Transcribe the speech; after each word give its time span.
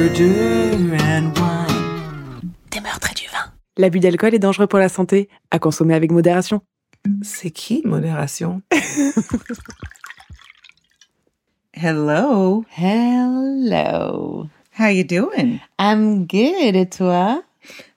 murder 0.00 0.96
and 1.02 1.30
wine. 1.36 2.52
Des 2.70 2.80
meurtres 2.80 3.10
et 3.10 3.14
du 3.14 3.26
vin. 3.26 3.52
L'abus 3.76 4.00
d'alcool 4.00 4.34
est 4.34 4.38
dangereux 4.38 4.66
pour 4.66 4.78
la 4.78 4.88
santé, 4.88 5.28
à 5.50 5.58
consommer 5.58 5.92
avec 5.94 6.10
modération. 6.10 6.62
C'est 7.22 7.50
qui 7.50 7.82
modération? 7.84 8.62
Hello. 11.74 12.64
Hello. 12.78 14.48
How 14.78 14.88
you 14.88 15.04
doing? 15.04 15.58
I'm 15.78 16.26
good, 16.26 16.76
et 16.76 16.88
toi? 16.88 17.42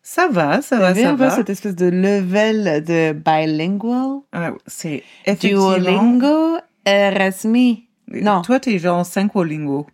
Ça 0.02 0.28
va, 0.28 0.62
ça 0.62 0.80
va, 0.80 0.94
ça 0.94 1.10
un 1.12 1.16
peu 1.16 1.24
va. 1.28 1.30
cette 1.30 1.50
espèce 1.50 1.76
de 1.76 1.86
level 1.86 2.84
de 2.84 3.14
bilingual? 3.14 4.20
Ah, 4.34 4.52
c'est 4.68 5.04
effectivement... 5.26 5.78
Duolingo, 5.78 6.58
Erasmi. 6.86 7.88
Non. 8.10 8.42
Toi, 8.42 8.60
t'es 8.60 8.78
genre 8.78 9.06
cinquolingo. 9.06 9.88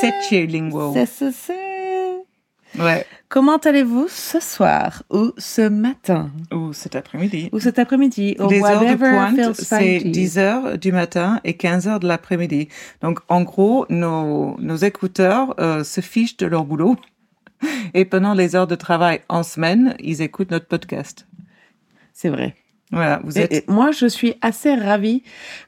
Septilingo. 0.00 0.92
C'est 0.94 1.06
ça, 1.06 1.30
c'est. 1.32 1.70
Ouais. 2.78 3.04
Comment 3.28 3.56
allez-vous 3.58 4.06
ce 4.08 4.40
soir 4.40 5.02
ou 5.10 5.32
ce 5.38 5.68
matin? 5.68 6.30
Ou 6.52 6.72
cet 6.72 6.96
après-midi. 6.96 7.48
ou 7.52 7.60
cet 7.60 7.78
après-midi 7.78 8.36
Les 8.48 8.62
heures 8.62 8.80
de 8.80 8.94
pointe, 8.96 9.54
c'est 9.54 9.78
fine 9.78 10.00
to 10.00 10.06
you. 10.06 10.12
10 10.12 10.38
heures 10.38 10.78
du 10.78 10.92
matin 10.92 11.40
et 11.44 11.54
15 11.54 11.88
heures 11.88 12.00
de 12.00 12.08
l'après-midi. 12.08 12.68
Donc, 13.02 13.20
en 13.28 13.42
gros, 13.42 13.86
nos, 13.88 14.56
nos 14.60 14.76
écouteurs 14.76 15.54
euh, 15.60 15.84
se 15.84 16.00
fichent 16.00 16.36
de 16.36 16.46
leur 16.46 16.64
boulot. 16.64 16.96
Et 17.94 18.04
pendant 18.04 18.34
les 18.34 18.56
heures 18.56 18.66
de 18.66 18.74
travail 18.74 19.20
en 19.28 19.42
semaine, 19.42 19.94
ils 20.00 20.22
écoutent 20.22 20.50
notre 20.50 20.66
podcast. 20.66 21.26
C'est 22.12 22.30
vrai. 22.30 22.54
Voilà, 22.92 23.20
vous 23.24 23.38
êtes... 23.38 23.52
et 23.52 23.64
moi, 23.68 23.92
je 23.92 24.06
suis 24.06 24.34
assez 24.42 24.74
ravie 24.74 25.22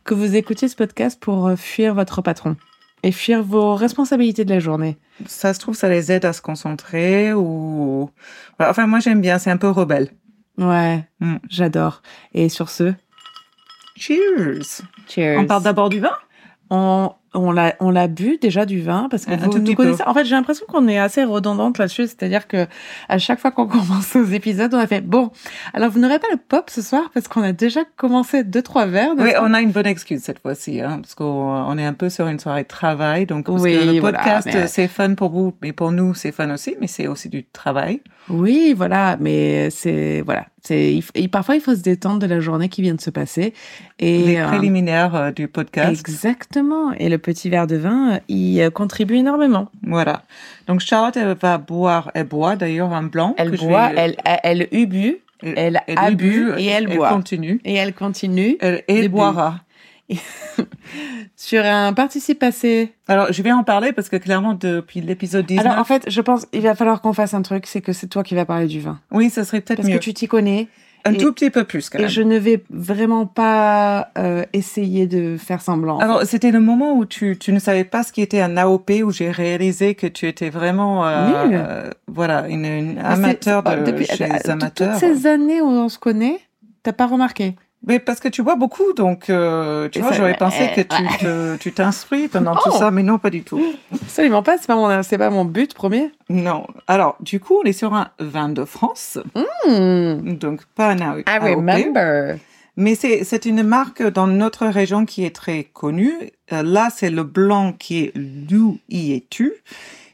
que 0.05 0.14
vous 0.14 0.34
écoutiez 0.36 0.69
ce 0.69 0.77
podcast 0.77 1.20
pour 1.20 1.47
euh, 1.47 1.56
fuir 1.56 1.94
votre 1.94 2.20
patron 2.22 2.56
et 3.05 3.12
fuir 3.12 3.42
vos 3.42 3.74
responsabilités 3.74 4.44
de 4.44 4.52
la 4.52 4.60
journée. 4.60 4.97
Ça 5.27 5.55
se 5.55 5.60
trouve, 5.60 5.74
ça 5.77 5.88
les 5.88 6.10
aide 6.12 6.24
à 6.24 6.32
se 6.32 6.42
concentrer 6.42 7.32
ou... 7.32 8.10
Voilà, 8.58 8.70
Enfin, 8.70 8.86
moi, 8.86 8.98
j'aime 9.00 9.20
bien, 9.20 9.38
c'est 9.38 9.50
un 9.50 9.56
peu 9.56 9.69
rebelle. 9.70 10.10
Ouais, 10.58 11.05
Mm. 11.20 11.36
j'adore. 11.48 12.02
Et 12.34 12.48
sur 12.48 12.69
ce, 12.69 12.92
Cheers! 13.97 14.82
cheers. 15.08 15.38
On 15.38 15.47
parle 15.47 15.62
d'abord 15.62 15.88
du 15.88 16.00
vin? 16.00 16.12
On, 16.70 17.12
on 17.34 17.50
l'a, 17.50 17.75
on 17.80 17.91
l'a 17.91 18.08
bu 18.08 18.36
déjà 18.41 18.66
du 18.66 18.80
vin 18.83 19.08
parce 19.11 19.25
que 19.25 19.33
Un- 19.33 19.36
vous 19.38 19.58
nous 19.58 19.75
connaissez. 19.75 20.02
En 20.05 20.12
fait, 20.14 20.25
j'ai 20.25 20.34
l'impression 20.34 20.66
qu'on 20.69 20.86
est 20.88 20.98
assez 20.98 21.25
redondante 21.25 21.78
là-dessus. 21.78 22.02
C'est-à-dire 22.06 22.47
que 22.47 22.66
à 23.08 23.19
chaque 23.19 23.41
fois 23.41 23.50
qu'on 23.50 23.66
commence 23.69 24.14
nos 24.14 24.25
épisodes, 24.25 24.72
on 24.75 24.78
a 24.78 24.86
fait 24.86 25.00
bon. 25.00 25.30
Alors, 25.72 25.91
vous 25.91 25.98
n'aurez 25.98 26.19
pas 26.19 26.27
le 26.30 26.36
pop 26.36 26.69
ce 26.69 26.83
soir 26.83 27.10
parce 27.14 27.28
qu'on 27.28 27.42
a 27.42 27.53
déjà 27.53 27.80
commencé 27.97 28.44
deux 28.44 28.62
trois 28.62 28.86
verres. 28.86 29.12
Oui, 29.16 29.30
on 29.41 29.55
a 29.55 29.60
une 29.62 29.70
bonne 29.70 29.86
excuse 29.86 30.20
cette 30.22 30.41
fois-ci, 30.41 30.80
hein, 30.80 30.98
parce 31.00 31.14
qu'on 31.14 31.25
on 31.25 31.78
est 31.78 31.84
un 31.84 31.94
peu 31.94 32.10
sur 32.10 32.27
une 32.28 32.38
soirée 32.38 32.64
de 32.64 32.69
travail. 32.69 33.27
Donc, 33.27 33.47
parce 33.47 33.62
Oui, 33.62 33.78
que 33.78 33.84
le 33.94 34.00
voilà, 34.00 34.19
podcast, 34.19 34.48
mais- 34.53 34.66
c'est 34.66 34.88
fun 34.88 35.14
pour 35.14 35.30
vous, 35.30 35.55
mais 35.62 35.72
pour 35.72 35.91
nous, 35.92 36.14
c'est 36.14 36.33
fun 36.33 36.50
aussi, 36.53 36.77
mais 36.80 36.86
c'est 36.86 37.06
aussi 37.06 37.28
du 37.28 37.44
travail. 37.44 38.03
Oui, 38.28 38.75
voilà, 38.77 39.16
mais 39.20 39.70
c'est 39.70 40.20
voilà, 40.25 40.47
il 40.70 41.02
et 41.14 41.28
parfois 41.28 41.55
il 41.56 41.60
faut 41.60 41.74
se 41.74 41.80
détendre 41.82 42.18
de 42.20 42.27
la 42.27 42.41
journée 42.41 42.68
qui 42.68 42.82
vient 42.82 42.94
de 42.94 43.00
se 43.00 43.10
passer 43.10 43.52
et 43.98 44.18
Les 44.24 44.36
euh, 44.38 44.46
préliminaires 44.46 45.14
euh, 45.14 45.30
du 45.30 45.48
podcast. 45.48 45.91
exactement. 46.08 46.92
Et 46.92 47.08
le 47.08 47.19
petit 47.19 47.50
verre 47.50 47.66
de 47.66 47.77
vin, 47.77 48.12
euh, 48.14 48.19
il 48.28 48.60
euh, 48.60 48.70
contribue 48.70 49.16
énormément. 49.16 49.69
Voilà. 49.86 50.22
Donc, 50.69 50.80
Charlotte, 50.80 51.16
elle 51.16 51.36
va 51.41 51.58
boire, 51.58 52.10
elle 52.14 52.27
boit 52.27 52.56
d'ailleurs 52.56 52.92
un 52.92 53.02
blanc. 53.02 53.34
Elle 53.38 53.50
que 53.50 53.56
je 53.56 53.62
boit, 53.66 53.88
vais- 53.91 54.16
elle 54.24 54.38
elle 54.44 54.69
eut 54.72 54.86
bu, 54.86 55.19
elle 55.42 55.80
a 55.96 56.10
bu 56.12 56.52
et 56.58 56.66
elle 56.66 56.86
boit. 56.86 57.08
continue. 57.08 57.60
et 57.64 57.74
elle 57.74 57.92
continue 57.94 58.56
Elle, 58.60 58.82
elle 58.88 59.02
bu. 59.02 59.08
boira. 59.08 59.56
sur 61.37 61.64
un 61.64 61.92
participe 61.92 62.38
passé. 62.38 62.92
Alors, 63.09 63.32
je 63.32 63.42
vais 63.42 63.53
en 63.53 63.64
parler 63.64 63.92
parce 63.92 64.09
que 64.09 64.16
clairement, 64.16 64.54
depuis 64.54 65.00
l'épisode 65.00 65.47
19, 65.47 65.64
Alors 65.66 65.78
en 65.78 65.84
fait, 65.84 66.04
je 66.09 66.20
pense 66.20 66.47
il 66.53 66.62
va 66.62 66.75
falloir 66.75 67.00
qu'on 67.00 67.12
fasse 67.12 67.34
un 67.34 67.42
truc, 67.42 67.66
c'est 67.66 67.81
que 67.81 67.92
c'est 67.92 68.06
toi 68.09 68.22
qui 68.22 68.34
vas 68.34 68.44
parler 68.44 68.66
du 68.66 68.81
vin 68.81 69.00
oui, 69.10 69.31
ça 69.31 69.44
serait 69.44 69.60
peut-être 69.60 69.78
parce 69.78 69.88
mieux. 69.88 69.98
que 69.98 70.03
tu 70.03 70.14
t'y 70.14 70.28
connais 70.28 70.69
Un 71.04 71.14
et- 71.14 71.16
tout 71.16 71.32
petit 71.32 71.50
peu 71.50 71.64
plus, 71.64 71.91
quand 71.91 71.98
et 71.98 72.03
même. 72.03 72.10
je 72.10 72.22
ne 72.22 72.37
vais 72.38 72.62
vraiment 72.70 73.26
pas 73.26 74.10
euh, 74.19 74.44
essayer 74.53 75.06
de 75.06 75.37
faire 75.37 75.60
semblant. 75.60 75.97
en 75.97 76.00
Alors, 76.00 76.22
c'était 76.25 76.50
le 76.53 76.60
moment 76.60 76.94
où 76.97 77.04
tu, 77.06 77.37
tu 77.38 77.53
ne 77.53 77.58
savais 77.58 77.84
pas 77.84 78.03
ce 78.03 78.12
qui 78.12 78.22
était 78.22 78.41
un 78.41 78.56
AOP, 78.56 78.91
où 79.04 79.10
j'ai 79.10 79.31
réalisé 79.31 79.94
que 79.94 80.06
tu 80.06 80.26
étais 80.28 80.50
vraiment, 80.50 81.04
euh, 81.06 81.32
euh, 81.53 81.91
voilà, 82.06 82.47
une, 82.48 82.98
amateur 83.03 83.62
de 83.62 83.91
depuis- 83.91 84.06
chez 84.06 84.26
les 84.28 84.48
amateurs. 84.50 84.98
Toutes 84.98 85.00
ces 85.00 85.26
années 85.26 85.60
où 85.60 85.66
on 85.66 85.88
se 85.88 85.98
connaît, 85.98 86.38
t'as 86.82 86.92
pas 86.92 87.06
remarqué? 87.06 87.56
Mais 87.87 87.98
parce 87.98 88.20
que 88.20 88.28
tu 88.28 88.43
bois 88.44 88.54
beaucoup, 88.54 88.93
donc 88.94 89.28
euh, 89.28 89.88
tu 89.88 90.00
vois, 90.00 90.12
j'aurais 90.12 90.37
pensé 90.37 90.69
que 90.76 90.82
tu 90.82 91.19
te- 91.19 91.56
tu 91.56 91.72
t'instruis 91.72 92.28
pendant 92.28 92.54
tout 92.54 92.70
Oh. 92.72 92.78
ça, 92.78 92.91
mais 92.93 93.03
non, 93.03 93.19
pas 93.19 93.31
du 93.31 93.43
tout. 93.43 93.60
Absolument 93.93 94.43
pas, 94.44 94.56
c'est 94.59 94.69
pas 94.69 94.76
mon, 94.76 95.03
c'est 95.03 95.19
pas 95.19 95.31
mon 95.31 95.44
but 95.44 95.75
premier. 95.75 96.10
Non. 96.28 96.66
Alors, 96.87 97.16
du 97.20 97.41
coup, 97.41 97.59
on 97.60 97.65
est 97.65 97.72
sur 97.72 97.93
un 97.94 98.10
vin 98.20 98.48
de 98.48 98.65
France, 98.65 99.19
Hmm, 99.66 100.34
donc 100.34 100.60
pas 100.76 100.91
un 100.91 101.00
AOP. 101.00 101.25
I 101.28 101.38
remember. 101.38 102.37
Mais 102.76 102.94
c'est 102.94 103.25
c'est 103.25 103.44
une 103.47 103.62
marque 103.62 104.03
dans 104.03 104.26
notre 104.26 104.66
région 104.66 105.04
qui 105.04 105.25
est 105.26 105.34
très 105.34 105.64
connue. 105.64 106.14
Euh, 106.53 106.62
là, 106.62 106.88
c'est 106.94 107.10
le 107.10 107.22
blanc 107.25 107.75
qui 107.78 108.04
est 108.04 108.12
Loup 108.16 108.78
y 108.88 109.12
et 109.12 109.26
tu, 109.28 109.53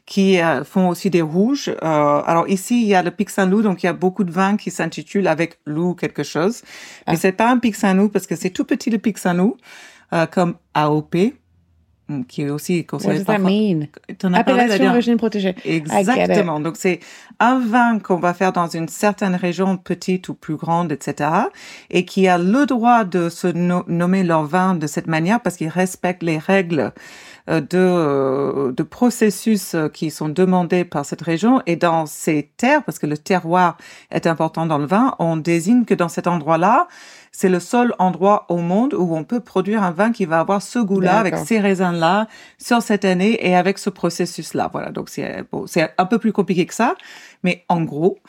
qui 0.09 0.41
euh, 0.41 0.63
font 0.63 0.89
aussi 0.89 1.11
des 1.11 1.21
rouges. 1.21 1.69
Euh, 1.69 2.21
alors 2.25 2.49
ici, 2.49 2.81
il 2.81 2.87
y 2.87 2.95
a 2.95 3.03
le 3.03 3.11
Pic 3.11 3.29
Saint-Loup, 3.29 3.61
donc 3.61 3.83
il 3.83 3.85
y 3.85 3.89
a 3.89 3.93
beaucoup 3.93 4.23
de 4.23 4.31
vins 4.31 4.57
qui 4.57 4.71
s'intitulent 4.71 5.27
avec 5.27 5.59
Loup 5.67 5.93
quelque 5.93 6.23
chose. 6.23 6.63
Mais 7.07 7.13
Ah. 7.13 7.15
c'est 7.15 7.31
pas 7.31 7.47
un 7.51 7.59
Pic 7.59 7.75
Saint-Loup 7.75 8.09
parce 8.09 8.25
que 8.25 8.35
c'est 8.35 8.49
tout 8.49 8.65
petit 8.65 8.89
le 8.89 8.97
Pic 8.97 9.19
Saint-Loup, 9.19 9.55
euh, 10.13 10.25
comme 10.25 10.55
AOP, 10.73 11.35
hum, 12.09 12.25
qui 12.25 12.41
est 12.41 12.49
aussi 12.49 12.79
What 12.79 12.85
considéré 12.87 13.19
la 13.19 14.39
Appellation 14.39 14.83
d'origine 14.89 15.17
protégée. 15.17 15.55
Exactement. 15.63 16.59
Donc, 16.59 16.75
c'est 16.75 16.99
un 17.39 17.59
vin 17.59 17.99
qu'on 17.99 18.15
va 18.17 18.33
faire 18.33 18.51
dans 18.51 18.67
une 18.67 18.87
certaine 18.87 19.35
région, 19.35 19.77
petite 19.77 20.27
ou 20.29 20.33
plus 20.33 20.55
grande, 20.55 20.91
etc., 20.91 21.29
et 21.91 22.03
qui 22.03 22.27
a 22.27 22.39
le 22.39 22.65
droit 22.65 23.03
de 23.03 23.29
se 23.29 23.45
no- 23.45 23.83
nommer 23.87 24.23
leur 24.23 24.43
vin 24.43 24.73
de 24.73 24.87
cette 24.87 25.05
manière 25.05 25.39
parce 25.39 25.55
qu'ils 25.55 25.69
respectent 25.69 26.23
les 26.23 26.39
règles 26.39 26.93
de, 27.49 27.77
euh, 27.77 28.71
de 28.71 28.83
processus 28.83 29.73
euh, 29.73 29.89
qui 29.89 30.11
sont 30.11 30.29
demandés 30.29 30.85
par 30.85 31.05
cette 31.05 31.21
région. 31.21 31.61
Et 31.65 31.75
dans 31.75 32.05
ces 32.05 32.51
terres, 32.57 32.83
parce 32.83 32.99
que 32.99 33.07
le 33.07 33.17
terroir 33.17 33.77
est 34.11 34.27
important 34.27 34.65
dans 34.65 34.77
le 34.77 34.85
vin, 34.85 35.15
on 35.19 35.35
désigne 35.35 35.85
que 35.85 35.95
dans 35.95 36.09
cet 36.09 36.27
endroit-là, 36.27 36.87
c'est 37.31 37.49
le 37.49 37.59
seul 37.59 37.93
endroit 37.99 38.45
au 38.49 38.57
monde 38.57 38.93
où 38.93 39.15
on 39.15 39.23
peut 39.23 39.39
produire 39.39 39.83
un 39.83 39.91
vin 39.91 40.11
qui 40.11 40.25
va 40.25 40.39
avoir 40.39 40.61
ce 40.61 40.79
goût-là, 40.79 41.17
avec 41.17 41.37
ces 41.37 41.59
raisins-là, 41.59 42.27
sur 42.57 42.81
cette 42.81 43.05
année 43.05 43.37
et 43.47 43.55
avec 43.55 43.77
ce 43.77 43.89
processus-là. 43.89 44.69
Voilà, 44.71 44.91
donc 44.91 45.09
c'est 45.09 45.43
bon, 45.51 45.65
c'est 45.67 45.89
un 45.97 46.05
peu 46.05 46.19
plus 46.19 46.33
compliqué 46.33 46.65
que 46.65 46.73
ça, 46.73 46.95
mais 47.43 47.65
en 47.69 47.81
gros. 47.81 48.19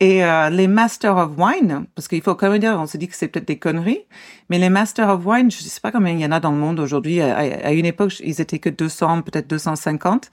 Et 0.00 0.24
euh, 0.24 0.48
les 0.50 0.68
Masters 0.68 1.16
of 1.16 1.32
Wine, 1.36 1.86
parce 1.94 2.06
qu'il 2.06 2.22
faut 2.22 2.36
quand 2.36 2.50
même 2.50 2.60
dire, 2.60 2.78
on 2.78 2.86
se 2.86 2.96
dit 2.96 3.08
que 3.08 3.16
c'est 3.16 3.26
peut-être 3.28 3.48
des 3.48 3.58
conneries, 3.58 4.02
mais 4.48 4.58
les 4.58 4.68
Masters 4.70 5.08
of 5.08 5.26
Wine, 5.26 5.50
je 5.50 5.62
ne 5.62 5.68
sais 5.68 5.80
pas 5.80 5.90
combien 5.90 6.12
il 6.12 6.20
y 6.20 6.24
en 6.26 6.30
a 6.32 6.38
dans 6.38 6.52
le 6.52 6.58
monde 6.58 6.78
aujourd'hui. 6.78 7.20
À, 7.20 7.36
à 7.38 7.72
une 7.72 7.84
époque, 7.86 8.20
ils 8.20 8.40
étaient 8.40 8.60
que 8.60 8.70
200, 8.70 9.22
peut-être 9.22 9.48
250. 9.48 10.30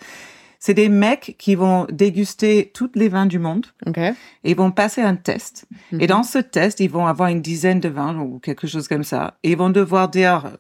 C'est 0.60 0.74
des 0.74 0.90
mecs 0.90 1.36
qui 1.38 1.56
vont 1.56 1.86
déguster 1.92 2.72
toutes 2.74 2.96
les 2.96 3.10
vins 3.10 3.26
du 3.26 3.40
monde 3.40 3.66
Ok. 3.86 3.98
et 3.98 4.14
ils 4.44 4.56
vont 4.56 4.72
passer 4.72 5.02
un 5.02 5.16
test. 5.16 5.66
Mhm. 5.92 6.02
Et 6.02 6.08
dans 6.08 6.24
ce 6.24 6.38
test, 6.40 6.80
ils 6.80 6.90
vont 6.90 7.08
avoir 7.08 7.30
une 7.30 7.42
dizaine 7.42 7.80
de 7.80 7.90
vins 7.90 8.18
ou 8.18 8.40
quelque 8.40 8.66
chose 8.68 8.88
comme 8.88 9.04
ça. 9.04 9.36
Et 9.44 9.52
ils 9.52 9.58
vont 9.58 9.70
devoir 9.70 10.10
dire 10.10 10.56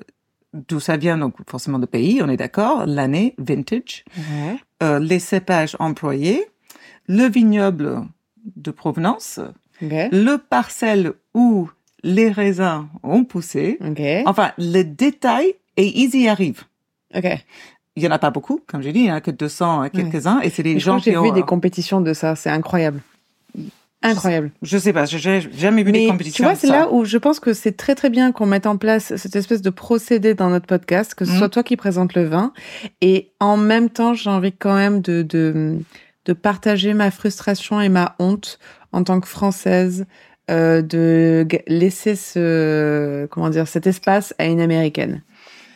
d'où 0.53 0.79
ça 0.79 0.97
vient, 0.97 1.17
donc 1.17 1.35
forcément 1.49 1.79
de 1.79 1.85
pays, 1.85 2.21
on 2.23 2.29
est 2.29 2.37
d'accord, 2.37 2.85
l'année, 2.85 3.35
vintage, 3.37 4.05
euh, 4.83 4.99
les 4.99 5.19
cépages 5.19 5.75
employés, 5.79 6.45
le 7.07 7.27
vignoble 7.27 8.01
de 8.55 8.71
provenance, 8.71 9.39
le 9.81 10.37
parcelle 10.37 11.13
où 11.33 11.69
les 12.03 12.29
raisins 12.29 12.87
ont 13.03 13.23
poussé. 13.23 13.79
Enfin, 14.25 14.51
les 14.57 14.83
détails, 14.83 15.55
et 15.77 15.87
ils 16.01 16.15
y 16.15 16.27
arrivent. 16.27 16.63
Ok. 17.15 17.25
Il 17.97 18.03
y 18.03 18.07
en 18.07 18.11
a 18.11 18.19
pas 18.19 18.29
beaucoup, 18.31 18.59
comme 18.67 18.81
j'ai 18.81 18.91
dit, 18.91 18.99
il 18.99 19.05
y 19.05 19.11
en 19.11 19.15
a 19.15 19.21
que 19.21 19.31
200 19.31 19.85
et 19.85 19.89
quelques-uns, 19.89 20.39
et 20.41 20.49
c'est 20.49 20.63
des 20.63 20.79
gens 20.79 20.97
que 20.97 21.05
j'ai 21.05 21.11
qui 21.11 21.17
vu 21.17 21.29
ont... 21.29 21.33
des 21.33 21.43
compétitions 21.43 22.01
de 22.01 22.13
ça, 22.13 22.35
c'est 22.35 22.49
incroyable. 22.49 23.01
Incroyable. 24.01 24.51
Je 24.61 24.77
sais 24.77 24.93
pas, 24.93 25.05
j'ai 25.05 25.17
j'ai 25.17 25.49
jamais 25.53 25.81
vu 25.81 25.91
des 25.91 26.01
Mais 26.01 26.07
compétitions. 26.07 26.43
tu 26.43 26.47
vois, 26.47 26.55
c'est 26.55 26.67
là 26.67 26.91
où 26.91 27.05
je 27.05 27.17
pense 27.17 27.39
que 27.39 27.53
c'est 27.53 27.71
très 27.75 27.95
très 27.95 28.11
bien 28.11 28.31
qu'on 28.31 28.45
mette 28.45 28.67
en 28.67 28.77
place 28.77 29.15
cette 29.15 29.35
espèce 29.35 29.63
de 29.63 29.71
procédé 29.71 30.35
dans 30.35 30.49
notre 30.49 30.67
podcast, 30.67 31.15
que 31.15 31.25
ce 31.25 31.31
Mhm. 31.31 31.37
soit 31.39 31.49
toi 31.49 31.63
qui 31.63 31.75
présente 31.75 32.13
le 32.13 32.25
vin, 32.25 32.53
et 33.01 33.31
en 33.39 33.57
même 33.57 33.89
temps, 33.89 34.13
j'ai 34.13 34.29
envie 34.29 34.51
quand 34.51 34.75
même 34.75 35.01
de, 35.01 35.23
de 35.23 35.79
de 36.25 36.33
partager 36.33 36.93
ma 36.93 37.11
frustration 37.11 37.79
et 37.81 37.89
ma 37.89 38.15
honte 38.19 38.59
en 38.91 39.03
tant 39.03 39.19
que 39.19 39.27
française 39.27 40.05
euh, 40.51 40.81
de 40.81 41.47
laisser 41.67 42.15
ce 42.15 43.25
comment 43.27 43.49
dire 43.49 43.67
cet 43.67 43.87
espace 43.87 44.33
à 44.37 44.45
une 44.45 44.59
américaine. 44.61 45.21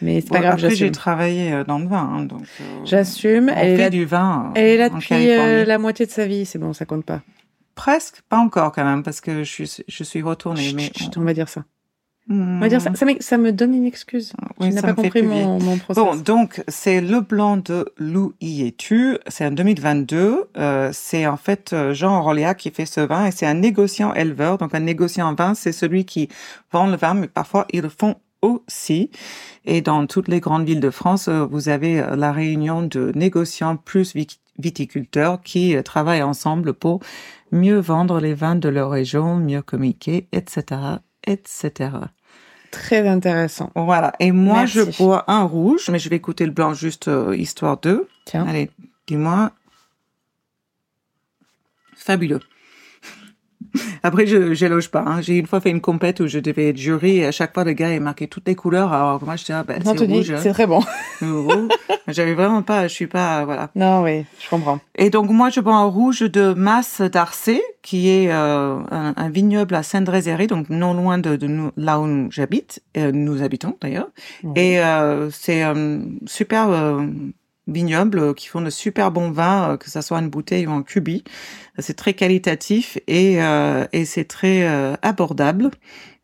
Mais 0.01 0.21
c'est 0.21 0.29
pas 0.29 0.35
Bon, 0.35 0.41
grave, 0.43 0.53
Après, 0.53 0.69
j'ai 0.75 0.91
travaillé 0.91 1.51
euh, 1.53 1.63
dans 1.65 1.79
le 1.79 1.87
vin, 1.87 1.97
hein, 2.13 2.23
donc. 2.23 2.43
euh, 2.61 2.63
J'assume. 2.85 3.49
on 3.49 3.57
Elle 3.57 3.67
est 3.71 3.75
fait 3.75 3.81
là, 3.83 3.89
du 3.89 4.05
vin. 4.05 4.45
euh, 4.47 4.51
elle 4.55 4.65
est 4.67 4.77
là 4.77 4.89
depuis 4.89 5.29
euh, 5.31 5.65
la 5.65 5.77
moitié 5.77 6.05
de 6.05 6.11
sa 6.11 6.25
vie. 6.25 6.45
C'est 6.45 6.57
bon, 6.59 6.71
ça 6.73 6.85
compte 6.85 7.03
pas. 7.05 7.21
Presque, 7.75 8.21
pas 8.29 8.37
encore 8.37 8.71
quand 8.71 8.85
même, 8.85 9.03
parce 9.03 9.19
que 9.21 9.43
je 9.43 9.51
suis, 9.51 9.83
je 9.87 10.03
suis 10.03 10.21
retournée. 10.21 10.71
mais 10.73 10.83
Chut, 10.83 10.97
chut, 10.97 11.17
on 11.17 11.21
va 11.23 11.33
dire 11.33 11.49
ça. 11.49 11.63
On 12.31 12.59
va 12.59 12.69
dire 12.69 12.79
ça, 12.79 12.93
ça, 12.93 13.05
me, 13.05 13.13
ça 13.19 13.37
me 13.39 13.51
donne 13.51 13.73
une 13.73 13.85
excuse. 13.85 14.33
Oui, 14.59 14.69
tu 14.69 14.75
n'as 14.75 14.81
pas 14.81 14.93
compris 14.93 15.23
mon, 15.23 15.59
mon 15.59 15.77
process. 15.77 16.03
Bon, 16.03 16.15
donc 16.15 16.63
c'est 16.67 17.01
le 17.01 17.21
blanc 17.21 17.57
de 17.57 17.91
Lou 17.97 18.33
y 18.39 18.67
es-tu? 18.67 19.17
C'est 19.27 19.47
en 19.47 19.51
2022. 19.51 20.49
Euh, 20.57 20.89
c'est 20.93 21.25
en 21.25 21.37
fait 21.37 21.73
euh, 21.73 21.93
Jean 21.93 22.21
Roléa 22.21 22.53
qui 22.53 22.69
fait 22.69 22.85
ce 22.85 23.01
vin 23.01 23.25
et 23.25 23.31
c'est 23.31 23.47
un 23.47 23.55
négociant 23.55 24.13
éleveur. 24.13 24.59
Donc 24.59 24.75
un 24.75 24.79
négociant 24.79 25.27
en 25.29 25.33
vin, 25.33 25.55
c'est 25.55 25.71
celui 25.71 26.05
qui 26.05 26.29
vend 26.71 26.85
le 26.87 26.97
vin, 26.97 27.15
mais 27.15 27.27
parfois 27.27 27.65
ils 27.73 27.81
le 27.81 27.89
font 27.89 28.15
aussi. 28.43 29.09
Et 29.65 29.81
dans 29.81 30.05
toutes 30.05 30.27
les 30.27 30.39
grandes 30.39 30.65
villes 30.65 30.79
de 30.79 30.91
France, 30.91 31.27
euh, 31.29 31.45
vous 31.45 31.67
avez 31.69 31.99
euh, 31.99 32.15
la 32.15 32.31
réunion 32.31 32.83
de 32.83 33.11
négociants 33.15 33.75
plus 33.75 34.13
vi- 34.15 34.39
viticulteurs 34.59 35.41
qui 35.41 35.75
travaillent 35.83 36.21
ensemble 36.23 36.73
pour 36.73 36.99
mieux 37.51 37.79
vendre 37.79 38.19
les 38.19 38.35
vins 38.35 38.55
de 38.55 38.69
leur 38.69 38.91
région, 38.91 39.35
mieux 39.35 39.61
communiquer, 39.63 40.27
etc., 40.31 40.63
etc. 41.25 41.89
Très 42.71 43.07
intéressant. 43.07 43.71
Voilà. 43.75 44.13
Et 44.19 44.31
moi, 44.31 44.59
Merci. 44.59 44.77
je 44.77 44.97
bois 44.97 45.23
un 45.27 45.43
rouge, 45.43 45.89
mais 45.89 45.99
je 45.99 46.09
vais 46.09 46.15
écouter 46.15 46.45
le 46.45 46.51
blanc 46.51 46.73
juste 46.73 47.07
euh, 47.07 47.35
histoire 47.35 47.79
de. 47.79 48.07
Tiens. 48.25 48.45
Allez, 48.47 48.69
dis-moi. 49.07 49.51
Fabuleux. 51.95 52.39
Après, 54.03 54.25
je 54.27 54.53
j'éloge 54.53 54.89
pas. 54.89 55.03
Hein. 55.05 55.21
J'ai 55.21 55.37
une 55.37 55.45
fois 55.47 55.59
fait 55.61 55.69
une 55.69 55.81
compète 55.81 56.19
où 56.19 56.27
je 56.27 56.39
devais 56.39 56.69
être 56.69 56.77
jury 56.77 57.17
et 57.17 57.25
à 57.25 57.31
chaque 57.31 57.53
fois, 57.53 57.63
le 57.63 57.73
gars, 57.73 57.93
il 57.93 58.01
marquait 58.01 58.27
toutes 58.27 58.47
les 58.47 58.55
couleurs. 58.55 58.93
Alors 58.93 59.23
moi, 59.23 59.35
je 59.35 59.41
disais, 59.43 59.53
ah, 59.53 59.63
ben, 59.63 59.81
c'est 59.83 60.05
rouge. 60.05 60.31
hein. 60.31 60.39
c'est 60.41 60.51
très 60.53 60.67
bon. 60.67 60.81
J'avais 62.07 62.33
vraiment 62.33 62.61
pas, 62.63 62.87
je 62.87 62.93
suis 62.93 63.07
pas, 63.07 63.45
voilà. 63.45 63.69
Non, 63.75 64.01
oui, 64.03 64.25
je 64.43 64.49
comprends. 64.49 64.79
Et 64.95 65.09
donc, 65.09 65.29
moi, 65.29 65.49
je 65.49 65.59
bois 65.59 65.75
un 65.75 65.85
rouge 65.85 66.21
de 66.21 66.53
Masse 66.53 67.01
d'Arcé, 67.01 67.61
qui 67.83 68.09
est 68.09 68.31
euh, 68.31 68.77
un, 68.91 69.13
un 69.15 69.29
vignoble 69.29 69.75
à 69.75 69.83
Saint-Drézéry, 69.83 70.47
donc 70.47 70.69
non 70.69 70.93
loin 70.93 71.17
de, 71.17 71.35
de 71.35 71.47
nous, 71.47 71.71
là 71.77 71.99
où 71.99 72.27
j'habite, 72.31 72.81
euh, 72.97 73.11
nous 73.11 73.43
habitons 73.43 73.77
d'ailleurs. 73.81 74.09
Et 74.55 74.79
euh, 74.79 75.29
c'est 75.29 75.63
super 76.25 76.69
euh, 77.69 77.73
vignoble 77.73 78.19
euh, 78.19 78.33
qui 78.33 78.47
font 78.47 78.61
de 78.61 78.69
super 78.69 79.11
bons 79.11 79.31
vins, 79.31 79.71
euh, 79.71 79.77
que 79.77 79.89
ça 79.89 80.01
soit 80.01 80.17
en 80.17 80.23
bouteille 80.23 80.67
ou 80.67 80.71
en 80.71 80.83
cubi. 80.83 81.23
C'est 81.79 81.95
très 81.95 82.13
qualitatif 82.13 82.97
et, 83.07 83.41
euh, 83.41 83.85
et 83.93 84.05
c'est 84.05 84.25
très 84.25 84.63
euh, 84.67 84.95
abordable. 85.01 85.69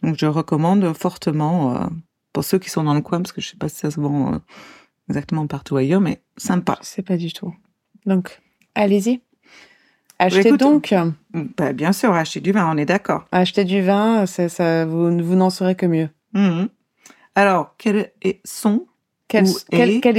Donc, 0.03 0.15
je 0.19 0.25
recommande 0.25 0.94
fortement 0.94 1.75
euh, 1.75 1.86
pour 2.33 2.44
ceux 2.44 2.59
qui 2.59 2.69
sont 2.69 2.83
dans 2.83 2.94
le 2.94 3.01
coin, 3.01 3.21
parce 3.21 3.31
que 3.31 3.42
je 3.42 3.50
sais 3.50 3.57
pas 3.57 3.69
si 3.69 3.77
ça 3.77 3.92
se 3.92 4.00
vend 4.00 4.42
exactement 5.09 5.47
partout 5.47 5.77
ailleurs, 5.77 6.01
mais 6.01 6.21
sympa. 6.38 6.77
Je 6.81 6.88
sais 6.88 7.01
pas 7.01 7.18
du 7.18 7.31
tout. 7.31 7.53
Donc, 8.06 8.42
allez-y. 8.75 9.21
Achetez 10.19 10.47
écoute, 10.50 10.59
donc. 10.62 10.94
Ben, 11.33 11.74
bien 11.74 11.92
sûr, 11.92 12.13
acheter 12.13 12.39
du 12.39 12.51
vin, 12.53 12.69
on 12.74 12.77
est 12.77 12.86
d'accord. 12.86 13.25
Achetez 13.31 13.65
du 13.65 13.81
vin, 13.81 14.25
ça, 14.25 14.47
ça, 14.47 14.86
vous, 14.86 15.18
vous 15.24 15.36
n'en 15.36 15.50
saurez 15.50 15.75
que 15.75 15.86
mieux. 15.86 16.09
Mhm. 16.33 16.69
Alors, 17.36 17.75
quels 17.77 18.12
est- 18.21 18.39
sont, 18.45 18.86
Quels, 19.27 19.45
Où 19.47 19.57
quels, 19.71 19.89
est- 19.89 20.01
quels 20.01 20.18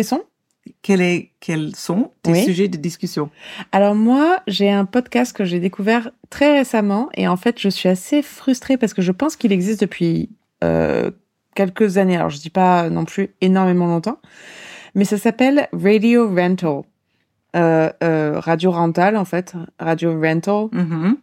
quels, 0.83 1.01
est, 1.01 1.31
quels 1.41 1.75
sont 1.77 2.13
tes 2.23 2.33
Oui. 2.33 2.45
sujets 2.45 2.69
de 2.69 2.77
discussion? 2.77 3.31
Alors 3.73 3.95
moi, 3.95 4.41
j'ai 4.47 4.71
un 4.71 4.85
podcast 4.85 5.35
que 5.37 5.45
j'ai 5.45 5.61
découvert 5.61 6.11
très 6.31 6.57
récemment 6.59 7.09
et 7.15 7.29
en 7.29 7.37
fait, 7.37 7.61
je 7.61 7.69
suis 7.69 7.89
assez 7.89 8.23
frustrée 8.23 8.77
parce 8.77 8.95
que 8.95 9.03
je 9.03 9.13
pense 9.13 9.37
qu'il 9.37 9.53
existe 9.53 9.81
depuis 9.81 10.31
euh, 10.65 11.11
quelques 11.55 11.99
années. 11.99 12.17
Alors 12.17 12.31
je 12.31 12.39
dis 12.39 12.51
pas 12.51 12.89
non 12.91 13.05
plus 13.05 13.31
énormément 13.41 13.87
longtemps, 13.87 14.19
mais 14.95 15.05
ça 15.05 15.19
s'appelle 15.19 15.69
Radio 15.73 16.29
Rental. 16.29 16.83
Euh, 17.55 17.91
euh, 18.03 18.39
radio 18.39 18.71
rental 18.71 19.17
en 19.17 19.25
fait, 19.25 19.55
Radio 19.81 20.13
Rental 20.21 20.67
Mhm. 20.73 21.17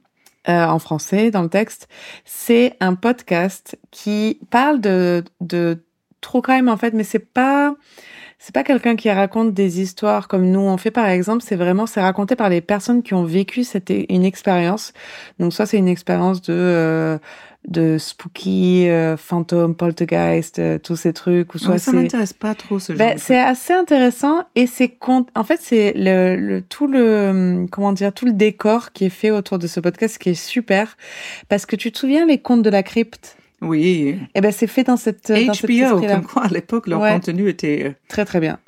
euh, 0.50 0.66
en 0.66 0.80
français 0.80 1.30
dans 1.30 1.44
le 1.44 1.50
texte. 1.50 1.88
C'est 2.26 2.76
un 2.80 2.96
podcast 2.96 3.78
qui 3.92 4.40
parle 4.50 4.82
de, 4.82 5.24
de 5.42 5.84
true 6.22 6.42
crime 6.42 6.70
en 6.70 6.78
fait, 6.78 6.94
mais 6.96 7.04
c'est 7.04 7.20
pas 7.20 7.76
c'est 8.46 8.54
pas 8.54 8.66
quelqu'un 8.66 8.98
qui 8.98 9.10
raconte 9.10 9.54
des 9.54 9.80
histoires 9.80 10.28
comme 10.28 10.52
nous 10.52 10.60
on 10.60 10.76
fait 10.76 10.92
par 10.92 11.08
exemple. 11.08 11.42
C'est 11.48 11.56
vraiment 11.56 11.86
c'est 11.86 12.02
raconté 12.02 12.36
par 12.36 12.50
les 12.50 12.60
personnes 12.60 13.02
qui 13.02 13.14
ont 13.14 13.24
vécu 13.24 13.64
cette 13.64 13.90
une 13.90 14.26
expérience. 14.26 14.92
Donc 15.40 15.54
soit 15.54 15.66
c'est 15.66 15.78
une 15.78 15.88
expérience 15.88 16.42
de 16.42 16.54
euh, 16.54 17.18
de 17.70 17.98
spooky, 17.98 18.90
euh, 18.90 19.16
fantôme, 19.16 19.76
poltergeist, 19.76 20.60
euh, 20.60 20.78
tous 20.78 20.98
ces 20.98 21.14
trucs, 21.14 21.56
ou 21.56 21.58
soit 21.58 21.76
Ouais, 21.76 21.78
ça 21.78 21.94
m'intéresse 21.94 22.34
pas 22.34 22.54
trop 22.54 22.80
ce 22.80 22.92
genre. 22.92 22.98
ben, 23.00 23.18
c'est 23.18 23.40
assez 23.40 23.72
intéressant 23.72 24.44
et 24.56 24.68
c'est 24.68 24.90
con... 24.90 25.26
en 25.36 25.46
fait 25.46 25.62
c'est 25.62 25.94
le, 25.96 26.36
le 26.36 26.62
tout 26.62 26.88
le 26.88 27.66
comment 27.72 27.94
dire 27.94 28.12
tout 28.12 28.26
le 28.26 28.34
décor 28.34 28.92
qui 28.92 29.06
est 29.06 29.10
fait 29.10 29.32
autour 29.32 29.58
de 29.58 29.68
ce 29.68 29.80
podcast 29.80 30.18
qui 30.18 30.32
est 30.32 30.34
super 30.34 30.98
parce 31.48 31.66
que 31.66 31.78
tu 31.78 31.94
te 31.94 31.98
souviens 31.98 32.26
les 32.26 32.40
contes 32.40 32.64
de 32.64 32.70
la 32.70 32.84
crypte? 32.84 33.38
Oui. 33.64 34.16
Eh 34.36 34.42
ben 34.42 34.52
c'est 34.52 34.68
fait 34.68 34.84
dans 34.84 34.98
cette 34.98 35.30
dans 35.32 35.36
cet 35.36 35.46
HBO, 35.48 35.52
esprit-là. 35.52 35.92
comme 36.16 36.26
quoi 36.26 36.44
à 36.46 36.48
l'époque 36.50 36.88
leur 36.88 37.02
Ouais. 37.02 37.12
contenu 37.14 37.50
était. 37.50 37.84
euh, 37.86 37.92
très 38.08 38.26
très 38.26 38.40
bien 38.40 38.60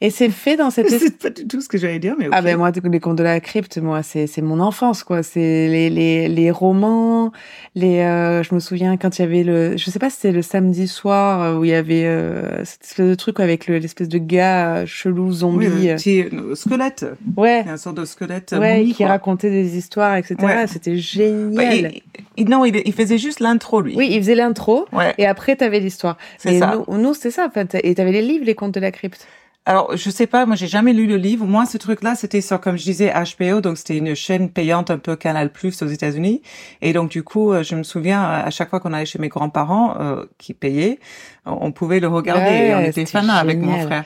et 0.00 0.10
c'est 0.10 0.28
fait 0.30 0.56
dans 0.56 0.70
cet 0.70 0.86
esprit 0.86 1.08
C'est 1.20 1.22
pas 1.22 1.30
du 1.30 1.46
tout 1.46 1.60
ce 1.60 1.68
que 1.68 1.76
j'allais 1.78 1.98
dire, 1.98 2.14
mais 2.18 2.28
ah 2.32 2.40
ben 2.42 2.56
moi 2.56 2.70
les 2.84 3.00
contes 3.00 3.16
de 3.16 3.22
la 3.22 3.40
crypte 3.40 3.78
moi 3.78 4.02
c'est 4.02 4.26
mon 4.42 4.60
enfance 4.60 5.02
quoi 5.04 5.22
c'est 5.22 5.68
les 5.68 5.90
les 5.90 6.28
les 6.28 6.50
romans 6.50 7.32
les 7.74 8.00
euh, 8.00 8.42
je 8.42 8.54
me 8.54 8.60
souviens 8.60 8.96
quand 8.96 9.18
il 9.18 9.22
y 9.22 9.24
avait 9.24 9.42
le 9.42 9.76
je 9.76 9.90
sais 9.90 9.98
pas 9.98 10.08
si 10.10 10.16
c'était 10.16 10.32
le 10.32 10.42
samedi 10.42 10.88
soir 10.88 11.42
euh, 11.42 11.58
où 11.58 11.64
il 11.64 11.70
y 11.70 11.74
avait 11.74 12.04
euh, 12.06 12.64
cette 12.64 12.84
espèce 12.84 13.06
de 13.08 13.14
truc 13.14 13.40
avec 13.40 13.66
le- 13.66 13.78
l'espèce 13.78 14.08
de 14.08 14.18
gars 14.18 14.84
chelou 14.86 15.28
Oui, 15.28 15.34
zombie 15.34 15.66
le 15.66 15.90
euh. 15.90 15.96
petit 15.96 16.24
squelette. 16.54 17.04
ouais 17.36 17.64
un 17.68 17.76
sort 17.76 17.92
de 17.94 18.04
squelette. 18.04 18.54
ouais, 18.58 18.78
momie, 18.78 18.92
qui 18.92 18.98
quoi. 19.02 19.08
racontait 19.08 19.50
des 19.50 19.76
histoires, 19.76 20.16
etc. 20.16 20.36
Ouais. 20.42 20.66
C'était 20.66 20.96
génial. 20.96 21.74
il- 21.74 22.02
il- 22.38 22.48
non, 22.48 22.64
il, 22.64 22.80
il 22.84 22.92
faisait 22.92 23.18
juste 23.18 23.40
l'intro, 23.40 23.80
lui. 23.80 23.94
Oui, 23.96 24.08
il 24.12 24.18
faisait 24.18 24.34
l'intro 24.36 24.86
Ouais. 24.92 25.14
et 25.18 25.26
après 25.26 25.56
t'avais 25.56 25.80
l'histoire. 25.80 26.16
C'est 26.38 26.58
ça. 26.58 26.76
Nous, 26.88 26.98
nous 26.98 27.14
c'est 27.14 27.30
ça 27.30 27.46
en 27.46 27.50
fait. 27.50 27.76
Et 27.82 27.94
t'avais 27.94 28.12
les 28.12 28.22
livres, 28.22 28.44
les 28.44 28.54
contes 28.54 28.72
de 28.74 28.80
la 28.80 28.92
crypte. 28.92 29.26
Alors, 29.68 29.96
je 29.96 30.10
sais 30.10 30.28
pas, 30.28 30.46
moi, 30.46 30.54
j'ai 30.54 30.68
jamais 30.68 30.92
lu 30.92 31.08
le 31.08 31.16
livre. 31.16 31.44
Moi, 31.44 31.66
ce 31.66 31.76
truc-là, 31.76 32.14
c'était 32.14 32.40
sur, 32.40 32.60
comme 32.60 32.78
je 32.78 32.84
disais, 32.84 33.12
HBO, 33.12 33.60
donc 33.60 33.78
c'était 33.78 33.96
une 33.96 34.14
chaîne 34.14 34.48
payante 34.48 34.92
un 34.92 34.98
peu 34.98 35.16
Canal 35.16 35.50
Plus 35.50 35.82
aux 35.82 35.88
États-Unis. 35.88 36.40
Et 36.82 36.92
donc, 36.92 37.10
du 37.10 37.24
coup, 37.24 37.50
euh, 37.52 37.64
je 37.64 37.74
me 37.74 37.82
souviens, 37.82 38.22
à 38.22 38.48
chaque 38.50 38.70
fois 38.70 38.78
qu'on 38.78 38.92
allait 38.92 39.06
chez 39.06 39.18
mes 39.18 39.26
grands-parents, 39.28 39.96
euh, 39.98 40.24
qui 40.38 40.54
payaient, 40.54 41.00
on 41.46 41.72
pouvait 41.72 41.98
le 41.98 42.06
regarder. 42.06 42.44
Ouais, 42.44 42.68
et 42.68 42.74
on 42.76 42.80
était 42.82 42.92
c'était 43.06 43.06
fans 43.18 43.28
avec 43.28 43.58
mon 43.58 43.80
frère. 43.80 44.04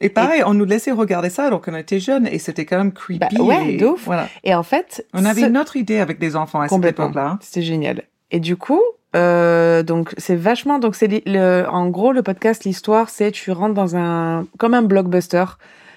Et 0.00 0.08
pareil, 0.08 0.42
on 0.44 0.52
nous 0.54 0.64
laissait 0.64 0.90
regarder 0.90 1.30
ça 1.30 1.44
alors 1.46 1.60
qu'on 1.60 1.76
était 1.76 2.00
jeunes 2.00 2.26
et 2.26 2.40
c'était 2.40 2.64
quand 2.64 2.78
même 2.78 2.92
creepy. 2.92 3.36
Bah 3.36 3.44
ouais, 3.44 3.74
et- 3.74 3.84
ouf. 3.84 4.02
Voilà. 4.04 4.26
Et 4.42 4.52
en 4.52 4.64
fait, 4.64 5.06
On 5.14 5.24
avait 5.24 5.42
ce- 5.42 5.46
une 5.46 5.58
autre 5.58 5.76
idée 5.76 6.00
avec 6.00 6.18
des 6.18 6.34
enfants 6.34 6.60
à 6.60 6.66
cette 6.66 6.84
époque-là. 6.84 7.38
C'était 7.40 7.62
génial. 7.62 8.02
Et 8.32 8.40
du 8.40 8.56
coup, 8.56 8.80
euh, 9.14 9.82
donc 9.82 10.12
c'est 10.16 10.36
vachement. 10.36 10.78
Donc 10.78 10.94
c'est 10.94 11.22
en 11.68 11.88
gros 11.88 12.12
le 12.12 12.22
podcast, 12.22 12.64
l'histoire, 12.64 13.08
c'est 13.08 13.30
tu 13.30 13.50
rentres 13.50 13.74
dans 13.74 13.96
un 13.96 14.46
comme 14.58 14.74
un 14.74 14.82
blockbuster. 14.82 15.44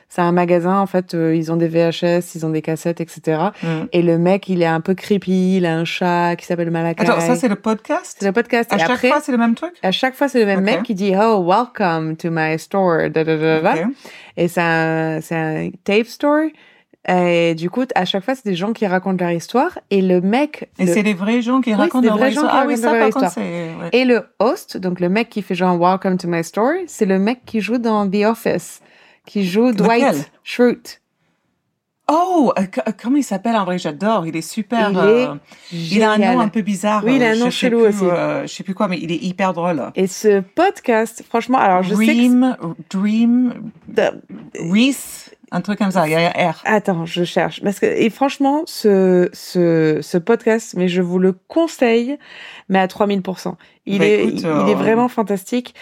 C'est 0.08 0.22
un 0.22 0.32
magasin 0.32 0.80
en 0.80 0.86
fait. 0.86 1.14
euh, 1.14 1.36
ils 1.36 1.52
ont 1.52 1.58
des 1.58 1.68
VHS, 1.68 2.36
ils 2.36 2.46
ont 2.46 2.50
des 2.50 2.62
cassettes, 2.62 3.02
etc. 3.02 3.42
Mm. 3.64 3.68
Et 3.92 4.02
le 4.02 4.18
mec, 4.18 4.48
il 4.48 4.62
est 4.62 4.68
un 4.68 4.80
peu 4.80 4.94
creepy. 4.94 5.58
Il 5.58 5.66
a 5.66 5.76
un 5.76 5.84
chat 5.84 6.36
qui 6.38 6.46
s'appelle 6.46 6.70
Malakai. 6.70 7.04
Attends, 7.04 7.20
ça, 7.20 7.36
c'est 7.36 7.48
le 7.48 7.56
podcast? 7.56 8.18
c'est 8.20 8.26
le 8.26 8.32
podcast. 8.32 8.72
À 8.72 8.76
et 8.76 8.80
chaque 8.80 8.92
après, 8.92 9.08
fois, 9.10 9.20
c'est 9.20 9.32
le 9.32 9.40
même 9.40 9.56
truc? 9.56 9.74
À 9.82 9.92
chaque 9.92 10.14
fois, 10.16 10.28
c'est 10.28 10.40
le 10.40 10.46
même 10.46 10.62
mec 10.62 10.84
qui 10.84 10.94
dit 10.94 11.14
Oh, 11.20 11.44
welcome 11.44 12.16
to 12.18 12.30
my 12.32 12.58
store. 12.60 13.10
Da, 13.10 13.24
da, 13.24 13.62
da. 13.62 13.74
Et 14.38 14.48
c'est 14.48 14.62
un, 14.62 15.20
c'est 15.22 15.36
un 15.36 15.70
tape 15.84 16.08
store. 16.08 16.50
Et 17.08 17.54
du 17.56 17.70
coup, 17.70 17.84
à 17.94 18.06
chaque 18.06 18.24
fois, 18.26 18.34
c'est 18.34 18.46
des 18.46 18.56
gens 18.56 18.74
qui 18.74 18.88
racontent 18.88 19.24
leur 19.24 19.34
histoire. 19.34 19.78
Et 19.92 20.02
le 20.02 20.22
mec. 20.22 20.70
Et 20.80 20.86
le- 20.86 20.94
c'est 20.94 21.04
des 21.04 21.14
vrais 21.14 21.42
gens 21.42 21.62
qui 21.62 21.70
Oui, 21.72 21.76
racontent 21.76 22.02
des 22.02 22.08
leur 22.08 22.18
vrais 22.18 22.32
gens 22.32 22.42
histoire. 22.42 22.52
qui 22.54 22.58
Ah 22.64 22.68
oui, 22.68 22.78
ça, 22.78 22.92
par 22.92 23.10
contre, 23.12 23.40
ouais. 23.40 23.90
Et 23.92 24.06
le 24.06 24.24
host, 24.40 24.78
donc 24.78 25.00
le 25.00 25.10
mec 25.10 25.30
qui 25.30 25.42
fait 25.44 25.56
genre 25.56 25.78
Welcome 25.78 26.18
to 26.18 26.28
my 26.28 26.44
store, 26.44 26.72
c'est 26.88 27.06
le 27.06 27.20
mec 27.20 27.42
qui 27.46 27.62
joue 27.62 27.78
dans 27.78 28.10
The 28.10 28.24
Office, 28.26 28.82
qui 29.26 29.46
joue 29.46 29.72
Dwight 29.72 30.32
Schrute. 30.44 31.02
Oh, 32.08 32.54
euh, 32.60 32.62
euh, 32.88 32.92
comment 33.02 33.18
il 33.18 33.24
s'appelle 33.24 33.56
en 33.56 33.66
vrai? 33.66 33.80
J'adore. 33.80 34.28
Il 34.28 34.36
est 34.36 34.42
super. 34.48 34.92
Il 34.92 34.98
euh, 35.00 35.34
il 35.72 36.04
a 36.04 36.12
un 36.12 36.18
nom 36.20 36.40
un 36.40 36.50
peu 36.50 36.62
bizarre. 36.62 37.04
Oui, 37.04 37.16
il 37.16 37.24
a 37.24 37.30
un 37.32 37.36
nom 37.36 37.46
sais 37.46 37.52
chelou 37.52 37.80
plus, 37.80 37.88
aussi. 37.88 38.04
euh, 38.06 38.44
je 38.46 38.54
sais 38.54 38.64
plus 38.64 38.76
quoi, 38.76 38.88
mais 38.88 39.00
il 39.02 39.12
est 39.12 39.24
hyper 39.24 39.54
drôle. 39.54 39.82
Et 39.96 40.06
ce 40.06 40.42
podcast, 40.42 41.24
franchement, 41.28 41.58
alors 41.58 41.82
je 41.82 41.96
sais 41.96 42.06
que. 42.06 42.12
Dream, 42.14 42.56
Dream, 42.92 43.54
Reese, 44.60 45.25
un 45.52 45.62
truc 45.62 45.78
comme 45.80 45.92
ça. 45.92 46.08
Il 46.08 46.12
y 46.12 46.16
a 46.16 46.30
R. 46.52 46.62
Attends, 46.66 47.06
je 47.06 47.24
cherche. 47.24 47.62
Parce 47.64 47.80
que, 47.80 47.86
et 47.86 48.10
franchement, 48.10 48.64
ce, 48.66 49.30
ce, 49.34 50.00
ce 50.02 50.18
podcast, 50.18 50.74
mais 50.78 50.88
je 50.88 51.02
vous 51.02 51.20
le 51.20 51.34
conseille, 51.34 52.18
mais 52.70 52.80
à 52.80 52.88
3000%. 52.88 53.54
Il, 53.86 54.00
Bah, 54.00 54.06
est, 54.06 54.24
écoute, 54.24 54.34
il, 54.42 54.46
euh, 54.48 54.64
il 54.66 54.72
est 54.72 54.76
vraiment 54.76 55.08
fantastique. 55.08 55.76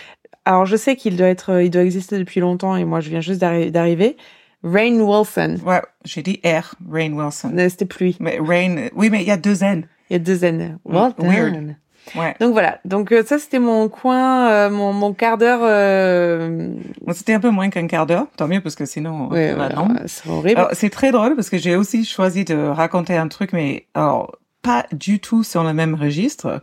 Alors, 0.46 0.66
je 0.66 0.76
sais 0.76 0.96
qu'il 0.96 1.16
doit 1.16 1.28
être, 1.28 1.62
il 1.62 1.70
doit 1.70 1.84
exister 1.84 2.18
depuis 2.18 2.40
longtemps 2.42 2.76
et 2.76 2.84
moi, 2.86 3.00
je 3.00 3.10
viens 3.10 3.22
juste 3.22 3.40
d'arri- 3.40 3.72
d'arriver. 3.72 4.18
Rain 4.64 5.00
Wilson. 5.00 5.58
Ouais, 5.66 5.82
j'ai 6.06 6.22
dit 6.22 6.40
R, 6.46 6.76
Rain 6.90 7.12
Wilson. 7.14 7.52
Euh, 7.58 7.68
C'était 7.70 7.88
lui. 8.00 8.16
Mais 8.20 8.38
Rain, 8.40 8.78
euh, 8.78 8.90
oui, 8.96 9.10
mais 9.10 9.22
il 9.22 9.28
y 9.28 9.32
a 9.32 9.38
deux 9.38 9.64
N. 9.64 9.88
Il 10.10 10.14
y 10.14 10.16
a 10.18 10.20
deux 10.20 10.44
N. 10.46 10.78
Well 10.86 11.12
Mm, 11.18 11.24
weird. 11.28 11.76
Ouais. 12.16 12.36
Donc 12.40 12.54
voilà. 12.54 12.80
Donc 12.86 13.12
euh, 13.12 13.24
ça, 13.24 13.40
c'était 13.40 13.60
mon 13.60 13.90
coin, 13.90 14.50
euh, 14.50 14.70
mon, 14.70 14.94
mon 14.94 15.14
quart 15.14 15.38
d'heure. 15.38 15.62
Euh... 15.64 16.70
Bon, 17.02 17.14
C'était 17.14 17.34
un 17.34 17.40
peu 17.40 17.50
moins 17.50 17.70
qu'un 17.70 17.88
quart 17.88 18.06
d'heure. 18.06 18.28
Tant 18.38 18.48
mieux, 18.48 18.62
parce 18.62 18.76
que 18.76 18.86
sinon, 18.86 19.30
Ouais, 19.30 19.56
bah, 19.56 19.70
ouais, 19.70 20.02
c'est 20.06 20.30
horrible. 20.30 20.68
C'est 20.74 20.90
très 20.90 21.12
drôle 21.12 21.36
parce 21.36 21.50
que 21.50 21.58
j'ai 21.58 21.76
aussi 21.76 22.06
choisi 22.06 22.46
de 22.46 22.56
raconter 22.56 23.16
un 23.16 23.28
truc, 23.28 23.54
mais 23.54 23.86
alors, 23.94 24.36
pas 24.64 24.86
du 24.92 25.20
tout 25.20 25.44
sur 25.44 25.64
le 25.64 25.74
même 25.74 25.94
registre 25.94 26.62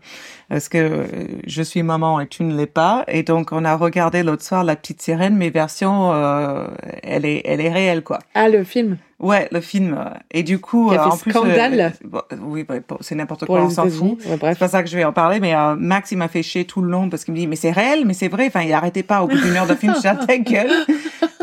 parce 0.48 0.68
que 0.68 0.78
euh, 0.78 1.06
je 1.46 1.62
suis 1.62 1.82
maman 1.82 2.18
et 2.20 2.26
tu 2.26 2.42
ne 2.42 2.56
l'es 2.56 2.66
pas 2.66 3.04
et 3.06 3.22
donc 3.22 3.52
on 3.52 3.64
a 3.64 3.76
regardé 3.76 4.22
l'autre 4.22 4.42
soir 4.42 4.64
La 4.64 4.74
Petite 4.74 5.00
Sirène 5.00 5.36
mais 5.36 5.50
version 5.50 6.12
euh, 6.12 6.66
elle 7.02 7.24
est 7.24 7.42
elle 7.44 7.60
est 7.60 7.72
réelle 7.72 8.02
quoi. 8.02 8.18
Ah 8.34 8.48
le 8.48 8.64
film? 8.64 8.96
Ouais, 9.20 9.48
le 9.52 9.60
film. 9.60 9.98
Et 10.30 10.42
du 10.42 10.58
coup, 10.58 10.90
euh, 10.90 10.98
en 10.98 11.16
plus, 11.16 11.30
scandale? 11.30 11.92
bon, 12.02 12.22
oui, 12.40 12.64
bah, 12.64 12.76
bon, 12.88 12.96
c'est 13.00 13.14
n'importe 13.14 13.44
quoi, 13.44 13.62
on 13.62 13.68
s'en 13.68 13.86
fout. 13.88 14.18
Ouais, 14.24 14.38
C'est 14.40 14.58
pas 14.58 14.68
ça 14.68 14.82
que 14.82 14.88
je 14.88 14.96
vais 14.96 15.04
en 15.04 15.12
parler, 15.12 15.40
mais 15.40 15.54
euh, 15.54 15.76
Max, 15.76 16.10
il 16.10 16.16
m'a 16.16 16.28
fait 16.28 16.42
chier 16.42 16.64
tout 16.64 16.80
le 16.80 16.90
long 16.90 17.10
parce 17.10 17.24
qu'il 17.24 17.34
me 17.34 17.38
dit, 17.38 17.46
mais 17.46 17.56
c'est 17.56 17.70
réel, 17.70 18.06
mais 18.06 18.14
c'est 18.14 18.28
vrai. 18.28 18.46
Enfin, 18.46 18.62
il 18.62 18.72
arrêtait 18.72 19.02
pas 19.02 19.22
au 19.22 19.28
bout 19.28 19.36
d'une 19.36 19.54
heure 19.56 19.66
de 19.66 19.74
film, 19.74 19.94
je 20.02 20.08
ah, 20.08 20.14
ta 20.16 20.38
gueule. 20.38 20.70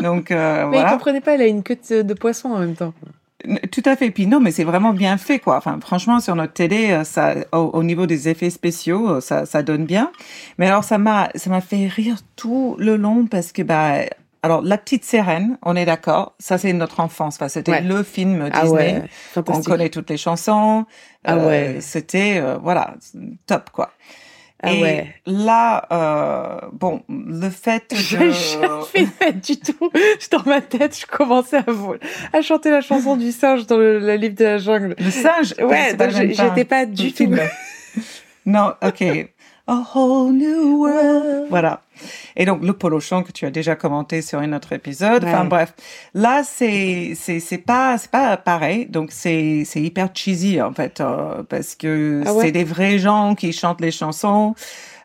Donc, 0.02 0.32
euh, 0.32 0.66
Mais 0.66 0.78
il 0.78 0.80
voilà. 0.80 0.90
comprenait 0.90 1.20
pas, 1.20 1.36
il 1.36 1.40
a 1.40 1.46
une 1.46 1.62
queue 1.62 1.78
de 2.02 2.14
poisson 2.14 2.48
en 2.50 2.58
même 2.58 2.74
temps. 2.74 2.92
Tout 3.70 3.82
à 3.84 3.94
fait. 3.94 4.10
Puis 4.10 4.26
non, 4.26 4.40
mais 4.40 4.50
c'est 4.50 4.64
vraiment 4.64 4.92
bien 4.92 5.16
fait, 5.16 5.38
quoi. 5.38 5.56
Enfin, 5.58 5.78
franchement, 5.80 6.18
sur 6.18 6.34
notre 6.34 6.52
télé, 6.54 6.90
euh, 6.90 7.04
ça, 7.04 7.34
au, 7.52 7.58
au 7.72 7.82
niveau 7.84 8.06
des 8.06 8.28
effets 8.28 8.50
spéciaux, 8.50 9.08
euh, 9.10 9.20
ça, 9.20 9.46
ça 9.46 9.62
donne 9.62 9.84
bien. 9.86 10.10
Mais 10.58 10.66
alors, 10.66 10.82
ça 10.82 10.98
m'a, 10.98 11.28
ça 11.36 11.48
m'a 11.48 11.60
fait 11.60 11.86
rire 11.86 12.16
tout 12.34 12.74
le 12.80 12.96
long 12.96 13.26
parce 13.26 13.52
que, 13.52 13.62
bah, 13.62 14.00
alors, 14.42 14.62
La 14.62 14.76
Petite 14.76 15.04
Sirène, 15.04 15.56
on 15.62 15.76
est 15.76 15.84
d'accord. 15.84 16.34
Ça, 16.40 16.58
c'est 16.58 16.72
notre 16.72 16.98
enfance. 17.00 17.36
Enfin, 17.36 17.48
c'était 17.48 17.72
Ouais. 17.72 17.80
le 17.80 18.02
film 18.02 18.50
Disney. 18.50 18.58
Ah 18.60 18.66
ouais, 18.70 19.02
On 19.36 19.42
connaît 19.62 19.88
toutes 19.90 20.10
les 20.10 20.16
chansons. 20.16 20.84
Ah 21.24 21.34
Euh, 21.36 21.46
ouais. 21.48 21.76
C'était, 21.80 22.38
euh, 22.40 22.56
voilà, 22.60 22.94
top, 23.46 23.70
quoi. 23.70 23.90
Ah 24.60 24.72
Et 24.72 24.82
ouais. 24.82 25.14
là, 25.26 25.86
euh, 25.92 26.68
bon, 26.72 27.02
le 27.08 27.48
fait 27.48 27.92
J'ai 27.94 28.18
de... 28.18 28.30
jamais 28.30 29.06
fait 29.16 29.32
du 29.40 29.56
tout. 29.58 29.90
Dans 30.32 30.42
ma 30.44 30.60
tête, 30.60 30.98
je 31.00 31.06
commençais 31.06 31.60
à, 32.32 32.42
chanter 32.42 32.70
la 32.70 32.80
chanson 32.80 33.16
du 33.16 33.30
singe 33.30 33.66
dans 33.66 33.76
le, 33.76 34.00
le 34.00 34.14
livre 34.16 34.34
de 34.34 34.44
la 34.44 34.58
jungle. 34.58 34.96
Le 34.98 35.10
singe? 35.12 35.54
Ouais, 35.60 35.96
j'ai- 36.10 36.34
j'étais 36.34 36.64
pas 36.64 36.86
du 36.86 37.12
tout. 37.12 37.32
non, 38.46 38.72
ok. 38.82 39.28
A 39.70 39.84
whole 39.94 40.32
new 40.32 40.78
world. 40.86 41.46
Voilà. 41.50 41.82
Et 42.36 42.46
donc, 42.46 42.64
le 42.64 42.72
polochon 42.72 43.22
que 43.22 43.32
tu 43.32 43.44
as 43.44 43.50
déjà 43.50 43.76
commenté 43.76 44.22
sur 44.22 44.38
un 44.38 44.52
autre 44.54 44.72
épisode. 44.72 45.24
Enfin, 45.24 45.44
bref. 45.44 45.74
Là, 46.14 46.42
c'est, 46.42 47.12
c'est, 47.14 47.38
c'est 47.38 47.58
pas, 47.58 47.98
c'est 47.98 48.10
pas 48.10 48.38
pareil. 48.38 48.86
Donc, 48.86 49.10
c'est, 49.12 49.64
c'est 49.66 49.82
hyper 49.82 50.08
cheesy, 50.14 50.62
en 50.62 50.72
fait, 50.72 51.02
euh, 51.02 51.42
parce 51.42 51.74
que 51.74 52.22
Ah 52.26 52.32
ouais? 52.32 52.46
c'est 52.46 52.52
des 52.52 52.64
vrais 52.64 52.98
gens 52.98 53.34
qui 53.34 53.52
chantent 53.52 53.82
les 53.82 53.90
chansons. 53.90 54.54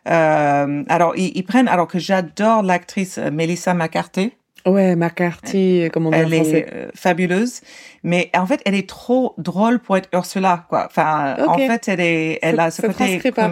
Euh, 0.08 0.82
alors, 0.88 1.14
ils, 1.16 1.32
ils 1.36 1.44
prennent, 1.44 1.68
alors 1.68 1.86
que 1.86 1.98
j'adore 1.98 2.62
l'actrice 2.62 3.18
euh, 3.18 3.30
Melissa 3.30 3.74
McCarthy. 3.74 4.32
Ouais, 4.66 4.96
McCarthy, 4.96 5.90
comme 5.92 6.06
on 6.06 6.10
dit 6.10 6.16
en 6.16 6.20
Elle 6.20 6.34
français. 6.36 6.58
est 6.70 6.74
euh, 6.74 6.88
fabuleuse, 6.94 7.60
mais 8.02 8.30
en 8.34 8.46
fait, 8.46 8.62
elle 8.64 8.74
est 8.74 8.88
trop 8.88 9.34
drôle 9.36 9.78
pour 9.78 9.98
être 9.98 10.08
Ursula, 10.14 10.64
quoi. 10.70 10.86
Enfin, 10.86 11.36
en 11.46 11.58
fait, 11.58 11.86
elle 11.88 12.00
est, 12.00 12.38
elle 12.40 12.58
a 12.58 12.70
ce 12.70 12.80
côté 12.80 13.18
pas. 13.30 13.50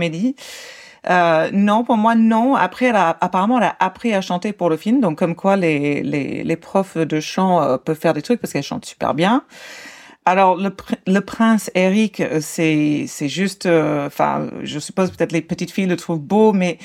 Euh, 1.10 1.50
non, 1.52 1.84
pour 1.84 1.96
moi, 1.96 2.14
non. 2.14 2.54
Après, 2.54 2.86
elle 2.86 2.96
a, 2.96 3.16
apparemment, 3.20 3.58
elle 3.58 3.64
a 3.64 3.76
appris 3.80 4.14
à 4.14 4.20
chanter 4.20 4.52
pour 4.52 4.70
le 4.70 4.76
film, 4.76 5.00
donc 5.00 5.18
comme 5.18 5.34
quoi 5.34 5.56
les, 5.56 6.02
les, 6.02 6.44
les 6.44 6.56
profs 6.56 6.96
de 6.96 7.20
chant 7.20 7.60
euh, 7.62 7.76
peuvent 7.76 7.98
faire 7.98 8.14
des 8.14 8.22
trucs 8.22 8.40
parce 8.40 8.52
qu'elle 8.52 8.62
chante 8.62 8.84
super 8.84 9.14
bien. 9.14 9.44
Alors, 10.24 10.56
le, 10.56 10.74
le 11.08 11.20
prince 11.20 11.70
Eric, 11.74 12.20
euh, 12.20 12.38
c'est, 12.40 13.06
c'est 13.08 13.28
juste, 13.28 13.66
euh, 13.66 14.06
enfin, 14.06 14.48
je 14.62 14.78
suppose 14.78 15.10
peut-être 15.10 15.32
les 15.32 15.42
petites 15.42 15.72
filles 15.72 15.86
le 15.86 15.96
trouvent 15.96 16.20
beau, 16.20 16.52
mais 16.52 16.78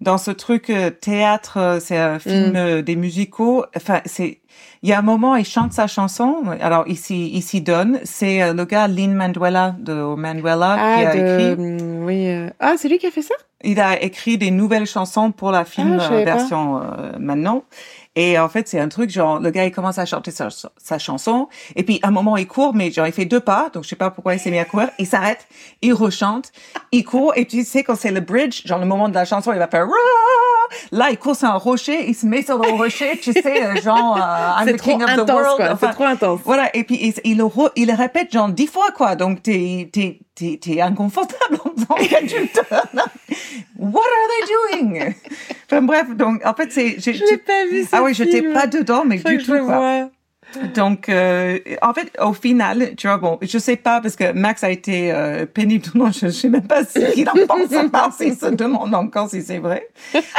dans 0.00 0.18
ce 0.18 0.30
truc 0.30 0.70
euh, 0.70 0.90
théâtre, 0.90 1.56
euh, 1.58 1.80
c'est 1.80 1.96
un 1.98 2.18
film 2.18 2.52
Mm. 2.52 2.56
euh, 2.56 2.82
des 2.82 2.94
musicaux. 2.96 3.64
Enfin, 3.76 4.00
c'est, 4.06 4.40
il 4.82 4.88
y 4.88 4.92
a 4.92 4.98
un 4.98 5.02
moment, 5.02 5.34
il 5.36 5.44
chante 5.44 5.72
sa 5.72 5.86
chanson. 5.88 6.36
Alors, 6.60 6.84
il 6.86 6.96
s'y, 6.96 7.60
donne. 7.60 7.98
C'est 8.04 8.42
euh, 8.42 8.52
le 8.54 8.64
gars 8.64 8.86
Lin 8.88 9.08
Manuela 9.08 9.74
de 9.78 10.14
Manuela 10.14 10.74
qui 10.76 11.04
Ah, 11.04 11.08
a 11.10 11.14
de... 11.14 11.18
écrit. 11.18 11.56
mm, 11.62 12.04
Oui. 12.04 12.28
euh, 12.28 12.50
Ah, 12.60 12.74
c'est 12.78 12.88
lui 12.88 12.98
qui 12.98 13.06
a 13.06 13.10
fait 13.10 13.22
ça? 13.22 13.34
Il 13.64 13.80
a 13.80 14.00
écrit 14.00 14.38
des 14.38 14.52
nouvelles 14.52 14.86
chansons 14.86 15.32
pour 15.32 15.50
la 15.50 15.64
film 15.64 15.98
Ah, 16.00 16.08
pas. 16.08 16.24
version 16.24 16.80
euh, 16.80 17.12
maintenant. 17.18 17.64
Et 18.20 18.36
en 18.36 18.48
fait, 18.48 18.66
c'est 18.66 18.80
un 18.80 18.88
truc 18.88 19.10
genre 19.10 19.38
le 19.38 19.50
gars 19.50 19.64
il 19.64 19.70
commence 19.70 19.96
à 19.98 20.04
chanter 20.04 20.32
sa, 20.32 20.48
sa 20.76 20.98
chanson 20.98 21.48
et 21.76 21.84
puis 21.84 22.00
à 22.02 22.08
un 22.08 22.10
moment 22.10 22.36
il 22.36 22.48
court 22.48 22.74
mais 22.74 22.90
genre 22.90 23.06
il 23.06 23.12
fait 23.12 23.26
deux 23.26 23.38
pas 23.38 23.70
donc 23.72 23.84
je 23.84 23.88
sais 23.90 23.96
pas 23.96 24.10
pourquoi 24.10 24.34
il 24.34 24.40
s'est 24.40 24.50
mis 24.50 24.58
à 24.58 24.64
courir, 24.64 24.88
il 24.98 25.06
s'arrête, 25.06 25.46
il 25.82 25.92
rechante, 25.94 26.50
il 26.90 27.04
court 27.04 27.32
et 27.36 27.44
tu 27.46 27.62
sais 27.64 27.84
quand 27.84 27.94
c'est 27.94 28.10
le 28.10 28.20
bridge, 28.20 28.66
genre 28.66 28.80
le 28.80 28.86
moment 28.86 29.08
de 29.08 29.14
la 29.14 29.24
chanson, 29.24 29.52
il 29.52 29.58
va 29.60 29.68
faire 29.68 29.86
là 30.90 31.08
il 31.10 31.18
court 31.18 31.36
sur 31.36 31.48
un 31.48 31.58
rocher, 31.58 32.08
il 32.08 32.14
se 32.14 32.26
met 32.26 32.42
sur 32.42 32.58
le 32.58 32.68
rocher, 32.70 33.18
tu 33.22 33.32
sais 33.32 33.64
euh, 33.64 33.80
genre 33.80 34.16
euh, 34.16 34.62
I'm 34.64 34.72
the 34.72 34.76
trop 34.78 34.90
king 34.90 35.02
of 35.02 35.10
the 35.14 35.18
intense, 35.20 35.30
world. 35.30 35.56
quoi. 35.56 35.70
Enfin, 35.72 35.86
C'est 35.88 35.94
trop 35.94 36.04
intense. 36.04 36.40
voilà, 36.44 36.74
et 36.76 36.84
puis 36.84 36.98
il, 37.00 37.14
il, 37.24 37.42
il 37.76 37.86
le 37.88 37.94
répète 37.94 38.32
genre 38.32 38.48
dix 38.48 38.66
fois, 38.66 38.90
quoi. 38.94 39.14
Donc, 39.16 39.42
t'es, 39.42 39.88
t'es, 39.92 40.20
t'es, 40.38 40.80
inconfortable 40.80 41.58
en 41.64 41.70
tant 41.70 41.94
qu'adulte. 41.94 42.60
What 43.78 44.02
are 44.02 44.28
they 44.28 44.82
doing? 44.82 45.14
Enfin, 45.66 45.82
bref, 45.82 46.08
donc, 46.16 46.44
en 46.44 46.54
fait, 46.54 46.72
c'est... 46.72 46.98
Je 47.00 47.10
l'ai 47.10 47.38
pas 47.38 47.66
vu, 47.70 47.86
Ah 47.92 48.02
oui, 48.02 48.14
j'étais 48.14 48.40
film. 48.40 48.52
pas 48.52 48.66
dedans, 48.66 49.04
mais 49.04 49.18
du 49.18 49.40
je 49.40 49.44
tout, 49.44 49.52
quoi. 49.64 49.78
voie. 49.78 50.10
Donc, 50.74 51.08
euh, 51.08 51.58
en 51.82 51.92
fait, 51.92 52.10
au 52.20 52.32
final, 52.32 52.94
tu 52.96 53.06
vois, 53.06 53.18
bon, 53.18 53.38
je 53.42 53.58
sais 53.58 53.76
pas 53.76 54.00
parce 54.00 54.16
que 54.16 54.32
Max 54.32 54.64
a 54.64 54.70
été 54.70 55.12
euh, 55.12 55.46
pénible 55.46 55.84
le 55.94 56.00
long. 56.00 56.10
Je 56.12 56.28
sais 56.28 56.48
même 56.48 56.66
pas 56.66 56.84
ce 56.84 57.12
qu'il 57.12 57.28
en 57.28 57.34
pense 57.46 57.72
à 57.72 57.88
part 57.88 58.12
s'il 58.12 58.34
se 58.34 58.46
demande 58.46 58.94
encore 58.94 59.28
si 59.28 59.42
c'est 59.42 59.58
vrai. 59.58 59.88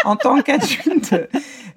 En 0.06 0.16
tant 0.16 0.42
qu'adulte, 0.42 1.16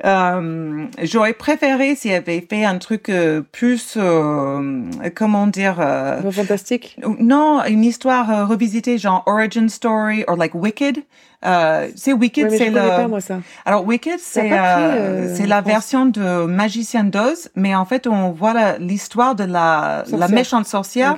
euh, 0.05 0.87
j'aurais 1.03 1.35
préféré 1.35 1.95
s'il 1.95 2.13
avait 2.13 2.41
fait 2.49 2.65
un 2.65 2.79
truc 2.79 3.09
euh, 3.09 3.43
plus, 3.53 3.95
euh, 3.97 4.83
comment 5.15 5.47
dire, 5.47 5.77
euh, 5.81 6.31
fantastique. 6.31 6.99
non, 7.21 7.63
une 7.65 7.85
histoire 7.85 8.49
revisitée, 8.49 8.99
genre 8.99 9.23
origin 9.27 9.69
story 9.69 10.25
or 10.27 10.37
like 10.37 10.55
Wicked. 10.55 11.03
Euh, 11.45 11.89
c'est 11.97 12.13
Wicked, 12.13 12.51
Ouais, 12.51 12.57
c'est 12.57 12.71
le. 12.71 12.75
pas, 12.75 13.09
moi, 13.09 13.21
ça. 13.21 13.41
Alors 13.65 13.85
Wicked, 13.87 14.19
c'est 14.21 14.53
euh, 14.53 15.35
c'est 15.35 15.47
la 15.47 15.57
France. 15.63 15.73
version 15.73 16.07
de 16.07 16.45
Magicien 16.47 17.05
d'Oz, 17.05 17.51
mais 17.57 17.75
en 17.75 17.85
fait 17.85 18.07
on 18.07 18.31
voit 18.31 18.79
l'histoire 18.79 19.35
de 19.35 19.45
la, 19.45 20.05
la 20.13 20.29
méchante 20.29 20.67
sorcière 20.67 21.17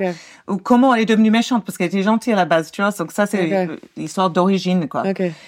ou 0.49 0.57
comment 0.59 0.95
elle 0.95 1.03
est 1.03 1.07
devenue 1.07 1.31
méchante 1.31 1.65
parce 1.65 1.77
qu'elle 1.79 1.87
était 1.89 2.03
gentille 2.03 2.33
à 2.33 2.37
la 2.37 2.45
base, 2.45 2.71
tu 2.71 2.81
vois. 2.83 2.91
Donc 2.93 3.13
ça 3.13 3.27
c'est 3.27 3.45
Ok. 3.47 3.53
euh, 3.71 3.77
l'histoire 3.97 4.31
d'origine 4.31 4.89
quoi. 4.89 5.03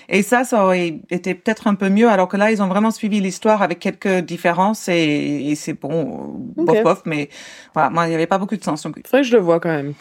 Et 0.08 0.22
ça, 0.22 0.44
ça 0.44 0.64
aurait 0.64 1.00
été 1.10 1.34
peut-être 1.34 1.66
un 1.68 1.74
peu 1.74 1.88
mieux, 1.88 2.08
alors 2.08 2.28
que 2.28 2.36
là 2.36 2.50
ils 2.50 2.62
ont 2.62 2.68
vraiment 2.68 2.90
suivi 2.90 3.20
l'histoire 3.20 3.62
avec 3.62 3.78
quelques 3.78 4.18
différences 4.26 4.88
et, 4.88 5.48
et 5.50 5.54
c'est 5.54 5.72
bon, 5.74 6.36
euh, 6.58 6.64
bof 6.64 6.82
bof, 6.82 7.02
mais 7.06 7.28
voilà, 7.74 7.88
moi 7.90 8.06
il 8.06 8.12
y 8.12 8.14
avait 8.14 8.26
pas 8.26 8.38
beaucoup 8.38 8.56
de 8.56 8.64
sens. 8.64 8.82
Donc, 8.82 8.96
Faudrait 9.06 9.22
que 9.22 9.28
je 9.28 9.36
le 9.36 9.42
vois 9.42 9.58
quand 9.60 9.68
même. 9.70 9.94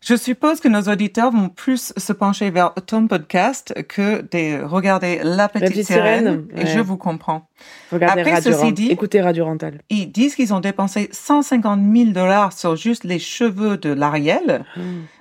Je 0.00 0.14
suppose 0.16 0.60
que 0.60 0.68
nos 0.68 0.82
auditeurs 0.82 1.30
vont 1.32 1.48
plus 1.48 1.92
se 1.96 2.12
pencher 2.12 2.50
vers 2.50 2.72
ton 2.86 3.06
podcast 3.08 3.74
que 3.88 4.22
de 4.22 4.62
regarder 4.64 5.20
La 5.24 5.48
Petite, 5.48 5.68
Petite 5.70 5.86
Sirène. 5.86 6.46
Sirène, 6.48 6.48
Et 6.56 6.66
je 6.66 6.80
vous 6.80 6.96
comprends. 6.96 7.48
Regardez 7.90 8.20
Après, 8.20 8.34
Radio 8.34 8.52
ceci 8.52 8.72
dit- 8.72 8.90
Écoutez 8.90 9.20
Radio 9.20 9.44
Rental. 9.44 9.80
Ils 9.90 10.10
disent 10.12 10.34
qu'ils 10.36 10.54
ont 10.54 10.60
dépensé 10.60 11.08
150 11.12 11.80
000 11.94 12.10
dollars 12.12 12.52
sur 12.52 12.76
juste 12.76 13.04
les 13.04 13.18
cheveux 13.18 13.76
de 13.76 13.90
l'Ariel. 13.92 14.64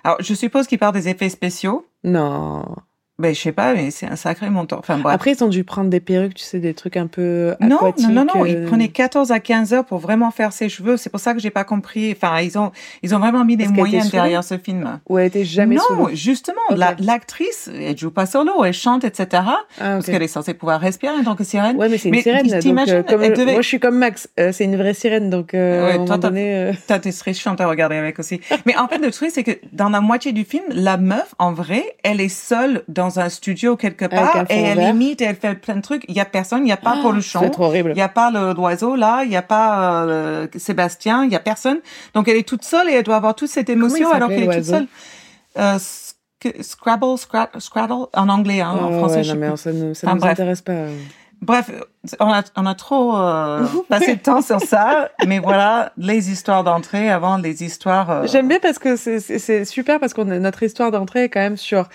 Alors, 0.03 0.17
je 0.21 0.33
suppose 0.33 0.67
qu'ils 0.67 0.79
parlent 0.79 0.93
des 0.93 1.09
effets 1.09 1.29
spéciaux. 1.29 1.85
Non. 2.03 2.63
Ben, 3.19 3.33
je 3.33 3.39
sais 3.41 3.51
pas, 3.51 3.73
mais 3.73 3.89
c'est 3.89 4.05
un 4.05 4.15
sacré 4.15 4.47
montant. 4.51 4.77
Enfin, 4.77 4.99
bref. 4.99 5.15
Après, 5.15 5.31
ils 5.31 5.43
ont 5.43 5.47
dû 5.47 5.63
prendre 5.63 5.89
des 5.89 5.99
perruques, 5.99 6.35
tu 6.35 6.43
sais, 6.43 6.59
des 6.59 6.75
trucs 6.75 6.97
un 6.97 7.07
peu 7.07 7.55
non, 7.59 7.77
aquatiques. 7.77 8.07
non, 8.09 8.13
non, 8.25 8.25
non, 8.35 8.43
euh, 8.43 8.47
ils 8.47 8.63
prenaient 8.65 8.89
14 8.89 9.31
à 9.31 9.39
15 9.39 9.73
heures 9.73 9.85
pour 9.85 9.97
vraiment 9.97 10.29
faire 10.29 10.53
ses 10.53 10.69
cheveux. 10.69 10.97
C'est 10.97 11.09
pour 11.09 11.19
ça 11.19 11.33
que 11.33 11.39
j'ai 11.39 11.49
pas 11.49 11.63
compris. 11.63 12.11
Enfin, 12.15 12.39
ils 12.41 12.59
ont, 12.59 12.71
ils 13.01 13.15
ont 13.15 13.19
vraiment 13.19 13.43
mis 13.43 13.57
des 13.57 13.67
moyens 13.67 14.11
derrière 14.11 14.43
ce 14.43 14.59
film. 14.59 14.99
Ou 15.09 15.17
elle 15.17 15.25
était 15.27 15.45
jamais 15.45 15.77
non, 15.77 16.09
justement, 16.13 16.61
Ok. 16.69 16.77
la- 16.77 16.95
l'actrice, 16.99 17.71
elle 17.73 17.97
joue 17.97 18.11
pas 18.11 18.27
solo, 18.27 18.63
elle 18.63 18.73
chante, 18.73 19.03
etc. 19.03 19.27
Ah, 19.33 19.57
Parce 19.79 20.05
qu'elle 20.05 20.21
est 20.21 20.27
censée 20.27 20.53
pouvoir 20.53 20.79
respirer 20.79 21.15
en 21.15 21.23
tant 21.23 21.35
que 21.35 21.43
sirène. 21.43 21.75
Ouais, 21.77 21.89
mais 21.89 21.97
c'est 21.97 22.09
une 22.09 22.15
Mais 22.15 22.21
sirène. 22.21 22.45
Donc, 22.47 22.59
t'imagines, 22.59 22.93
euh, 22.97 23.03
comme- 23.03 23.23
elle 23.23 23.33
devait- 23.33 23.53
Moi, 23.53 23.61
je 23.61 23.67
suis 23.67 23.79
comme 23.79 23.97
Max. 23.97 24.29
Euh, 24.39 24.51
c'est 24.51 24.65
une 24.65 24.75
vraie 24.75 24.93
sirène, 24.93 25.31
donc 25.31 25.55
euh, 25.55 25.97
Ouais, 25.97 26.05
toi, 26.05 26.19
donné. 26.19 26.55
euh, 26.55 26.73
T'as 26.87 26.99
des 26.99 27.11
très 27.13 27.33
chiante 27.33 27.59
à 27.61 27.67
regarder 27.67 27.95
avec 27.95 28.19
aussi. 28.19 28.41
Mais 28.67 28.77
en 28.77 28.87
fait, 28.87 28.99
le 28.99 29.09
truc, 29.09 29.31
c'est 29.33 29.43
que 29.43 29.57
dans 29.73 29.89
la 29.89 30.01
moitié 30.01 30.33
du 30.33 30.43
film, 30.43 30.65
la 30.69 30.97
meuf, 30.97 31.33
en 31.39 31.51
vrai, 31.51 31.83
elle 32.03 32.21
est 32.21 32.29
seule 32.29 32.83
dans 32.87 33.06
un 33.17 33.29
studio 33.29 33.75
quelque 33.77 34.05
part 34.05 34.45
et 34.49 34.61
elle 34.61 34.81
imite 34.83 35.21
et 35.21 35.25
elle 35.25 35.35
fait 35.35 35.55
plein 35.55 35.75
de 35.77 35.81
trucs. 35.81 36.03
Il 36.07 36.15
y 36.15 36.19
a 36.19 36.25
personne, 36.25 36.59
il 36.61 36.65
n'y 36.65 36.71
a 36.71 36.77
pas 36.77 36.95
Ah, 36.97 37.01
pour 37.01 37.11
le 37.13 37.21
C'est 37.21 37.29
chant. 37.29 37.49
trop 37.49 37.65
horrible. 37.65 37.91
Il 37.91 37.95
n'y 37.95 38.01
a 38.01 38.09
pas 38.09 38.29
le 38.31 38.53
l'oiseau 38.53 38.95
là, 38.95 39.21
il 39.23 39.29
n'y 39.29 39.37
a 39.37 39.41
pas 39.41 40.03
euh, 40.05 40.47
Sébastien, 40.57 41.23
il 41.23 41.29
n'y 41.29 41.35
a 41.35 41.39
personne. 41.39 41.79
Donc 42.13 42.27
elle 42.27 42.37
est 42.37 42.47
toute 42.47 42.63
seule 42.65 42.89
et 42.89 42.93
elle 42.93 43.03
doit 43.03 43.15
avoir 43.15 43.35
toute 43.35 43.49
cette 43.49 43.69
émotion 43.69 44.11
alors 44.11 44.29
qu'elle 44.29 44.43
est 44.43 44.55
toute 44.57 44.65
seule. 44.65 44.87
Euh, 45.57 45.77
sc- 45.77 46.13
Scrabble, 46.61 47.15
Scra- 47.15 47.59
Scraddle, 47.59 48.05
en 48.13 48.29
anglais, 48.29 48.61
hein, 48.61 48.71
en 48.79 48.91
Ouais, 48.91 48.97
français. 48.99 49.15
ouais, 49.17 49.23
je 49.23 49.33
non, 49.33 49.33
sais 49.33 49.39
mais 49.39 49.47
plus. 49.49 49.57
ça 49.57 49.71
ne 49.87 49.93
ça 49.93 50.07
Enfin, 50.07 50.13
nous 50.15 50.19
bref. 50.21 50.31
intéresse 50.33 50.61
pas. 50.61 50.73
Bref, 51.41 51.69
on 52.19 52.31
a, 52.33 52.41
on 52.55 52.65
a 52.65 52.73
trop 52.75 53.15
euh, 53.15 53.63
passé 53.89 54.15
de 54.15 54.19
temps 54.21 54.41
sur 54.41 54.59
ça, 54.59 55.09
mais 55.27 55.37
voilà, 55.39 55.91
les 55.97 56.31
histoires 56.31 56.63
d'entrée 56.63 57.09
avant 57.11 57.37
les 57.37 57.63
histoires. 57.63 58.09
euh, 58.09 58.27
J'aime 58.27 58.47
bien 58.47 58.57
parce 58.59 58.79
que 58.79 58.95
c'est- 58.95 59.19
c'est 59.19 59.37
c'est 59.39 59.63
super 59.65 59.99
parce 59.99 60.13
a 60.15 60.39
notre 60.39 60.63
histoire 60.63 60.89
d'entrée 60.91 61.25
est 61.25 61.29
quand 61.29 61.39
même 61.39 61.57
sur 61.57 61.89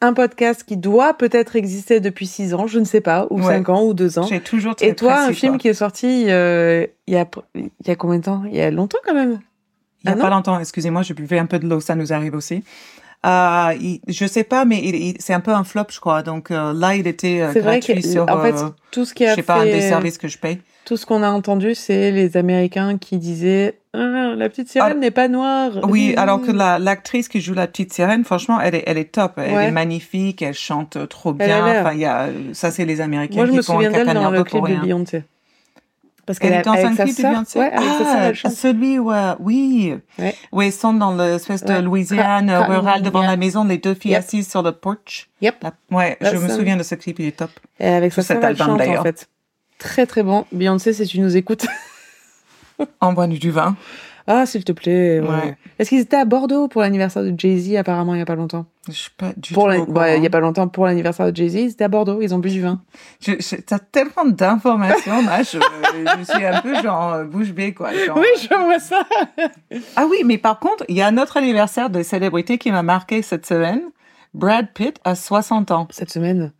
un 0.00 0.12
podcast 0.12 0.62
qui 0.64 0.76
doit 0.76 1.14
peut-être 1.14 1.56
exister 1.56 1.98
depuis 2.00 2.26
six 2.26 2.54
ans, 2.54 2.66
je 2.66 2.78
ne 2.78 2.84
sais 2.84 3.00
pas, 3.00 3.26
ou 3.30 3.38
Ouais. 3.40 3.46
cinq 3.46 3.68
ans, 3.68 3.82
ou 3.84 3.94
deux 3.94 4.18
ans. 4.18 4.26
J'ai 4.28 4.40
toujours 4.40 4.76
très 4.76 4.88
Et 4.88 4.94
toi, 4.94 5.20
un 5.22 5.32
film 5.32 5.58
qui 5.58 5.68
est 5.68 5.74
sorti 5.74 6.26
euh, 6.28 6.86
il 7.06 7.14
y 7.14 7.16
a 7.16 7.26
il 7.56 7.68
y 7.86 7.90
a 7.90 7.96
combien 7.96 8.18
de 8.18 8.24
temps? 8.24 8.42
Il 8.46 8.54
y 8.56 8.60
a 8.60 8.70
longtemps 8.70 8.98
quand 9.04 9.14
même. 9.14 9.40
Il 10.04 10.10
y 10.10 10.12
a 10.12 10.16
Ah 10.16 10.20
pas 10.20 10.30
longtemps, 10.30 10.58
excusez-moi, 10.60 11.02
je 11.02 11.12
buvais 11.14 11.38
un 11.40 11.46
peu 11.46 11.58
de 11.58 11.66
l'eau, 11.68 11.80
ça 11.80 11.96
nous 11.96 12.12
arrive 12.12 12.34
aussi. 12.34 12.62
Euh, 13.26 13.74
il- 13.80 14.00
je 14.06 14.26
sais 14.26 14.44
pas, 14.44 14.64
mais 14.64 15.14
c'est 15.18 15.34
un 15.34 15.40
peu 15.40 15.50
un 15.50 15.64
flop, 15.64 15.86
je 15.90 15.98
crois. 15.98 16.22
Donc 16.22 16.52
euh, 16.52 16.72
là, 16.72 16.94
il 16.94 17.08
était 17.08 17.40
euh, 17.40 17.50
C'est 17.52 17.60
vrai 17.60 17.80
que, 17.80 17.86
gratuit 17.92 18.08
sur, 18.08 18.22
en 18.30 18.40
fait, 18.40 18.54
euh, 18.54 18.68
tout 18.92 19.04
ce 19.04 19.12
qui 19.12 19.24
je 19.26 19.30
a 19.30 19.34
sais 19.34 19.42
pas, 19.42 19.56
un 19.56 19.64
des 19.64 19.80
services 19.80 20.18
que 20.18 20.28
je 20.28 20.38
paye. 20.38 20.58
tout 20.84 20.96
ce 20.96 21.04
qu'on 21.04 21.24
a 21.24 21.28
entendu, 21.30 21.74
c'est 21.74 22.12
les 22.12 22.36
Américains 22.36 22.96
qui 22.98 23.18
disaient 23.18 23.80
Ah, 24.00 24.34
la 24.36 24.48
petite 24.48 24.68
sirène 24.68 24.92
Ah, 24.92 24.98
n'est 24.98 25.10
pas 25.10 25.26
noire. 25.28 25.72
Oui, 25.88 26.12
Mmh. 26.14 26.18
alors 26.18 26.40
que 26.42 26.52
la, 26.52 26.78
l'actrice 26.78 27.28
qui 27.28 27.40
joue 27.40 27.54
la 27.54 27.66
petite 27.66 27.92
sirène, 27.92 28.22
franchement, 28.24 28.60
elle 28.60 28.76
est, 28.76 28.84
elle 28.86 28.98
est 28.98 29.10
top. 29.12 29.32
Elle 29.38 29.52
Ouais. 29.54 29.64
est 29.66 29.70
magnifique, 29.72 30.40
elle 30.42 30.54
chante 30.54 31.08
trop 31.08 31.34
Elle 31.38 31.50
a 31.50 31.62
bien. 31.62 31.80
Enfin, 31.80 31.94
y 31.94 32.04
a, 32.04 32.28
ça, 32.52 32.70
c'est 32.70 32.84
les 32.84 33.00
Américains 33.00 33.36
Moi, 33.36 33.46
je 33.46 33.50
qui 33.50 33.56
me 33.56 33.62
souviens 33.62 33.90
d'elle 33.90 34.06
dans 34.14 34.30
le 34.30 34.44
clip 34.44 34.62
de. 34.64 34.76
Beyoncé. 34.76 35.24
Parce 36.26 36.38
Elle 36.42 36.50
qu'elle 36.50 36.58
est 36.60 36.62
dans 36.62 36.72
un 36.72 36.94
clip 36.94 37.16
de 37.16 37.22
Beyoncé? 37.22 37.58
ouais, 37.58 37.72
ah, 37.74 38.50
celui 38.50 38.98
où, 38.98 39.10
euh, 39.10 39.34
oui, 39.40 39.94
Ouais. 40.18 40.34
où 40.52 40.60
ils 40.60 40.72
sont 40.72 40.92
dans 40.92 41.16
l'espèce 41.16 41.64
de 41.64 41.72
Ouais. 41.72 41.80
Louisiane 41.82 42.50
rurale 42.50 43.00
devant 43.02 43.22
yeah. 43.22 43.30
la 43.30 43.36
maison, 43.38 43.64
les 43.64 43.78
deux 43.78 43.94
filles 43.94 44.10
Yep. 44.10 44.18
assises 44.18 44.50
sur 44.50 44.62
le 44.62 44.72
porch. 44.72 45.30
Yep. 45.40 45.56
La- 45.62 45.72
Ouais, 45.90 46.18
je 46.20 46.36
me 46.36 46.48
souviens 46.50 46.76
de 46.76 46.82
ce 46.82 46.94
clip, 46.96 47.18
il 47.18 47.26
est 47.28 47.36
top. 47.38 47.50
Et 47.80 47.88
avec 47.88 48.12
cet 48.12 48.44
album, 48.44 48.70
en 48.72 48.76
d'ailleurs. 48.76 49.02
fait. 49.04 49.26
Très, 49.78 50.04
très 50.06 50.22
bon. 50.22 50.44
Beyoncé, 50.52 50.92
si 50.92 51.06
tu 51.06 51.18
nous 51.20 51.34
écoutes. 51.36 51.64
Envoie-nous 53.00 53.38
du 53.38 53.50
vin. 53.50 53.76
Ah, 54.30 54.44
s'il 54.44 54.62
te 54.62 54.72
plaît. 54.72 55.20
Ouais. 55.20 55.26
Ouais. 55.28 55.56
Parce 55.78 55.88
qu'ils 55.88 56.00
étaient 56.00 56.18
à 56.18 56.26
Bordeaux 56.26 56.68
pour 56.68 56.82
l'anniversaire 56.82 57.22
de 57.22 57.32
Jay-Z, 57.34 57.76
apparemment, 57.76 58.14
il 58.14 58.18
y 58.18 58.22
a 58.22 58.26
pas 58.26 58.34
longtemps? 58.34 58.66
Je 58.86 58.92
suis 58.92 59.10
pas 59.16 59.32
du 59.34 59.54
Pour 59.54 59.68
tout 59.72 59.86
il 60.16 60.22
y 60.22 60.26
a 60.26 60.30
pas 60.30 60.40
longtemps, 60.40 60.68
pour 60.68 60.84
l'anniversaire 60.84 61.32
de 61.32 61.34
Jay-Z, 61.36 61.54
ils 61.54 61.70
étaient 61.70 61.84
à 61.84 61.88
Bordeaux, 61.88 62.20
ils 62.20 62.34
ont 62.34 62.38
bu 62.38 62.50
du 62.50 62.60
vin. 62.60 62.82
Je, 63.22 63.32
je, 63.40 63.56
t'as 63.56 63.78
tellement 63.78 64.26
d'informations, 64.26 65.22
là, 65.24 65.42
je, 65.42 65.58
je 66.18 66.24
suis 66.30 66.44
un 66.44 66.60
peu 66.60 66.74
genre 66.82 67.14
euh, 67.14 67.24
bouche 67.24 67.52
bée, 67.52 67.72
quoi. 67.72 67.90
genre, 67.94 68.18
Oui, 68.18 68.26
euh, 68.36 68.38
je 68.50 68.64
vois 68.64 68.78
ça. 68.78 69.02
Ah 69.96 70.04
oui, 70.10 70.18
mais 70.26 70.36
par 70.36 70.58
contre, 70.58 70.84
il 70.88 70.96
y 70.96 71.00
a 71.00 71.06
un 71.06 71.16
autre 71.16 71.38
anniversaire 71.38 71.88
de 71.88 72.02
célébrité 72.02 72.58
qui 72.58 72.70
m'a 72.70 72.82
marqué 72.82 73.22
cette 73.22 73.46
semaine. 73.46 73.80
Brad 74.34 74.68
Pitt 74.74 75.00
a 75.04 75.14
60 75.14 75.70
ans. 75.70 75.88
Cette 75.90 76.10
semaine? 76.10 76.52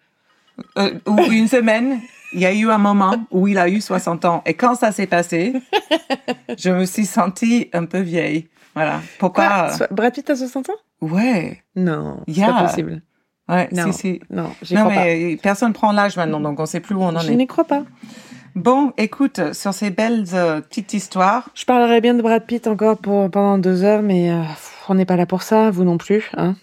Euh, 0.79 0.95
ou 1.07 1.19
une 1.31 1.49
semaine, 1.49 2.01
il 2.33 2.41
y 2.41 2.47
a 2.47 2.53
eu 2.53 2.71
un 2.71 2.79
moment 2.79 3.15
où 3.31 3.49
il 3.49 3.59
a 3.59 3.69
eu 3.69 3.81
60 3.81 4.25
ans. 4.25 4.43
Et 4.47 4.55
quand 4.55 4.75
ça 4.75 4.93
s'est 4.93 5.07
passé, 5.07 5.55
je 6.59 6.71
me 6.71 6.85
suis 6.85 7.07
sentie 7.07 7.71
un 7.73 7.85
peu 7.85 7.99
vieille. 8.01 8.49
Voilà. 8.75 9.01
Pourquoi 9.19 9.47
Quoi 9.49 9.71
So- 9.73 9.85
Brad 9.91 10.13
Pitt 10.15 10.29
a 10.31 10.37
60 10.37 10.69
ans? 10.71 10.73
Ouais. 11.01 11.63
Non, 11.77 12.23
c'est 12.29 12.41
pas 12.45 12.63
possible. 12.65 13.03
Ouais, 13.49 13.69
Non. 13.73 13.93
si, 13.93 13.99
si. 13.99 14.21
Non, 14.31 14.51
Non, 14.73 14.81
crois 14.83 14.85
mais 14.91 15.39
personne 15.43 15.73
prend 15.73 15.93
l'âge 15.93 16.17
maintenant, 16.17 16.39
donc 16.41 16.61
on 16.61 16.67
sait 16.67 16.81
plus 16.81 16.95
où 16.95 17.03
on 17.03 17.13
pas. 17.13 17.21
en 17.21 17.23
Je 17.23 17.33
est. 17.33 17.37
n'y 17.37 17.47
crois 17.47 17.65
pas. 17.65 17.83
Bon, 18.55 18.93
écoute, 18.99 19.55
sur 19.55 19.73
ces 19.73 19.91
belles 19.91 20.25
euh, 20.35 20.61
petites 20.61 20.93
histoires, 20.93 21.49
Je 21.55 21.65
parlerai 21.65 22.01
bien 22.01 22.15
de 22.15 22.21
Brad 22.23 22.45
Pitt 22.45 22.67
encore 22.67 22.99
pour, 22.99 23.31
pendant 23.31 23.57
deux 23.57 23.85
heures, 23.85 24.03
mais 24.03 24.31
euh, 24.33 24.43
on 24.89 24.97
n'est 24.97 25.05
pas 25.07 25.17
là 25.17 25.27
pour 25.27 25.43
ça, 25.43 25.71
vous 25.71 25.85
non 25.85 25.97
plus. 25.97 26.31
Hein 26.37 26.57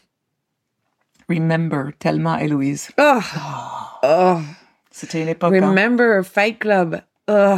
remember 1.29 1.91
Thelma 1.97 2.43
et 2.43 2.47
Louise. 2.47 2.91
oh, 2.99 3.19
oh. 4.03 4.37
C'était 4.97 5.21
une 5.21 5.27
époque. 5.27 5.53
hein. 5.53 5.67
Remember 5.69 6.23
Fight 6.23 6.57
Club. 6.57 7.01
Oh. 7.27 7.57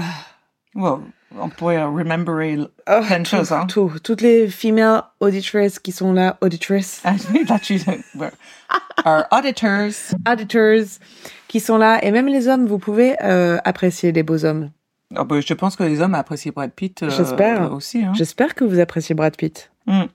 Well, 0.73 1.01
on 1.39 1.49
pourrait 1.49 1.83
rememberer 1.83 2.57
Oh, 2.89 3.01
plein 3.05 3.19
de 3.19 3.23
tout, 3.29 3.35
choses. 3.35 3.51
Hein. 3.51 3.67
tout. 3.67 3.91
Toutes 4.03 4.21
les 4.21 4.47
females 4.47 5.03
auditrices 5.19 5.77
qui 5.77 5.91
sont 5.91 6.13
là, 6.13 6.37
auditrices, 6.41 7.01
Ah, 7.03 7.13
là, 7.49 7.59
tu-. 7.59 7.79
Our 9.05 9.23
auditors. 9.31 10.15
auditors 10.27 10.97
qui 11.47 11.59
sont 11.59 11.77
là, 11.77 12.03
et 12.03 12.09
même 12.11 12.25
les 12.27 12.47
hommes, 12.47 12.65
vous 12.65 12.79
pouvez 12.79 13.15
euh, 13.23 13.59
apprécier 13.65 14.11
les 14.11 14.23
beaux 14.23 14.43
hommes. 14.43 14.71
Ah, 15.15 15.23
bah, 15.23 15.39
je 15.39 15.53
pense 15.53 15.75
que 15.75 15.83
les 15.83 16.01
hommes 16.01 16.15
apprécient 16.15 16.51
Brad 16.55 16.71
Pitt 16.71 17.03
euh, 17.03 17.09
J'espère. 17.11 17.71
aussi. 17.71 18.03
Hein. 18.03 18.13
J'espère 18.15 18.55
que 18.55 18.63
vous 18.63 18.79
appréciez 18.79 19.13
Brad 19.13 19.37
Pitt. 19.37 19.69
Hmm. 19.85 20.05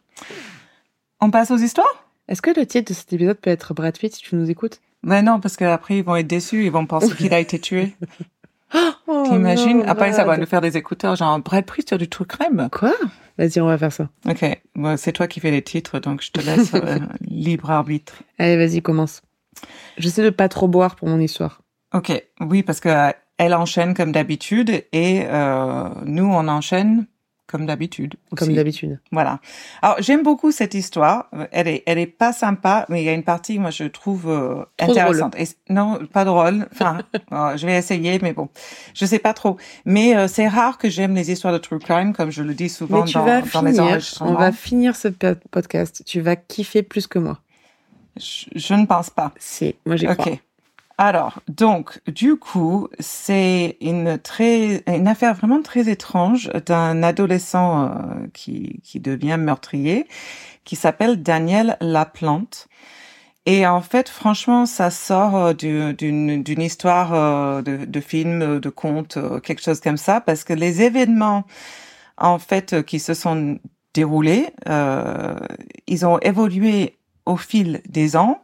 On 1.20 1.30
passe 1.30 1.52
aux 1.52 1.56
histoires? 1.56 2.04
Est-ce 2.26 2.42
que 2.42 2.50
le 2.50 2.66
titre 2.66 2.90
de 2.92 2.96
cet 2.96 3.12
épisode 3.12 3.38
peut 3.38 3.50
être 3.50 3.74
Brad 3.74 3.96
Pitt 3.96 4.12
si 4.14 4.22
tu 4.22 4.34
nous 4.34 4.50
écoutes? 4.50 4.80
Mais 5.02 5.22
non, 5.22 5.40
parce 5.40 5.56
qu'après, 5.56 5.98
ils 5.98 6.04
vont 6.04 6.16
être 6.16 6.26
déçus. 6.26 6.64
Ils 6.64 6.70
vont 6.72 6.86
penser 6.86 7.14
qu'il 7.14 7.34
a 7.34 7.40
été 7.40 7.58
tué. 7.58 7.94
oh, 9.06 9.24
T'imagines? 9.28 9.82
Après, 9.86 10.12
ça 10.12 10.24
va 10.24 10.36
nous 10.36 10.46
faire 10.46 10.60
des 10.60 10.76
écouteurs. 10.76 11.16
Genre, 11.16 11.38
Brad 11.40 11.64
Pitt 11.64 11.88
sur 11.88 11.98
du 11.98 12.08
true 12.08 12.26
crime. 12.26 12.68
Quoi? 12.70 12.92
Vas-y, 13.38 13.60
on 13.60 13.66
va 13.66 13.78
faire 13.78 13.92
ça. 13.92 14.08
Ok. 14.28 14.44
Bon, 14.74 14.96
c'est 14.96 15.12
toi 15.12 15.26
qui 15.26 15.40
fais 15.40 15.50
les 15.50 15.62
titres, 15.62 15.98
donc 15.98 16.22
je 16.22 16.30
te 16.30 16.40
laisse 16.40 16.74
euh, 16.74 16.98
libre 17.22 17.70
arbitre. 17.70 18.22
Allez, 18.38 18.56
vas-y, 18.56 18.82
commence. 18.82 19.22
J'essaie 19.98 20.22
de 20.22 20.30
pas 20.30 20.48
trop 20.48 20.68
boire 20.68 20.96
pour 20.96 21.08
mon 21.08 21.18
histoire. 21.18 21.62
Ok. 21.94 22.12
Oui, 22.40 22.62
parce 22.62 22.80
que 22.80 22.88
euh, 22.88 23.10
elle 23.38 23.54
enchaîne 23.54 23.94
comme 23.94 24.12
d'habitude 24.12 24.84
et 24.92 25.22
euh, 25.24 25.88
nous, 26.04 26.26
on 26.26 26.46
enchaîne 26.48 27.06
comme 27.46 27.66
d'habitude. 27.66 28.14
Comme 28.36 28.54
d'habitude. 28.54 28.98
Voilà. 29.10 29.40
Alors 29.82 29.96
j'aime 30.00 30.22
beaucoup 30.22 30.52
cette 30.52 30.72
histoire. 30.74 31.28
Elle 31.50 31.68
est, 31.68 31.82
elle 31.86 31.98
est 31.98 32.06
pas 32.06 32.32
sympa, 32.32 32.86
mais 32.88 33.02
il 33.02 33.04
y 33.04 33.08
a 33.10 33.12
une 33.12 33.24
partie 33.24 33.58
moi 33.58 33.70
je 33.70 33.84
trouve 33.84 34.28
euh, 34.30 34.64
intéressante. 34.78 35.34
Et 35.38 35.46
non, 35.68 35.98
pas 36.12 36.24
drôle. 36.24 36.66
Enfin, 36.72 36.98
euh, 37.32 37.56
je 37.56 37.66
vais 37.66 37.76
essayer, 37.76 38.18
mais 38.22 38.32
bon, 38.32 38.48
je 38.94 39.04
sais 39.04 39.18
pas 39.18 39.34
trop. 39.34 39.58
Mais 39.84 40.16
euh, 40.16 40.28
c'est 40.28 40.48
rare 40.48 40.78
que 40.78 40.88
j'aime 40.88 41.14
les 41.14 41.30
histoires 41.30 41.52
de 41.52 41.58
true 41.58 41.78
crime, 41.78 42.14
comme 42.14 42.30
je 42.30 42.42
le 42.42 42.54
dis 42.54 42.68
souvent 42.70 43.00
Mais 43.00 43.06
tu 43.06 43.14
dans, 43.14 43.24
vas 43.24 43.40
dans 43.42 43.62
les 43.62 43.72
finir, 43.72 43.84
enregistrements. 43.84 44.30
on 44.30 44.34
va 44.34 44.52
finir 44.52 44.96
ce 44.96 45.08
po- 45.08 45.34
podcast. 45.50 46.02
Tu 46.06 46.20
vas 46.22 46.36
kiffer 46.36 46.82
plus 46.82 47.06
que 47.06 47.18
moi. 47.18 47.38
je, 48.18 48.46
je 48.54 48.74
ne 48.74 48.86
pense 48.86 49.10
pas. 49.10 49.32
Si, 49.38 49.74
moi 49.84 49.96
j'y 49.96 50.06
Ok. 50.08 50.16
crois. 50.16 50.36
Alors, 50.98 51.40
donc, 51.48 52.00
du 52.06 52.36
coup, 52.36 52.88
c'est 53.00 53.76
une 53.80 54.18
très, 54.18 54.82
une 54.86 55.08
affaire 55.08 55.34
vraiment 55.34 55.62
très 55.62 55.88
étrange 55.88 56.50
d'un 56.66 57.02
adolescent 57.02 57.86
euh, 57.86 58.26
qui, 58.34 58.80
qui 58.84 59.00
devient 59.00 59.36
meurtrier, 59.38 60.06
qui 60.64 60.76
s'appelle 60.76 61.22
Daniel 61.22 61.76
Laplante. 61.80 62.68
Et 63.46 63.66
en 63.66 63.80
fait, 63.82 64.08
franchement, 64.08 64.66
ça 64.66 64.90
sort 64.90 65.36
euh, 65.36 65.52
du- 65.54 65.94
d'une 65.94 66.62
histoire 66.62 67.14
euh, 67.14 67.62
de, 67.62 67.84
de 67.86 68.00
film, 68.00 68.60
de 68.60 68.68
conte, 68.70 69.18
quelque 69.42 69.62
chose 69.62 69.80
comme 69.80 69.96
ça, 69.98 70.20
parce 70.20 70.44
que 70.44 70.52
les 70.52 70.82
événements, 70.82 71.44
en 72.18 72.38
fait, 72.38 72.84
qui 72.84 73.00
se 73.00 73.14
sont 73.14 73.58
déroulés, 73.94 74.50
euh, 74.68 75.34
ils 75.86 76.06
ont 76.06 76.18
évolué 76.20 76.98
au 77.26 77.36
fil 77.36 77.82
des 77.88 78.16
ans. 78.16 78.42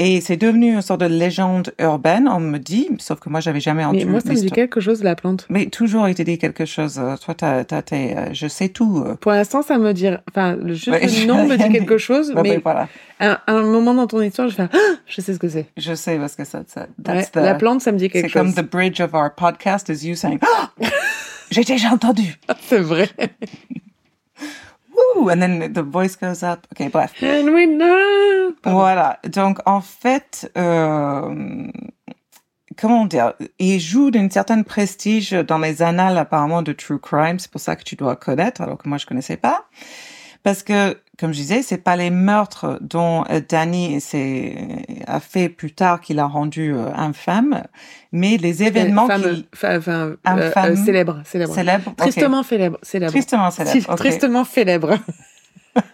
Et 0.00 0.20
c'est 0.20 0.36
devenu 0.36 0.74
une 0.74 0.80
sorte 0.82 1.00
de 1.00 1.06
légende 1.06 1.72
urbaine, 1.80 2.28
on 2.28 2.38
me 2.38 2.58
dit, 2.58 2.88
sauf 2.98 3.18
que 3.18 3.28
moi, 3.28 3.40
j'avais 3.40 3.58
jamais 3.58 3.80
Mais 3.82 3.86
entendu 3.86 4.06
moi, 4.06 4.20
ça 4.20 4.28
me 4.28 4.34
dit 4.36 4.48
quelque 4.52 4.78
chose, 4.80 5.02
la 5.02 5.16
plante. 5.16 5.44
Mais 5.50 5.66
toujours, 5.66 6.08
il 6.08 6.14
te 6.14 6.22
dit 6.22 6.38
quelque 6.38 6.64
chose. 6.66 7.00
euh, 7.00 7.16
Toi, 7.16 7.34
t'as, 7.34 7.64
t'as, 7.64 7.82
tes, 7.82 8.16
euh, 8.16 8.32
je 8.32 8.46
sais 8.46 8.68
tout. 8.68 9.02
euh. 9.04 9.16
Pour 9.16 9.32
l'instant, 9.32 9.60
ça 9.62 9.76
me 9.76 9.92
dit. 9.92 10.06
Enfin, 10.30 10.56
juste 10.66 10.86
Ouais, 10.86 11.00
le 11.04 11.26
nom 11.26 11.46
me 11.48 11.56
dit 11.56 11.68
quelque 11.72 11.94
dit. 11.94 11.98
chose, 11.98 12.32
mais 12.40 12.58
voilà. 12.58 12.88
à 13.18 13.40
un, 13.48 13.62
moment 13.62 13.92
dans 13.92 14.06
ton 14.06 14.22
histoire, 14.22 14.48
je 14.48 14.54
fais 14.54 14.68
Ah, 14.72 14.78
Je 15.06 15.20
sais 15.20 15.34
ce 15.34 15.38
que 15.40 15.48
c'est. 15.48 15.66
Je 15.76 15.94
sais 15.94 16.16
parce 16.16 16.36
que 16.36 16.44
ça, 16.44 16.62
ça 16.68 16.86
Ouais, 17.08 17.24
the- 17.24 17.34
La 17.36 17.54
plante, 17.56 17.80
ça 17.80 17.90
me 17.90 17.98
dit 17.98 18.04
c'est 18.04 18.22
quelque 18.22 18.32
comme 18.32 18.46
chose. 18.46 18.54
the 18.54 18.62
bridge 18.70 19.00
of 19.00 19.14
our 19.14 19.34
podcast 19.34 19.88
is 19.88 20.06
you 20.06 20.14
saying, 20.14 20.38
Ah! 20.42 20.70
j'ai 21.50 21.64
déjà 21.64 21.88
entendu. 21.90 22.36
C'est 22.68 22.78
vrai. 22.78 23.08
And 25.30 25.40
then 25.40 25.72
the 25.72 25.82
voice 25.82 26.16
goes 26.16 26.42
up. 26.42 26.66
Ok, 26.72 26.90
bref. 26.90 27.12
And 27.22 27.52
we 27.54 27.66
know. 27.66 28.54
Voilà. 28.64 29.18
Donc, 29.24 29.58
en 29.66 29.80
fait, 29.80 30.50
euh, 30.56 31.70
comment 32.78 33.04
dire, 33.04 33.34
il 33.58 33.80
joue 33.80 34.10
d'une 34.10 34.30
certaine 34.30 34.64
prestige 34.64 35.32
dans 35.32 35.58
les 35.58 35.82
annales 35.82 36.16
apparemment 36.16 36.62
de 36.62 36.72
true 36.72 36.98
crime. 36.98 37.38
C'est 37.38 37.50
pour 37.50 37.60
ça 37.60 37.76
que 37.76 37.82
tu 37.82 37.96
dois 37.96 38.16
connaître, 38.16 38.60
alors 38.60 38.78
que 38.78 38.88
moi 38.88 38.98
je 38.98 39.06
connaissais 39.06 39.36
pas. 39.36 39.64
Parce 40.42 40.62
que, 40.62 40.96
comme 41.18 41.32
je 41.32 41.38
disais, 41.38 41.62
c'est 41.62 41.78
pas 41.78 41.96
les 41.96 42.10
meurtres 42.10 42.78
dont 42.80 43.24
euh, 43.30 43.40
Danny 43.46 44.00
s'est 44.00 44.56
a 45.06 45.20
fait 45.20 45.48
plus 45.48 45.72
tard 45.72 46.00
qu'il 46.00 46.18
a 46.18 46.26
rendu 46.26 46.72
euh, 46.74 46.92
infâme, 46.94 47.62
mais 48.12 48.36
les 48.36 48.62
événements 48.62 49.08
qui 49.08 49.46
Enfin, 49.54 49.80
euh, 49.88 50.16
euh, 50.26 50.76
célèbre. 50.76 51.22
Célèbre. 51.24 51.94
Tristement 51.96 52.42
célèbre. 52.42 52.78
célèbre. 52.82 53.12
Tristement 53.12 53.48
ok. 53.48 53.96
Tristement 53.96 54.44
célèbre. 54.44 54.98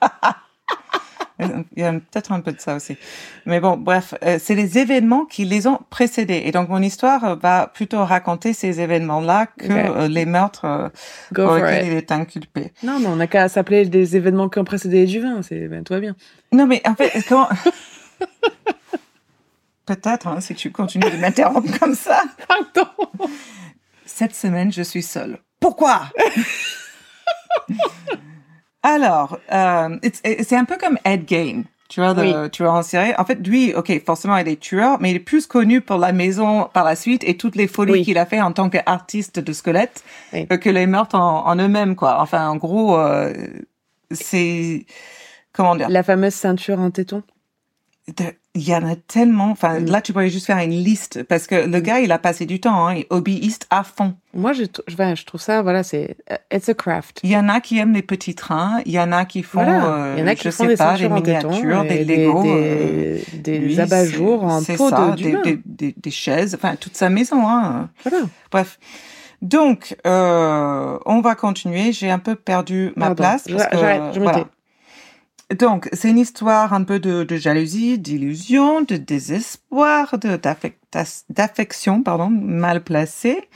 Il 1.40 1.64
y 1.76 1.82
a 1.82 1.92
peut-être 1.92 2.30
un 2.30 2.40
peu 2.40 2.52
de 2.52 2.60
ça 2.60 2.76
aussi. 2.76 2.96
Mais 3.44 3.58
bon, 3.58 3.76
bref, 3.76 4.14
euh, 4.22 4.38
c'est 4.40 4.54
les 4.54 4.78
événements 4.78 5.24
qui 5.24 5.44
les 5.44 5.66
ont 5.66 5.80
précédés. 5.90 6.42
Et 6.44 6.52
donc, 6.52 6.68
mon 6.68 6.80
histoire 6.80 7.24
euh, 7.24 7.34
va 7.34 7.66
plutôt 7.66 8.04
raconter 8.04 8.52
ces 8.52 8.80
événements-là 8.80 9.46
que 9.46 9.66
euh, 9.68 10.06
les 10.06 10.26
meurtres 10.26 10.64
euh, 10.64 10.88
Go 11.32 11.46
pour 11.46 11.56
lesquels 11.56 11.86
it. 11.86 11.90
il 11.90 11.96
est 11.96 12.12
inculpé. 12.12 12.72
Non, 12.84 13.00
mais 13.00 13.06
on 13.06 13.16
n'a 13.16 13.26
qu'à 13.26 13.48
s'appeler 13.48 13.84
des 13.86 14.16
événements 14.16 14.48
qui 14.48 14.60
ont 14.60 14.64
précédé 14.64 15.06
du 15.06 15.20
vin. 15.20 15.42
C'est 15.42 15.66
ben, 15.66 15.82
tout 15.82 15.92
va 15.92 16.00
bien. 16.00 16.14
Non, 16.52 16.66
mais 16.66 16.80
en 16.86 16.94
fait, 16.94 17.10
comment... 17.28 17.48
peut-être, 19.86 20.28
hein, 20.28 20.40
si 20.40 20.54
tu 20.54 20.70
continues 20.70 21.10
de 21.10 21.16
m'interrompre 21.16 21.78
comme 21.80 21.96
ça. 21.96 22.22
Pardon. 22.46 22.88
Cette 24.06 24.36
semaine, 24.36 24.72
je 24.72 24.82
suis 24.82 25.02
seule. 25.02 25.38
Pourquoi? 25.58 26.02
Alors, 28.84 29.38
euh, 29.52 29.98
it's- 30.04 30.22
c'est 30.46 30.56
un 30.56 30.64
peu 30.64 30.76
comme 30.76 30.98
Ed 31.04 31.24
Gein. 31.28 31.62
Tu 31.88 32.00
vois, 32.00 32.14
le 32.14 32.48
tueur 32.48 32.72
en 32.74 32.82
série. 32.82 33.12
En 33.18 33.24
fait, 33.24 33.46
lui, 33.46 33.74
ok, 33.74 34.04
forcément, 34.04 34.36
il 34.38 34.48
est 34.48 34.58
tueur, 34.60 34.98
mais 35.00 35.10
il 35.10 35.16
est 35.16 35.20
plus 35.20 35.46
connu 35.46 35.80
pour 35.80 35.98
la 35.98 36.12
maison 36.12 36.68
par 36.72 36.82
la 36.84 36.96
suite 36.96 37.22
et 37.24 37.36
toutes 37.36 37.56
les 37.56 37.66
folies 37.68 37.92
Oui. 37.92 38.02
qu'il 38.04 38.18
a 38.18 38.26
fait 38.26 38.40
en 38.40 38.52
tant 38.52 38.68
qu'artiste 38.70 39.38
de 39.38 39.52
squelette 39.52 40.02
Oui. 40.32 40.46
euh, 40.50 40.56
que 40.56 40.70
les 40.70 40.86
meurtres 40.86 41.14
en, 41.16 41.46
en 41.46 41.56
eux-mêmes, 41.56 41.94
quoi. 41.94 42.20
Enfin, 42.20 42.48
en 42.48 42.56
gros, 42.56 42.98
euh, 42.98 43.32
c'est 44.10 44.86
comment 45.52 45.76
dire? 45.76 45.88
La 45.88 46.02
fameuse 46.02 46.34
ceinture 46.34 46.80
en 46.80 46.90
téton. 46.90 47.22
Il 48.56 48.68
y 48.68 48.74
en 48.74 48.86
a 48.86 48.96
tellement. 48.96 49.50
Enfin, 49.50 49.80
Mm. 49.80 49.86
là, 49.86 50.00
tu 50.02 50.12
pourrais 50.12 50.28
juste 50.28 50.44
faire 50.46 50.58
une 50.58 50.70
liste 50.72 51.22
parce 51.22 51.46
que 51.46 51.54
le 51.66 51.80
gars, 51.80 52.00
il 52.00 52.12
a 52.12 52.18
passé 52.18 52.44
du 52.44 52.60
temps, 52.60 52.86
hein, 52.86 52.94
il 52.96 53.06
hobbyiste 53.08 53.66
à 53.70 53.82
fond. 53.82 54.14
Moi, 54.34 54.52
je, 54.52 54.64
je, 54.86 54.92
enfin, 54.94 55.14
je 55.14 55.24
trouve 55.24 55.40
ça, 55.40 55.62
voilà, 55.62 55.82
c'est. 55.82 56.16
uh, 56.30 56.34
It's 56.54 56.68
a 56.68 56.74
craft. 56.74 57.20
Il 57.24 57.30
y 57.30 57.36
en 57.36 57.48
a 57.48 57.60
qui 57.60 57.78
aiment 57.78 57.94
les 57.94 58.02
petits 58.02 58.34
trains, 58.34 58.80
il 58.84 58.92
y 58.92 59.00
en 59.00 59.10
a 59.10 59.24
qui 59.24 59.42
font, 59.42 59.64
Voilà. 59.64 59.86
euh, 59.86 60.14
Il 60.16 60.20
y 60.20 60.22
en 60.22 60.26
a 60.26 60.34
qui 60.34 60.44
je 60.44 60.50
font 60.50 60.64
sais 60.64 60.68
des 60.68 60.76
pas, 60.76 60.96
des 60.98 61.08
miniatures, 61.08 61.82
des 61.84 62.04
Legos. 62.04 62.42
Des, 62.42 62.50
euh, 62.52 63.18
des, 63.42 63.58
lui, 63.58 63.80
abat-jours 63.80 64.44
en 64.44 64.62
peau 64.62 64.90
ça, 64.90 65.10
de 65.16 65.22
des, 65.22 65.36
des, 65.42 65.60
des, 65.64 65.94
des 65.96 66.10
chaises, 66.10 66.54
enfin 66.54 66.76
toute 66.76 66.96
sa 66.96 67.08
maison. 67.08 67.48
Hein. 67.48 67.88
Voilà. 68.04 68.26
Bref. 68.52 68.78
Donc, 69.42 69.96
euh, 70.06 70.98
on 71.06 71.20
va 71.20 71.34
continuer. 71.34 71.92
J'ai 71.92 72.10
un 72.10 72.18
peu 72.18 72.34
perdu 72.34 72.92
ma 72.96 73.06
Pardon. 73.06 73.22
place. 73.22 73.44
parce 73.48 73.66
que, 73.66 73.76
voilà. 74.22 74.46
Donc, 75.58 75.88
c'est 75.92 76.10
une 76.10 76.18
histoire 76.18 76.72
un 76.72 76.84
peu 76.84 76.98
de, 76.98 77.36
jalousie, 77.36 77.98
d'illusion, 77.98 78.82
de 78.82 78.96
désespoir, 78.96 80.16
d'affection, 81.28 82.02
mal 82.30 82.82
placée. 82.82 83.48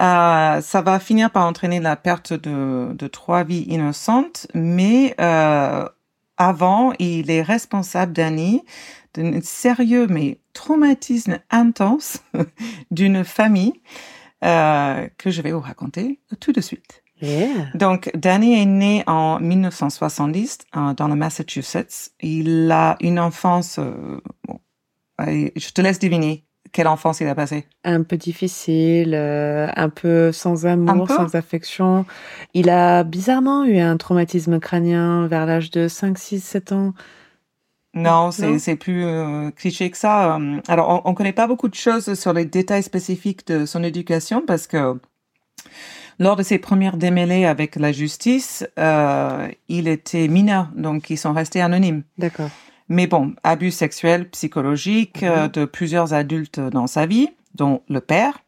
Euh, 0.00 0.60
ça 0.60 0.82
va 0.82 0.98
finir 0.98 1.30
par 1.30 1.46
entraîner 1.46 1.78
la 1.78 1.96
perte 1.96 2.32
de, 2.32 3.06
trois 3.08 3.44
vies 3.44 3.64
innocentes, 3.68 4.46
mais 4.54 5.14
euh, 5.20 5.86
avant, 6.36 6.92
il 6.98 7.30
est 7.30 7.42
responsable, 7.42 8.12
Danny, 8.12 8.62
d'un 9.14 9.40
sérieux 9.42 10.06
mais 10.08 10.38
traumatisme 10.52 11.38
intense 11.50 12.22
d'une 12.90 13.24
famille 13.24 13.74
euh, 14.44 15.06
que 15.18 15.30
je 15.30 15.42
vais 15.42 15.52
vous 15.52 15.60
raconter 15.60 16.18
tout 16.40 16.52
de 16.52 16.60
suite. 16.60 17.02
Yeah. 17.22 17.68
Donc, 17.74 18.10
Danny 18.14 18.60
est 18.60 18.66
né 18.66 19.04
en 19.06 19.38
1970 19.40 20.58
euh, 20.76 20.94
dans 20.94 21.08
le 21.08 21.14
Massachusetts. 21.14 22.12
Il 22.20 22.70
a 22.70 22.96
une 23.00 23.18
enfance. 23.18 23.78
euh, 23.78 24.20
bon, 24.46 24.58
je 25.18 25.70
te 25.70 25.80
laisse 25.80 25.98
deviner 25.98 26.44
quelle 26.72 26.86
enfance 26.88 27.20
il 27.20 27.26
a 27.26 27.34
passé. 27.34 27.66
Un 27.84 28.02
peu 28.02 28.16
difficile, 28.16 29.14
euh, 29.14 29.68
un 29.76 29.88
peu 29.88 30.32
sans 30.32 30.66
amour, 30.66 31.06
peu? 31.08 31.14
sans 31.16 31.34
affection. 31.34 32.06
Il 32.54 32.70
a 32.70 33.02
bizarrement 33.04 33.64
eu 33.64 33.78
un 33.78 33.96
traumatisme 33.96 34.60
crânien 34.60 35.26
vers 35.26 35.46
l'âge 35.46 35.70
de 35.70 35.88
5, 35.88 36.16
6, 36.18 36.40
7 36.40 36.72
ans. 36.72 36.94
Non, 37.92 38.30
c'est 38.30 38.76
plus 38.76 39.04
euh, 39.04 39.50
cliché 39.50 39.90
que 39.90 39.96
ça. 39.96 40.38
Alors, 40.68 41.02
on, 41.04 41.10
on 41.10 41.14
connaît 41.14 41.32
pas 41.32 41.48
beaucoup 41.48 41.68
de 41.68 41.74
choses 41.74 42.14
sur 42.14 42.32
les 42.32 42.44
détails 42.44 42.84
spécifiques 42.84 43.46
de 43.48 43.66
son 43.66 43.82
éducation 43.82 44.44
parce 44.46 44.68
que 44.68 45.00
lors 46.20 46.36
de 46.36 46.44
ses 46.44 46.58
premières 46.58 46.96
démêlés 46.96 47.46
avec 47.46 47.74
la 47.74 47.90
justice, 47.90 48.64
euh, 48.78 49.48
il 49.68 49.88
était 49.88 50.28
mineur, 50.28 50.68
donc 50.76 51.10
ils 51.10 51.16
sont 51.18 51.32
restés 51.32 51.60
anonymes. 51.60 52.02
D'accord. 52.18 52.50
Mais 52.88 53.06
bon, 53.08 53.34
abus 53.42 53.70
sexuels, 53.72 54.28
psychologiques 54.30 55.22
euh, 55.24 55.44
Mhm. 55.46 55.50
de 55.52 55.64
plusieurs 55.64 56.12
adultes 56.14 56.60
dans 56.60 56.86
sa 56.86 57.06
vie, 57.06 57.28
dont 57.56 57.80
le 57.88 58.00
père, 58.00 58.38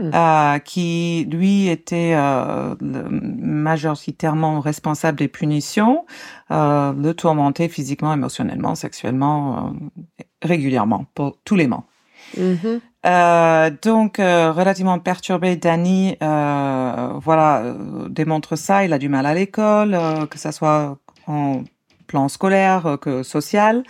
Hmm. 0.00 0.10
euh, 0.14 0.58
qui 0.60 1.26
lui 1.28 1.66
était 1.66 2.12
euh, 2.14 2.76
majoritairement 2.80 4.60
responsable 4.60 5.18
des 5.18 5.28
punitions, 5.28 6.04
euh, 6.50 6.92
le 6.92 7.14
tourmentait 7.14 7.68
physiquement, 7.68 8.12
émotionnellement, 8.12 8.74
sexuellement, 8.74 9.72
euh, 10.20 10.24
régulièrement, 10.42 11.06
pour 11.14 11.38
tous 11.44 11.56
les. 11.56 11.66
Mhm. 11.66 12.80
Euh, 13.08 13.70
donc, 13.82 14.18
euh, 14.18 14.52
relativement 14.52 14.98
perturbé, 14.98 15.56
Danny, 15.56 16.16
euh, 16.22 17.12
voilà, 17.22 17.62
euh, 17.62 18.08
démontre 18.08 18.56
ça. 18.56 18.84
Il 18.84 18.92
a 18.92 18.98
du 18.98 19.08
mal 19.08 19.24
à 19.24 19.34
l'école, 19.34 19.94
euh, 19.94 20.26
que 20.26 20.38
ça 20.38 20.52
soit 20.52 20.98
en 21.26 21.64
plan 22.06 22.28
scolaire 22.28 22.98
que 23.00 23.22
social. 23.22 23.82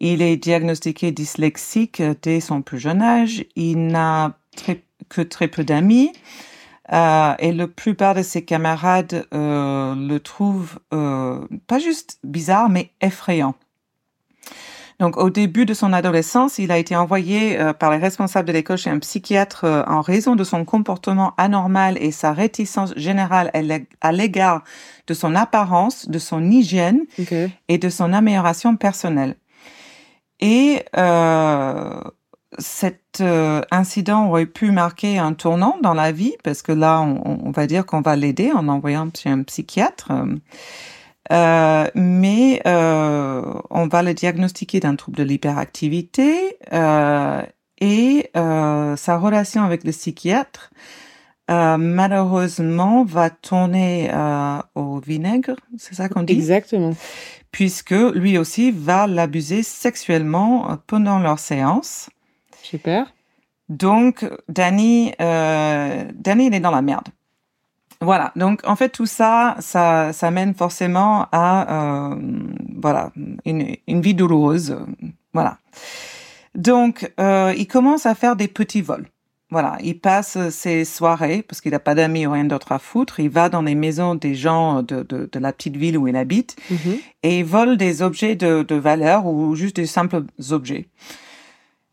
Il 0.00 0.22
est 0.22 0.36
diagnostiqué 0.36 1.12
dyslexique 1.12 2.02
dès 2.22 2.40
son 2.40 2.62
plus 2.62 2.78
jeune 2.78 3.02
âge. 3.02 3.44
Il 3.56 3.88
n'a 3.88 4.36
très, 4.56 4.82
que 5.08 5.20
très 5.20 5.48
peu 5.48 5.64
d'amis. 5.64 6.12
Euh, 6.92 7.34
et 7.38 7.52
la 7.52 7.68
plupart 7.68 8.14
de 8.14 8.22
ses 8.22 8.44
camarades 8.44 9.26
euh, 9.34 9.94
le 9.94 10.18
trouvent 10.20 10.78
euh, 10.94 11.46
pas 11.66 11.78
juste 11.78 12.18
bizarre, 12.24 12.70
mais 12.70 12.90
effrayant. 13.00 13.54
Donc, 15.00 15.16
au 15.16 15.30
début 15.30 15.64
de 15.64 15.74
son 15.74 15.92
adolescence, 15.92 16.58
il 16.58 16.72
a 16.72 16.78
été 16.78 16.96
envoyé 16.96 17.58
euh, 17.60 17.72
par 17.72 17.92
les 17.92 17.98
responsables 17.98 18.48
de 18.48 18.52
l'école 18.52 18.78
chez 18.78 18.90
un 18.90 18.98
psychiatre 18.98 19.64
euh, 19.64 19.84
en 19.86 20.00
raison 20.00 20.34
de 20.34 20.42
son 20.42 20.64
comportement 20.64 21.34
anormal 21.36 21.96
et 22.00 22.10
sa 22.10 22.32
réticence 22.32 22.92
générale 22.96 23.50
à 23.54 23.62
l'ég- 23.62 23.86
à 24.00 24.10
l'égard 24.10 24.64
de 25.06 25.14
son 25.14 25.36
apparence, 25.36 26.08
de 26.08 26.18
son 26.18 26.50
hygiène 26.50 27.02
et 27.68 27.78
de 27.78 27.88
son 27.88 28.12
amélioration 28.12 28.76
personnelle. 28.76 29.36
Et 30.40 30.82
euh, 30.96 32.00
cet 32.58 33.20
euh, 33.20 33.60
incident 33.70 34.26
aurait 34.28 34.46
pu 34.46 34.72
marquer 34.72 35.18
un 35.18 35.32
tournant 35.32 35.76
dans 35.80 35.94
la 35.94 36.10
vie, 36.10 36.34
parce 36.42 36.62
que 36.62 36.72
là, 36.72 37.00
on, 37.00 37.40
on 37.46 37.50
va 37.52 37.66
dire 37.68 37.86
qu'on 37.86 38.00
va 38.00 38.16
l'aider 38.16 38.50
en 38.52 38.62
l'envoyant 38.62 39.08
chez 39.16 39.30
un 39.30 39.42
psychiatre. 39.44 40.10
Euh, 41.30 41.86
mais 41.94 42.62
euh, 42.66 43.42
on 43.70 43.86
va 43.86 44.02
le 44.02 44.14
diagnostiquer 44.14 44.80
d'un 44.80 44.96
trouble 44.96 45.18
de 45.18 45.24
l'hyperactivité 45.24 46.56
euh, 46.72 47.42
et 47.80 48.30
euh, 48.36 48.96
sa 48.96 49.18
relation 49.18 49.62
avec 49.62 49.84
le 49.84 49.92
psychiatre 49.92 50.70
euh, 51.50 51.76
malheureusement 51.78 53.04
va 53.04 53.30
tourner 53.30 54.10
euh, 54.12 54.58
au 54.74 55.00
vinaigre, 55.00 55.56
c'est 55.78 55.94
ça 55.94 56.08
qu'on 56.08 56.22
dit? 56.22 56.34
Exactement. 56.34 56.94
puisque 57.50 57.94
lui 58.14 58.36
aussi 58.38 58.70
va 58.70 59.06
l'abuser 59.06 59.62
sexuellement 59.62 60.78
pendant 60.86 61.18
leur 61.18 61.38
séance. 61.38 62.10
Peur. 62.82 63.06
Donc, 63.70 64.26
Danny, 64.48 65.12
euh, 65.20 66.04
Danny, 66.14 66.46
il 66.46 66.54
est 66.54 66.60
dans 66.60 66.70
la 66.70 66.82
merde. 66.82 67.08
Voilà. 68.00 68.32
Donc, 68.36 68.60
en 68.64 68.76
fait, 68.76 68.90
tout 68.90 69.06
ça, 69.06 69.56
ça, 69.58 70.12
ça 70.12 70.30
mène 70.30 70.54
forcément 70.54 71.26
à, 71.32 72.10
euh, 72.12 72.16
voilà, 72.80 73.10
une, 73.44 73.74
une 73.88 74.00
vie 74.00 74.14
douloureuse. 74.14 74.76
Voilà. 75.34 75.58
Donc, 76.54 77.12
euh, 77.20 77.52
il 77.56 77.66
commence 77.66 78.06
à 78.06 78.14
faire 78.14 78.36
des 78.36 78.48
petits 78.48 78.82
vols. 78.82 79.08
Voilà, 79.50 79.78
il 79.82 79.98
passe 79.98 80.36
ses 80.50 80.84
soirées 80.84 81.42
parce 81.42 81.62
qu'il 81.62 81.72
n'a 81.72 81.78
pas 81.78 81.94
d'amis 81.94 82.26
ou 82.26 82.32
rien 82.32 82.44
d'autre 82.44 82.70
à 82.70 82.78
foutre. 82.78 83.18
Il 83.18 83.30
va 83.30 83.48
dans 83.48 83.62
les 83.62 83.74
maisons 83.74 84.14
des 84.14 84.34
gens 84.34 84.82
de, 84.82 85.02
de, 85.02 85.28
de 85.32 85.38
la 85.38 85.52
petite 85.54 85.76
ville 85.76 85.96
où 85.96 86.06
il 86.06 86.16
habite 86.16 86.54
Mhm. 86.70 86.98
et 87.22 87.42
vole 87.42 87.78
des 87.78 88.02
objets 88.02 88.36
de, 88.36 88.62
de 88.62 88.74
valeur 88.74 89.24
ou 89.24 89.54
juste 89.56 89.76
des 89.76 89.86
simples 89.86 90.24
objets. 90.50 90.88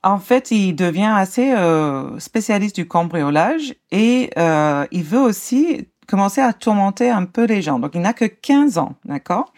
En 0.03 0.19
fait, 0.19 0.51
il 0.51 0.73
devient 0.75 1.13
assez 1.15 1.51
euh, 1.53 2.19
spécialiste 2.19 2.75
du 2.75 2.87
cambriolage 2.87 3.73
et 3.89 4.29
euh, 4.37 4.85
il 4.91 5.03
veut 5.03 5.19
aussi 5.21 5.87
commencer 6.07 6.41
à 6.41 6.53
tourmenter 6.53 7.09
un 7.09 7.25
peu 7.25 7.45
les 7.45 7.61
gens. 7.61 7.79
Donc, 7.79 7.91
il 7.95 8.01
n'a 8.01 8.13
que 8.13 8.25
15 8.25 8.77
ans, 8.77 8.95
d'accord? 9.05 9.51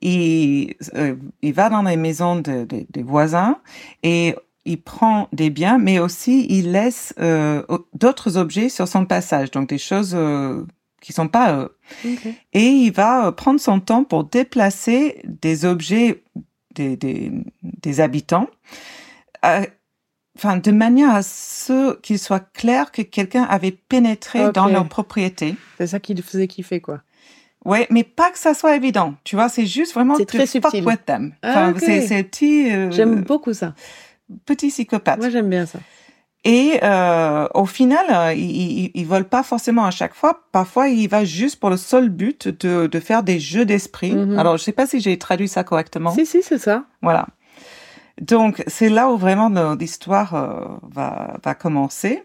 Il, 0.00 0.74
euh, 0.94 1.14
il 1.42 1.52
va 1.52 1.68
dans 1.70 1.82
les 1.82 1.96
maisons 1.96 2.36
de- 2.36 2.64
de- 2.64 2.86
des 2.90 3.02
voisins 3.02 3.58
et 4.02 4.34
il 4.64 4.80
prend 4.80 5.28
des 5.32 5.50
biens, 5.50 5.78
mais 5.78 5.98
aussi 5.98 6.46
il 6.48 6.72
laisse 6.72 7.14
euh, 7.20 7.62
d'autres 7.94 8.36
objets 8.36 8.68
sur 8.68 8.86
son 8.88 9.06
passage, 9.06 9.50
donc 9.50 9.68
des 9.68 9.78
choses 9.78 10.12
euh, 10.14 10.64
qui 11.00 11.12
sont 11.12 11.26
pas 11.28 11.68
Ok. 12.04 12.26
et 12.52 12.66
il 12.66 12.92
va 12.92 13.26
euh, 13.26 13.32
prendre 13.32 13.58
son 13.58 13.80
temps 13.80 14.04
pour 14.04 14.22
déplacer 14.24 15.20
des 15.24 15.64
objets 15.64 16.22
des, 16.76 16.96
des, 16.96 17.32
des 17.62 18.00
habitants, 18.00 18.46
enfin 20.36 20.56
de 20.56 20.70
manière 20.70 21.14
à 21.14 21.22
ce 21.22 21.98
qu'il 22.00 22.18
soit 22.18 22.40
clair 22.54 22.90
que 22.92 23.02
quelqu'un 23.02 23.42
avait 23.44 23.70
pénétré 23.72 24.50
dans 24.52 24.66
leur 24.66 24.88
propriété. 24.88 25.54
C'est 25.78 25.86
ça 25.88 26.00
qui 26.00 26.14
le 26.14 26.22
faisait 26.22 26.46
kiffer, 26.48 26.80
quoi. 26.80 27.00
Ouais, 27.64 27.86
mais 27.90 28.02
pas 28.02 28.30
que 28.30 28.38
ça 28.38 28.54
soit 28.54 28.74
évident. 28.74 29.14
Tu 29.22 29.36
vois, 29.36 29.48
c'est 29.48 29.66
juste 29.66 29.94
vraiment 29.94 30.16
C'est 30.16 30.26
très 30.26 30.46
fuck 30.46 30.62
subtil. 30.72 30.84
with 30.84 31.04
them. 31.04 31.32
Ah, 31.42 31.70
Enfin, 31.70 31.74
c'est 31.78 32.22
petit 32.24 32.72
euh, 32.72 32.90
J'aime 32.90 33.22
beaucoup 33.22 33.54
ça. 33.54 33.74
petit 34.46 34.68
psychopathe. 34.68 35.20
Moi, 35.20 35.30
j'aime 35.30 35.48
bien 35.48 35.64
ça. 35.66 35.78
Et 36.44 36.80
euh, 36.82 37.46
au 37.54 37.66
final, 37.66 38.04
euh, 38.10 38.32
il, 38.34 38.50
il, 38.50 38.90
il 38.94 39.06
vole 39.06 39.26
pas 39.28 39.44
forcément 39.44 39.84
à 39.84 39.92
chaque 39.92 40.12
fois. 40.14 40.42
Parfois, 40.50 40.88
il 40.88 41.06
va 41.08 41.24
juste 41.24 41.60
pour 41.60 41.70
le 41.70 41.76
seul 41.76 42.08
but 42.08 42.48
de, 42.48 42.88
de 42.88 42.98
faire 43.00 43.22
des 43.22 43.38
jeux 43.38 43.64
d'esprit. 43.64 44.12
Mhm. 44.12 44.36
Alors, 44.40 44.56
je 44.56 44.64
sais 44.64 44.72
pas 44.72 44.88
si 44.88 44.98
j'ai 44.98 45.16
traduit 45.18 45.46
ça 45.46 45.62
correctement. 45.62 46.10
Si, 46.12 46.26
si, 46.26 46.42
c'est 46.42 46.58
ça. 46.58 46.82
Voilà. 47.00 47.28
Donc, 48.22 48.62
c'est 48.68 48.88
là 48.88 49.10
où 49.10 49.16
vraiment 49.16 49.50
l'histoire 49.74 50.34
euh, 50.34 50.64
va, 50.96 51.36
va 51.44 51.54
commencer. 51.54 52.22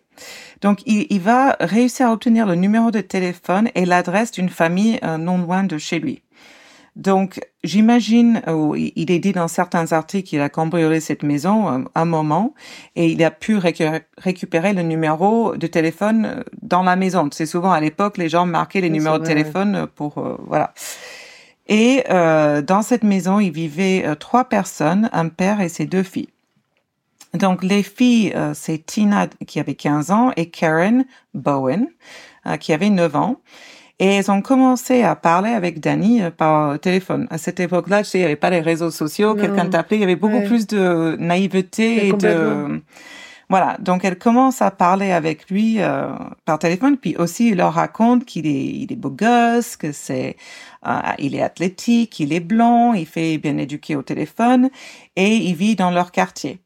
Donc, 0.61 0.81
il, 0.85 1.07
il 1.09 1.19
va 1.19 1.55
réussir 1.59 2.07
à 2.07 2.13
obtenir 2.13 2.45
le 2.45 2.53
numéro 2.53 2.91
de 2.91 3.01
téléphone 3.01 3.69
et 3.73 3.83
l'adresse 3.83 4.31
d'une 4.31 4.49
famille 4.49 4.99
euh, 5.03 5.17
non 5.17 5.39
loin 5.39 5.63
de 5.63 5.77
chez 5.79 5.99
lui. 5.99 6.21
Donc, 6.95 7.39
j'imagine, 7.63 8.41
euh, 8.47 8.73
il 8.75 9.09
est 9.11 9.19
dit 9.19 9.31
dans 9.31 9.47
certains 9.47 9.91
articles 9.91 10.29
qu'il 10.29 10.41
a 10.41 10.49
cambriolé 10.49 10.99
cette 10.99 11.23
maison 11.23 11.67
euh, 11.67 11.79
un 11.95 12.05
moment 12.05 12.53
et 12.95 13.07
il 13.07 13.23
a 13.23 13.31
pu 13.31 13.57
récu- 13.57 14.01
récupérer 14.19 14.73
le 14.73 14.83
numéro 14.83 15.55
de 15.55 15.67
téléphone 15.67 16.43
dans 16.61 16.83
la 16.83 16.95
maison. 16.95 17.27
C'est 17.31 17.45
souvent 17.47 17.71
à 17.71 17.79
l'époque, 17.79 18.17
les 18.17 18.29
gens 18.29 18.45
marquaient 18.45 18.81
les 18.81 18.89
Oui, 18.89 18.97
numéros 18.99 19.17
de 19.17 19.25
téléphone 19.25 19.87
pour, 19.95 20.13
voilà. 20.47 20.73
Et 21.67 22.03
euh, 22.09 22.61
dans 22.61 22.81
cette 22.81 23.03
maison, 23.03 23.39
il 23.39 23.51
vivait 23.51 24.03
euh, 24.05 24.15
trois 24.15 24.45
personnes, 24.45 25.09
un 25.11 25.27
père 25.27 25.59
et 25.61 25.69
ses 25.69 25.85
deux 25.85 26.03
filles. 26.03 26.29
Donc 27.33 27.61
les 27.63 27.83
filles, 27.83 28.31
euh, 28.35 28.51
c'est 28.53 28.85
Tina 28.85 29.27
qui 29.45 29.59
avait 29.59 29.75
15 29.75 30.11
ans 30.11 30.31
et 30.37 30.49
Karen 30.49 31.05
Bowen 31.33 31.87
euh, 32.45 32.55
qui 32.57 32.71
avait 32.73 32.89
9 32.89 33.15
ans. 33.15 33.41
Et 33.99 34.05
elles 34.05 34.29
ont 34.31 34.41
commencé 34.43 35.01
à 35.03 35.15
parler 35.15 35.49
avec 35.49 35.79
Danny 35.79 36.21
euh, 36.21 36.29
par 36.31 36.79
téléphone. 36.79 37.27
À 37.29 37.37
cette 37.37 37.59
époque-là, 37.59 38.03
tu 38.03 38.11
sais, 38.11 38.17
il 38.19 38.21
n'y 38.21 38.25
avait 38.25 38.35
pas 38.35 38.49
les 38.51 38.61
réseaux 38.61 38.91
sociaux. 38.91 39.35
Quelqu'un 39.35 39.65
t'appelait, 39.65 39.97
il 39.97 40.01
y 40.01 40.03
avait 40.03 40.15
beaucoup 40.15 40.37
Ouais. 40.37 40.45
plus 40.47 40.67
de 40.67 41.17
naïveté 41.19 42.07
et 42.07 42.13
de... 42.13 42.81
Voilà, 43.49 43.77
donc 43.79 44.03
elle 44.03 44.17
commence 44.17 44.61
à 44.61 44.71
parler 44.71 45.11
avec 45.11 45.49
lui 45.49 45.79
euh, 45.79 46.11
par 46.43 46.59
téléphone, 46.59 46.97
puis 46.97 47.15
aussi 47.15 47.49
il 47.49 47.57
leur 47.57 47.73
raconte 47.73 48.25
qu'il 48.25 48.45
est, 48.45 48.65
il 48.65 48.91
est 48.91 48.97
beau 48.97 49.09
gosse, 49.09 49.77
que 49.77 49.93
c'est, 49.93 50.35
euh, 50.85 50.99
il 51.17 51.33
est 51.33 51.41
athlétique, 51.41 52.19
il 52.19 52.33
est 52.33 52.41
blond, 52.41 52.93
il 52.93 53.05
fait 53.05 53.37
bien 53.37 53.57
éduqué 53.57 53.95
au 53.95 54.01
téléphone 54.01 54.69
et 55.15 55.37
il 55.37 55.55
vit 55.55 55.77
dans 55.77 55.91
leur 55.91 56.11
quartier. 56.11 56.59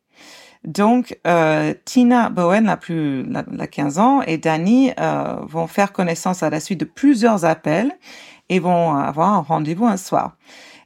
Donc, 0.64 1.20
euh, 1.26 1.74
Tina 1.86 2.30
Bowen, 2.30 2.66
la 2.66 2.78
plus, 2.78 3.24
la, 3.24 3.44
la 3.52 3.68
15 3.68 4.00
ans, 4.00 4.22
et 4.22 4.38
Danny 4.38 4.92
euh, 5.00 5.36
vont 5.44 5.68
faire 5.68 5.92
connaissance 5.92 6.44
à 6.44 6.50
la 6.50 6.60
suite 6.60 6.80
de 6.80 6.86
plusieurs 6.86 7.46
appels 7.46 7.92
et 8.50 8.60
vont 8.60 8.96
avoir 8.96 9.34
un 9.34 9.42
rendez-vous 9.42 9.88
un 9.88 9.98
soir. 9.98 10.36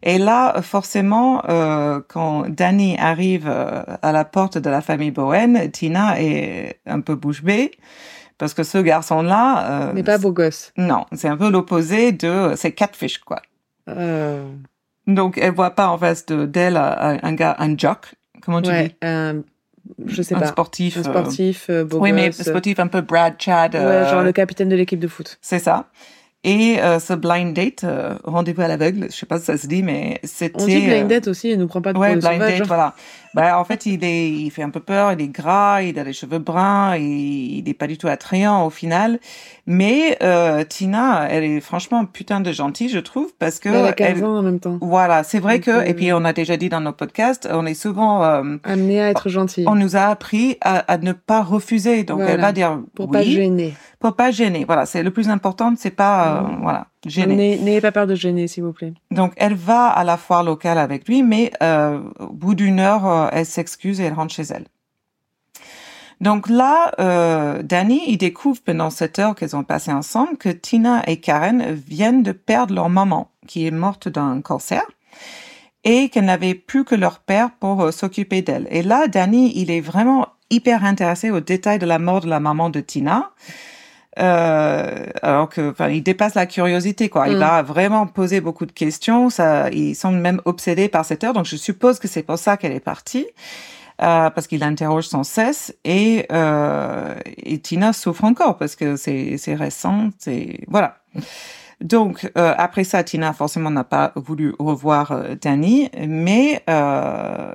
Et 0.07 0.19
là, 0.19 0.61
forcément, 0.61 1.41
euh, 1.49 1.99
quand 2.07 2.47
Danny 2.47 2.95
arrive 2.97 3.47
euh, 3.47 3.81
à 4.03 4.11
la 4.11 4.23
porte 4.23 4.57
de 4.59 4.69
la 4.69 4.81
famille 4.81 5.09
Bowen, 5.11 5.71
Tina 5.71 6.21
est 6.21 6.79
un 6.85 7.01
peu 7.01 7.15
bouche 7.15 7.43
bée 7.43 7.71
parce 8.37 8.53
que 8.53 8.63
ce 8.63 8.77
garçon-là, 8.77 9.87
euh, 9.87 9.91
Mais 9.95 10.03
pas 10.03 10.17
beau 10.19 10.31
gosse. 10.31 10.71
non, 10.77 11.05
c'est 11.13 11.27
un 11.27 11.37
peu 11.37 11.49
l'opposé 11.49 12.11
de, 12.11 12.53
c'est 12.55 12.71
catfish 12.73 13.17
quoi. 13.17 13.41
Euh, 13.89 14.47
Donc, 15.07 15.37
elle 15.39 15.53
voit 15.53 15.71
pas 15.71 15.87
en 15.89 15.97
face 15.97 16.25
de 16.27 16.45
d'elle 16.45 16.77
un, 16.77 17.33
gars, 17.33 17.55
un 17.59 17.75
jock, 17.77 18.13
comment 18.41 18.61
tu 18.61 18.71
dis, 18.71 18.93
je 20.05 20.21
sais 20.21 20.35
un 20.35 20.39
pas. 20.39 20.47
sportif. 20.47 20.97
Un 20.97 21.01
euh, 21.01 21.03
sportif, 21.03 21.67
euh, 21.69 21.83
beau 21.83 21.99
oui, 21.99 22.11
mais 22.11 22.27
gosse. 22.27 22.41
sportif 22.43 22.79
un 22.79 22.87
peu 22.87 23.01
Brad 23.01 23.35
Chad. 23.39 23.73
Ouais, 23.75 24.09
genre 24.09 24.23
le 24.23 24.31
capitaine 24.31 24.69
de 24.69 24.75
l'équipe 24.75 24.99
de 24.99 25.07
foot. 25.07 25.37
C'est 25.41 25.59
ça. 25.59 25.87
Et 26.47 26.79
euh, 26.79 26.99
ce 26.99 27.13
blind 27.13 27.55
date, 27.55 27.83
euh, 27.83 28.13
rendez-vous 28.23 28.61
à 28.61 28.67
l'aveugle, 28.67 29.07
je 29.09 29.15
sais 29.15 29.25
pas 29.25 29.39
si 29.39 29.45
ça 29.45 29.57
se 29.57 29.65
dit, 29.65 29.81
mais 29.81 30.19
c'était. 30.23 30.61
On 30.61 30.67
dit 30.67 30.79
blind 30.79 31.05
euh, 31.05 31.07
date 31.07 31.27
aussi, 31.27 31.49
il 31.49 31.57
nous 31.57 31.65
prend 31.65 31.81
pas 31.81 31.91
de 31.91 31.97
Ouais, 31.97 32.15
blind 32.15 32.39
date, 32.39 32.67
voilà. 32.67 32.93
Bah, 33.35 33.59
en 33.59 33.65
fait, 33.65 33.85
il 33.85 34.01
est, 34.05 34.29
il 34.31 34.49
fait 34.49 34.63
un 34.63 34.69
peu 34.69 34.79
peur, 34.79 35.11
il 35.11 35.19
est 35.21 35.27
gras, 35.27 35.81
il 35.81 35.99
a 35.99 36.03
les 36.05 36.13
cheveux 36.13 36.39
bruns, 36.39 36.95
il, 36.95 37.67
est 37.67 37.73
pas 37.73 37.85
du 37.85 37.97
tout 37.97 38.07
attrayant 38.07 38.65
au 38.65 38.69
final. 38.69 39.19
Mais 39.67 40.17
euh, 40.23 40.63
Tina, 40.63 41.27
elle 41.29 41.43
est 41.43 41.59
franchement 41.59 42.05
putain 42.05 42.39
de 42.39 42.51
gentille, 42.53 42.87
je 42.87 42.99
trouve, 42.99 43.33
parce 43.37 43.59
que 43.59 43.67
elle 43.69 43.85
a 43.85 43.91
15 43.93 44.07
elle- 44.19 44.25
ans 44.25 44.37
en 44.37 44.41
même 44.41 44.59
temps. 44.61 44.77
voilà, 44.81 45.23
c'est 45.23 45.39
vrai 45.39 45.55
Donc, 45.55 45.65
que, 45.65 45.71
euh, 45.71 45.83
et 45.83 45.93
puis 45.93 46.13
on 46.13 46.23
a 46.23 46.31
déjà 46.33 46.55
dit 46.55 46.69
dans 46.69 46.79
nos 46.81 46.93
podcasts, 46.93 47.47
on 47.51 47.65
est 47.65 47.73
souvent, 47.73 48.23
euh, 48.23 48.55
Amenée 48.63 49.01
à 49.01 49.09
être 49.09 49.27
gentille. 49.27 49.65
on 49.67 49.75
nous 49.75 49.95
a 49.97 50.03
appris 50.03 50.57
à, 50.61 50.77
à 50.91 50.97
ne 50.97 51.11
pas 51.11 51.41
refuser. 51.43 52.03
Donc 52.05 52.21
elle 52.25 52.39
va 52.39 52.53
dire 52.53 52.79
Pour 52.95 53.07
oui, 53.07 53.11
pas 53.13 53.23
gêner. 53.23 53.73
pour 53.99 54.15
pas 54.15 54.31
gêner. 54.31 54.63
Voilà, 54.65 54.85
c'est 54.85 55.03
le 55.03 55.11
plus 55.11 55.27
important, 55.29 55.73
c'est 55.77 55.89
pas, 55.91 56.37
euh, 56.37 56.41
Mm. 56.41 56.59
voilà. 56.61 56.87
N'ayez 57.05 57.81
pas 57.81 57.91
peur 57.91 58.07
de 58.07 58.15
gêner, 58.15 58.47
s'il 58.47 58.63
vous 58.63 58.73
plaît. 58.73 58.93
Donc, 59.11 59.33
elle 59.37 59.55
va 59.55 59.87
à 59.87 60.03
la 60.03 60.17
foire 60.17 60.43
locale 60.43 60.77
avec 60.77 61.07
lui, 61.07 61.23
mais 61.23 61.51
euh, 61.61 61.99
au 62.19 62.33
bout 62.33 62.55
d'une 62.55 62.79
heure, 62.79 63.05
euh, 63.07 63.27
elle 63.31 63.45
s'excuse 63.45 64.01
et 64.01 64.05
elle 64.05 64.13
rentre 64.13 64.33
chez 64.33 64.43
elle. 64.43 64.65
Donc 66.21 66.49
là, 66.49 66.91
euh, 66.99 67.61
Danny, 67.61 68.01
il 68.07 68.17
découvre 68.17 68.61
pendant 68.63 68.89
cette 68.89 69.19
heure 69.19 69.35
qu'elles 69.35 69.55
ont 69.55 69.63
passé 69.63 69.91
ensemble 69.91 70.37
que 70.37 70.49
Tina 70.49 71.03
et 71.07 71.17
Karen 71.17 71.73
viennent 71.73 72.23
de 72.23 72.31
perdre 72.31 72.73
leur 72.73 72.89
maman, 72.89 73.29
qui 73.47 73.67
est 73.67 73.71
morte 73.71 74.07
d'un 74.07 74.41
cancer, 74.41 74.83
et 75.83 76.09
qu'elles 76.09 76.25
n'avaient 76.25 76.55
plus 76.55 76.85
que 76.85 76.95
leur 76.95 77.19
père 77.19 77.51
pour 77.59 77.81
euh, 77.81 77.91
s'occuper 77.91 78.41
d'elle. 78.41 78.67
Et 78.71 78.81
là, 78.81 79.07
Danny, 79.07 79.51
il 79.55 79.69
est 79.71 79.81
vraiment 79.81 80.27
hyper 80.49 80.85
intéressé 80.85 81.31
aux 81.31 81.41
détails 81.41 81.79
de 81.79 81.85
la 81.85 81.99
mort 81.99 82.21
de 82.21 82.29
la 82.29 82.39
maman 82.39 82.69
de 82.69 82.79
Tina. 82.79 83.31
Euh, 84.17 85.05
alors 85.21 85.49
que, 85.49 85.71
enfin, 85.71 85.89
il 85.89 86.01
dépasse 86.01 86.35
la 86.35 86.45
curiosité, 86.45 87.09
quoi. 87.09 87.27
Il 87.27 87.35
Mm. 87.35 87.39
va 87.39 87.61
vraiment 87.63 88.07
poser 88.07 88.39
beaucoup 88.41 88.65
de 88.65 88.71
questions. 88.71 89.29
Ça, 89.29 89.69
il 89.71 89.93
semble 89.95 90.17
même 90.19 90.41
obsédé 90.45 90.87
par 90.87 91.03
cette 91.05 91.23
heure. 91.23 91.33
Donc, 91.33 91.45
je 91.45 91.55
suppose 91.57 91.99
que 91.99 92.07
c'est 92.07 92.23
pour 92.23 92.37
ça 92.37 92.55
qu'elle 92.57 92.71
est 92.71 92.79
partie, 92.79 93.27
euh, 94.01 94.29
parce 94.29 94.47
qu'il 94.47 94.59
l'interroge 94.61 95.07
sans 95.07 95.23
cesse. 95.23 95.75
Et, 95.83 96.25
euh, 96.31 97.13
et 97.37 97.59
Tina 97.59 97.91
souffre 97.93 98.23
encore 98.23 98.57
parce 98.57 98.75
que 98.75 98.95
c'est, 98.95 99.37
c'est 99.37 99.55
récent. 99.55 100.09
C'est 100.17 100.59
voilà. 100.69 100.97
Donc, 101.81 102.31
euh, 102.37 102.53
après 102.57 102.85
ça, 102.85 103.03
Tina 103.03 103.33
forcément 103.33 103.69
n'a 103.69 103.83
pas 103.83 104.13
voulu 104.15 104.53
revoir 104.59 105.11
euh, 105.11 105.35
Danny, 105.41 105.89
mais 106.07 106.63
euh, 106.69 107.51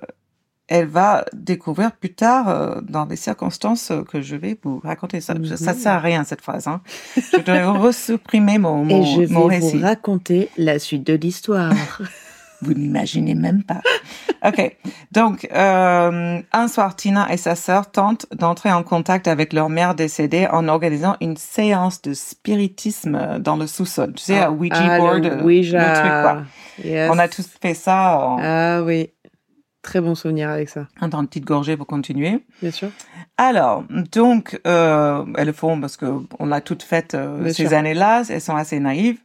elle 0.70 0.87
va 0.87 1.24
découvrir 1.35 1.92
plus 1.92 2.14
tard, 2.14 2.48
euh, 2.48 2.80
dans 2.80 3.04
des 3.04 3.16
circonstances 3.16 3.90
euh, 3.90 4.02
que 4.02 4.22
je 4.22 4.37
vais 4.37 4.56
vous 4.62 4.80
raconter. 4.83 5.20
Ça, 5.20 5.35
ça 5.56 5.74
sert 5.74 5.92
à 5.92 5.98
rien 5.98 6.22
cette 6.24 6.40
phrase. 6.40 6.68
Hein. 6.68 6.80
Je 7.16 7.40
dois 7.40 7.72
resupprimer 7.78 8.59
mon, 8.59 8.85
mon, 8.85 9.02
Et 9.02 9.04
je 9.04 9.20
vais 9.22 9.26
mon 9.26 9.48
vous 9.48 9.80
raconter 9.83 10.48
la 10.56 10.78
suite 10.78 11.04
de 11.06 11.14
l'histoire. 11.14 11.74
Vous 12.62 12.74
n'imaginez 12.74 13.35
même 13.35 13.62
pas. 13.62 13.80
OK. 14.46 14.76
Donc, 15.12 15.48
euh, 15.50 16.42
un 16.52 16.68
soir, 16.68 16.94
Tina 16.94 17.33
et 17.33 17.38
sa 17.38 17.54
sœur 17.54 17.90
tentent 17.90 18.26
d'entrer 18.35 18.70
en 18.70 18.83
contact 18.83 19.28
avec 19.28 19.54
leur 19.54 19.70
mère 19.70 19.94
décédée 19.94 20.46
en 20.46 20.68
organisant 20.68 21.16
une 21.22 21.38
séance 21.38 22.02
de 22.02 22.12
spiritisme 22.12 23.38
dans 23.38 23.56
le 23.56 23.66
sous-sol. 23.66 24.12
Tu 24.12 24.24
sais, 24.24 24.40
un 24.40 24.50
Ouija 24.50 24.76
Ah, 24.78 24.98
board, 24.98 25.24
euh, 25.24 25.42
Ouija. 25.42 25.78
le 25.78 25.94
truc, 26.00 26.11
quoi. 26.11 26.42
Yes. 26.85 27.11
On 27.11 27.18
a 27.18 27.28
tous 27.28 27.48
fait 27.62 27.72
ça 27.72 28.18
en, 28.18 28.38
Ah 28.42 28.83
oui. 28.83 29.11
Très 29.83 30.01
bon 30.01 30.14
souvenir 30.14 30.51
avec 30.51 30.69
ça, 30.69 30.87
dans 31.01 31.21
une 31.21 31.27
petite 31.27 31.47
gorgée 31.47 31.77
pour 31.77 31.87
continuer. 31.87 32.45
bien 32.61 32.71
sûr. 32.71 32.90
Alors, 33.38 33.85
donc, 34.12 34.61
euh, 34.66 35.25
elles 35.38 35.47
le 35.47 35.53
font 35.55 35.81
parce 35.81 35.97
que 35.97 36.07
on 36.38 36.47
l'a 36.47 36.61
toutes 36.61 36.83
faites 36.83 37.14
euh, 37.14 37.51
ces 37.53 37.73
années-là. 37.73 38.25
Elles 38.29 38.43
sont 38.43 38.57
assez 38.57 38.79
naïves. 38.79 39.19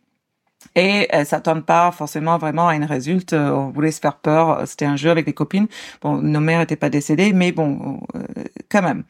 Et 0.73 1.07
elles 1.09 1.25
s'attendent 1.25 1.65
pas 1.65 1.91
forcément 1.91 2.37
vraiment 2.37 2.67
à 2.69 2.75
une 2.75 2.85
résulte. 2.85 3.33
Euh, 3.33 3.51
On 3.51 3.69
voulait 3.69 3.91
se 3.91 3.99
faire 3.99 4.15
peur. 4.15 4.65
C'était 4.65 4.85
un 4.85 4.95
jeu 4.95 5.09
avec 5.09 5.25
les 5.27 5.33
copines. 5.33 5.67
Bon, 6.01 6.15
nos 6.17 6.39
mères 6.39 6.61
étaient 6.61 6.75
pas 6.75 6.89
décédées, 6.89 7.33
mais 7.33 7.51
bon, 7.51 7.99
euh, 8.15 8.23
quand 8.69 8.81
même. 8.81 9.03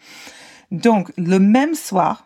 Donc, 0.71 1.11
le 1.17 1.39
même 1.39 1.75
soir, 1.75 2.25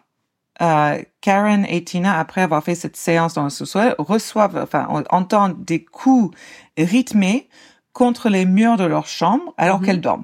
euh, 0.62 0.97
Karen 1.21 1.65
et 1.69 1.84
Tina, 1.84 2.19
après 2.19 2.41
avoir 2.41 2.63
fait 2.63 2.75
cette 2.75 2.97
séance 2.97 3.34
dans 3.34 3.43
le 3.43 3.49
sous-sol, 3.49 3.95
reçoivent, 3.97 4.58
enfin, 4.58 4.88
on 4.89 5.03
entend 5.10 5.49
des 5.49 5.84
coups 5.84 6.36
rythmés 6.77 7.49
contre 7.99 8.29
les 8.29 8.45
murs 8.45 8.77
de 8.77 8.85
leur 8.85 9.05
chambre 9.07 9.53
alors 9.57 9.79
Mhm. 9.79 9.85
qu'elles 9.85 10.01
dorment. 10.01 10.23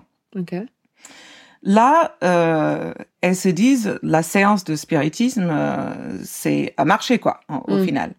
Là, 1.67 2.15
euh, 2.23 2.93
elles 3.21 3.35
se 3.35 3.49
disent 3.49 3.97
la 4.03 4.21
séance 4.21 4.63
de 4.65 4.75
spiritisme, 4.75 5.49
euh, 5.51 6.19
c'est 6.23 6.75
a 6.77 6.85
marché 6.85 7.17
quoi, 7.17 7.39
en- 7.49 7.63
au 7.67 7.77
Mm. 7.77 7.85
final. 7.85 8.11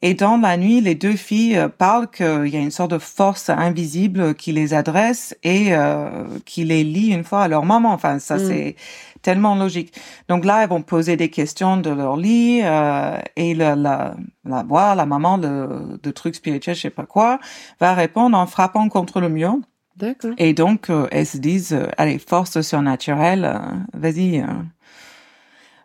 Et 0.00 0.14
dans 0.14 0.38
la 0.38 0.56
nuit, 0.56 0.80
les 0.80 0.94
deux 0.94 1.14
filles 1.16 1.58
euh, 1.58 1.68
parlent 1.68 2.08
qu'il 2.10 2.48
y 2.48 2.56
a 2.56 2.60
une 2.60 2.70
sorte 2.70 2.92
de 2.92 2.98
force 2.98 3.50
invisible 3.50 4.34
qui 4.34 4.52
les 4.52 4.72
adresse 4.72 5.36
et 5.42 5.74
euh, 5.76 6.24
qui 6.46 6.64
les 6.64 6.84
lie 6.84 7.08
une 7.12 7.22
fois 7.24 7.42
à 7.42 7.48
leur 7.48 7.66
maman. 7.66 7.92
Enfin, 7.92 8.18
ça 8.18 8.36
Mm. 8.36 8.46
c'est 8.48 8.76
tellement 9.20 9.56
logique. 9.56 9.92
Donc 10.28 10.46
là, 10.46 10.62
elles 10.62 10.68
vont 10.70 10.80
poser 10.82 11.16
des 11.18 11.28
questions 11.28 11.76
de 11.76 11.90
leur 11.90 12.16
lit 12.16 12.60
euh, 12.64 13.18
et 13.36 13.52
la, 13.54 13.76
la, 13.76 14.14
la 14.46 14.62
voix, 14.62 14.94
la 14.94 15.04
maman 15.04 15.36
de, 15.36 15.98
de 16.02 16.10
trucs 16.12 16.36
spirituels, 16.36 16.76
je 16.76 16.80
sais 16.82 16.90
pas 16.90 17.04
quoi, 17.06 17.40
va 17.78 17.92
répondre 17.92 18.38
en 18.38 18.46
frappant 18.46 18.88
contre 18.88 19.20
le 19.20 19.28
mur. 19.28 19.56
D'accord. 19.96 20.32
Et 20.38 20.52
donc, 20.52 20.90
euh, 20.90 21.06
elles 21.10 21.26
se 21.26 21.38
disent, 21.38 21.72
euh, 21.72 21.88
allez, 21.96 22.18
force 22.18 22.60
surnaturelle, 22.60 23.44
euh, 23.44 23.58
vas-y. 23.94 24.44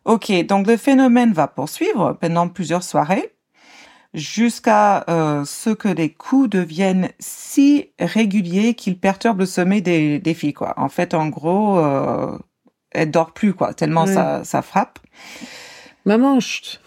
Ok, 0.04 0.32
donc 0.46 0.68
le 0.68 0.78
phénomène 0.78 1.32
va 1.32 1.48
poursuivre 1.48 2.18
pendant 2.20 2.50
plusieurs 2.50 2.84
soirées 2.84 3.34
jusqu'à 4.16 5.06
ce 5.08 5.70
que 5.70 5.88
les 5.88 6.12
coups 6.12 6.50
deviennent 6.50 7.10
si 7.20 7.92
réguliers 8.00 8.74
qu'ils 8.74 9.00
perturbent 9.00 9.40
le 9.40 9.46
sommeil 9.46 9.84
des, 9.84 10.20
des 10.20 10.34
filles. 10.34 10.54
Quoi. 10.54 10.74
En 10.78 10.90
fait, 10.90 11.14
en 11.14 11.28
gros, 11.28 11.78
euh, 11.78 12.38
elles 12.90 13.12
dorment 13.12 13.32
plus, 13.32 13.54
quoi, 13.54 13.74
tellement 13.76 14.08
ça, 14.08 14.44
ça 14.44 14.64
frappe. 14.64 15.00
Maman, 16.04 16.40
chut. 16.40 16.82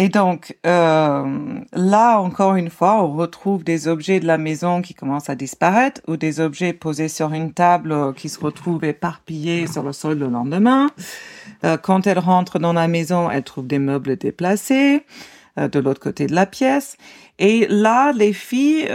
Et 0.00 0.08
donc, 0.08 0.56
euh, 0.66 1.60
là, 1.74 2.20
encore 2.20 2.54
une 2.54 2.70
fois, 2.70 3.04
on 3.04 3.12
retrouve 3.12 3.64
des 3.64 3.86
objets 3.86 4.18
de 4.18 4.26
la 4.26 4.38
maison 4.38 4.80
qui 4.80 4.94
commencent 4.94 5.28
à 5.28 5.34
disparaître 5.34 6.00
ou 6.08 6.16
des 6.16 6.40
objets 6.40 6.72
posés 6.72 7.08
sur 7.08 7.34
une 7.34 7.52
table 7.52 7.92
euh, 7.92 8.12
qui 8.14 8.30
se 8.30 8.40
retrouvent 8.40 8.82
éparpillés 8.84 9.66
sur 9.66 9.82
le 9.82 9.92
sol 9.92 10.18
le 10.18 10.28
lendemain. 10.28 10.88
Euh, 11.64 11.76
quand 11.76 12.06
elle 12.06 12.18
rentre 12.18 12.58
dans 12.58 12.72
la 12.72 12.88
maison, 12.88 13.30
elle 13.30 13.42
trouve 13.42 13.66
des 13.66 13.78
meubles 13.78 14.16
déplacés 14.16 15.04
euh, 15.58 15.68
de 15.68 15.78
l'autre 15.78 16.00
côté 16.00 16.26
de 16.26 16.34
la 16.34 16.46
pièce. 16.46 16.96
Et 17.38 17.66
là, 17.68 18.12
les 18.12 18.32
filles 18.32 18.88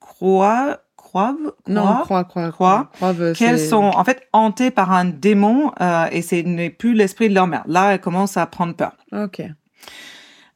croient, 0.00 0.78
croient, 0.96 1.36
Non, 1.66 2.00
croient 2.02 2.24
Croix. 2.24 2.50
croix. 2.50 2.90
Croix, 2.94 3.14
qu'elles 3.34 3.58
sont 3.58 3.92
en 3.94 4.04
fait 4.04 4.28
hantées 4.32 4.70
par 4.70 4.92
un 4.92 5.06
démon 5.06 5.72
euh, 5.80 6.06
et 6.12 6.22
ce 6.22 6.34
n'est 6.36 6.70
plus 6.70 6.92
l'esprit 6.92 7.28
de 7.30 7.34
leur 7.34 7.46
mère. 7.46 7.64
Là, 7.66 7.94
elles 7.94 8.00
commencent 8.00 8.36
à 8.36 8.46
prendre 8.46 8.74
peur. 8.74 8.92
Ok. 9.12 9.42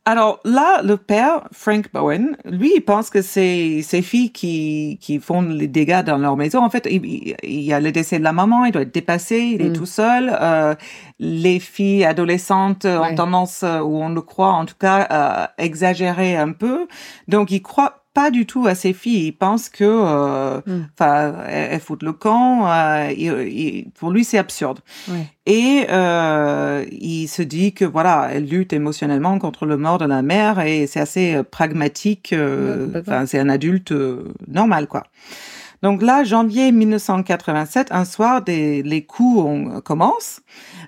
Alors 0.05 0.41
là, 0.45 0.83
le 0.83 0.97
père, 0.97 1.45
Frank 1.53 1.87
Bowen, 1.93 2.37
lui, 2.45 2.73
il 2.75 2.81
pense 2.81 3.09
que 3.09 3.23
c'est 3.23 3.83
ses 3.83 4.03
filles 4.03 4.33
qui, 4.33 4.99
qui 5.01 5.21
font 5.21 5.43
les 5.43 5.69
dégâts 5.69 6.03
dans 6.03 6.19
leur 6.19 6.37
maison. 6.37 6.59
En 6.65 6.71
fait, 6.71 6.89
il, 6.91 7.37
y 7.45 7.73
a 7.73 7.79
le 7.79 7.93
décès 7.93 8.19
de 8.19 8.25
la 8.25 8.33
maman, 8.33 8.65
il 8.65 8.73
doit 8.73 8.83
être 8.83 8.93
dépassé, 8.93 9.39
il 9.39 9.63
est 9.63 9.69
Mm. 9.69 9.73
tout 9.75 9.87
seul. 9.87 10.37
Euh, 10.41 10.75
les 11.21 11.61
filles 11.61 12.05
adolescentes 12.05 12.85
Ouais. 12.85 12.97
ont 12.99 13.15
tendance, 13.15 13.63
euh, 13.63 13.79
ou 13.81 14.03
on 14.03 14.09
le 14.09 14.21
croit 14.23 14.51
en 14.53 14.65
tout 14.67 14.75
cas, 14.77 15.07
à 15.09 15.53
exagérer 15.59 16.37
un 16.37 16.51
peu. 16.51 16.89
Donc, 17.29 17.53
il 17.53 17.63
croit 17.63 18.02
pas 18.15 18.31
du 18.31 18.45
tout 18.47 18.67
à 18.67 18.75
ses 18.75 18.93
filles. 18.93 19.27
Il 19.29 19.33
pense 19.33 19.69
que, 19.69 19.85
euh, 19.85 20.61
Mm. 20.67 20.81
enfin, 20.99 21.35
elles, 21.49 21.69
elles 21.73 21.81
foutent 21.81 22.03
le 22.03 22.13
camp. 22.13 22.67
euh, 22.69 23.11
il- 23.17 23.49
il- 23.49 23.91
pour 23.99 24.11
lui, 24.11 24.25
c'est 24.25 24.39
absurde. 24.39 24.81
Ouais. 25.09 25.27
Et 25.47 25.87
euh, 25.91 26.85
il 26.91 27.27
se 27.27 27.43
dit 27.43 27.73
que 27.73 27.85
voilà, 27.85 28.29
elle 28.33 28.47
lutte 28.47 28.73
émotionnellement 28.73 29.39
contre 29.39 29.67
le 29.67 29.77
mort 29.77 29.99
de 29.99 30.05
la 30.07 30.23
mère 30.23 30.61
et 30.61 30.87
c'est 30.87 31.01
assez 31.01 31.35
euh, 31.37 31.43
pragmatique. 31.43 32.33
euh. 32.33 32.89
Enfin, 33.01 33.27
c'est 33.27 33.39
un 33.39 33.49
adulte 33.49 33.93
euh, 33.93 34.25
normal, 34.47 34.87
quoi. 34.89 35.05
Donc 35.83 36.01
là, 36.01 36.23
janvier 36.23 36.71
1987, 36.71 37.89
un 37.91 38.05
soir, 38.05 38.43
des, 38.43 38.83
les 38.85 39.05
coups 39.05 39.41
ont- 39.45 39.81
commencent. 39.81 40.41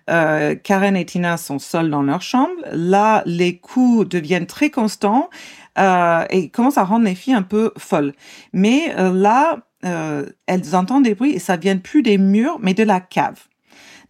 Euh, 0.08 0.54
Karen 0.54 0.96
et 0.96 1.04
Tina 1.04 1.36
sont 1.36 1.58
seules 1.58 1.90
dans 1.90 2.02
leur 2.02 2.22
chambre. 2.22 2.52
Là, 2.70 3.22
les 3.26 3.56
coups 3.58 4.08
deviennent 4.08 4.46
très 4.46 4.70
constants 4.70 5.30
euh, 5.78 6.24
et 6.30 6.48
commencent 6.48 6.78
à 6.78 6.84
rendre 6.84 7.04
les 7.04 7.14
filles 7.14 7.34
un 7.34 7.42
peu 7.42 7.72
folles. 7.76 8.12
Mais 8.52 8.94
euh, 8.98 9.12
là, 9.12 9.58
euh, 9.84 10.26
elles 10.46 10.74
entendent 10.76 11.04
des 11.04 11.14
bruits 11.14 11.32
et 11.32 11.38
ça 11.38 11.56
vient 11.56 11.76
plus 11.76 12.02
des 12.02 12.18
murs, 12.18 12.58
mais 12.60 12.74
de 12.74 12.82
la 12.84 13.00
cave. 13.00 13.40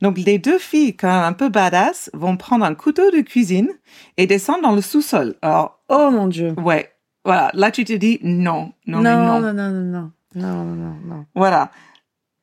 Donc 0.02 0.18
les 0.18 0.38
deux 0.38 0.58
filles, 0.58 0.96
quand 0.96 1.08
même 1.08 1.22
un 1.24 1.32
peu 1.32 1.48
badass, 1.48 2.10
vont 2.12 2.36
prendre 2.36 2.64
un 2.64 2.74
couteau 2.74 3.10
de 3.10 3.20
cuisine 3.20 3.68
et 4.16 4.26
descendre 4.26 4.62
dans 4.62 4.72
le 4.74 4.82
sous-sol. 4.82 5.34
Alors, 5.42 5.80
Oh 5.88 6.10
mon 6.10 6.26
dieu. 6.26 6.54
ouais, 6.62 6.90
voilà. 7.24 7.50
Là, 7.54 7.70
tu 7.70 7.84
te 7.84 7.92
dis 7.92 8.18
non, 8.22 8.72
non, 8.86 9.00
mais 9.00 9.14
non, 9.14 9.40
non. 9.40 9.40
non, 9.40 9.52
non, 9.52 9.70
non, 9.70 9.70
non, 9.70 10.10
non, 10.34 10.64
non, 10.64 10.96
non. 11.06 11.26
Voilà. 11.34 11.70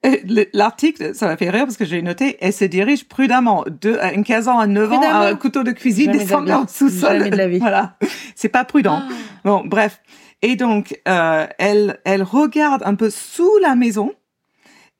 L'article, 0.53 1.13
ça 1.13 1.27
m'a 1.27 1.37
fait 1.37 1.49
rire 1.49 1.65
parce 1.65 1.77
que 1.77 1.85
j'ai 1.85 2.01
noté, 2.01 2.37
elle 2.41 2.53
se 2.53 2.65
dirige 2.65 3.07
prudemment 3.07 3.63
de 3.81 3.97
une 4.15 4.23
15 4.23 4.47
ans 4.47 4.59
à 4.59 4.67
9 4.67 4.91
ans 4.91 4.97
Prudemment. 4.97 5.19
un 5.21 5.35
couteau 5.35 5.63
de 5.63 5.71
cuisine 5.71 6.05
Jamais 6.07 6.17
de 6.17 6.23
descendre 6.23 6.47
la 6.47 6.55
dans 6.55 6.67
sous-sol. 6.67 7.29
De 7.29 7.35
la 7.35 7.47
vie. 7.49 7.59
Voilà. 7.59 7.97
C'est 8.35 8.49
pas 8.49 8.65
prudent. 8.65 9.01
Ah. 9.03 9.13
Bon, 9.45 9.61
bref. 9.65 10.01
Et 10.41 10.55
donc, 10.55 10.99
euh, 11.07 11.45
elle, 11.59 11.99
elle 12.03 12.23
regarde 12.23 12.81
un 12.85 12.95
peu 12.95 13.09
sous 13.11 13.57
la 13.61 13.75
maison. 13.75 14.11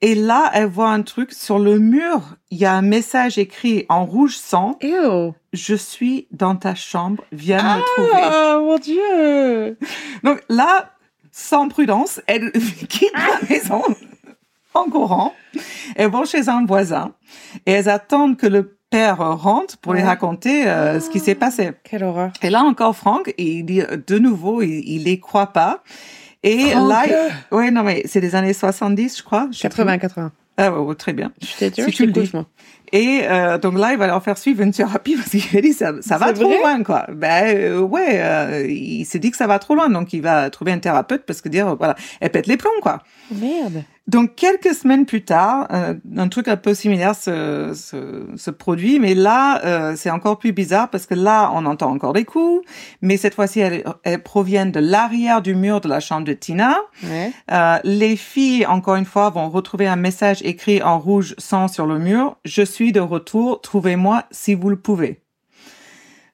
Et 0.04 0.16
là, 0.16 0.50
elle 0.54 0.66
voit 0.68 0.90
un 0.90 1.02
truc 1.04 1.32
sur 1.32 1.60
le 1.60 1.78
mur. 1.78 2.36
Il 2.50 2.58
y 2.58 2.66
a 2.66 2.74
un 2.74 2.82
message 2.82 3.38
écrit 3.38 3.86
en 3.90 4.06
rouge 4.06 4.36
sang. 4.36 4.78
Ew. 4.82 5.32
Je 5.54 5.76
suis 5.76 6.28
dans 6.32 6.56
ta 6.56 6.74
chambre. 6.76 7.24
Viens 7.32 7.78
me 7.78 7.82
trouver. 7.82 8.22
Oh 8.56 8.66
mon 8.66 8.78
dieu. 8.80 9.78
Donc 10.24 10.42
là, 10.50 10.92
sans 11.32 11.70
prudence, 11.70 12.20
elle 12.28 12.52
quitte 12.90 13.14
la 13.14 13.48
maison 13.50 13.84
en 14.74 14.86
courant. 14.86 15.34
Elles 15.96 16.10
vont 16.10 16.26
chez 16.26 16.48
un 16.50 16.66
voisin 16.66 17.14
et 17.66 17.72
elles 17.72 17.90
attendent 17.90 18.38
que 18.38 18.48
le 18.48 18.78
père 18.90 19.18
rentre 19.20 19.78
pour 19.78 19.94
lui 19.94 20.02
Ouais. 20.02 20.08
raconter 20.08 20.68
euh, 20.68 21.00
ce 21.00 21.10
qui 21.10 21.20
s'est 21.20 21.36
passé. 21.36 21.72
Quelle 21.84 22.04
horreur. 22.04 22.32
Et 22.42 22.50
là 22.50 22.62
encore, 22.64 22.96
Franck, 22.96 23.34
il 23.38 23.64
dit 23.66 23.82
euh, 23.82 23.98
de 24.06 24.18
nouveau, 24.20 24.62
il, 24.62 24.70
il 24.86 25.04
les 25.06 25.20
croit 25.20 25.48
pas. 25.54 25.82
Et 26.44 26.72
Franck. 26.72 26.90
là, 26.90 27.04
il- 27.52 27.56
ouais, 27.56 27.72
non 27.72 27.84
mais 27.84 28.02
c'est 28.06 28.22
des 28.22 28.36
années 28.36 28.54
70, 28.54 29.18
je 29.20 29.24
crois. 29.24 29.48
je 29.52 29.58
sais 29.58 29.70
80, 29.70 29.92
plus. 29.94 30.00
80. 30.02 30.32
Ah 30.58 30.72
ouais, 30.74 30.96
très 30.96 31.14
bien. 31.14 31.32
Je 31.42 31.56
t'ai 31.58 31.72
Si 31.74 31.86
dit, 31.90 31.92
tu 31.92 32.06
le 32.06 32.12
dis. 32.12 32.30
moi. 32.34 32.46
Et 32.92 33.22
euh, 33.24 33.58
donc 33.58 33.78
là, 33.78 33.94
il 33.94 33.98
va 33.98 34.06
leur 34.08 34.22
faire 34.22 34.38
suivre 34.38 34.62
une 34.62 34.72
thérapie 34.74 35.16
parce 35.18 35.30
qu'il 35.30 35.58
a 35.58 35.62
dit 35.62 35.72
ça, 35.72 35.94
ça 36.02 36.18
va 36.18 36.34
trop 36.34 36.52
loin, 36.52 36.84
quoi. 36.84 37.06
Ben 37.14 37.56
euh, 37.56 37.80
ouais, 37.80 38.20
euh, 38.22 38.68
il 38.70 39.06
s'est 39.06 39.20
dit 39.20 39.32
que 39.32 39.38
ça 39.38 39.48
va 39.48 39.60
trop 39.60 39.76
loin, 39.76 39.90
donc 39.90 40.12
il 40.12 40.22
va 40.22 40.50
trouver 40.50 40.74
un 40.74 40.80
thérapeute 40.80 41.24
parce 41.26 41.40
que 41.42 41.48
dire 41.48 41.74
voilà, 41.78 41.96
elle 42.20 42.32
pète 42.32 42.48
les 42.48 42.58
plombs, 42.58 42.70
quoi. 42.82 43.02
Merde. 43.32 43.84
Donc 44.12 44.36
quelques 44.36 44.76
semaines 44.76 45.06
plus 45.06 45.24
tard, 45.24 45.70
euh, 45.72 45.94
un 46.18 46.28
truc 46.28 46.50
un 46.50 46.58
peu 46.58 46.74
similaire 46.74 47.16
se, 47.16 47.72
se, 47.74 48.28
se 48.36 48.52
produit, 48.52 49.00
mais 49.00 49.16
là 49.16 49.64
euh, 49.64 49.94
c'est 49.96 50.10
encore 50.10 50.38
plus 50.38 50.52
bizarre 50.52 50.90
parce 50.90 51.06
que 51.06 51.14
là 51.14 51.50
on 51.54 51.66
entend 51.66 51.90
encore 51.90 52.12
des 52.12 52.26
coups, 52.26 52.62
mais 53.02 53.16
cette 53.16 53.34
fois-ci 53.34 53.62
elles, 53.62 53.86
elles 54.04 54.22
proviennent 54.22 54.74
de 54.74 54.82
l'arrière 54.82 55.42
du 55.42 55.56
mur 55.56 55.80
de 55.80 55.88
la 55.88 56.02
chambre 56.02 56.26
de 56.26 56.34
Tina. 56.34 56.76
Ouais. 57.06 57.32
Euh, 57.52 57.78
les 57.86 58.18
filles, 58.18 58.66
encore 58.66 58.98
une 58.98 59.06
fois, 59.06 59.30
vont 59.30 59.50
retrouver 59.50 59.88
un 59.88 59.96
message 59.96 60.42
écrit 60.44 60.84
en 60.84 61.00
rouge 61.00 61.34
sang 61.38 61.70
sur 61.70 61.86
le 61.86 61.98
mur. 61.98 62.36
Je 62.44 62.64
suis 62.64 62.92
de 62.92 63.00
retour, 63.00 63.62
trouvez-moi 63.62 64.26
si 64.30 64.56
vous 64.56 64.68
le 64.68 64.78
pouvez. 64.78 65.24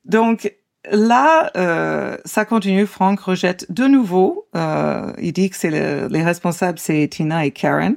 Donc 0.03 0.51
là, 0.91 1.51
euh, 1.57 2.17
ça 2.25 2.45
continue. 2.45 2.85
Frank 2.85 3.19
rejette 3.19 3.71
de 3.71 3.85
nouveau. 3.85 4.47
Euh, 4.55 5.11
il 5.19 5.33
dit 5.33 5.49
que 5.49 5.55
c'est 5.55 5.69
le- 5.71 6.07
les 6.09 6.23
responsables, 6.23 6.79
c'est 6.79 7.07
Tina 7.09 7.45
et 7.45 7.51
Karen. 7.51 7.95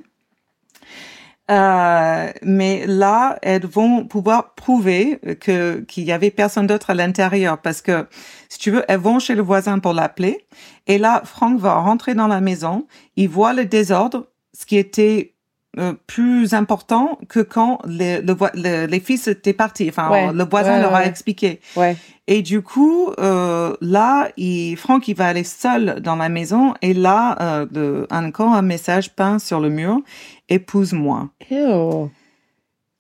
Euh, 1.51 2.31
mais 2.43 2.87
là, 2.87 3.37
elles 3.43 3.67
vont 3.67 4.05
pouvoir 4.07 4.55
prouver 4.55 5.19
que 5.41 5.81
qu'il 5.81 6.05
y 6.05 6.13
avait 6.13 6.31
personne 6.31 6.69
d'autre 6.69 6.91
à 6.91 6.95
l'intérieur 6.95 7.59
parce 7.59 7.83
que 7.83 8.07
si 8.49 8.59
tu 8.61 8.71
veux, 8.71 8.85
elles 8.87 9.01
vont 9.01 9.19
chez 9.19 9.35
le 9.35 9.43
voisin 9.43 9.81
pour 9.81 9.93
l'appeler. 9.93 10.47
Et 10.87 10.97
là, 10.99 11.23
Frank 11.25 11.59
va 11.59 11.75
rentrer 11.75 12.15
dans 12.15 12.29
la 12.29 12.41
maison. 12.41 12.87
Il 13.17 13.29
voit 13.29 13.53
le 13.53 13.65
désordre, 13.65 14.29
ce 14.57 14.65
qui 14.65 14.77
était 14.77 15.30
euh, 15.79 15.93
plus 16.09 16.53
important 16.55 17.19
que 17.29 17.41
quand 17.41 17.79
les, 17.87 18.21
le 18.23 18.35
le- 18.55 18.87
les 18.87 19.01
fils 19.01 19.29
étaient 19.29 19.53
partis. 19.53 19.89
Enfin, 19.89 20.11
Ouais. 20.11 20.33
le 20.33 20.45
voisin 20.45 20.77
Ouais, 20.77 20.83
leur 20.83 20.95
a 20.95 21.01
ouais. 21.01 21.09
expliqué. 21.09 21.61
Ouais. 21.77 21.97
Et 22.27 22.43
du 22.43 22.61
coup, 22.63 23.11
euh, 23.21 23.77
là, 23.81 24.29
il, 24.37 24.77
Franck, 24.77 25.07
il 25.09 25.15
va 25.17 25.29
aller 25.29 25.45
seul 25.45 26.01
dans 26.01 26.17
la 26.17 26.29
maison. 26.29 26.75
Et 26.83 26.93
là, 26.95 27.37
euh, 27.41 27.67
de, 27.71 28.07
encore 28.11 28.53
un 28.53 28.63
message 28.63 29.11
peint 29.15 29.39
sur 29.39 29.61
le 29.61 29.69
mur. 29.69 30.01
Épouse-moi. 30.49 31.29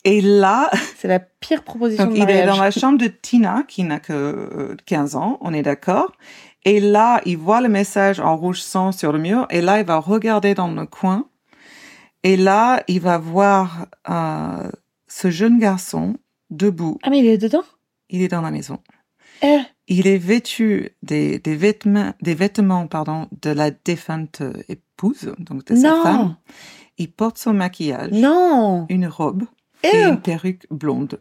Et 0.05 0.21
là, 0.21 0.71
C'est 0.97 1.09
la 1.09 1.19
pire 1.21 1.63
proposition 1.63 2.05
donc 2.05 2.15
de 2.15 2.19
il 2.19 2.23
est 2.23 2.27
mariage. 2.27 2.47
dans 2.57 2.63
la 2.63 2.71
chambre 2.71 2.99
de 2.99 3.07
Tina, 3.09 3.65
qui 3.69 3.85
n'a 3.85 4.01
que 4.01 4.13
euh, 4.13 4.77
15 4.87 5.17
ans, 5.17 5.39
on 5.43 5.53
est 5.53 5.63
d'accord. 5.63 6.13
Et 6.65 6.79
là, 6.81 7.21
il 7.25 7.37
voit 7.39 7.61
le 7.61 7.69
message 7.69 8.21
en 8.21 8.37
rouge 8.37 8.61
sang 8.61 8.93
sur 8.93 9.13
le 9.13 9.19
mur. 9.19 9.47
Et 9.51 9.61
là, 9.61 9.81
il 9.81 9.87
va 9.87 9.99
regarder 9.99 10.55
dans 10.55 10.71
le 10.71 10.87
coin. 10.87 11.25
Et 12.23 12.37
là, 12.37 12.83
il 12.89 13.01
va 13.01 13.19
voir 13.19 13.87
euh, 14.09 14.71
ce 15.09 15.31
jeune 15.31 15.59
garçon 15.59 16.17
debout. 16.51 16.99
Ah, 17.03 17.11
mais 17.11 17.19
il 17.21 17.27
est 17.27 17.39
dedans? 17.39 17.65
Il 18.11 18.23
est 18.23 18.29
dans 18.29 18.43
la 18.43 18.51
maison. 18.51 18.79
Eh. 19.43 19.61
Il 19.89 20.07
est 20.07 20.19
vêtu 20.19 20.91
des, 21.03 21.39
des 21.39 21.57
vêtements, 21.57 22.13
des 22.21 22.35
vêtements 22.35 22.87
pardon, 22.87 23.29
de 23.43 23.51
la 23.51 23.71
défunte 23.71 24.43
épouse, 24.69 25.35
donc 25.39 25.65
de 25.67 25.75
sa 25.77 25.91
Non. 25.91 26.03
femme. 26.03 26.37
Il 26.99 27.11
porte 27.11 27.39
son 27.39 27.55
maquillage, 27.55 28.11
Non 28.13 28.87
une 28.91 29.07
robe 29.07 29.45
et 29.83 29.97
une 30.03 30.21
perruque 30.21 30.67
blonde. 30.71 31.19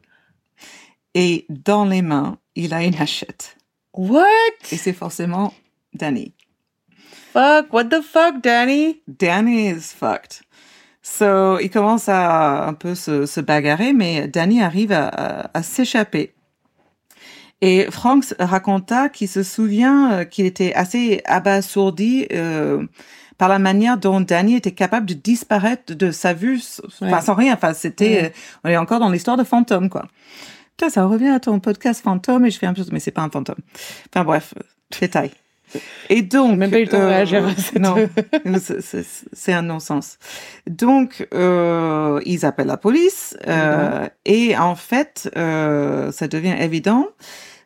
Et 1.16 1.46
dans 1.50 1.86
les 1.86 2.02
mains, 2.02 2.38
il 2.56 2.74
a 2.74 2.84
une 2.84 2.96
hachette. 2.96 3.56
What? 3.94 4.26
Et 4.72 4.78
c'est 4.78 4.94
forcément 4.94 5.54
Danny. 5.94 6.34
Fuck, 7.34 7.72
what 7.72 7.86
the 7.86 8.02
fuck, 8.02 8.42
Danny? 8.44 9.02
Danny 9.08 9.70
is 9.70 9.94
fucked. 9.96 10.42
So, 11.12 11.60
il 11.60 11.69
commence 11.69 12.08
à 12.08 12.67
un 12.67 12.74
peu 12.74 12.93
se, 12.95 13.26
se 13.26 13.41
bagarrer, 13.41 13.93
mais 13.93 14.28
Danny 14.28 14.62
arrive 14.62 14.91
à, 14.91 15.08
à- 15.08 15.50
à 15.58 15.63
s'échapper. 15.63 16.34
Et 17.62 17.88
Frank 17.91 18.24
raconta 18.39 19.10
qu'il 19.10 19.28
se 19.28 19.43
souvient 19.43 20.12
euh, 20.13 20.24
qu'il 20.24 20.45
était 20.45 20.74
assez 20.76 21.22
abasourdi 21.26 22.28
euh, 22.32 22.86
par 23.38 23.50
la 23.50 23.60
manière 23.60 23.98
dont 23.98 24.22
Danny 24.22 24.56
était 24.56 24.72
capable 24.72 25.06
de 25.08 25.13
disparaître 25.13 25.93
de 25.93 26.12
sa 26.12 26.34
vue, 26.34 26.62
enfin 27.02 27.22
sans 27.22 27.34
rien. 27.34 27.54
Enfin, 27.54 27.74
c'était, 27.74 28.06
Ouais. 28.06 28.26
euh, 28.26 28.30
on 28.65 28.69
est 28.69 28.78
encore 28.78 29.00
dans 29.00 29.10
l'histoire 29.10 29.36
de 29.38 29.43
fantôme, 29.43 29.89
quoi. 29.89 30.06
Putain, 30.78 30.89
ça 30.89 31.06
revient 31.06 31.30
à 31.30 31.39
ton 31.41 31.60
podcast 31.60 32.01
fantôme 32.01 32.45
et 32.45 32.51
je 32.51 32.60
fais 32.60 32.66
un 32.68 32.74
peu, 32.74 32.84
mais 32.93 32.99
c'est 33.01 33.12
pas 33.12 33.22
un 33.24 33.30
fantôme. 33.30 33.57
Enfin 34.14 34.24
bref, 34.24 34.53
détail. 35.01 35.32
Et 36.09 36.22
donc, 36.22 36.57
même 36.57 36.72
pas 36.72 36.80
eu 36.80 36.84
le 36.84 36.89
temps 36.89 36.97
de 36.97 37.03
euh, 37.03 37.07
réagir 37.07 37.45
à 37.45 37.55
cette- 37.55 37.80
non, 37.80 37.95
c'est- 39.34 39.53
un 39.53 39.61
non-sens. 39.61 40.17
Donc, 40.67 41.28
euh, 41.34 42.20
ils 42.26 42.45
appellent 42.45 42.67
la 42.67 42.78
police 42.78 43.38
euh, 43.47 44.07
et 44.26 44.57
en 44.57 44.76
fait, 44.76 45.30
euh, 45.38 46.11
ça 46.11 46.28
devient 46.28 46.55
évident 46.59 47.07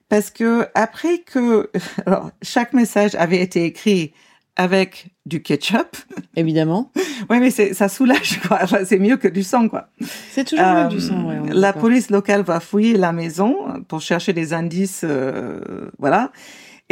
parce 0.09 0.29
que 0.29 0.67
après 0.75 1.19
que 1.19 1.69
alors, 2.05 2.31
chaque 2.41 2.73
message 2.73 3.15
avait 3.15 3.41
été 3.41 3.65
écrit 3.65 4.13
avec 4.55 5.07
du 5.25 5.41
ketchup, 5.41 5.97
Évidemment. 6.35 6.91
ouais, 7.29 7.39
mais 7.39 7.49
ça 7.49 7.89
soulage 7.89 8.39
quoi. 8.47 8.59
Enfin, 8.63 8.79
c'est 8.85 8.99
mieux 8.99 9.17
que 9.17 9.27
du 9.27 9.41
sang 9.43 9.67
quoi. 9.67 9.87
C'est 10.31 10.43
toujours 10.43 10.65
Euh, 10.65 10.83
mieux 10.83 10.89
du 10.89 10.99
sang, 11.01 11.23
ouais. 11.27 11.39
la 11.53 11.73
police 11.73 12.09
locale 12.11 12.41
va 12.43 12.59
fouiller 12.59 12.95
la 12.97 13.11
maison 13.13 13.55
pour 13.87 14.01
chercher 14.01 14.31
des 14.33 14.53
indices, 14.53 15.01
euh, 15.03 15.89
voilà. 15.97 16.31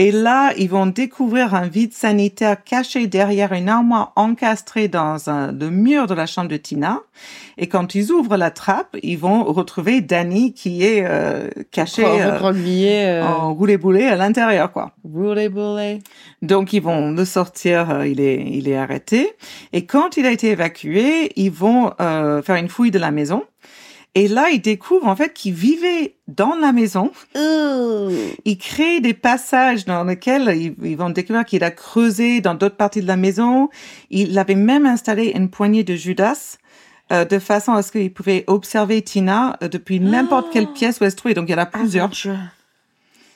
Et 0.01 0.11
là, 0.11 0.51
ils 0.57 0.67
vont 0.67 0.87
découvrir 0.87 1.53
un 1.53 1.67
vide 1.67 1.93
sanitaire 1.93 2.63
caché 2.63 3.05
derrière 3.05 3.53
une 3.53 3.69
armoire 3.69 4.13
encastrée 4.15 4.87
dans 4.87 5.29
un, 5.29 5.51
le 5.51 5.69
mur 5.69 6.07
de 6.07 6.15
la 6.15 6.25
chambre 6.25 6.47
de 6.49 6.57
Tina. 6.57 7.01
Et 7.59 7.67
quand 7.67 7.93
ils 7.93 8.11
ouvrent 8.11 8.35
la 8.35 8.49
trappe, 8.49 8.97
ils 9.03 9.19
vont 9.19 9.43
retrouver 9.43 10.01
Danny 10.01 10.55
qui 10.55 10.83
est 10.83 11.05
euh, 11.05 11.49
caché 11.69 12.03
euh, 12.03 12.39
euh, 12.41 13.21
en 13.21 13.53
roulé-boulé 13.53 14.05
à 14.05 14.15
l'intérieur, 14.15 14.71
quoi. 14.71 14.89
roulé-boulé. 15.03 15.99
Donc 16.41 16.73
ils 16.73 16.81
vont 16.81 17.11
le 17.11 17.23
sortir, 17.23 18.03
il 18.03 18.19
est 18.19 18.43
il 18.43 18.67
est 18.67 18.77
arrêté. 18.77 19.33
Et 19.71 19.85
quand 19.85 20.17
il 20.17 20.25
a 20.25 20.31
été 20.31 20.49
évacué, 20.49 21.31
ils 21.35 21.51
vont 21.51 21.91
faire 21.99 22.55
une 22.55 22.69
fouille 22.69 22.89
de 22.89 22.97
la 22.97 23.11
maison. 23.11 23.43
Et 24.13 24.27
là, 24.27 24.49
ils 24.49 24.61
découvrent 24.61 25.07
en 25.07 25.15
fait 25.15 25.33
qu'il 25.33 25.53
vivait 25.53 26.17
dans 26.27 26.55
la 26.55 26.73
maison. 26.73 27.11
Il 27.35 28.57
crée 28.57 28.99
des 28.99 29.13
passages 29.13 29.85
dans 29.85 30.03
lesquels 30.03 30.51
ils, 30.55 30.75
ils 30.83 30.97
vont 30.97 31.09
découvrir 31.09 31.45
qu'il 31.45 31.63
a 31.63 31.71
creusé 31.71 32.41
dans 32.41 32.55
d'autres 32.55 32.75
parties 32.75 33.01
de 33.01 33.07
la 33.07 33.15
maison. 33.15 33.69
Il 34.09 34.37
avait 34.37 34.55
même 34.55 34.85
installé 34.85 35.31
une 35.33 35.49
poignée 35.49 35.83
de 35.83 35.95
Judas 35.95 36.57
euh, 37.11 37.25
de 37.25 37.39
façon 37.39 37.73
à 37.73 37.81
ce 37.81 37.91
qu'il 37.91 38.13
pouvait 38.13 38.45
observer 38.47 39.01
Tina 39.01 39.57
euh, 39.61 39.67
depuis 39.67 39.99
n'importe 39.99 40.51
quelle 40.51 40.67
pièce 40.67 40.99
où 40.99 41.03
elle 41.03 41.11
se 41.11 41.17
trouvait. 41.17 41.33
Donc 41.33 41.49
il 41.49 41.51
y 41.51 41.55
en 41.55 41.57
a 41.57 41.65
plusieurs. 41.65 42.09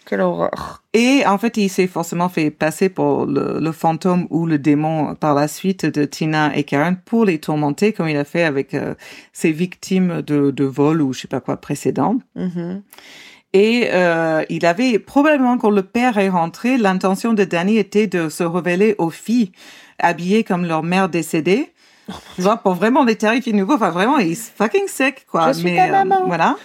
Quelle 0.06 0.22
horreur. 0.22 0.84
Et 0.94 1.24
en 1.26 1.38
fait, 1.38 1.58
il 1.58 1.70
s'est 1.70 1.88
forcément 1.88 2.30
fait 2.30 2.52
passer 2.52 2.90
pour 2.90 3.26
le, 3.26 3.60
le 3.60 3.72
fantôme 3.72 4.28
ou 4.30 4.46
le 4.46 4.60
démon 4.60 5.16
par 5.16 5.34
la 5.34 5.48
suite 5.48 5.86
de 5.86 6.06
Tina 6.06 6.56
et 6.56 6.64
Karen 6.64 6.98
pour 7.06 7.26
les 7.26 7.40
tourmenter, 7.40 7.92
comme 7.92 8.08
il 8.08 8.18
a 8.18 8.24
fait 8.24 8.44
avec 8.44 8.74
euh, 8.74 8.94
ses 9.34 9.52
victimes 9.52 10.22
de, 10.22 10.52
de 10.52 10.64
vol 10.64 11.02
ou 11.02 11.12
je 11.14 11.22
sais 11.22 11.28
pas 11.28 11.40
quoi 11.40 11.58
précédent. 11.58 12.20
Mhm. 12.36 12.82
Et 13.54 13.88
euh, 13.94 14.44
il 14.50 14.66
avait 14.66 15.00
probablement 15.00 15.58
quand 15.58 15.70
le 15.70 15.82
père 15.84 16.18
est 16.18 16.30
rentré, 16.30 16.78
l'intention 16.78 17.34
de 17.34 17.44
Danny 17.46 17.78
était 17.78 18.06
de 18.08 18.28
se 18.30 18.44
révéler 18.44 18.96
aux 18.98 19.10
filles 19.10 19.54
habillées 19.98 20.44
comme 20.44 20.66
leur 20.66 20.84
mère 20.84 21.08
décédée. 21.10 21.72
Tu 22.36 22.42
vois, 22.44 22.58
pour 22.58 22.74
vraiment 22.76 23.04
les 23.04 23.16
terrifier 23.16 23.52
de 23.54 23.58
nouveau. 23.58 23.74
Enfin, 23.76 23.90
vraiment, 23.90 24.20
he's 24.20 24.52
fucking 24.56 24.88
sick, 24.88 25.26
quoi. 25.26 25.54
Je 25.54 25.60
suis 25.60 25.72
mais, 25.72 25.78
ta 25.78 26.04
maman. 26.04 26.22
euh, 26.24 26.28
voilà. 26.28 26.56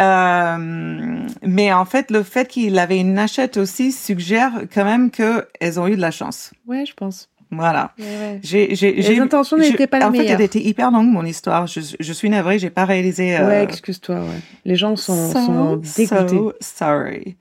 Euh, 0.00 1.26
mais 1.42 1.72
en 1.72 1.84
fait, 1.84 2.10
le 2.10 2.22
fait 2.22 2.48
qu'il 2.48 2.78
avait 2.78 2.98
une 2.98 3.18
hachette 3.18 3.56
aussi 3.56 3.92
suggère 3.92 4.52
quand 4.72 4.84
même 4.84 5.10
que 5.10 5.46
elles 5.60 5.78
ont 5.80 5.86
eu 5.86 5.96
de 5.96 6.00
la 6.00 6.10
chance. 6.10 6.52
Ouais, 6.66 6.84
je 6.86 6.94
pense. 6.94 7.28
Voilà. 7.50 7.92
Ouais, 7.98 8.04
ouais. 8.04 8.40
J'ai, 8.42 8.74
j'ai, 8.74 8.92
Les 8.92 9.20
intentions 9.20 9.56
n'étaient 9.56 9.86
pas 9.86 10.00
les 10.00 10.04
En 10.06 10.12
fait, 10.12 10.26
elle 10.26 10.40
était 10.40 10.60
hyper 10.60 10.90
longue, 10.90 11.06
mon 11.08 11.24
histoire. 11.24 11.66
Je, 11.68 11.80
je 12.00 12.12
suis 12.12 12.28
navrée, 12.28 12.58
j'ai 12.58 12.70
pas 12.70 12.84
réalisé. 12.84 13.36
euh, 13.36 13.46
Ouais, 13.46 13.62
excuse-toi, 13.62 14.16
ouais. 14.16 14.40
Les 14.64 14.74
gens 14.74 14.96
sont, 14.96 15.30
sont 15.30 15.76
dégoûtés. 15.76 16.28
So 16.28 16.52
sorry. 16.60 17.36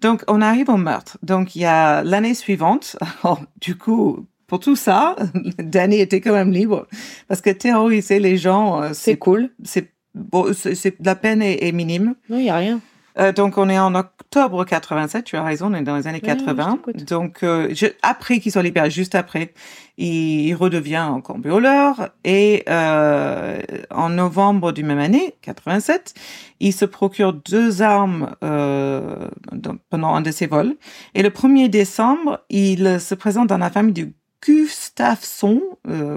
Donc, 0.00 0.22
on 0.26 0.40
arrive 0.40 0.68
au 0.68 0.76
meurtre. 0.78 1.16
Donc, 1.22 1.54
il 1.54 1.60
y 1.62 1.64
a 1.64 2.02
l'année 2.02 2.34
suivante. 2.34 2.96
Alors, 3.22 3.40
du 3.60 3.76
coup, 3.76 4.26
pour 4.48 4.58
tout 4.58 4.74
ça, 4.74 5.14
Danny 5.58 6.00
était 6.00 6.20
quand 6.20 6.32
même 6.32 6.50
libre. 6.50 6.88
Parce 7.28 7.40
que 7.40 7.50
terroriser 7.50 8.18
les 8.18 8.36
gens, 8.38 8.82
euh, 8.82 8.88
C'est 8.88 9.12
c'est, 9.12 9.16
cool. 9.16 9.50
c'est, 9.62 9.92
bon, 10.14 10.52
c'est, 10.54 10.96
la 11.04 11.14
peine 11.14 11.42
est, 11.42 11.64
est 11.66 11.72
minime. 11.72 12.14
Non, 12.28 12.38
il 12.38 12.44
y 12.46 12.50
a 12.50 12.56
rien. 12.56 12.80
Euh, 13.18 13.30
donc, 13.30 13.58
on 13.58 13.68
est 13.68 13.78
en 13.78 13.94
octobre 13.94 14.64
87, 14.64 15.24
tu 15.26 15.36
as 15.36 15.42
raison, 15.42 15.66
on 15.70 15.74
est 15.74 15.82
dans 15.82 15.96
les 15.96 16.06
années 16.06 16.22
Ouais, 16.22 16.30
ouais, 16.30 16.36
80. 16.38 16.78
je 16.86 16.92
t'écoute. 16.92 17.08
donc, 17.10 17.42
euh, 17.42 17.68
je- 17.74 17.88
après 18.00 18.38
qu'il 18.40 18.50
soit 18.50 18.62
libéré, 18.62 18.88
juste 18.90 19.14
après, 19.14 19.52
il, 19.98 20.46
il 20.48 20.54
redevient 20.54 20.96
un 20.96 21.20
cambrioleur. 21.20 22.08
Et 22.24 22.62
euh, 22.70 23.60
en 23.90 24.08
novembre 24.08 24.72
du 24.72 24.82
même 24.82 24.98
année, 24.98 25.34
87, 25.42 26.14
il 26.60 26.72
se 26.72 26.86
procure 26.86 27.34
deux 27.34 27.82
armes 27.82 28.34
dans- 28.40 29.76
pendant 29.90 30.14
un 30.14 30.22
de 30.22 30.30
ses 30.30 30.46
vols. 30.46 30.76
Et 31.14 31.22
le 31.22 31.28
1er 31.28 31.68
décembre, 31.68 32.40
il 32.48 32.98
se 32.98 33.14
présente 33.14 33.48
dans 33.48 33.58
la 33.58 33.68
famille 33.68 33.92
du 33.92 34.14
Gustafsson, 34.42 35.60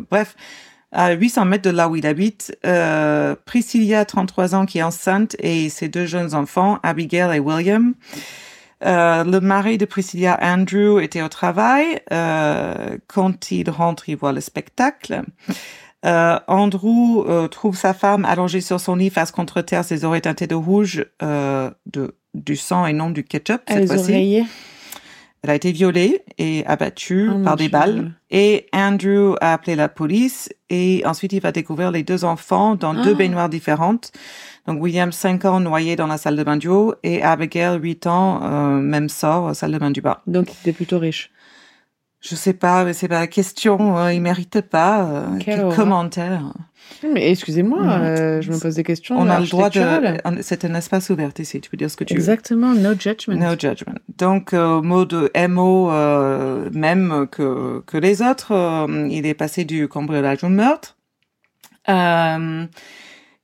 bref, 0.10 0.36
à 0.96 1.12
800 1.12 1.46
mètres 1.46 1.64
de 1.64 1.70
là 1.70 1.90
où 1.90 1.96
il 1.96 2.08
habite, 2.08 2.58
euh, 2.66 3.36
Priscilla, 3.46 4.06
33 4.06 4.56
ans, 4.56 4.66
qui 4.66 4.80
est 4.80 4.84
enceinte, 4.84 5.36
et 5.40 5.70
ses 5.70 5.90
deux 5.90 6.06
jeunes 6.06 6.34
enfants, 6.34 6.80
Abigail 6.84 7.36
et 7.36 7.40
William. 7.40 7.94
Euh, 8.84 9.24
le 9.24 9.40
mari 9.40 9.78
de 9.78 9.86
Priscilla, 9.86 10.38
Andrew, 10.42 11.00
était 11.00 11.22
au 11.22 11.28
travail. 11.28 12.00
Euh, 12.12 12.98
quand 13.08 13.52
il 13.52 13.70
rentre, 13.70 14.10
il 14.10 14.16
voit 14.16 14.32
le 14.32 14.42
spectacle. 14.42 15.24
Euh, 16.06 16.40
Andrew 16.48 17.24
euh, 17.28 17.48
trouve 17.48 17.76
sa 17.76 17.94
femme 17.94 18.26
allongée 18.26 18.62
sur 18.62 18.80
son 18.80 18.96
lit 18.96 19.10
face 19.10 19.32
contre 19.32 19.62
terre, 19.62 19.84
ses 19.84 20.06
oreilles 20.06 20.22
teintées 20.22 20.46
de 20.48 20.56
rouge, 20.56 21.06
euh, 21.24 21.72
de, 21.88 22.16
du 22.36 22.56
sang 22.56 22.86
et 22.86 22.94
non 22.94 23.10
du 23.10 23.24
ketchup 23.24 23.62
cette 23.68 23.90
les 23.90 23.92
oreillers. 23.92 24.46
Elle 25.46 25.52
a 25.52 25.56
été 25.56 25.72
violée 25.72 26.24
et 26.40 26.66
abattue 26.66 27.30
Oh, 27.32 27.44
par 27.44 27.56
des 27.56 27.66
Dieu. 27.66 27.72
balles. 27.72 28.12
Et 28.32 28.66
Andrew 28.74 29.36
a 29.42 29.54
appelé 29.54 29.76
la 29.76 29.88
police 29.90 30.50
et 30.72 31.04
ensuite 31.06 31.34
il 31.34 31.40
va 31.40 31.52
découvrir 31.52 31.92
les 31.92 32.02
deux 32.02 32.26
enfants 32.26 32.74
dans 32.74 32.96
deux 32.96 33.12
Ah. 33.14 33.18
baignoires 33.18 33.48
différentes. 33.50 34.12
Donc 34.66 34.82
William, 34.82 35.12
5 35.12 35.46
ans, 35.46 35.60
noyé 35.60 35.96
dans 35.96 36.08
la 36.08 36.18
salle 36.18 36.36
de 36.36 36.44
bain 36.44 36.58
du 36.58 36.68
haut 36.68 36.96
et 37.04 37.22
Abigail, 37.22 37.80
8 37.80 38.08
ans, 38.08 38.40
euh, 38.42 38.80
même 38.80 39.08
sort, 39.08 39.56
salle 39.56 39.74
de 39.74 39.78
bain 39.78 39.92
du 39.92 40.02
bas. 40.02 40.24
Donc, 40.26 40.48
il 40.50 40.56
était 40.62 40.74
plutôt 40.76 40.98
riche. 40.98 41.30
Je 42.28 42.36
sais 42.36 42.54
pas, 42.54 42.84
mais 42.86 42.94
c'est 42.94 43.08
pas 43.08 43.20
la 43.20 43.28
question. 43.28 43.98
euh, 43.98 44.12
il 44.14 44.22
mérite 44.22 44.62
pas. 44.62 45.06
Euh, 45.06 45.26
quel 45.40 45.60
horreur. 45.62 45.76
commentaire. 45.76 46.54
Mais 47.14 47.30
excusez-moi, 47.32 47.82
euh, 47.84 48.42
je 48.42 48.52
me 48.52 48.60
pose 48.60 48.76
des 48.76 48.84
questions. 48.84 49.18
On 49.18 49.28
a 49.30 49.40
le 49.40 49.48
droit 49.48 49.70
de. 49.70 50.42
C'est 50.42 50.66
un 50.66 50.74
espace 50.76 51.10
ouvert 51.10 51.32
ici. 51.38 51.60
Tu 51.62 51.70
peux 51.70 51.78
dire 51.78 51.90
ce 51.92 51.98
que 51.98 52.04
tu 52.04 52.14
veux. 52.14 52.20
Exactement, 52.20 52.74
no 52.74 52.94
judgment. 52.98 53.36
No 53.36 53.52
judgment. 53.52 53.96
Donc, 54.18 54.54
euh, 54.54 54.82
mot 54.82 55.06
de 55.06 55.32
MO, 55.48 55.92
euh, 55.92 56.70
même 56.74 57.28
que, 57.32 57.82
que 57.86 57.98
les 57.98 58.22
autres, 58.22 58.52
euh, 58.54 59.08
il 59.10 59.26
est 59.26 59.34
passé 59.34 59.66
du 59.66 59.88
cambriolage 59.88 60.44
au 60.44 60.50
meurtre. 60.50 60.96
Euh, 61.90 62.66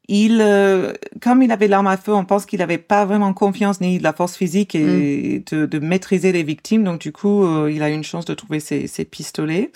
il, 0.07 0.39
euh, 0.41 0.93
comme 1.21 1.41
il 1.41 1.51
avait 1.51 1.67
l'arme 1.67 1.87
à 1.87 1.97
feu, 1.97 2.13
on 2.13 2.25
pense 2.25 2.45
qu'il 2.45 2.59
n'avait 2.59 2.77
pas 2.77 3.05
vraiment 3.05 3.33
confiance 3.33 3.81
ni 3.81 3.97
de 3.97 4.03
la 4.03 4.13
force 4.13 4.35
physique 4.35 4.75
et 4.75 5.43
de, 5.51 5.65
de 5.65 5.79
maîtriser 5.79 6.31
les 6.31 6.43
victimes. 6.43 6.83
Donc, 6.83 6.99
du 6.99 7.11
coup, 7.11 7.43
euh, 7.43 7.71
il 7.71 7.81
a 7.83 7.89
eu 7.89 7.93
une 7.93 8.03
chance 8.03 8.25
de 8.25 8.33
trouver 8.33 8.59
ses, 8.59 8.87
ses 8.87 9.05
pistolets. 9.05 9.71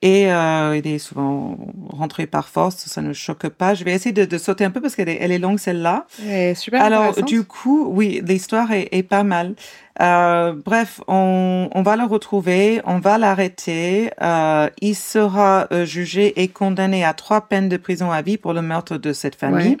Et 0.00 0.32
euh, 0.32 0.76
il 0.76 0.86
est 0.86 0.98
souvent 0.98 1.58
rentré 1.90 2.28
par 2.28 2.48
force, 2.48 2.76
ça 2.76 3.02
ne 3.02 3.12
choque 3.12 3.48
pas. 3.48 3.74
Je 3.74 3.82
vais 3.82 3.92
essayer 3.92 4.12
de, 4.12 4.24
de 4.24 4.38
sauter 4.38 4.64
un 4.64 4.70
peu 4.70 4.80
parce 4.80 4.94
qu'elle 4.94 5.08
est, 5.08 5.18
elle 5.20 5.32
est 5.32 5.40
longue 5.40 5.58
celle-là. 5.58 6.06
Super 6.54 6.82
Alors, 6.82 7.20
du 7.22 7.42
coup, 7.42 7.88
oui, 7.90 8.22
l'histoire 8.24 8.70
est, 8.70 8.88
est 8.92 9.02
pas 9.02 9.24
mal. 9.24 9.56
Euh, 10.00 10.54
bref, 10.64 11.00
on, 11.08 11.68
on 11.72 11.82
va 11.82 11.96
le 11.96 12.04
retrouver, 12.04 12.80
on 12.84 13.00
va 13.00 13.18
l'arrêter. 13.18 14.10
Euh, 14.22 14.70
il 14.80 14.94
sera 14.94 15.66
euh, 15.72 15.84
jugé 15.84 16.40
et 16.40 16.46
condamné 16.46 17.04
à 17.04 17.12
trois 17.12 17.48
peines 17.48 17.68
de 17.68 17.76
prison 17.76 18.12
à 18.12 18.22
vie 18.22 18.36
pour 18.36 18.52
le 18.52 18.62
meurtre 18.62 18.98
de 18.98 19.12
cette 19.12 19.34
famille. 19.34 19.70
Ouais. 19.70 19.76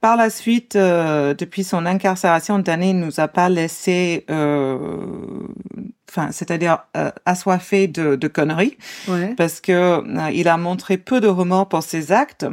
Par 0.00 0.16
la 0.16 0.28
suite, 0.28 0.76
euh, 0.76 1.34
depuis 1.34 1.64
son 1.64 1.86
incarcération, 1.86 2.58
Danny 2.58 2.94
nous 2.94 3.18
a 3.20 3.28
pas 3.28 3.48
laissé, 3.48 4.24
euh, 4.28 4.98
enfin, 6.10 6.30
c'est-à-dire 6.32 6.78
euh, 6.96 7.10
assoiffé 7.24 7.86
de, 7.88 8.16
de 8.16 8.28
conneries, 8.28 8.76
Ouais, 9.08 9.34
parce 9.36 9.60
que 9.60 9.72
euh, 9.72 10.30
il 10.32 10.48
a 10.48 10.56
montré 10.56 10.96
peu 10.96 11.20
de 11.20 11.28
remords 11.28 11.68
pour 11.68 11.82
ses 11.82 12.12
actes. 12.12 12.46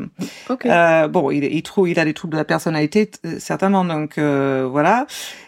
ok. 0.49 0.65
Euh, 0.65 1.07
bon, 1.07 1.31
il, 1.31 1.43
il 1.45 1.63
trouve, 1.63 1.89
il 1.89 1.99
a 1.99 2.05
des 2.05 2.13
troubles 2.13 2.33
de 2.33 2.37
la 2.37 2.45
personnalité, 2.45 3.09
euh, 3.25 3.35
certainement, 3.39 3.85
donc 3.85 4.17
euh, 4.17 4.67
voilà. 4.69 5.05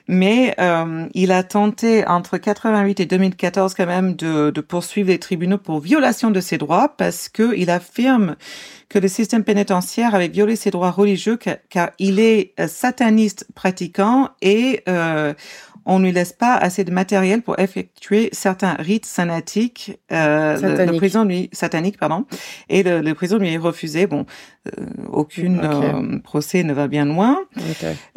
Mais 0.07 0.53
euh, 0.59 1.07
il 1.15 1.31
a 1.31 1.41
tenté 1.41 2.05
entre 2.05 2.37
88 2.37 2.99
et 2.99 3.05
2014 3.07 3.73
quand 3.73 3.87
même 3.87 4.15
de, 4.15 4.51
de 4.51 4.61
poursuivre 4.61 5.09
les 5.09 5.17
tribunaux 5.17 5.57
pour 5.57 5.79
violation 5.79 6.29
de 6.29 6.39
ses 6.41 6.59
droits 6.59 6.93
parce 6.95 7.27
que 7.27 7.55
il 7.57 7.71
affirme 7.71 8.35
que 8.87 8.99
le 8.99 9.07
système 9.07 9.43
pénitentiaire 9.43 10.13
avait 10.13 10.27
violé 10.27 10.55
ses 10.55 10.69
droits 10.69 10.91
religieux 10.91 11.37
car, 11.37 11.55
car 11.71 11.89
il 11.97 12.19
est 12.19 12.53
sataniste 12.67 13.47
pratiquant 13.55 14.29
et 14.43 14.83
euh, 14.87 15.33
on 15.85 15.99
ne 15.99 16.05
lui 16.05 16.11
laisse 16.11 16.33
pas 16.33 16.55
assez 16.55 16.83
de 16.83 16.91
matériel 16.91 17.41
pour 17.41 17.59
effectuer 17.59 18.29
certains 18.31 18.73
rites 18.79 19.05
sanatiques. 19.05 19.97
Euh, 20.11 20.57
le- 20.59 20.85
le, 20.85 21.23
lui 21.27 21.49
satanique 21.53 21.97
pardon 21.99 22.25
et 22.69 22.83
le, 22.83 23.01
le 23.01 23.13
prison 23.13 23.37
lui 23.37 23.53
est 23.53 23.57
refusé. 23.57 24.07
Bon, 24.07 24.25
euh, 24.67 24.85
aucune 25.11 25.59
euh, 25.63 26.19
procès 26.23 26.63
ne 26.63 26.73
va 26.73 26.87
bien 26.87 27.05
loin. 27.05 27.37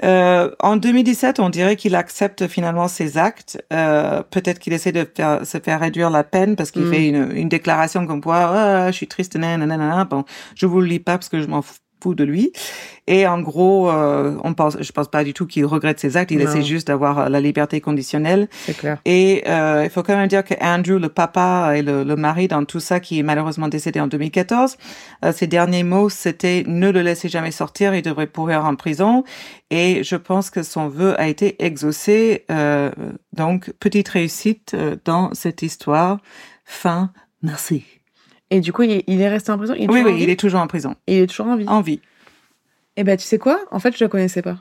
Euh, 0.04 0.50
en 0.60 0.76
2017, 0.76 1.40
on 1.40 1.50
dirait 1.50 1.76
qu'il 1.76 1.94
accepte 1.94 2.46
finalement 2.46 2.88
ses 2.88 3.18
actes. 3.18 3.62
Euh, 3.72 4.22
Peut-être 4.30 4.58
qu'il 4.58 4.72
essaie 4.72 4.92
de 4.92 5.06
faire, 5.16 5.44
se 5.46 5.58
faire 5.58 5.80
réduire 5.80 6.10
la 6.10 6.24
peine 6.24 6.56
parce 6.56 6.70
qu'il 6.70 6.82
Mm. 6.82 6.90
fait 6.92 7.08
une, 7.08 7.32
une 7.36 7.48
déclaration 7.48 8.06
comme 8.06 8.22
quoi 8.22 8.50
Ah, 8.54 8.90
je 8.90 8.96
suis 8.96 9.08
triste, 9.08 9.36
nanana. 9.36 10.04
Bon, 10.04 10.24
je 10.54 10.66
vous 10.66 10.80
le 10.80 10.86
lis 10.86 11.00
pas 11.00 11.12
parce 11.18 11.28
que 11.28 11.40
je 11.42 11.46
m'en 11.46 11.60
fous 11.62 11.74
fou 11.74 11.80
de 12.06 12.24
lui. 12.24 12.52
Et 13.06 13.26
en 13.26 13.40
gros, 13.40 13.90
euh, 13.90 14.36
on 14.44 14.52
pense, 14.54 14.76
je 14.80 14.92
pense 14.92 15.08
pas 15.08 15.24
du 15.24 15.32
tout 15.32 15.46
qu'il 15.46 15.64
regrette 15.64 15.98
ses 15.98 16.16
actes. 16.16 16.30
Il 16.30 16.38
Non. 16.38 16.44
essaie 16.44 16.62
juste 16.62 16.88
d'avoir 16.88 17.18
euh, 17.18 17.28
la 17.28 17.40
liberté 17.40 17.80
conditionnelle. 17.80 18.48
C'est 18.66 18.76
clair. 18.76 18.98
Et 19.04 19.44
euh, 19.46 19.82
il 19.84 19.90
faut 19.90 20.02
quand 20.02 20.16
même 20.16 20.28
dire 20.28 20.44
que 20.44 20.54
Andrew, 20.60 20.98
le 21.00 21.08
papa 21.08 21.72
et 21.76 21.82
le, 21.82 22.04
le 22.04 22.16
mari 22.16 22.48
dans 22.48 22.64
tout 22.64 22.80
ça, 22.80 23.00
qui 23.00 23.18
est 23.18 23.22
malheureusement 23.22 23.68
décédé 23.68 23.98
en 24.00 24.06
2014, 24.08 24.76
euh, 25.24 25.32
ses 25.32 25.46
derniers 25.46 25.84
mots, 25.84 26.08
c'était 26.10 26.64
ne 26.66 26.90
le 26.90 27.00
laissez 27.02 27.28
jamais 27.28 27.50
sortir, 27.50 27.94
il 27.94 28.02
devrait 28.02 28.26
pourrir 28.26 28.64
en 28.64 28.74
prison. 28.76 29.24
Et 29.70 30.02
je 30.04 30.16
pense 30.16 30.50
que 30.50 30.62
son 30.62 30.88
vœu 30.88 31.18
a 31.20 31.28
été 31.28 31.62
exaucé. 31.64 32.44
Donc, 33.34 33.70
petite 33.80 34.08
réussite 34.08 34.74
dans 35.04 35.32
cette 35.34 35.62
histoire. 35.62 36.18
Fin. 36.64 37.10
Merci. 37.42 37.97
Et 38.50 38.60
du 38.60 38.72
coup, 38.72 38.82
il, 38.82 39.02
il 39.06 39.20
est 39.20 39.28
resté 39.28 39.52
en 39.52 39.58
prison. 39.58 39.74
Il 39.78 39.90
Oui, 39.90 40.02
oui, 40.04 40.16
il 40.20 40.30
est 40.30 40.38
toujours 40.40 40.60
en 40.60 40.66
prison. 40.66 40.94
Il 41.06 41.18
est 41.18 41.26
toujours 41.26 41.46
en 41.48 41.56
vie. 41.56 41.68
En 41.68 41.80
vie. 41.80 42.00
Et 42.96 43.04
ben, 43.04 43.16
tu 43.16 43.24
sais 43.24 43.38
quoi? 43.38 43.60
En 43.70 43.78
fait, 43.78 43.96
je 43.96 44.02
le 44.04 44.08
connaissais 44.08 44.42
pas. 44.42 44.56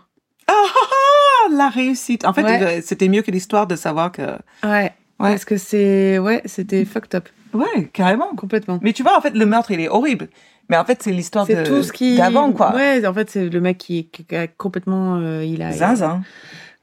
Ah, 0.47 0.53
la 1.51 1.69
réussite. 1.69 2.25
En 2.25 2.33
fait, 2.33 2.43
Ouais. 2.43 2.61
euh, 2.63 2.81
c'était 2.83 3.07
mieux 3.07 3.21
que 3.21 3.31
l'histoire 3.31 3.65
de 3.67 3.75
savoir 3.75 4.11
que. 4.11 4.21
Ouais. 4.63 4.93
Parce 5.17 5.45
que 5.45 5.57
c'est, 5.57 6.19
ouais, 6.19 6.41
c'était 6.45 6.85
fucked 6.85 7.15
up 7.15 7.27
Ouais, 7.53 7.85
carrément. 7.93 8.35
complètement. 8.35 8.77
Mais 8.83 8.93
tu 8.93 9.01
vois, 9.03 9.17
en 9.17 9.21
fait, 9.21 9.31
le 9.33 9.45
meurtre, 9.45 9.71
il 9.71 9.79
est 9.79 9.89
horrible. 9.89 10.27
Mais 10.69 10.77
en 10.77 10.83
fait, 10.85 11.01
c'est 11.01 11.11
l'histoire 11.11 11.47
de 11.47 11.63
tout 11.65 11.81
ce 11.81 11.91
qui 11.93 12.17
d'avant, 12.17 12.51
quoi. 12.51 12.75
Ouais, 12.75 13.03
en 13.07 13.13
fait, 13.13 13.29
c'est 13.29 13.47
le 13.49 13.61
mec 13.61 13.77
qui, 13.77 14.09
qui 14.09 14.35
a 14.35 14.47
complètement, 14.47 15.15
euh, 15.15 15.43
il 15.45 15.61
a 15.63 15.71
Zinzin. 15.71 16.21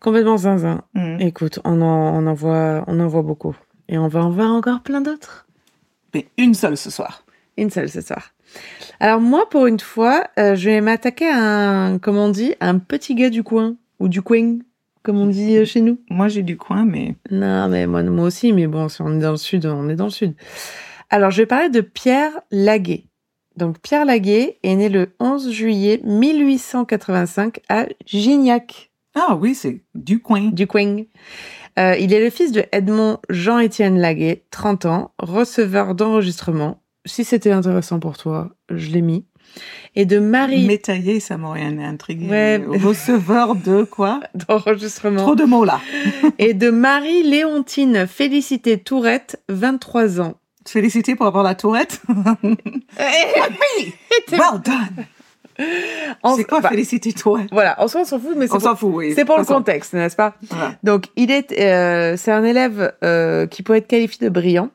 complètement 0.01 0.39
zinzin. 0.39 0.81
Mm. 0.95 1.21
Écoute, 1.21 1.61
on 1.65 1.81
en, 1.83 2.17
on 2.17 2.27
en 2.27 2.33
voit, 2.35 2.83
on 2.87 2.99
en 2.99 3.07
voit 3.07 3.21
beaucoup, 3.23 3.55
et 3.89 3.99
on 3.99 4.09
va 4.09 4.25
en 4.25 4.31
voir 4.31 4.51
encore 4.53 4.81
plein 4.81 5.03
d'autres. 5.03 5.44
Mais 6.15 6.27
une 6.39 6.55
seule 6.55 6.77
ce 6.77 6.91
soir. 6.91 7.25
Une 7.57 7.71
seule 7.71 7.89
ce 7.89 8.01
soir. 8.01 8.33
Alors 9.01 9.21
moi, 9.21 9.49
pour 9.51 9.67
une 9.67 9.81
fois, 9.81 10.25
euh, 10.39 10.55
je 10.55 10.71
vais 10.71 10.81
m'attaquer 10.81 11.29
à 11.29 11.39
un, 11.39 11.99
comme 11.99 12.17
on 12.17 12.29
dit, 12.29 12.55
un 12.61 12.79
petit 12.79 13.15
gars 13.15 13.31
du 13.31 13.43
coin 13.43 13.77
ou 14.01 14.09
du 14.09 14.23
coin, 14.23 14.59
comme 15.03 15.19
on 15.21 15.27
dit 15.27 15.57
euh, 15.57 15.65
chez 15.65 15.81
nous. 15.81 15.99
Moi, 16.11 16.29
j'ai 16.29 16.43
du 16.43 16.57
coin, 16.57 16.85
mais. 16.85 17.15
Non, 17.31 17.69
mais 17.69 17.87
moi, 17.87 18.03
moi 18.03 18.27
aussi, 18.27 18.53
mais 18.53 18.67
bon, 18.67 18.89
si 18.89 19.03
on 19.03 19.17
est 19.17 19.21
dans 19.21 19.33
le 19.33 19.37
sud, 19.37 19.67
on 19.67 19.89
est 19.89 19.97
dans 19.97 20.05
le 20.05 20.11
sud. 20.11 20.35
Alors, 21.11 21.31
je 21.31 21.43
vais 21.43 21.47
parler 21.47 21.69
de 21.69 21.81
Pierre 21.81 22.33
Laguet. 22.51 23.05
Donc, 23.57 23.79
Pierre 23.81 24.05
Laguet 24.05 24.59
est 24.62 24.75
né 24.75 24.89
le 24.89 25.15
11 25.21 25.51
juillet 25.51 26.01
1885 26.03 27.61
à 27.69 27.87
Gignac, 28.07 28.91
Ah 29.15 29.37
oui, 29.41 29.55
c'est 29.55 29.83
du 29.95 30.21
coin. 30.21 30.51
du 30.51 30.67
coin. 30.67 31.03
Euh, 31.79 31.97
il 31.99 32.12
est 32.12 32.22
le 32.22 32.31
fils 32.31 32.53
de 32.53 32.64
Edmond 32.72 33.18
Jean-Étienne 33.29 33.99
Laguet, 33.99 34.45
30 34.51 34.87
ans, 34.87 35.12
receveur 35.18 35.95
d'enregistrement. 35.95 36.81
Si 37.05 37.25
c'était 37.25 37.51
intéressant 37.51 37.99
pour 37.99 38.16
toi, 38.16 38.51
je 38.70 38.91
l'ai 38.91 39.03
mis. 39.03 39.27
Et 39.95 40.07
de 40.07 40.18
Marie 40.18 40.66
Métaillé, 40.66 41.20
ça 41.20 41.37
m'aurait 41.37 41.62
intrigué. 41.62 42.29
Ouais. 42.29 42.61
Receveur 42.66 43.55
de 43.55 43.85
quoi? 43.85 44.20
D'enregistrement. 44.35 45.22
Trop 45.22 45.37
de 45.37 45.45
mots 45.45 45.64
là. 45.64 45.81
Et 46.39 46.55
de 46.55 46.70
Marie-Léontine 46.70 48.07
Félicité 48.07 48.79
Tourette, 48.79 49.43
23 49.49 50.20
ans. 50.20 50.35
Félicité 50.66 51.14
pour 51.14 51.27
avoir 51.27 51.45
la 51.45 51.55
tourette. 51.55 52.01
well 52.33 52.57
done. 54.64 55.05
C'est 56.37 56.45
quoi 56.45 56.61
bah, 56.61 56.71
félicité 56.71 57.13
tourette 57.13 57.49
Voilà, 57.53 57.81
en 57.81 57.89
soi, 57.89 58.03
on 58.03 58.05
s'en 58.05 58.19
fout, 58.19 58.35
mais 58.37 58.47
c'est 58.47 58.59
pour, 58.59 58.79
fout, 58.79 58.91
oui. 58.93 59.13
c'est 59.15 59.25
pour 59.25 59.39
le 59.39 59.45
contexte, 59.45 59.95
n'est-ce 59.95 60.17
pas? 60.17 60.35
Voilà. 60.51 60.75
Donc, 60.83 61.07
il 61.17 61.31
est, 61.31 61.53
euh, 61.53 62.17
c'est 62.17 62.33
un 62.33 62.45
élève 62.45 62.93
euh, 63.03 63.47
qui 63.47 63.63
peut 63.63 63.75
être 63.75 63.87
qualifié 63.87 64.27
de 64.27 64.33
brillant. 64.33 64.71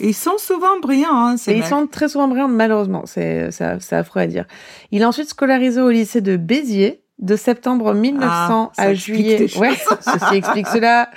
Ils 0.00 0.14
sont 0.14 0.38
souvent 0.38 0.80
brillants, 0.80 1.14
hein, 1.14 1.36
ces 1.36 1.52
Et 1.52 1.58
ils 1.58 1.64
sont 1.64 1.86
très 1.86 2.08
souvent 2.08 2.28
brillants, 2.28 2.48
malheureusement. 2.48 3.02
C'est, 3.06 3.50
c'est, 3.52 3.80
c'est 3.80 3.96
affreux 3.96 4.20
à 4.20 4.26
dire. 4.26 4.44
Il 4.90 5.02
est 5.02 5.04
ensuite 5.04 5.28
scolarisé 5.28 5.80
au 5.80 5.90
lycée 5.90 6.20
de 6.20 6.36
Béziers 6.36 7.00
de 7.18 7.34
septembre 7.36 7.94
1900 7.94 8.72
Ah, 8.76 8.82
à 8.82 8.94
juillet. 8.94 9.46
Ouais, 9.58 9.74
ceci 10.00 10.34
explique 10.36 10.68
cela. 10.68 11.10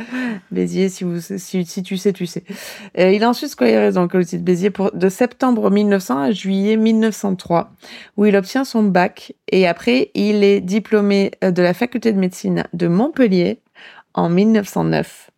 Béziers, 0.52 0.90
si 0.90 1.04
vous, 1.04 1.20
si, 1.22 1.66
si 1.66 1.84
tu 1.84 1.98
sais, 1.98 2.12
tu 2.14 2.26
sais. 2.26 2.44
Euh, 2.98 3.12
il 3.12 3.22
est 3.22 3.26
ensuite 3.26 3.50
scolarisé 3.52 3.94
donc 3.94 4.16
au 4.16 4.18
lycée 4.18 4.38
de 4.38 4.44
Béziers 4.44 4.72
pour, 4.72 4.92
de 4.92 5.10
septembre 5.10 5.70
1900 5.70 6.20
à 6.20 6.32
juillet 6.32 6.76
1903, 6.76 7.72
où 8.18 8.26
il 8.26 8.36
obtient 8.36 8.64
son 8.64 8.84
bac. 8.84 9.34
Et 9.52 9.68
après, 9.68 10.12
il 10.16 10.44
est 10.44 10.62
diplômé 10.62 11.32
euh, 11.44 11.52
de 11.52 11.62
la 11.62 11.74
faculté 11.74 12.12
de 12.12 12.20
médecine 12.20 12.64
de 12.74 12.88
Montpellier 12.88 13.60
en 14.14 14.30
1909. 14.30 15.30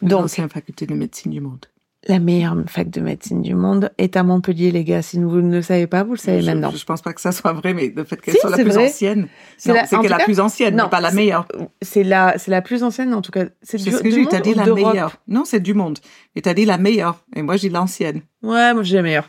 Donc, 0.00 0.30
c'est 0.30 0.42
la 0.42 0.48
faculté 0.48 0.86
de 0.86 0.94
médecine 0.94 1.32
du 1.32 1.40
monde. 1.40 1.66
La 2.08 2.18
meilleure 2.18 2.56
fac 2.66 2.90
de 2.90 3.00
médecine 3.00 3.42
du 3.42 3.54
monde 3.54 3.90
est 3.98 4.16
à 4.16 4.22
Montpellier, 4.22 4.72
les 4.72 4.84
gars. 4.84 5.02
Si 5.02 5.18
vous 5.18 5.40
ne 5.40 5.56
le 5.56 5.62
savez 5.62 5.86
pas, 5.86 6.02
vous 6.02 6.12
le 6.12 6.18
savez 6.18 6.40
je, 6.42 6.46
maintenant. 6.46 6.70
Je 6.70 6.84
pense 6.84 7.00
pas 7.00 7.12
que 7.12 7.20
ça 7.20 7.30
soit 7.32 7.52
vrai, 7.52 7.74
mais 7.74 7.92
le 7.94 8.04
fait 8.04 8.20
qu'elle 8.20 8.34
Si, 8.34 8.40
soit 8.40 8.50
la 8.50 8.56
plus 8.56 8.72
vrai. 8.72 8.86
ancienne. 8.86 9.28
C'est 9.56 9.72
qu'elle 9.72 9.86
tout 9.88 10.08
la 10.08 10.18
plus 10.18 10.40
ancienne, 10.40 10.76
non, 10.76 10.84
mais 10.84 10.90
pas 10.90 11.00
la 11.00 11.12
meilleure. 11.12 11.46
C'est 11.80 12.02
la, 12.02 12.38
c'est 12.38 12.50
la 12.50 12.62
plus 12.62 12.82
ancienne, 12.82 13.14
en 13.14 13.22
tout 13.22 13.30
cas. 13.30 13.44
C'est 13.62 13.78
ce 13.78 14.02
que 14.02 14.10
j'ai 14.10 14.26
t'as 14.26 14.40
dit 14.40 14.54
la 14.54 14.66
meilleure. 14.66 15.16
Non, 15.28 15.44
c'est 15.44 15.60
du 15.60 15.74
monde. 15.74 15.98
Et 16.34 16.42
t'as 16.42 16.54
dit 16.54 16.64
la 16.64 16.78
meilleure. 16.78 17.24
Et 17.36 17.42
moi, 17.42 17.56
j'ai 17.56 17.68
l'ancienne. 17.68 18.22
Ouais, 18.42 18.74
moi 18.74 18.82
j'ai 18.82 18.96
la 18.96 19.02
meilleure. 19.02 19.28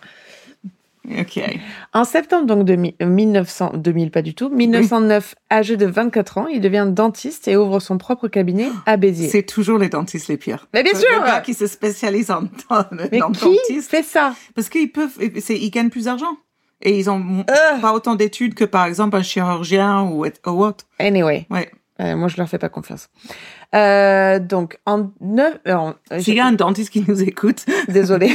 En 1.93 2.03
septembre 2.05 2.45
donc 2.45 2.65
de 2.65 2.75
mi- 2.75 2.95
euh, 3.01 3.05
1900, 3.05 3.71
2000 3.75 4.09
pas 4.11 4.21
du 4.21 4.33
tout, 4.35 4.49
1909, 4.49 5.35
âgé 5.51 5.75
de 5.77 5.85
24 5.85 6.37
ans, 6.37 6.47
il 6.47 6.61
devient 6.61 6.87
dentiste 6.89 7.47
et 7.47 7.57
ouvre 7.57 7.79
son 7.79 7.97
propre 7.97 8.27
cabinet 8.27 8.67
à 8.85 8.97
Béziers. 8.97 9.29
C'est 9.29 9.43
toujours 9.43 9.77
les 9.77 9.89
dentistes 9.89 10.27
les 10.29 10.37
pires. 10.37 10.67
Mais 10.73 10.81
bien 10.83 10.93
sûr 10.95 11.07
Le 11.19 11.25
gars 11.25 11.41
qui 11.41 11.53
se 11.53 11.67
spécialise 11.67 12.31
en, 12.31 12.43
en, 12.69 12.83
Mais 13.11 13.21
en 13.21 13.31
qui 13.31 13.45
dentiste. 13.45 13.89
fait 13.91 14.03
ça? 14.03 14.33
Parce 14.55 14.69
qu'ils 14.69 14.91
peuvent, 14.91 15.17
c'est, 15.39 15.57
ils 15.57 15.69
gagnent 15.71 15.89
plus 15.89 16.05
d'argent. 16.05 16.37
Et 16.81 16.97
ils 16.99 17.09
ont 17.09 17.45
Euh. 17.49 17.79
pas 17.81 17.93
autant 17.93 18.15
d'études 18.15 18.55
que, 18.55 18.65
par 18.65 18.85
exemple, 18.85 19.15
un 19.15 19.23
chirurgien 19.23 20.01
ou, 20.01 20.25
ou 20.25 20.63
autre. 20.65 20.85
Anyway, 20.99 21.45
Ouais. 21.49 21.71
Euh, 22.03 22.15
moi 22.15 22.27
je 22.27 22.37
leur 22.37 22.49
fais 22.49 22.57
pas 22.57 22.69
confiance. 22.69 23.09
Euh, 23.73 24.37
donc 24.39 24.77
en 24.85 25.09
neuf, 25.21 25.57
euh, 25.67 25.93
S'il 26.19 26.35
y 26.35 26.39
a 26.39 26.45
un 26.45 26.51
dentiste 26.51 26.91
qui 26.91 27.03
nous 27.07 27.23
écoute, 27.23 27.65
désolé. 27.87 28.29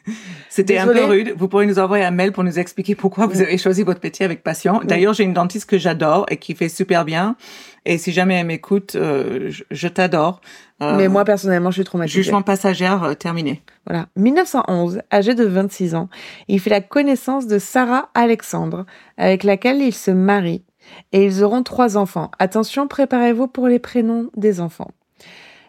c'était 0.50 0.78
un 0.78 0.86
peu 0.86 0.94
Désolée. 0.94 1.22
rude. 1.24 1.34
Vous 1.36 1.48
pourrez 1.48 1.66
nous 1.66 1.78
envoyer 1.78 2.04
un 2.04 2.10
mail 2.10 2.32
pour 2.32 2.44
nous 2.44 2.58
expliquer 2.58 2.94
pourquoi 2.94 3.26
vous 3.26 3.40
avez 3.40 3.56
choisi 3.58 3.82
votre 3.84 4.00
métier 4.02 4.24
avec 4.24 4.42
passion. 4.42 4.80
D'ailleurs, 4.84 5.14
j'ai 5.14 5.24
une 5.24 5.32
dentiste 5.32 5.68
que 5.68 5.78
j'adore 5.78 6.26
et 6.30 6.36
qui 6.36 6.54
fait 6.54 6.68
super 6.68 7.04
bien. 7.04 7.36
Et 7.84 7.96
si 7.98 8.12
jamais 8.12 8.34
elle 8.34 8.46
m'écoute, 8.46 8.94
euh, 8.96 9.50
je, 9.50 9.64
je 9.70 9.88
t'adore. 9.88 10.40
Mais 10.80 11.06
moi 11.06 11.24
personnellement, 11.24 11.70
je 11.70 11.76
suis 11.76 11.84
traumatisée. 11.84 12.22
Jugement 12.24 12.42
passagère 12.42 13.14
terminé. 13.16 13.62
Voilà. 13.86 14.08
1911, 14.16 15.02
âgé 15.12 15.36
de 15.36 15.44
26 15.44 15.94
ans, 15.94 16.08
il 16.48 16.58
fait 16.58 16.70
la 16.70 16.80
connaissance 16.80 17.46
de 17.46 17.60
Sarah 17.60 18.08
Alexandre, 18.14 18.84
avec 19.16 19.44
laquelle 19.44 19.80
il 19.80 19.94
se 19.94 20.10
marie. 20.10 20.64
Et 21.12 21.24
ils 21.24 21.42
auront 21.42 21.62
trois 21.62 21.96
enfants. 21.96 22.30
Attention, 22.38 22.88
préparez-vous 22.88 23.46
pour 23.48 23.68
les 23.68 23.78
prénoms 23.78 24.30
des 24.36 24.60
enfants. 24.60 24.90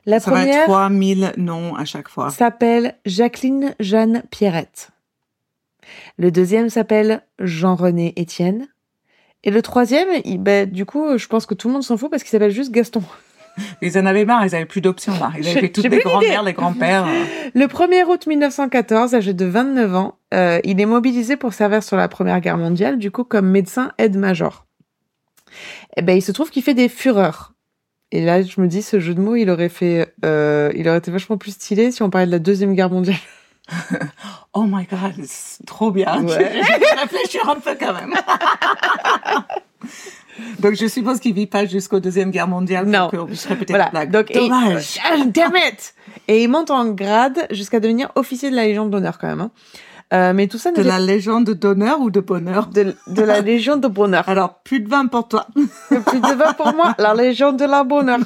La 0.05 0.19
Ça 0.19 0.31
va 0.31 0.41
être 0.43 0.47
première 0.49 0.65
3000 0.65 1.33
noms 1.37 1.75
à 1.75 1.85
chaque 1.85 2.09
fois. 2.09 2.29
s'appelle 2.29 2.95
Jacqueline 3.05 3.73
Jeanne 3.79 4.23
Pierrette. 4.31 4.89
Le 6.17 6.31
deuxième 6.31 6.69
s'appelle 6.69 7.21
Jean-René 7.39 8.13
Étienne. 8.17 8.67
Et 9.43 9.51
le 9.51 9.61
troisième, 9.61 10.07
il- 10.25 10.37
ben, 10.39 10.69
du 10.69 10.85
coup, 10.85 11.17
je 11.17 11.27
pense 11.27 11.45
que 11.45 11.53
tout 11.53 11.67
le 11.67 11.73
monde 11.73 11.83
s'en 11.83 11.97
fout 11.97 12.09
parce 12.09 12.23
qu'il 12.23 12.31
s'appelle 12.31 12.51
juste 12.51 12.71
Gaston. 12.71 13.03
Ils 13.83 13.97
en 13.99 14.05
avaient 14.07 14.25
marre, 14.25 14.43
ils 14.47 14.55
avaient 14.55 14.65
plus 14.65 14.81
d'options 14.81 15.13
là. 15.19 15.31
Ils 15.37 15.47
avaient 15.47 15.59
fait 15.61 15.69
toutes 15.69 15.83
les 15.85 15.99
grands-mères, 15.99 16.41
les 16.41 16.53
grands-pères. 16.53 17.05
Le 17.53 17.65
1er 17.67 18.03
août 18.05 18.25
1914, 18.25 19.13
âgé 19.13 19.33
de 19.35 19.45
29 19.45 19.95
ans, 19.95 20.15
euh, 20.33 20.59
il 20.63 20.81
est 20.81 20.87
mobilisé 20.87 21.37
pour 21.37 21.53
servir 21.53 21.83
sur 21.83 21.95
la 21.95 22.07
Première 22.07 22.41
Guerre 22.41 22.57
mondiale, 22.57 22.97
du 22.97 23.11
coup 23.11 23.23
comme 23.23 23.47
médecin 23.47 23.91
aide-major. 23.99 24.65
Eh 25.97 26.01
ben, 26.01 26.17
il 26.17 26.21
se 26.21 26.31
trouve 26.31 26.49
qu'il 26.49 26.63
fait 26.63 26.73
des 26.73 26.89
fureurs. 26.89 27.53
Et 28.11 28.23
là, 28.23 28.41
je 28.43 28.61
me 28.61 28.67
dis, 28.67 28.83
ce 28.83 28.99
jeu 28.99 29.15
de 29.15 29.21
mots, 29.21 29.35
il 29.35 29.49
aurait 29.49 29.69
fait, 29.69 30.13
euh, 30.23 30.71
il 30.75 30.87
aurait 30.87 30.99
été 30.99 31.09
vachement 31.09 31.37
plus 31.37 31.51
stylé 31.51 31.91
si 31.91 32.03
on 32.03 32.09
parlait 32.09 32.27
de 32.27 32.31
la 32.31 32.39
Deuxième 32.39 32.75
Guerre 32.75 32.89
mondiale. 32.89 33.17
Oh 34.55 34.65
my 34.67 34.85
god, 34.85 35.15
c'est 35.25 35.65
trop 35.65 35.89
bien. 35.89 36.23
Ouais. 36.23 36.27
Je, 36.29 36.79
vais 36.79 37.01
réfléchir 37.01 37.49
un 37.49 37.55
peu 37.55 37.71
quand 37.79 37.93
même. 37.93 38.13
Donc 40.59 40.75
je 40.75 40.87
suppose 40.87 41.19
qu'il 41.19 41.33
vit 41.33 41.47
pas 41.47 41.65
jusqu'au 41.65 41.99
deuxième 41.99 42.29
guerre 42.31 42.47
mondiale. 42.47 42.85
Non. 42.85 43.09
que 43.09 43.17
je 43.33 43.47
Voilà. 43.69 43.85
la 43.85 43.89
blague. 43.89 44.11
Donc, 44.11 44.31
et- 44.31 44.35
Dommage. 44.35 44.99
Damn 45.27 45.55
it! 45.55 45.93
Et 46.27 46.43
il 46.43 46.49
monte 46.49 46.69
en 46.71 46.85
grade 46.89 47.47
jusqu'à 47.51 47.79
devenir 47.79 48.11
officier 48.15 48.49
de 48.51 48.55
la 48.55 48.65
Légion 48.65 48.85
d'honneur 48.85 49.17
quand 49.17 49.27
même. 49.27 49.41
hein. 49.41 49.51
Euh, 50.11 50.33
mais 50.33 50.47
tout 50.47 50.57
ça 50.57 50.71
De 50.71 50.81
la 50.81 50.99
légende 50.99 51.49
d'honneur 51.51 51.99
ou 52.01 52.11
de 52.11 52.19
bonheur 52.19 52.67
de, 52.67 52.95
de 53.07 53.21
la 53.23 53.41
Légion 53.41 53.77
de 53.77 53.87
bonheur. 53.87 54.27
Alors, 54.27 54.55
plus 54.63 54.79
de 54.79 54.87
20 54.89 55.07
pour 55.07 55.27
toi. 55.27 55.47
Plus 55.89 56.19
de 56.21 56.35
vin 56.35 56.53
pour 56.53 56.73
moi, 56.75 56.93
la 56.99 57.13
Légion 57.15 57.51
de 57.53 57.65
la 57.65 57.83
bonheur. 57.83 58.19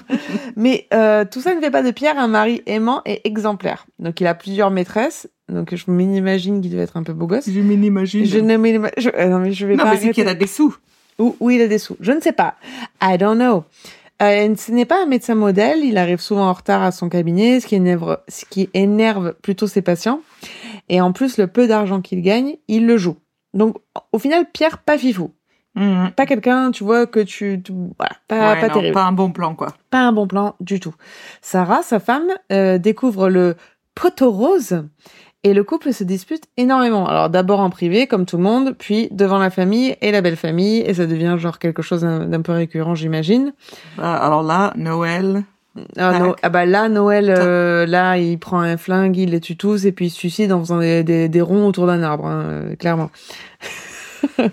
Mais 0.56 0.88
euh, 0.94 1.24
tout 1.30 1.40
ça 1.42 1.54
ne 1.56 1.62
fait 1.62 1.72
pas 1.72 1.84
de 1.84 1.92
Pierre 1.92 2.18
un 2.18 2.28
mari 2.28 2.62
aimant 2.66 3.02
et 3.06 3.26
exemplaire. 3.28 3.86
Donc 4.00 4.20
il 4.22 4.28
a 4.28 4.34
plusieurs 4.36 4.72
maîtresses. 4.72 5.30
Donc 5.50 5.74
je 5.76 5.90
m'imagine 5.90 6.62
qu'il 6.62 6.72
devait 6.72 6.84
être 6.84 6.98
un 6.98 7.04
peu 7.04 7.14
beau 7.14 7.28
gosse. 7.28 7.50
Je 7.50 7.60
m'imagine. 7.62 8.26
Je 8.26 8.40
ne 8.40 8.58
m'imagine... 8.58 8.92
je- 8.98 9.10
euh, 9.16 9.28
non 9.28 9.40
mais 9.40 9.54
je 9.54 9.66
vais 9.66 9.76
Non, 9.76 9.84
pas 9.86 9.92
mais 9.94 9.98
c'est 9.98 10.12
qu'il 10.12 10.28
a 10.28 10.34
des 10.34 10.48
sous. 10.48 10.76
Où, 11.20 11.36
où 11.40 11.50
il 11.50 11.62
a 11.62 11.68
des 11.68 11.78
sous. 11.80 11.96
Je 12.02 12.12
ne 12.12 12.20
sais 12.20 12.34
pas. 12.34 12.56
I 13.02 13.18
don't 13.18 13.36
know. 13.38 13.64
Euh, 14.22 14.56
ce 14.56 14.72
n'est 14.72 14.86
pas 14.86 15.04
un 15.04 15.06
médecin 15.06 15.36
modèle. 15.36 15.80
Il 15.84 15.98
arrive 15.98 16.20
souvent 16.20 16.48
en 16.50 16.54
retard 16.54 16.82
à 16.82 16.92
son 16.92 17.10
cabinet, 17.10 17.60
ce 17.60 17.68
qui 17.68 17.76
énerve, 17.76 18.20
ce 18.28 18.46
qui 18.46 18.70
énerve 18.74 19.34
plutôt 19.42 19.68
ses 19.68 19.82
patients. 19.82 20.22
Et 20.90 21.02
en 21.02 21.12
plus, 21.12 21.38
le 21.38 21.48
peu 21.48 21.68
d'argent 21.68 22.02
qu'il 22.02 22.22
gagne, 22.22 22.56
il 22.68 22.88
le 22.88 22.98
joue. 22.98 23.18
Donc, 23.54 23.78
au 24.12 24.20
final, 24.20 24.46
Pierre, 24.52 24.80
pas 24.80 24.98
fifou. 24.98 25.32
Mhm. 25.76 26.12
Pas 26.16 26.26
quelqu'un, 26.26 26.72
tu 26.72 26.84
vois, 26.84 27.06
que 27.06 27.20
tu... 27.20 27.62
tu- 27.64 27.72
voilà, 27.98 28.14
pas, 28.28 28.54
Ouais, 28.56 28.62
pas 28.62 28.68
non, 28.70 28.74
terrible. 28.74 28.94
Pas 28.94 29.04
un 29.04 29.12
bon 29.12 29.32
plan, 29.32 29.54
quoi. 29.54 29.68
Pas 29.92 30.00
un 30.00 30.12
bon 30.12 30.26
plan 30.28 30.56
du 30.60 30.80
tout. 30.80 30.96
Sarah, 31.42 31.84
sa 31.84 32.00
femme, 32.00 32.30
euh, 32.52 32.80
découvre 32.80 33.30
le 33.30 33.56
poteau 33.94 34.32
rose 34.32 34.84
et 35.48 35.54
le 35.54 35.64
couple 35.64 35.94
se 35.94 36.04
dispute 36.04 36.44
énormément. 36.58 37.08
Alors 37.08 37.30
d'abord 37.30 37.60
en 37.60 37.70
privé, 37.70 38.06
comme 38.08 38.26
tout 38.26 38.38
le 38.38 38.44
monde, 38.44 38.76
puis 38.78 39.08
devant 39.12 39.38
la 39.40 39.50
famille 39.50 39.96
et 40.02 40.12
la 40.12 40.22
belle 40.22 40.36
famille, 40.36 40.80
et 40.82 40.94
ça 40.94 41.06
devient 41.06 41.36
genre 41.38 41.58
quelque 41.60 41.82
chose 41.82 42.02
d'un 42.02 42.42
peu 42.42 42.52
récurrent, 42.52 42.96
j'imagine. 42.96 43.54
Ah, 43.98 44.18
Alors 44.18 44.44
là, 44.44 44.74
Noël. 44.76 45.44
Ah, 45.96 46.18
no- 46.20 46.36
ah 46.42 46.50
bah 46.50 46.66
là, 46.66 46.90
Noël, 46.90 47.30
euh, 47.30 47.86
là, 47.86 48.18
il 48.18 48.40
prend 48.40 48.60
un 48.62 48.78
flingue, 48.78 49.16
il 49.16 49.30
les 49.30 49.40
tue 49.40 49.56
tous, 49.58 49.86
et 49.86 49.92
puis 49.92 50.08
il 50.08 50.10
se 50.10 50.18
suicide 50.18 50.52
en 50.52 50.60
faisant 50.60 50.80
des, 50.80 51.04
des, 51.04 51.30
des 51.30 51.42
ronds 51.42 51.68
autour 51.68 51.86
d'un 51.86 52.02
arbre, 52.02 52.26
hein, 52.26 52.42
euh, 52.48 52.76
clairement. 52.76 53.12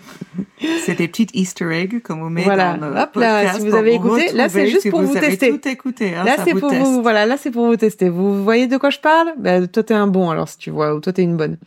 C'est 0.85 0.95
des 0.97 1.09
petites 1.09 1.35
Easter 1.35 1.67
eggs 1.73 2.01
qu'on 2.03 2.17
vous 2.17 2.29
met 2.31 2.43
Voilà. 2.45 2.77
dans 2.77 2.89
le 2.89 2.97
Hop 2.97 3.17
là, 3.17 3.41
podcast 3.43 3.61
si 3.61 3.69
vous 3.69 3.75
avez 3.77 3.95
écouté, 3.95 4.33
là, 4.33 4.49
c'est 4.49 4.67
juste 4.67 4.83
si 4.83 4.91
pour 4.91 5.03
vous 5.03 5.17
avez 5.17 5.29
tester. 5.37 5.51
tout 5.59 5.69
écouté. 5.69 6.15
Hein, 6.15 6.25
là, 6.25 6.37
c'est 6.45 6.55
pour 6.55 6.71
teste. 6.71 6.83
vous, 6.87 7.03
voilà, 7.03 7.27
là, 7.27 7.37
c'est 7.37 7.51
pour 7.51 7.67
vous 7.67 7.77
tester. 7.77 8.09
Vous 8.09 8.43
voyez 8.43 8.67
de 8.67 8.77
quoi 8.77 8.91
je 8.91 8.99
parle? 8.99 9.29
Ben, 9.39 9.67
toi, 9.69 9.83
t'es 9.83 9.95
un 9.95 10.07
bon, 10.07 10.31
alors, 10.31 10.49
si 10.49 10.57
tu 10.59 10.71
vois, 10.71 10.95
ou 10.95 11.01
toi, 11.01 11.13
t'es 11.13 11.23
une 11.23 11.37
bonne. 11.37 11.59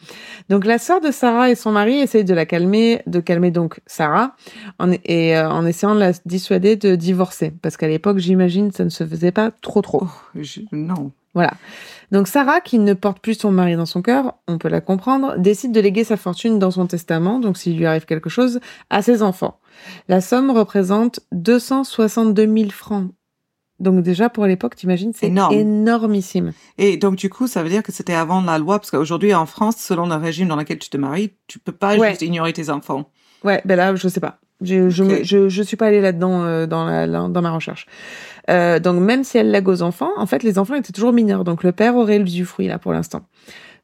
Donc, 0.50 0.66
la 0.66 0.78
sœur 0.80 1.00
de 1.02 1.12
Sarah 1.12 1.50
et 1.52 1.56
son 1.56 1.72
mari 1.72 2.00
essayent 2.00 2.24
de 2.24 2.34
la 2.34 2.46
calmer, 2.46 3.02
de 3.06 3.20
calmer 3.20 3.52
donc 3.52 3.80
Sarah, 3.86 4.36
en, 4.80 4.92
et 5.06 5.38
euh, 5.38 5.50
en 5.50 5.66
essayant 5.66 5.94
de 5.94 6.00
la 6.00 6.12
dissuader 6.26 6.76
de 6.76 6.96
divorcer. 6.96 7.54
Parce 7.62 7.78
qu'à 7.78 7.88
l'époque, 7.88 8.18
j'imagine, 8.18 8.72
ça 8.72 8.84
ne 8.84 8.90
se 8.90 9.06
faisait 9.06 9.32
pas 9.32 9.52
trop 9.62 9.82
trop. 9.82 10.04
Oh, 10.04 10.40
je- 10.42 10.62
Non. 10.72 11.12
Voilà. 11.34 11.54
Donc 12.12 12.28
Sarah, 12.28 12.62
qui 12.62 12.80
ne 12.80 12.94
porte 12.94 13.20
plus 13.20 13.34
son 13.38 13.52
mari 13.52 13.76
dans 13.76 13.86
son 13.86 14.02
cœur, 14.02 14.36
on 14.48 14.58
peut 14.58 14.70
la 14.70 14.80
comprendre, 14.82 15.36
décide 15.38 15.74
de 15.74 15.80
léguer 15.82 16.04
sa 16.06 16.16
fortune 16.18 16.58
dans 16.58 16.72
son 16.72 16.88
testament, 16.88 17.40
donc 17.40 17.58
s'il 17.58 17.78
lui 17.78 17.86
arrive 17.86 18.06
quelque 18.06 18.30
chose, 18.30 18.60
à 18.90 19.02
ses 19.02 19.22
enfants. 19.24 19.60
La 20.08 20.22
somme 20.22 20.50
représente 20.52 21.20
262 21.34 22.46
000 22.58 22.70
francs. 22.70 23.12
Donc 23.80 24.02
déjà 24.02 24.30
pour 24.30 24.46
l'époque, 24.48 24.76
t'imagines, 24.76 25.12
c'est 25.14 25.28
Énorme. 25.28 25.54
énormissime. 25.54 26.54
Et 26.80 26.98
donc, 26.98 27.16
du 27.16 27.30
coup, 27.30 27.46
ça 27.46 27.62
veut 27.62 27.70
dire 27.70 27.84
que 27.84 27.92
c'était 27.92 28.16
avant 28.16 28.42
la 28.42 28.58
loi, 28.58 28.80
parce 28.80 28.90
qu'aujourd'hui, 28.90 29.34
en 29.36 29.46
France, 29.46 29.76
selon 29.78 30.08
le 30.08 30.16
régime 30.16 30.48
dans 30.48 30.56
lequel 30.56 30.80
tu 30.80 30.90
te 30.90 30.98
maries, 30.98 31.34
tu 31.48 31.60
peux 31.60 31.72
pas 31.74 31.96
Ouais. 31.98 32.10
juste 32.10 32.22
ignorer 32.24 32.54
tes 32.54 32.70
enfants. 32.72 33.12
Ouais, 33.44 33.62
ben 33.66 33.76
là, 33.76 33.94
je 33.96 34.08
sais 34.08 34.20
pas. 34.20 34.40
Je, 34.62 34.90
je, 34.90 35.04
me- 35.04 35.18
Ok. 35.18 35.24
je, 35.24 35.50
je 35.50 35.62
suis 35.62 35.78
pas 35.78 35.86
allée 35.88 36.02
là-dedans 36.02 36.44
euh, 36.44 36.66
dans, 36.66 36.86
la- 36.86 37.06
dans 37.06 37.42
ma 37.44 37.52
recherche. 37.52 37.86
Euh, 38.50 38.80
donc 38.80 39.00
même 39.02 39.24
si 39.24 39.38
elle 39.38 39.52
lègue 39.52 39.68
aux 39.68 39.82
enfants, 39.82 40.12
en 40.18 40.26
fait, 40.26 40.44
les 40.44 40.58
enfants 40.58 40.76
étaient 40.76 40.94
toujours 40.94 41.14
mineurs. 41.14 41.44
Donc 41.44 41.64
le 41.64 41.72
père 41.72 41.96
aurait 41.96 42.20
l'usufruit 42.20 42.68
là 42.68 42.80
pour 42.80 42.94
l'instant. 42.94 43.22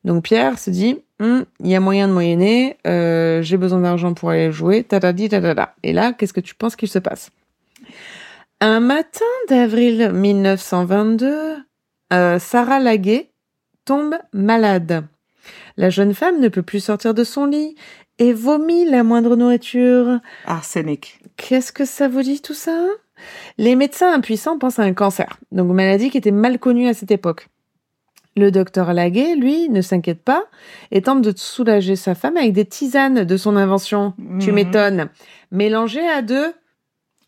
Donc 0.04 0.24
Pierre 0.24 0.60
se 0.60 0.70
dit, 0.70 0.98
Hum, 1.24 1.46
il 1.62 1.70
y 1.70 1.76
a 1.76 1.80
moyen 1.80 2.10
de 2.10 2.14
moyenner, 2.14 2.78
euh, 2.86 3.42
j'ai 3.42 3.56
besoin 3.56 3.80
d'argent 3.80 4.14
pour 4.14 4.32
aller 4.32 4.52
jouer, 4.52 4.84
tatadi 4.84 5.30
tatata. 5.30 5.74
Et 5.82 5.94
là, 5.94 6.12
qu'est-ce 6.12 6.34
que 6.34 6.42
tu 6.42 6.54
penses 6.54 6.76
qu'il 6.76 6.90
se 6.90 7.00
passe? 7.00 7.30
Un 8.60 8.82
matin 8.82 9.24
d'avril 9.48 10.12
1922, 10.12 11.58
euh, 12.12 12.40
Sarah 12.40 12.80
Laguet 12.80 13.30
tombe 13.86 14.18
malade. 14.34 15.06
La 15.78 15.90
jeune 15.90 16.14
femme 16.14 16.42
ne 16.42 16.50
peut 16.50 16.62
plus 16.62 16.84
sortir 16.84 17.14
de 17.14 17.24
son 17.24 17.46
lit 17.46 17.76
et 18.20 18.34
vomit 18.34 18.84
la 18.84 19.04
moindre 19.04 19.38
nourriture. 19.38 20.20
Arsenic. 20.46 21.22
Qu'est-ce 21.38 21.72
que 21.72 21.86
ça 21.86 22.10
vous 22.10 22.22
dit 22.22 22.42
tout 22.42 22.54
ça? 22.54 22.86
Les 23.58 23.76
médecins 23.76 24.14
impuissants 24.14 24.58
pensent 24.58 24.80
à 24.80 24.84
un 24.84 24.94
cancer, 24.94 25.38
donc 25.52 25.68
une 25.70 25.74
maladie 25.76 26.10
qui 26.10 26.18
était 26.18 26.32
mal 26.32 26.60
connue 26.60 26.88
à 26.88 26.94
cette 26.94 27.12
époque. 27.12 27.48
Le 28.36 28.50
docteur 28.50 28.94
Laguet, 28.94 29.36
lui, 29.36 29.70
ne 29.70 29.82
s'inquiète 29.82 30.24
pas 30.24 30.46
et 30.92 31.04
tente 31.04 31.22
de 31.22 31.32
soulager 31.36 31.96
sa 31.96 32.16
femme 32.16 32.36
avec 32.36 32.54
des 32.54 32.66
tisanes 32.66 33.26
de 33.26 33.38
son 33.38 33.56
invention. 33.56 34.14
Tu 34.40 34.50
Mhm. 34.50 34.56
m'étonnes. 34.56 35.10
Mélangées 35.52 36.08
à 36.08 36.24
de 36.24 36.46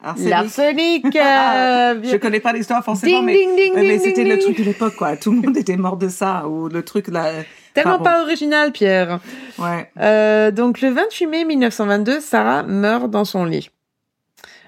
Arsenic. 0.04 0.30
l'arsenic. 0.30 1.06
euh, 1.16 2.00
Je 2.04 2.18
connais 2.18 2.40
pas 2.40 2.54
l'histoire 2.54 2.84
forcément, 2.84 3.18
ding, 3.20 3.26
mais, 3.26 3.34
ding, 3.34 3.56
ding, 3.56 3.74
mais, 3.76 3.82
mais 3.84 3.98
ding, 3.98 4.02
c'était 4.04 4.24
le 4.24 4.40
truc 4.40 4.58
de 4.58 4.64
l'époque, 4.64 4.96
quoi. 4.96 5.16
Tout 5.16 5.32
le 5.32 5.42
monde 5.42 5.56
était 5.58 5.78
mort 5.78 5.98
de 5.98 6.10
ça, 6.10 6.48
ou 6.48 6.70
le 6.70 6.82
truc 6.84 7.08
là. 7.08 7.32
Tellement 7.76 8.00
pas 8.00 8.22
original, 8.24 8.72
Pierre. 8.72 9.20
Ouais. 9.60 9.92
Euh, 10.00 10.50
donc 10.50 10.82
le 10.82 10.90
28 10.90 11.28
mai 11.28 11.46
1922, 11.46 12.20
Sarah 12.20 12.64
meurt 12.64 13.12
dans 13.12 13.26
son 13.26 13.46
lit. 13.46 13.70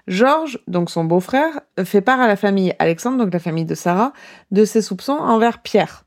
Georges, 0.07 0.59
donc 0.67 0.89
son 0.89 1.03
beau-frère, 1.03 1.59
fait 1.83 2.01
part 2.01 2.19
à 2.21 2.27
la 2.27 2.35
famille 2.35 2.73
Alexandre, 2.79 3.17
donc 3.23 3.33
la 3.33 3.39
famille 3.39 3.65
de 3.65 3.75
Sarah, 3.75 4.13
de 4.51 4.63
ses 4.65 4.81
soupçons 4.81 5.13
envers 5.13 5.61
Pierre. 5.61 6.05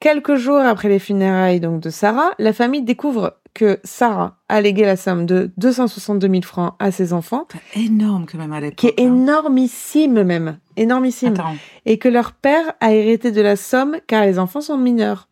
Quelques 0.00 0.34
jours 0.34 0.58
après 0.58 0.88
les 0.88 0.98
funérailles 0.98 1.60
donc 1.60 1.80
de 1.80 1.90
Sarah, 1.90 2.30
la 2.38 2.52
famille 2.52 2.82
découvre 2.82 3.38
que 3.54 3.78
Sarah 3.84 4.38
a 4.48 4.60
légué 4.60 4.84
la 4.84 4.96
somme 4.96 5.26
de 5.26 5.52
262 5.58 6.28
000 6.28 6.42
francs 6.42 6.74
à 6.80 6.90
ses 6.90 7.12
enfants, 7.12 7.46
Énorme 7.76 8.26
quand 8.30 8.36
même 8.38 8.52
à 8.52 8.60
l'époque. 8.60 8.76
qui 8.78 8.88
est 8.88 9.00
hein. 9.00 9.04
énormissime 9.04 10.24
même, 10.24 10.58
énormissime 10.76 11.34
Attends. 11.34 11.54
et 11.86 11.98
que 11.98 12.08
leur 12.08 12.32
père 12.32 12.72
a 12.80 12.92
hérité 12.92 13.30
de 13.30 13.40
la 13.40 13.54
somme 13.54 13.96
car 14.08 14.24
les 14.24 14.40
enfants 14.40 14.60
sont 14.60 14.76
mineurs. 14.76 15.28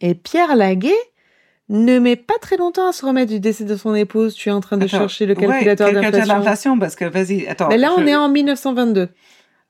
Et 0.00 0.14
Pierre 0.14 0.56
Laguet 0.56 0.96
ne 1.68 1.98
met 1.98 2.16
pas 2.16 2.34
très 2.40 2.56
longtemps 2.56 2.88
à 2.88 2.92
se 2.92 3.04
remettre 3.04 3.30
du 3.30 3.40
décès 3.40 3.64
de 3.64 3.76
son 3.76 3.94
épouse. 3.94 4.34
Tu 4.34 4.48
es 4.48 4.52
en 4.52 4.60
train 4.60 4.76
de 4.78 4.84
Attends. 4.86 4.98
chercher 4.98 5.26
le 5.26 5.34
Ouais, 5.34 5.46
calculateur 5.46 5.90
calculateur 5.92 6.26
d'inflation. 6.38 6.78
parce 6.78 6.96
que 6.96 7.04
vas-y, 7.04 7.46
attends. 7.46 7.68
Mais 7.68 7.78
là, 7.78 7.92
on 7.96 8.06
est 8.06 8.16
en 8.16 8.28
1922. 8.28 9.08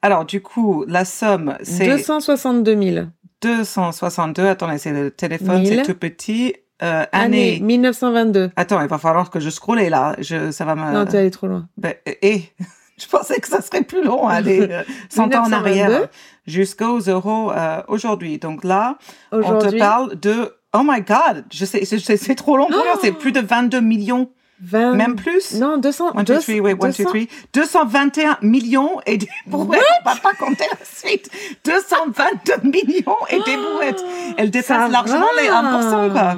Alors, 0.03 0.25
du 0.25 0.41
coup, 0.41 0.85
la 0.87 1.05
somme, 1.05 1.57
c'est 1.63 1.87
262 1.89 2.81
000. 2.83 3.07
262. 3.43 4.47
Attendez, 4.47 4.79
c'est 4.79 4.93
le 4.93 5.11
téléphone, 5.11 5.65
c'est 5.67 5.83
tout 5.83 5.95
petit. 5.95 6.55
Euh, 6.81 7.05
Année 7.11 7.55
année. 7.57 7.61
1922. 7.61 8.51
Attends, 8.55 8.81
il 8.81 8.87
va 8.89 8.99
falloir 8.99 9.31
que 9.31 9.41
je 9.41 9.51
scrolle 9.51 9.81
là. 9.81 10.15
Je, 10.21 10.53
ça 10.53 10.65
va 10.65 10.77
me. 10.77 10.93
Non, 10.93 11.07
t'es 11.07 11.19
allé 11.19 11.31
trop 11.33 11.49
loin. 11.49 11.67
Ben, 11.77 11.95
et 12.23 12.43
je 12.99 13.07
pensais 13.09 13.41
que 13.41 13.49
ça 13.49 13.61
serait 13.63 13.83
plus 13.83 14.05
long, 14.05 14.29
aller 14.29 14.61
euh, 14.71 14.83
100 15.09 15.23
ans 15.23 15.25
en 15.25 15.43
1922. 15.49 15.57
arrière 15.57 16.09
jusqu'aux 16.47 16.99
euros 17.01 17.51
euh, 17.51 17.83
aujourd'hui. 17.89 18.39
Donc 18.39 18.63
là, 18.63 18.97
on 19.33 19.59
te 19.59 19.77
parle 19.77 20.15
de. 20.21 20.53
Oh 20.75 20.83
my 20.85 21.01
God, 21.01 21.45
je 21.51 21.65
sais, 21.65 21.85
c'est- 21.85 22.35
trop 22.35 22.57
long 22.57 22.67
pour 22.67 22.77
moi. 22.85 22.99
C'est 23.01 23.13
plus 23.13 23.33
de 23.33 23.41
22 23.41 23.81
millions, 23.81 24.31
20... 24.63 24.95
même 24.95 25.17
plus? 25.17 25.55
Non, 25.55 25.79
200. 25.79 26.13
1, 26.17 26.23
2, 26.25 26.39
3, 26.41 26.55
wait, 26.61 26.73
1, 26.73 26.75
2, 26.77 26.79
200. 26.89 27.05
3. 27.05 27.21
221 27.55 28.39
millions 28.43 29.01
et 29.07 29.17
des 29.17 29.29
brouettes. 29.47 29.81
On 30.05 30.11
va 30.11 30.17
pas 30.17 30.35
compter 30.35 30.65
la 30.71 30.85
suite. 30.85 31.31
222 31.65 32.69
millions 32.69 33.17
et 33.31 33.41
des 33.43 33.57
brouettes. 33.57 34.05
Elle 34.37 34.51
dépasse 34.51 34.91
largement 34.91 35.21
va. 35.37 35.43
les 35.43 35.49
1%, 35.49 36.13
quoi. 36.13 36.37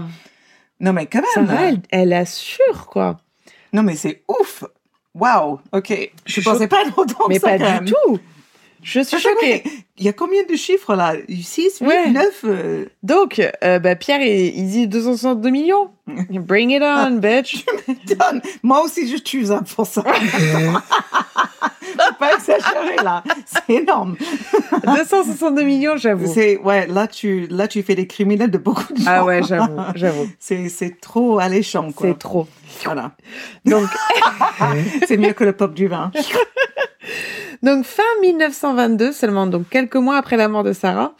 Non, 0.78 0.92
mais 0.92 1.06
quand 1.06 1.22
Ça 1.34 1.40
même. 1.42 1.50
va, 1.56 1.62
elle, 1.66 1.80
elle 1.90 2.12
assure, 2.12 2.86
quoi. 2.86 3.18
Non, 3.72 3.82
mais 3.82 3.96
c'est 3.96 4.22
ouf. 4.28 4.64
Wow. 5.14 5.60
OK. 5.72 6.10
Je 6.24 6.32
suis 6.32 6.42
pensais 6.42 6.68
pas 6.68 6.82
être 6.82 6.96
autant 6.96 7.24
Mais 7.28 7.34
que 7.36 7.40
ça, 7.40 7.48
pas 7.50 7.58
quand 7.58 7.64
du 7.64 7.72
même. 7.72 7.84
tout. 7.86 8.18
Je 8.82 9.00
suis 9.00 9.16
Attends, 9.16 9.30
choquée. 9.30 9.62
Il 9.98 10.04
y 10.04 10.08
a 10.08 10.12
combien 10.12 10.42
de 10.44 10.56
chiffres 10.56 10.94
là? 10.94 11.14
6, 11.28 11.78
8, 11.80 11.86
Ouais. 11.86 12.10
9 12.10 12.40
euh, 12.44 12.84
Donc, 13.02 13.40
euh, 13.62 13.78
bah, 13.78 13.96
Pierre, 13.96 14.22
il, 14.22 14.56
il 14.56 14.66
dit 14.68 14.88
262 14.88 15.50
millions. 15.50 15.90
Bring 16.30 16.70
it 16.70 16.82
on, 16.82 17.18
bitch. 17.18 17.64
donne. 18.06 18.40
Moi 18.62 18.82
aussi, 18.82 19.08
je 19.08 19.16
tue 19.18 19.46
ça 19.46 19.62
pour 19.76 19.86
ça. 19.86 20.02
Faut 22.00 22.14
pas 22.18 22.34
exagérer 22.34 22.96
là. 23.02 23.22
C'est 23.46 23.74
énorme. 23.74 24.16
262 24.84 25.62
millions, 25.62 25.96
j'avoue. 25.96 26.32
C'est 26.32 26.56
ouais, 26.58 26.86
là 26.86 27.06
tu 27.06 27.46
là 27.48 27.68
tu 27.68 27.82
fais 27.82 27.94
des 27.94 28.06
criminels 28.06 28.50
de 28.50 28.58
beaucoup 28.58 28.92
de 28.92 28.98
gens. 28.98 29.04
Ah 29.06 29.24
ouais, 29.24 29.42
j'avoue, 29.42 29.80
j'avoue. 29.94 30.28
C'est 30.38 30.68
c'est 30.68 31.00
trop 31.00 31.38
alléchant 31.38 31.92
quoi. 31.92 32.08
C'est 32.08 32.18
trop. 32.18 32.46
Voilà. 32.84 33.12
Donc, 33.64 33.88
C'est 35.06 35.16
mieux 35.16 35.32
que 35.32 35.44
le 35.44 35.52
pop 35.52 35.74
du 35.74 35.88
vin. 35.88 36.10
Donc, 37.62 37.84
fin 37.84 38.02
1922, 38.22 39.12
seulement 39.12 39.46
donc 39.46 39.68
quelques 39.68 39.96
mois 39.96 40.16
après 40.16 40.36
la 40.36 40.48
mort 40.48 40.62
de 40.62 40.72
Sarah, 40.72 41.14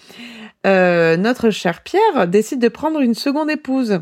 euh, 0.66 1.16
notre 1.16 1.50
cher 1.50 1.82
Pierre 1.82 2.28
décide 2.28 2.60
de 2.60 2.68
prendre 2.68 3.00
une 3.00 3.14
seconde 3.14 3.50
épouse. 3.50 4.00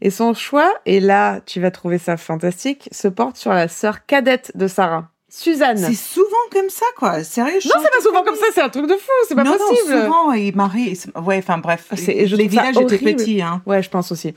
Et 0.00 0.10
son 0.10 0.34
choix, 0.34 0.72
et 0.86 1.00
là, 1.00 1.40
tu 1.46 1.60
vas 1.60 1.70
trouver 1.70 1.98
ça 1.98 2.16
fantastique, 2.16 2.88
se 2.92 3.08
porte 3.08 3.36
sur 3.36 3.52
la 3.52 3.68
sœur 3.68 4.06
cadette 4.06 4.52
de 4.56 4.66
Sarah, 4.66 5.10
Suzanne. 5.30 5.78
C'est 5.78 5.94
souvent 5.94 6.26
comme 6.52 6.68
ça 6.68 6.84
quoi. 6.98 7.22
Sérieux. 7.22 7.60
Non, 7.64 7.80
c'est 7.80 7.90
pas 7.90 8.02
souvent 8.02 8.22
comme 8.24 8.34
ça, 8.34 8.46
c'est 8.52 8.60
un 8.60 8.68
truc 8.68 8.86
de 8.86 8.94
fou, 8.94 9.10
c'est 9.28 9.34
pas 9.36 9.44
non, 9.44 9.52
possible. 9.56 9.94
Non, 9.94 10.04
souvent 10.04 10.32
ils 10.32 10.54
marient. 10.54 10.98
Ouais, 11.24 11.38
enfin 11.38 11.58
bref. 11.58 11.86
C'est- 11.94 12.26
je 12.26 12.34
les 12.36 12.48
villages 12.48 12.76
étaient 12.76 12.98
petits 12.98 13.40
hein. 13.40 13.62
Ouais, 13.64 13.82
je 13.82 13.88
pense 13.88 14.10
aussi. 14.12 14.34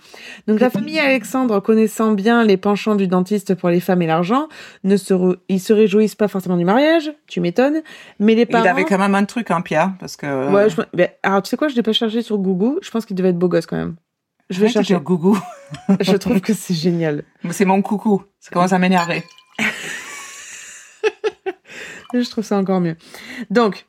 Donc 0.48 0.60
la 0.60 0.70
famille 0.70 1.00
Alexandre, 1.00 1.60
connaissant 1.60 2.12
bien 2.12 2.44
les 2.44 2.58
penchants 2.58 2.96
du 2.96 3.08
dentiste 3.08 3.56
pour 3.56 3.70
les 3.70 3.80
femmes 3.80 4.02
et 4.04 4.08
l'argent, 4.08 4.48
ne 4.84 4.96
se 4.96 5.14
re- 5.14 5.38
ils 5.50 5.60
se 5.60 5.74
réjouissent 5.74 6.16
pas 6.16 6.28
forcément 6.28 6.58
du 6.58 6.66
mariage, 6.66 7.12
tu 7.28 7.40
m'étonnes, 7.42 7.82
mais 8.20 8.36
les 8.36 8.46
parents 8.46 8.64
Il 8.64 8.68
avait 8.68 8.84
quand 8.86 9.00
même 9.00 9.16
un 9.16 9.26
truc 9.26 9.50
hein 9.52 9.62
Pierre 9.62 9.94
parce 10.00 10.16
que 10.16 10.52
Ouais, 10.54 10.70
je... 10.70 10.76
ben, 10.94 11.10
alors 11.24 11.42
tu 11.42 11.50
sais 11.50 11.58
quoi, 11.58 11.68
je 11.70 11.76
l'ai 11.76 11.84
pas 11.84 11.94
cherché 11.94 12.22
sur 12.22 12.38
Google, 12.38 12.78
je 12.84 12.92
pense 12.92 13.06
qu'il 13.06 13.16
devait 13.16 13.30
être 13.30 13.40
beau 13.40 13.48
gosse 13.48 13.66
quand 13.66 13.78
même. 13.78 13.96
Je 14.50 14.60
vais 14.60 14.68
chercher. 14.70 14.94
dire 14.94 15.02
gougou. 15.02 15.40
je 16.02 16.16
trouve 16.18 16.40
que 16.40 16.54
c'est 16.54 16.74
génial. 16.76 17.24
C'est 17.50 17.66
mon 17.66 17.82
coucou. 17.82 18.22
Ça 18.40 18.52
commence 18.52 18.74
à 18.74 18.78
m'énerver. 18.78 19.24
Je 22.14 22.30
trouve 22.30 22.44
ça 22.44 22.58
encore 22.58 22.80
mieux. 22.80 22.96
Donc, 23.50 23.86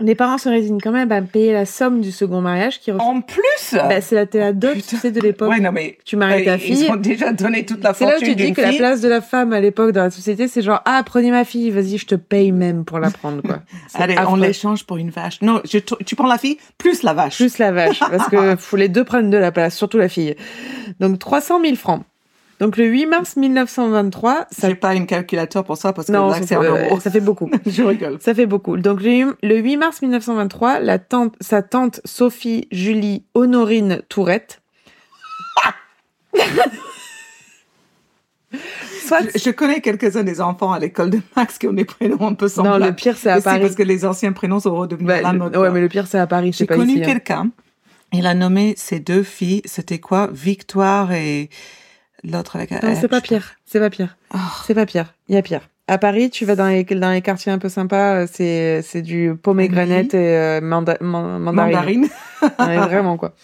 Les 0.00 0.14
parents 0.14 0.38
se 0.38 0.48
résignent 0.48 0.80
quand 0.80 0.90
même 0.90 1.12
à 1.12 1.20
payer 1.20 1.52
la 1.52 1.66
somme 1.66 2.00
du 2.00 2.10
second 2.12 2.40
mariage 2.40 2.80
qui. 2.80 2.90
En 2.90 3.20
plus 3.20 3.42
Bah, 3.74 4.00
c'est 4.00 4.14
la, 4.14 4.24
la 4.32 4.52
dot, 4.54 4.74
tu 4.88 4.96
sais, 4.96 5.10
de 5.10 5.20
l'époque. 5.20 5.50
Ouais, 5.50 5.60
non, 5.60 5.70
mais 5.70 5.98
Tu 6.06 6.16
maries 6.16 6.46
ta 6.46 6.54
ils 6.54 6.60
fille. 6.60 6.90
ont 6.90 6.96
déjà 6.96 7.30
donné 7.32 7.66
toute 7.66 7.84
la 7.84 7.92
C'est 7.92 8.06
là 8.06 8.12
où 8.12 8.14
fortune 8.14 8.34
tu 8.36 8.42
dis 8.46 8.52
que 8.54 8.62
la 8.62 8.72
place 8.72 9.02
de 9.02 9.08
la 9.08 9.20
femme 9.20 9.52
à 9.52 9.60
l'époque 9.60 9.92
dans 9.92 10.02
la 10.02 10.10
société, 10.10 10.48
c'est 10.48 10.62
genre, 10.62 10.80
ah, 10.86 11.02
prenez 11.04 11.30
ma 11.30 11.44
fille, 11.44 11.70
vas-y, 11.70 11.98
je 11.98 12.06
te 12.06 12.14
paye 12.14 12.52
même 12.52 12.84
pour 12.86 12.98
la 13.00 13.10
prendre, 13.10 13.42
quoi. 13.42 13.60
Allez, 13.94 14.16
on 14.26 14.36
l'échange 14.36 14.84
pour 14.86 14.96
une 14.96 15.10
vache. 15.10 15.40
Non, 15.42 15.60
je 15.70 15.78
tu 15.78 16.16
prends 16.16 16.26
la 16.26 16.38
fille 16.38 16.56
plus 16.78 17.02
la 17.02 17.12
vache. 17.12 17.36
Plus 17.36 17.58
la 17.58 17.70
vache, 17.70 18.00
parce 18.00 18.28
que 18.30 18.56
faut 18.58 18.76
les 18.78 18.88
deux 18.88 19.04
prennent 19.04 19.30
de 19.30 19.36
la 19.38 19.52
place, 19.52 19.76
surtout 19.76 19.98
la 19.98 20.08
fille. 20.08 20.34
Donc 21.00 21.18
300 21.18 21.60
000 21.62 21.76
francs. 21.76 22.02
Donc 22.62 22.76
le 22.76 22.84
8 22.84 23.06
mars 23.06 23.34
1923, 23.36 24.46
ça, 24.52 24.68
J'ai 24.68 24.76
pas 24.76 24.94
une 24.94 25.06
calculateur 25.06 25.64
pour 25.64 25.76
ça 25.76 25.92
parce 25.92 26.06
que 26.06 26.12
non, 26.12 26.28
là, 26.28 26.38
ça, 26.38 26.46
c'est 26.46 26.54
euros. 26.54 27.00
ça 27.00 27.10
fait 27.10 27.18
beaucoup. 27.20 27.50
Je 27.66 27.82
rigole. 27.82 28.18
Ça 28.20 28.34
fait 28.34 28.46
beaucoup. 28.46 28.76
Donc 28.76 29.02
le 29.02 29.36
le 29.42 29.56
8 29.58 29.76
mars 29.78 30.00
1923, 30.00 30.78
la 30.78 31.00
tante, 31.00 31.34
sa 31.40 31.62
tante 31.62 32.00
Sophie 32.04 32.68
Julie 32.70 33.24
Honorine 33.34 34.02
Tourette. 34.08 34.62
Soit 39.06 39.20
Je, 39.34 39.38
je 39.40 39.50
connais 39.50 39.80
quelques-uns 39.80 40.22
des 40.22 40.40
enfants 40.40 40.72
à 40.72 40.78
l'école 40.78 41.10
de 41.10 41.20
Max 41.36 41.58
qui 41.58 41.66
ont 41.66 41.72
des 41.72 41.84
prénoms 41.84 42.28
un 42.28 42.34
peu 42.34 42.46
non, 42.46 42.50
semblables. 42.52 42.84
le 42.86 42.92
pire 42.94 43.16
c'est 43.16 43.30
à 43.30 43.40
Paris. 43.40 43.60
parce 43.60 43.74
que 43.74 43.82
les 43.82 44.04
anciens 44.04 44.32
prénoms 44.32 44.60
sont 44.60 44.74
redevenus 44.76 45.08
Ouais, 45.10 45.22
la 45.22 45.32
le- 45.32 45.38
mode. 45.38 45.56
ouais, 45.56 45.70
mais 45.70 45.80
le 45.80 45.88
pire 45.88 46.06
c'est 46.06 46.18
à 46.18 46.26
Paris, 46.28 46.52
J'ai 46.52 46.66
connu 46.66 47.02
hein. 47.02 47.04
quelqu'un. 47.04 47.50
Il 48.12 48.26
a 48.26 48.34
nommé 48.34 48.74
ses 48.76 49.00
deux 49.00 49.22
filles. 49.24 49.62
C'était 49.64 49.98
quoi? 49.98 50.28
Victoire 50.32 51.12
et 51.12 51.48
l'autre 52.24 52.56
avec 52.56 52.72
un 52.72 52.80
Non, 52.82 52.92
H. 52.94 52.98
c'est 53.00 53.08
pas 53.08 53.20
pire. 53.20 53.54
C'est 53.64 53.80
pas 53.80 53.90
pire. 53.90 54.16
Oh. 54.34 54.38
C'est 54.66 54.74
pas 54.74 54.86
pire. 54.86 55.14
Il 55.28 55.34
y 55.34 55.38
a 55.38 55.42
pire. 55.42 55.60
À 55.88 55.98
Paris, 55.98 56.30
tu 56.30 56.44
vas 56.44 56.54
dans 56.54 56.68
les, 56.68 56.84
dans 56.84 57.10
les 57.10 57.22
quartiers 57.22 57.50
un 57.50 57.58
peu 57.58 57.68
sympas, 57.68 58.14
euh, 58.22 58.26
c'est, 58.30 58.82
c'est 58.82 59.02
du 59.02 59.34
pomegranate 59.34 60.14
et 60.14 60.36
euh, 60.38 60.60
manda- 60.60 60.96
man- 61.00 61.38
mandarine. 61.40 61.72
Mandarine. 61.72 62.08
Ouais, 62.58 62.76
vraiment, 62.76 63.16
quoi. 63.16 63.34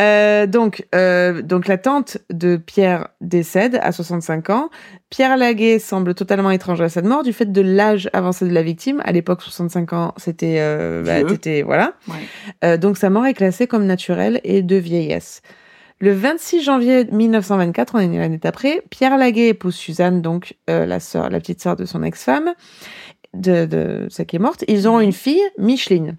Euh, 0.00 0.46
donc, 0.46 0.86
euh, 0.94 1.40
donc, 1.42 1.66
la 1.68 1.78
tante 1.78 2.18
de 2.30 2.56
Pierre 2.56 3.08
décède 3.20 3.78
à 3.82 3.92
65 3.92 4.50
ans. 4.50 4.70
Pierre 5.08 5.36
Laguet 5.36 5.78
semble 5.78 6.14
totalement 6.14 6.50
étranger 6.50 6.84
à 6.84 6.88
cette 6.88 7.04
mort 7.04 7.22
du 7.22 7.32
fait 7.32 7.50
de 7.52 7.60
l'âge 7.60 8.10
avancé 8.12 8.46
de 8.46 8.52
la 8.52 8.62
victime. 8.62 9.00
À 9.04 9.12
l'époque, 9.12 9.40
65 9.42 9.92
ans, 9.92 10.14
c'était, 10.16 10.56
euh, 10.58 11.02
bah, 11.04 11.62
voilà. 11.64 11.92
Ouais. 12.08 12.14
Euh, 12.64 12.76
donc 12.76 12.96
sa 12.98 13.08
mort 13.10 13.24
est 13.26 13.34
classée 13.34 13.66
comme 13.66 13.86
naturelle 13.86 14.40
et 14.44 14.62
de 14.62 14.76
vieillesse. 14.76 15.42
Le 16.00 16.12
26 16.12 16.62
janvier 16.62 17.04
1924, 17.10 17.94
on 17.94 17.98
est 17.98 18.06
né 18.08 18.18
l'année 18.18 18.38
d'après, 18.38 18.82
Pierre 18.90 19.16
Laguet 19.16 19.48
épouse 19.48 19.74
Suzanne, 19.74 20.20
donc 20.22 20.56
euh, 20.68 20.86
la 20.86 21.00
sœur, 21.00 21.30
la 21.30 21.38
petite 21.40 21.62
sœur 21.62 21.76
de 21.76 21.84
son 21.84 22.02
ex-femme, 22.02 22.52
de, 23.32 23.64
de 23.64 24.06
celle 24.10 24.26
qui 24.26 24.36
est 24.36 24.40
morte. 24.40 24.64
Ils 24.68 24.88
ont 24.88 25.00
une 25.00 25.12
fille, 25.12 25.42
Micheline. 25.58 26.16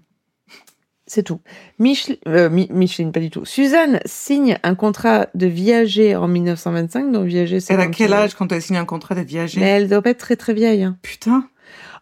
C'est 1.08 1.22
tout. 1.22 1.40
Michel- 1.78 2.18
euh, 2.26 2.50
Mi- 2.50 2.66
Micheline, 2.72 3.12
pas 3.12 3.20
du 3.20 3.30
tout. 3.30 3.44
Suzanne 3.44 4.00
signe 4.06 4.58
un 4.64 4.74
contrat 4.74 5.28
de 5.34 5.46
viager 5.46 6.16
en 6.16 6.26
1925, 6.26 7.12
donc 7.12 7.26
viager 7.26 7.60
c'est 7.60 7.74
Elle 7.74 7.80
a 7.80 7.86
quel 7.86 8.12
âge 8.12 8.34
quand 8.34 8.50
elle 8.50 8.60
signe 8.62 8.76
un 8.78 8.84
contrat 8.84 9.14
de 9.14 9.20
viager? 9.20 9.60
Mais 9.60 9.66
elle 9.68 9.88
doit 9.88 10.02
pas 10.02 10.10
être 10.10 10.18
très 10.18 10.34
très 10.34 10.52
vieille. 10.52 10.82
hein 10.82 10.96
Putain. 11.02 11.48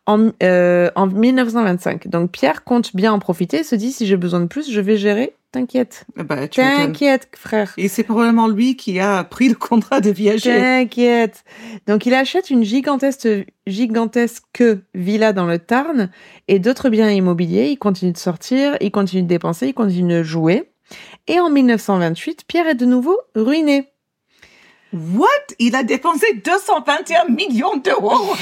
En, 0.07 0.31
euh, 0.43 0.91
en 0.95 1.07
1925. 1.07 2.09
Donc 2.09 2.31
Pierre 2.31 2.65
compte 2.65 2.95
bien 2.95 3.13
en 3.13 3.19
profiter, 3.19 3.63
se 3.63 3.75
dit 3.75 3.93
si 3.93 4.07
j'ai 4.07 4.17
besoin 4.17 4.41
de 4.41 4.47
plus, 4.47 4.71
je 4.71 4.81
vais 4.81 4.97
gérer. 4.97 5.35
T'inquiète. 5.53 6.05
M'étonnes. 6.17 6.49
T'inquiète, 6.49 7.29
frère. 7.37 7.75
Et 7.77 7.87
c'est 7.87 8.03
probablement 8.03 8.49
lui 8.49 8.75
qui 8.75 8.99
a 8.99 9.23
pris 9.23 9.49
le 9.49 9.55
contrat 9.55 10.01
de 10.01 10.11
viager. 10.11 10.51
T'inquiète. 10.51 11.45
Donc 11.87 12.07
il 12.07 12.15
achète 12.15 12.51
une 12.51 12.65
gigantesque, 12.65 13.29
gigantesque 13.69 14.65
villa 14.95 15.33
dans 15.33 15.47
le 15.47 15.61
Tarn 15.61 16.11
et 16.49 16.59
d'autres 16.59 16.89
biens 16.89 17.09
immobiliers. 17.09 17.69
Il 17.69 17.77
continue 17.77 18.11
de 18.11 18.19
sortir, 18.19 18.77
il 18.81 18.91
continue 18.91 19.23
de 19.23 19.29
dépenser, 19.29 19.69
il 19.69 19.75
continue 19.75 20.15
de 20.15 20.23
jouer. 20.25 20.71
Et 21.29 21.39
en 21.39 21.51
1928, 21.51 22.45
Pierre 22.49 22.67
est 22.67 22.75
de 22.75 22.85
nouveau 22.85 23.17
ruiné. 23.37 23.94
What? 24.95 25.27
Il 25.59 25.75
a 25.75 25.83
dépensé 25.83 26.27
221 26.45 27.25
millions 27.29 27.77
d'euros. 27.77 28.35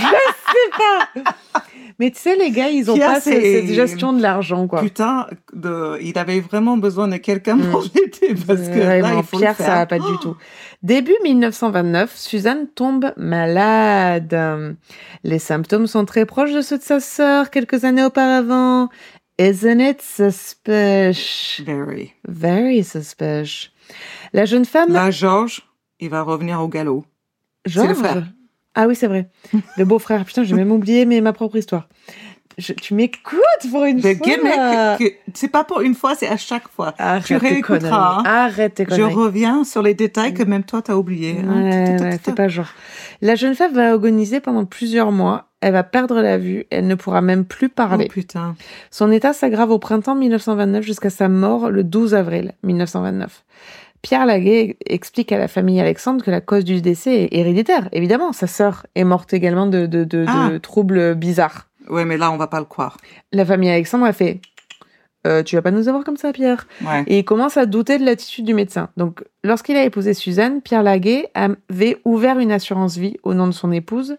Mais 1.99 2.11
tu 2.11 2.19
sais, 2.19 2.37
les 2.37 2.51
gars, 2.51 2.69
ils 2.69 2.91
ont 2.91 2.99
pas 2.99 3.21
cette 3.21 3.67
gestion 3.69 4.13
de 4.13 4.21
l'argent, 4.23 4.67
quoi. 4.67 4.81
Putain, 4.81 5.27
de, 5.53 5.99
il 6.03 6.19
avait 6.19 6.41
vraiment 6.41 6.77
besoin 6.77 7.07
de 7.09 7.17
quelqu'un 7.17 7.59
pour 7.59 7.83
Mm. 7.83 7.89
l'aider 7.95 8.35
parce 8.47 8.61
que 8.69 8.79
là, 8.79 8.85
Vraiment, 9.01 9.19
il 9.19 9.25
faut 9.25 9.39
Pierre, 9.39 9.51
le 9.51 9.57
faire. 9.57 9.67
ça 9.67 9.75
va 9.77 9.87
pas 9.87 9.99
du 9.99 10.19
tout. 10.21 10.37
Début 10.83 11.15
1929, 11.23 12.15
Suzanne 12.17 12.67
tombe 12.75 13.13
malade. 13.17 14.77
Les 15.25 15.39
symptômes 15.39 15.87
sont 15.87 16.05
très 16.05 16.27
proches 16.27 16.53
de 16.53 16.61
ceux 16.61 16.79
de 16.79 16.83
sa 16.83 17.01
sœur 17.01 17.51
quelques 17.51 17.85
années 17.85 18.05
auparavant. 18.05 18.89
Isn't 19.39 19.81
it 19.81 20.03
suspicious? 20.03 21.63
Very. 21.65 22.13
Very 22.29 22.85
suspicious. 22.85 23.71
La 24.33 24.45
jeune 24.45 24.65
femme, 24.65 24.93
Là, 24.93 25.11
Georges, 25.11 25.63
il 26.03 26.11
va 26.11 26.23
revenir 26.23 26.61
au 26.61 26.69
galop. 26.69 27.05
c'est 27.67 27.77
le 27.79 27.85
Georges. 27.87 27.97
frère. 27.99 28.25
Ah 28.75 28.87
oui, 28.89 28.97
c'est 28.97 29.07
vrai. 29.07 29.29
Le 29.77 29.85
beau-frère. 29.85 30.25
Putain, 30.25 30.45
j'ai 30.45 30.55
même 30.55 30.73
oublié 30.73 31.05
mais 31.05 31.21
ma 31.21 31.33
propre 31.33 31.57
histoire. 31.57 31.89
Je- 32.59 32.73
tu 32.75 32.95
m'écoutes 32.95 33.71
pour 33.71 33.85
une 33.85 34.01
fois. 34.03 34.11
c'est 35.35 35.49
pas 35.49 35.65
pour 35.65 35.81
une 35.81 35.95
fois, 35.95 36.15
c'est 36.15 36.29
à 36.29 36.37
chaque 36.37 36.69
fois. 36.69 36.95
Arrête 36.99 37.25
tu 37.25 37.37
réécouteras, 37.37 38.17
conneries. 38.23 38.29
Arrête 38.37 38.75
tes 38.75 38.87
Je 38.91 39.03
reviens 39.03 39.65
sur 39.65 39.83
les 39.83 39.95
détails 39.95 40.35
que 40.35 40.43
même 40.43 40.65
toi, 40.65 40.83
t'as 40.83 40.95
oubliés. 40.95 41.37
hein. 41.47 41.63
Ouais, 41.63 42.01
ouais, 42.01 42.19
ta. 42.19 42.33
pas 42.33 42.49
genre. 42.49 42.69
La 43.23 43.35
jeune 43.37 43.55
femme 43.55 43.73
va 43.75 43.93
agoniser 43.93 44.41
pendant 44.41 44.65
plusieurs 44.65 45.13
mois. 45.13 45.49
Elle 45.61 45.73
va 45.75 45.83
perdre 45.85 46.21
la 46.21 46.37
vue. 46.39 46.65
Elle 46.71 46.87
ne 46.89 46.95
pourra 46.95 47.21
même 47.23 47.45
plus 47.45 47.69
parler. 47.69 48.07
Oh 48.09 48.13
putain. 48.13 48.57
Son 48.91 49.11
état 49.13 49.33
s'aggrave 49.33 49.71
au 49.71 49.79
printemps 49.79 50.15
1929 50.17 50.85
jusqu'à 50.85 51.11
sa 51.11 51.29
mort 51.29 51.71
le 51.71 51.85
12 51.85 52.15
avril 52.15 52.53
1929. 52.65 53.45
Pierre 54.03 54.27
Laguet 54.27 54.77
explique 54.85 55.31
à 55.33 55.39
la 55.39 55.49
famille 55.49 55.81
Alexandre 55.81 56.25
que 56.25 56.31
la 56.31 56.41
cause 56.41 56.65
du 56.65 56.81
décès 56.83 57.23
est 57.25 57.35
héréditaire. 57.37 57.89
Évidemment, 57.93 58.33
sa 58.33 58.47
sœur 58.49 58.87
est 58.95 59.05
morte 59.05 59.33
également 59.33 59.67
de, 59.67 59.87
de, 59.87 60.05
de, 60.05 60.25
de 60.25 60.27
Ah. 60.29 60.51
troubles 60.61 61.15
bizarres. 61.15 61.69
Ouais, 61.89 62.05
mais 62.05 62.17
là, 62.17 62.31
on 62.33 62.37
va 62.37 62.47
pas 62.49 62.59
le 62.59 62.65
croire. 62.67 62.97
La 63.33 63.45
famille 63.45 63.71
Alexandre 63.71 64.05
a 64.07 64.13
fait 64.13 64.41
Euh, 65.25 65.45
Tu 65.45 65.55
vas 65.55 65.63
pas 65.63 65.71
nous 65.71 65.87
avoir 65.89 66.03
comme 66.03 66.17
ça, 66.17 66.33
Pierre 66.33 66.67
Ouais. 66.85 67.05
et 67.07 67.21
il 67.21 67.25
commence 67.25 67.57
à 67.57 67.65
douter 67.65 67.97
de 67.99 68.05
l'attitude 68.05 68.45
du 68.45 68.55
médecin. 68.55 68.89
Donc, 68.97 69.23
lorsqu'il 69.45 69.77
a 69.77 69.85
épousé 69.85 70.15
Suzanne, 70.15 70.61
Pierre 70.63 70.83
Laguet 70.83 71.31
avait 71.37 71.99
ouvert 72.05 72.41
une 72.41 72.51
assurance 72.51 72.97
vie 72.97 73.17
au 73.23 73.33
nom 73.35 73.47
de 73.47 73.53
son 73.53 73.71
épouse. 73.71 74.17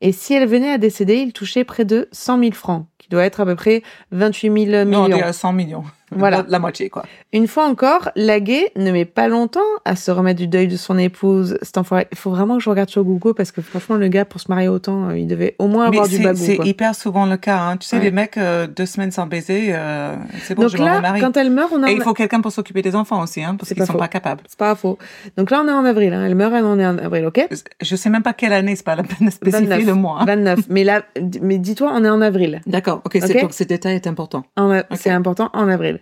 Et 0.00 0.10
si 0.12 0.32
elle 0.32 0.48
venait 0.48 0.70
à 0.72 0.78
décéder, 0.78 1.16
il 1.16 1.34
touchait 1.34 1.64
près 1.64 1.84
de 1.84 2.08
100 2.12 2.38
000 2.40 2.52
francs, 2.52 2.86
qui 2.96 3.08
doit 3.10 3.24
être 3.24 3.40
à 3.40 3.44
peu 3.44 3.56
près 3.56 3.82
28 4.12 4.66
000 4.70 4.84
Non, 4.86 5.00
on 5.00 5.04
millions. 5.08 5.18
est 5.18 5.22
à 5.22 5.34
100 5.34 5.52
millions. 5.52 5.84
Voilà. 6.12 6.38
La, 6.38 6.44
la 6.48 6.58
moitié, 6.58 6.88
quoi. 6.88 7.04
Une 7.32 7.46
fois 7.46 7.66
encore, 7.66 8.10
Laguet 8.16 8.72
ne 8.76 8.90
met 8.90 9.04
pas 9.04 9.28
longtemps 9.28 9.60
à 9.84 9.96
se 9.96 10.10
remettre 10.10 10.38
du 10.40 10.46
deuil 10.48 10.66
de 10.68 10.76
son 10.76 10.96
épouse. 10.98 11.58
Il 11.62 12.16
faut 12.18 12.30
vraiment 12.30 12.56
que 12.56 12.62
je 12.62 12.70
regarde 12.70 12.88
sur 12.88 13.04
Google 13.04 13.34
parce 13.34 13.52
que 13.52 13.60
franchement, 13.60 13.96
le 13.96 14.08
gars, 14.08 14.24
pour 14.24 14.40
se 14.40 14.50
marier 14.50 14.68
autant, 14.68 15.10
euh, 15.10 15.18
il 15.18 15.26
devait 15.26 15.54
au 15.58 15.66
moins 15.68 15.84
Mais 15.90 15.96
avoir 15.96 16.08
du 16.08 16.16
c'est- 16.16 16.22
bagou. 16.22 16.38
c'est 16.38 16.56
hyper 16.66 16.94
souvent 16.94 17.26
le 17.26 17.36
cas. 17.36 17.58
Hein. 17.58 17.76
Tu 17.76 17.86
sais, 17.86 17.96
Ouais. 17.98 18.04
les 18.04 18.10
mecs, 18.10 18.36
euh, 18.38 18.66
deux 18.66 18.86
semaines 18.86 19.10
sans 19.10 19.26
baiser, 19.26 19.68
euh, 19.70 20.14
c'est 20.42 20.54
bon, 20.54 20.62
Donc 20.62 20.70
je 20.72 20.78
là, 20.78 21.02
quand 21.20 21.36
elle 21.36 21.50
meurt, 21.50 21.70
on 21.72 21.82
est 21.84 21.90
Et 21.90 21.94
en- 21.94 21.96
il 21.96 22.02
faut 22.02 22.14
quelqu'un 22.14 22.40
pour 22.40 22.52
s'occuper 22.52 22.82
des 22.82 22.94
enfants 22.96 23.22
aussi, 23.22 23.42
hein, 23.44 23.56
parce 23.58 23.72
qu'ils 23.74 23.84
sont 23.84 23.92
faux. 23.92 23.98
pas 23.98 24.08
capables. 24.08 24.42
C'est 24.48 24.58
pas 24.58 24.74
faux. 24.74 24.98
Donc 25.36 25.50
là, 25.50 25.62
on 25.64 25.68
est 25.68 25.72
en 25.72 25.84
avril. 25.84 26.12
Hein. 26.12 26.24
Elle 26.26 26.34
meurt, 26.34 26.54
et 26.54 26.60
on 26.60 26.78
est 26.78 26.86
en 26.86 26.98
avril, 26.98 27.26
ok? 27.26 27.46
Je 27.82 27.96
sais 27.96 28.10
même 28.10 28.22
pas 28.22 28.32
quelle 28.32 28.52
année, 28.52 28.76
c'est 28.76 28.84
pas 28.86 28.96
la 28.96 29.02
peine 29.02 29.26
de 29.26 29.32
spécifier 29.32 29.66
29. 29.66 29.86
le 29.86 29.94
mois. 29.94 30.18
hein. 30.20 30.24
29. 30.26 30.60
Mais 30.70 30.84
là, 30.84 31.02
mais 31.42 31.58
dis-toi, 31.58 31.90
on 31.94 32.04
est 32.04 32.08
en 32.10 32.20
avril. 32.20 32.60
D'accord, 32.66 33.02
ok, 33.04 33.18
c'est- 33.20 33.34
Ok? 33.36 33.40
donc 33.42 33.52
ce 33.54 33.64
détail 33.64 33.96
est 33.96 34.06
important. 34.06 34.44
En 34.56 34.70
a-. 34.70 34.84
C'est 34.94 35.10
important, 35.10 35.50
en 35.52 35.68
avril. 35.68 35.97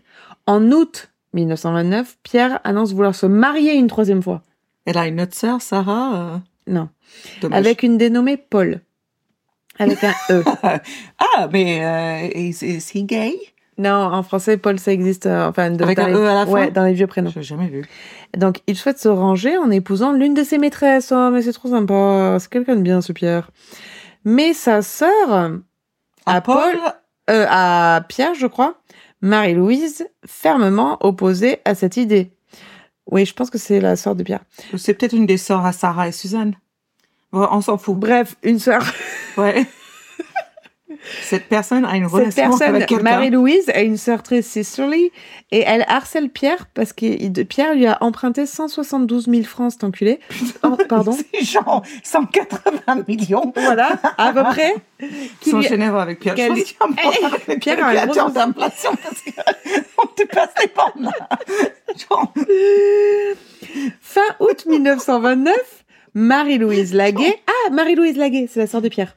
En 0.47 0.71
août 0.73 1.11
1929, 1.35 2.19
Pierre 2.23 2.61
annonce 2.65 2.93
vouloir 2.93 3.15
se 3.15 3.27
marier 3.27 3.75
une 3.75 3.87
troisième 3.89 4.23
fois. 4.23 4.43
Elle 4.85 4.99
a 4.99 5.07
une 5.07 5.21
autre 5.21 5.35
sœur, 5.35 5.61
Sarah 5.61 6.15
euh, 6.15 6.37
Non. 6.73 6.89
dommage. 7.41 7.59
Avec 7.59 7.83
une 7.83 7.99
dénommée 7.99 8.37
Paul. 8.37 8.81
Avec 9.79 10.03
un 10.05 10.15
E. 10.31 10.43
Ah, 11.37 11.49
mais 11.53 11.85
euh, 11.85 12.39
is, 12.39 12.59
is 12.63 12.91
he 12.95 13.05
gay? 13.05 13.35
Non, 13.79 13.91
en 13.93 14.23
français, 14.23 14.57
Paul, 14.57 14.79
ça 14.79 14.91
existe. 14.91 15.27
euh, 15.27 15.49
enfin, 15.49 15.71
de- 15.71 15.83
Avec 15.85 15.99
un 15.99 16.07
les- 16.09 16.15
E 16.15 16.27
à 16.27 16.33
la 16.35 16.47
fin? 16.47 16.53
Ouais, 16.53 16.71
dans 16.71 16.85
les 16.85 16.95
vieux 16.95 17.07
prénoms. 17.07 17.29
Je 17.29 17.41
l'ai 17.41 17.45
jamais 17.45 17.67
vu. 17.69 17.85
Donc, 18.35 18.61
il 18.67 18.75
souhaite 18.77 18.99
se 18.99 19.09
ranger 19.09 19.59
en 19.59 19.71
épousant 19.71 20.13
l'une 20.13 20.33
de 20.33 20.45
ses 20.45 20.57
maîtresses. 20.57 21.13
Oh, 21.15 21.29
mais 21.31 21.43
c'est 21.43 21.53
trop 21.53 21.69
sympa. 21.69 22.39
C'est 22.41 22.49
quelqu'un 22.49 22.77
de 22.77 22.81
bien, 22.81 23.03
ce 23.03 23.13
Pierre. 23.13 23.51
Mais 24.25 24.55
sa 24.55 24.81
sœur, 24.81 25.31
À 25.31 26.37
À 26.37 26.41
Paul 26.41 26.75
euh, 27.31 27.47
à 27.49 28.05
Pierre, 28.09 28.35
je 28.35 28.47
crois, 28.47 28.81
Marie-Louise, 29.21 30.07
fermement 30.27 30.99
opposée 31.01 31.59
à 31.65 31.75
cette 31.75 31.97
idée. 31.97 32.31
Oui, 33.11 33.25
je 33.25 33.35
pense 33.35 33.51
que 33.51 33.59
c'est 33.59 33.81
la 33.81 33.97
sœur 33.97 34.15
de 34.17 34.23
Pierre. 34.23 34.43
c'est 34.77 34.95
peut-être 34.95 35.13
une 35.15 35.27
des 35.27 35.39
sœurs 35.39 35.65
à 35.65 35.73
Sarah 35.73 36.09
et 36.09 36.13
Suzanne. 36.13 36.55
On 37.33 37.61
s'en 37.61 37.79
fout. 37.79 37.97
Bref, 37.97 38.37
une 38.43 38.59
sœur. 38.59 38.85
Ouais. 39.37 39.67
Cette 41.23 41.47
personne 41.49 41.85
a 41.85 41.97
une 41.97 42.05
Cette 42.05 42.13
relation 42.13 42.51
personne, 42.51 42.75
avec. 42.77 42.91
Marie-Louise, 42.91 43.69
a 43.75 43.83
une 43.83 43.97
sœur 43.97 44.23
très 44.23 44.43
sisterly 44.43 45.11
et 45.51 45.61
elle 45.61 45.85
harcèle 45.89 46.29
Pierre 46.31 46.67
parce 46.75 46.93
que 46.93 47.43
Pierre 47.45 47.75
lui 47.75 47.87
a 47.87 47.99
emprunté 48.03 48.47
172 48.47 49.27
000 49.27 49.43
francs, 49.45 49.73
cet 49.73 49.85
enculé. 49.85 50.21
Oh, 50.63 50.77
pardon. 50.89 51.17
C'est 51.35 51.45
genre 51.45 51.83
180 52.03 53.05
millions. 53.09 53.53
voilà, 53.57 53.99
à 54.19 54.33
peu 54.33 54.43
près. 54.45 54.75
Qui 55.41 55.51
sont 55.51 55.59
lui- 55.61 55.69
généreux 55.69 55.99
avec 55.99 56.21
Pierre. 56.21 56.37
Je 56.37 56.47
pense 56.47 56.63
qu'il 56.63 56.77
y 56.79 56.81
a 56.81 56.85
un 56.87 56.93
problème 56.93 57.25
avec 57.33 57.47
les 57.47 57.57
Pierre 57.59 57.85
a 57.85 57.89
un 57.89 57.93
gros 58.07 58.15
calculateurs 58.15 58.29
souci. 58.29 58.35
d'inflation 58.39 58.91
parce 59.03 59.23
qu'on 59.23 60.09
dépasse 60.17 60.51
les 60.61 60.71
bornes 60.75 61.05
là. 61.19 61.29
Genre, 62.09 62.33
Fin 64.01 64.21
août 64.41 64.65
1929, 64.67 65.55
Marie-Louise 66.15 66.95
Laguet. 66.95 67.39
Ah, 67.47 67.71
Marie-Louise 67.71 68.17
Laguet, 68.17 68.49
c'est 68.51 68.61
la 68.61 68.67
sœur 68.67 68.81
de 68.83 68.89
Pierre. 68.89 69.15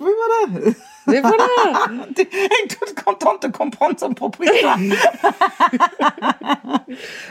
Oui, 0.00 0.10
voilà. 0.16 0.70
Mais 1.06 1.20
voilà 1.20 1.44
Elle 2.16 2.22
est 2.22 2.68
toute 2.68 2.94
contente 3.02 3.42
de 3.42 3.48
comprendre 3.48 3.98
son 3.98 4.14
propre 4.14 4.44
histoire. 4.44 4.78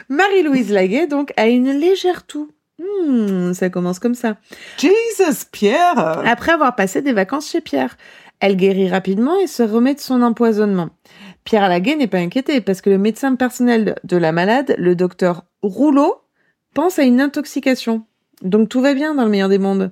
Marie-Louise 0.10 0.72
Laguet, 0.72 1.08
donc, 1.08 1.34
a 1.38 1.48
une 1.48 1.72
légère 1.72 2.26
toux. 2.26 2.52
Hmm, 2.80 3.54
ça 3.54 3.70
commence 3.70 4.00
comme 4.00 4.16
ça. 4.16 4.38
Jesus, 4.78 5.46
Pierre. 5.52 6.22
Après 6.26 6.52
avoir 6.52 6.76
passé 6.76 7.02
des 7.02 7.14
vacances 7.14 7.50
chez 7.50 7.62
Pierre, 7.62 7.98
elle 8.40 8.56
guérit 8.56 8.90
rapidement 8.90 9.40
et 9.40 9.48
se 9.48 9.64
remet 9.64 9.94
de 9.94 10.00
son 10.00 10.22
empoisonnement. 10.22 10.90
Pierre 11.44 11.70
Laguet 11.70 11.96
n'est 11.96 12.08
pas 12.08 12.18
inquiété 12.18 12.62
parce 12.62 12.82
que 12.82 12.90
le 12.90 12.98
médecin 12.98 13.36
personnel 13.36 13.96
de 14.04 14.18
la 14.18 14.32
malade, 14.32 14.76
le 14.78 14.96
docteur 14.96 15.44
Rouleau, 15.62 16.16
pense 16.74 17.00
à 17.00 17.04
une 17.04 17.22
intoxication. 17.22 18.06
Donc 18.42 18.70
tout 18.70 18.82
va 18.82 18.94
bien 18.94 19.16
dans 19.16 19.24
le 19.24 19.30
meilleur 19.30 19.50
des 19.50 19.60
mondes. 19.60 19.92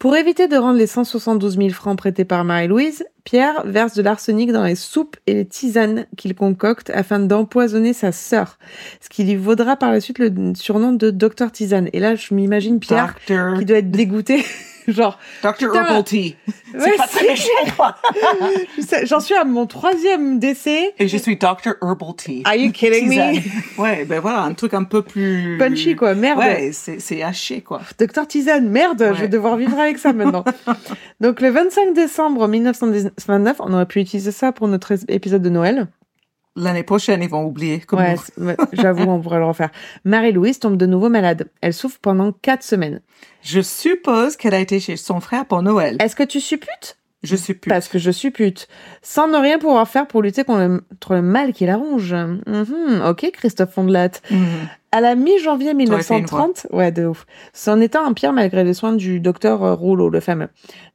Pour 0.00 0.16
éviter 0.16 0.48
de 0.48 0.56
rendre 0.56 0.78
les 0.78 0.86
172 0.86 1.58
000 1.58 1.68
francs 1.68 1.98
prêtés 1.98 2.24
par 2.24 2.42
Marie-Louise, 2.42 3.04
Pierre 3.24 3.66
verse 3.66 3.92
de 3.92 4.00
l'arsenic 4.00 4.50
dans 4.50 4.64
les 4.64 4.74
soupes 4.74 5.18
et 5.26 5.34
les 5.34 5.44
tisanes 5.44 6.06
qu'il 6.16 6.34
concocte 6.34 6.88
afin 6.88 7.18
d'empoisonner 7.18 7.92
sa 7.92 8.10
sœur, 8.10 8.58
ce 9.02 9.10
qui 9.10 9.24
lui 9.24 9.36
vaudra 9.36 9.76
par 9.76 9.92
la 9.92 10.00
suite 10.00 10.18
le 10.18 10.54
surnom 10.54 10.92
de 10.92 11.10
Docteur 11.10 11.52
Tisane. 11.52 11.90
Et 11.92 12.00
là, 12.00 12.14
je 12.14 12.32
m'imagine 12.32 12.80
Pierre 12.80 13.14
Doctor, 13.28 13.58
qui 13.58 13.66
doit 13.66 13.76
être 13.76 13.90
dégoûté, 13.90 14.42
genre 14.88 15.18
Putain. 15.42 15.74
Herbal 15.74 16.04
Tea. 16.04 16.36
C'est 16.72 16.96
pas 16.96 17.06
très 17.06 17.26
méchant, 17.26 17.48
J'en 19.04 19.20
suis 19.20 19.34
à 19.34 19.44
mon 19.44 19.66
troisième 19.66 20.38
décès. 20.38 20.94
Et 20.98 21.08
je 21.08 21.16
suis 21.16 21.36
Doctor 21.36 21.74
Herbal 21.82 22.14
Tea. 22.16 22.42
Are 22.44 22.54
you 22.54 22.72
kidding 22.72 23.08
me? 23.08 23.80
Ouais, 23.80 24.04
ben 24.04 24.20
voilà, 24.20 24.42
un 24.42 24.54
truc 24.54 24.74
un 24.74 24.84
peu 24.84 25.02
plus... 25.02 25.58
Punchy, 25.58 25.96
quoi. 25.96 26.14
Merde. 26.14 26.38
Ouais, 26.38 26.70
c'est 26.72 27.22
haché, 27.22 27.60
quoi. 27.60 27.80
Docteur 27.98 28.26
Tisane, 28.26 28.68
merde, 28.68 29.12
je 29.14 29.20
vais 29.20 29.28
devoir 29.28 29.56
vivre 29.56 29.78
avec 29.78 29.98
ça 29.98 30.12
maintenant. 30.12 30.44
Donc, 31.20 31.40
le 31.40 31.50
25 31.50 31.94
décembre 31.94 32.46
1929, 32.48 33.56
on 33.60 33.72
aurait 33.72 33.86
pu 33.86 34.00
utiliser 34.00 34.32
ça 34.32 34.52
pour 34.52 34.68
notre 34.68 34.92
épisode 35.08 35.42
de 35.42 35.50
Noël. 35.50 35.88
L'année 36.56 36.82
prochaine, 36.82 37.22
ils 37.22 37.28
vont 37.28 37.44
oublier. 37.44 37.80
Comme 37.80 38.00
Ouais, 38.00 38.56
j'avoue, 38.72 39.04
on 39.04 39.20
pourrait 39.20 39.38
le 39.38 39.44
refaire. 39.44 39.70
Marie-Louise 40.04 40.58
tombe 40.58 40.76
de 40.76 40.86
nouveau 40.86 41.08
malade. 41.08 41.48
Elle 41.60 41.72
souffre 41.72 41.98
pendant 42.02 42.32
quatre 42.32 42.64
semaines. 42.64 43.00
Je 43.42 43.60
suppose 43.60 44.36
qu'elle 44.36 44.54
a 44.54 44.58
été 44.58 44.80
chez 44.80 44.96
son 44.96 45.20
frère 45.20 45.46
pour 45.46 45.62
Noël. 45.62 45.96
Est-ce 46.00 46.16
que 46.16 46.24
tu 46.24 46.40
supputes? 46.40 46.96
Je 47.22 47.36
suppose. 47.36 47.68
Parce 47.68 47.88
que 47.88 47.98
je 47.98 48.10
suppute. 48.10 48.66
Sans 49.02 49.28
ne 49.28 49.36
rien 49.36 49.58
pouvoir 49.58 49.86
faire 49.86 50.06
pour 50.08 50.22
lutter 50.22 50.42
contre 50.42 50.60
le, 50.60 50.78
contre 50.90 51.14
le 51.14 51.22
mal 51.22 51.52
qui 51.52 51.66
la 51.66 51.76
ronge. 51.76 52.14
Mhm, 52.14 53.02
ok, 53.06 53.30
Christophe 53.32 53.72
Fondelat. 53.74 54.10
Mhm. 54.30 54.68
À 54.92 55.00
la 55.00 55.14
mi-janvier 55.14 55.66
fait 55.66 55.72
une 55.72 55.78
1930, 55.78 56.66
ouais, 56.72 56.90
de 56.90 57.06
ouf. 57.06 57.24
Son 57.52 57.80
état 57.80 58.02
empire 58.02 58.32
malgré 58.32 58.64
les 58.64 58.74
soins 58.74 58.92
du 58.92 59.20
docteur 59.20 59.62
euh, 59.62 59.74
Rouleau, 59.74 60.08
le 60.10 60.18
fameux. 60.18 60.48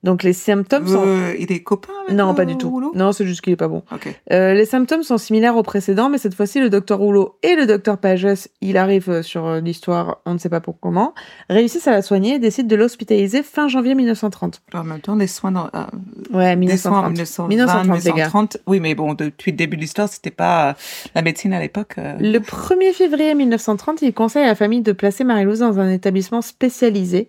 Donc 0.04 0.22
les 0.22 0.34
symptômes 0.34 0.86
sont... 0.86 1.04
Euh, 1.06 1.34
il 1.40 1.50
est 1.52 1.64
copain 1.64 1.94
avec 2.06 2.16
Non, 2.18 2.30
le 2.32 2.36
pas 2.36 2.44
du 2.46 2.58
tout. 2.58 2.70
rouleau? 2.70 2.92
Non, 2.94 3.14
c'est 3.14 3.26
juste 3.26 3.40
qu'il 3.42 3.54
est 3.54 3.58
pas 3.58 3.70
bon. 3.70 3.84
Ok. 3.94 4.14
Euh, 4.34 4.54
les 4.54 4.66
symptômes 4.66 5.04
sont 5.04 5.18
similaires 5.18 5.56
aux 5.56 5.64
précédents, 5.64 6.10
mais 6.10 6.18
cette 6.18 6.36
fois-ci, 6.36 6.60
le 6.60 6.70
docteur 6.70 7.00
Rouleau 7.00 7.38
et 7.42 7.56
le 7.56 7.66
docteur 7.66 7.98
Pages, 7.98 8.28
il 8.62 8.76
arrive 8.78 9.10
euh, 9.10 9.24
sur 9.24 9.46
euh, 9.46 9.62
l'histoire, 9.62 10.18
on 10.26 10.34
ne 10.34 10.40
sait 10.40 10.50
pas 10.50 10.60
pour 10.60 10.78
comment, 10.80 11.14
réussissent 11.50 11.88
à 11.88 11.92
la 11.92 12.02
soigner 12.02 12.36
et 12.36 12.40
décident 12.40 12.68
de 12.68 12.76
l'hospitaliser 12.76 13.44
fin 13.44 13.68
janvier 13.70 13.96
1930. 13.96 14.62
En 14.74 14.84
même 14.84 15.00
temps, 15.00 15.16
les 15.16 15.28
soins 15.28 15.52
dans, 15.54 15.68
euh, 15.74 15.86
Ouais, 16.34 16.56
les 16.58 16.78
soins 16.78 17.00
en 17.00 17.10
1930. 17.10 17.48
1920, 17.48 17.48
1930, 17.48 18.04
les 18.04 18.10
gars. 18.12 18.14
1930. 18.26 18.58
Oui, 18.68 18.80
mais 18.82 18.94
bon, 18.94 19.14
depuis 19.14 19.52
le 19.52 19.58
début 19.58 19.78
de 19.78 19.82
l'histoire, 19.82 20.10
c'était 20.10 20.32
pas 20.32 20.70
euh, 20.70 20.74
la 21.16 21.22
médecine 21.22 21.54
à 21.54 21.62
l'époque. 21.62 21.94
euh, 21.98 22.16
Le 22.20 22.40
1er 22.40 22.92
février 22.94 23.34
1930, 23.34 23.85
il 24.02 24.14
conseille 24.14 24.44
à 24.44 24.48
la 24.48 24.56
famille 24.56 24.82
de 24.82 24.92
placer 24.92 25.24
Marie-Louise 25.24 25.60
dans 25.60 25.80
un 25.80 25.90
établissement 25.92 26.42
spécialisé 26.42 27.28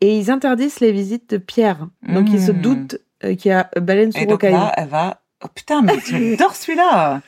et 0.00 0.16
ils 0.18 0.30
interdisent 0.30 0.80
les 0.80 0.92
visites 0.92 1.30
de 1.30 1.36
Pierre. 1.38 1.86
Donc 2.08 2.26
ils 2.30 2.40
se 2.40 2.52
Mm. 2.52 2.60
doutent 2.60 2.98
euh, 3.24 3.34
qu'il 3.34 3.50
y 3.50 3.54
a 3.54 3.68
baleine 3.80 4.10
Et 4.10 4.20
sous 4.20 4.24
donc 4.26 4.30
rocaille. 4.42 4.52
là, 4.52 4.72
elle 4.76 4.88
va. 4.88 5.20
Oh 5.44 5.48
putain, 5.54 5.82
mais 5.82 5.94
j'adore 6.06 6.54
celui-là. 6.54 7.20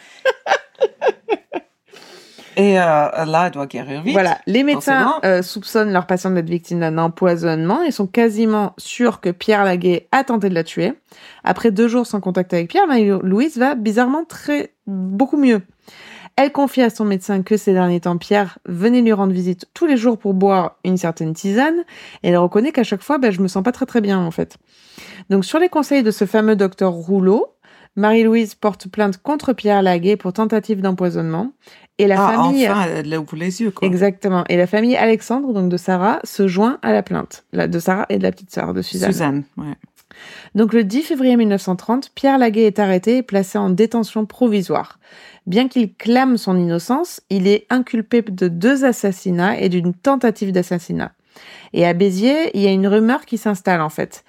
Et 2.56 2.76
euh, 2.76 2.82
là, 2.82 3.44
elle 3.46 3.52
doit 3.52 3.66
guérir 3.66 4.02
vite. 4.02 4.12
Voilà, 4.14 4.38
les 4.46 4.64
médecins 4.64 5.20
euh, 5.24 5.42
soupçonnent 5.42 5.92
leur 5.92 6.06
patiente 6.08 6.34
d'être 6.34 6.48
victime 6.50 6.80
d'un 6.80 6.98
empoisonnement 6.98 7.84
et 7.84 7.92
sont 7.92 8.08
quasiment 8.08 8.74
sûrs 8.78 9.20
que 9.20 9.28
Pierre 9.30 9.64
Laguet 9.64 10.08
a 10.10 10.24
tenté 10.24 10.48
de 10.48 10.54
la 10.54 10.64
tuer. 10.64 10.92
Après 11.44 11.70
deux 11.70 11.86
jours 11.86 12.04
sans 12.04 12.20
contact 12.20 12.52
avec 12.52 12.68
Pierre, 12.68 12.88
Marie-Louise 12.88 13.58
va 13.58 13.76
bizarrement 13.76 14.24
très 14.24 14.72
beaucoup 14.88 15.36
mieux. 15.36 15.62
Elle 16.40 16.52
confie 16.52 16.82
à 16.82 16.88
son 16.88 17.04
médecin 17.04 17.42
que 17.42 17.56
ces 17.56 17.72
derniers 17.72 17.98
temps, 17.98 18.16
Pierre 18.16 18.60
venait 18.64 19.00
lui 19.00 19.12
rendre 19.12 19.32
visite 19.32 19.66
tous 19.74 19.86
les 19.86 19.96
jours 19.96 20.16
pour 20.16 20.34
boire 20.34 20.76
une 20.84 20.96
certaine 20.96 21.34
tisane. 21.34 21.80
Et 22.22 22.28
elle 22.28 22.36
reconnaît 22.36 22.70
qu'à 22.70 22.84
chaque 22.84 23.02
fois, 23.02 23.18
ben, 23.18 23.32
je 23.32 23.40
me 23.40 23.48
sens 23.48 23.64
pas 23.64 23.72
très 23.72 23.86
très 23.86 24.00
bien 24.00 24.20
en 24.20 24.30
fait. 24.30 24.56
Donc 25.30 25.44
sur 25.44 25.58
les 25.58 25.68
conseils 25.68 26.04
de 26.04 26.12
ce 26.12 26.26
fameux 26.26 26.54
docteur 26.54 26.92
Rouleau, 26.92 27.48
Marie-Louise 27.96 28.54
porte 28.54 28.86
plainte 28.86 29.18
contre 29.18 29.52
Pierre 29.52 29.82
Laguet 29.82 30.16
pour 30.16 30.32
tentative 30.32 30.80
d'empoisonnement. 30.80 31.50
Et 31.98 32.06
la 32.06 32.24
ah, 32.24 32.32
famille... 32.36 32.70
enfin, 32.70 32.86
elle 32.88 33.18
ouvre 33.18 33.34
les 33.34 33.60
yeux, 33.60 33.72
quoi. 33.72 33.88
Exactement. 33.88 34.44
Et 34.48 34.56
la 34.56 34.68
famille 34.68 34.94
Alexandre, 34.94 35.52
donc 35.52 35.68
de 35.68 35.76
Sarah, 35.76 36.20
se 36.22 36.46
joint 36.46 36.78
à 36.82 36.92
la 36.92 37.02
plainte. 37.02 37.46
La, 37.52 37.66
de 37.66 37.80
Sarah 37.80 38.06
et 38.10 38.18
de 38.18 38.22
la 38.22 38.30
petite 38.30 38.52
sœur 38.52 38.74
de 38.74 38.82
Suzanne. 38.82 39.10
Suzanne, 39.10 39.42
ouais. 39.56 39.74
Donc 40.54 40.72
le 40.72 40.84
10 40.84 41.02
février 41.02 41.36
1930, 41.36 42.12
Pierre 42.14 42.38
Laguet 42.38 42.66
est 42.66 42.78
arrêté 42.78 43.18
et 43.18 43.22
placé 43.22 43.58
en 43.58 43.70
détention 43.70 44.26
provisoire. 44.26 44.98
Bien 45.48 45.66
qu'il 45.68 45.94
clame 45.94 46.36
son 46.36 46.58
innocence, 46.58 47.22
il 47.30 47.48
est 47.48 47.66
inculpé 47.70 48.20
de 48.20 48.48
deux 48.48 48.84
assassinats 48.84 49.58
et 49.58 49.70
d'une 49.70 49.94
tentative 49.94 50.52
d'assassinat. 50.52 51.12
Et 51.72 51.86
à 51.86 51.94
Béziers, 51.94 52.50
il 52.54 52.60
y 52.60 52.66
a 52.66 52.70
une 52.70 52.86
rumeur 52.86 53.24
qui 53.24 53.38
s'installe 53.38 53.80
en 53.80 53.88
fait. 53.88 54.24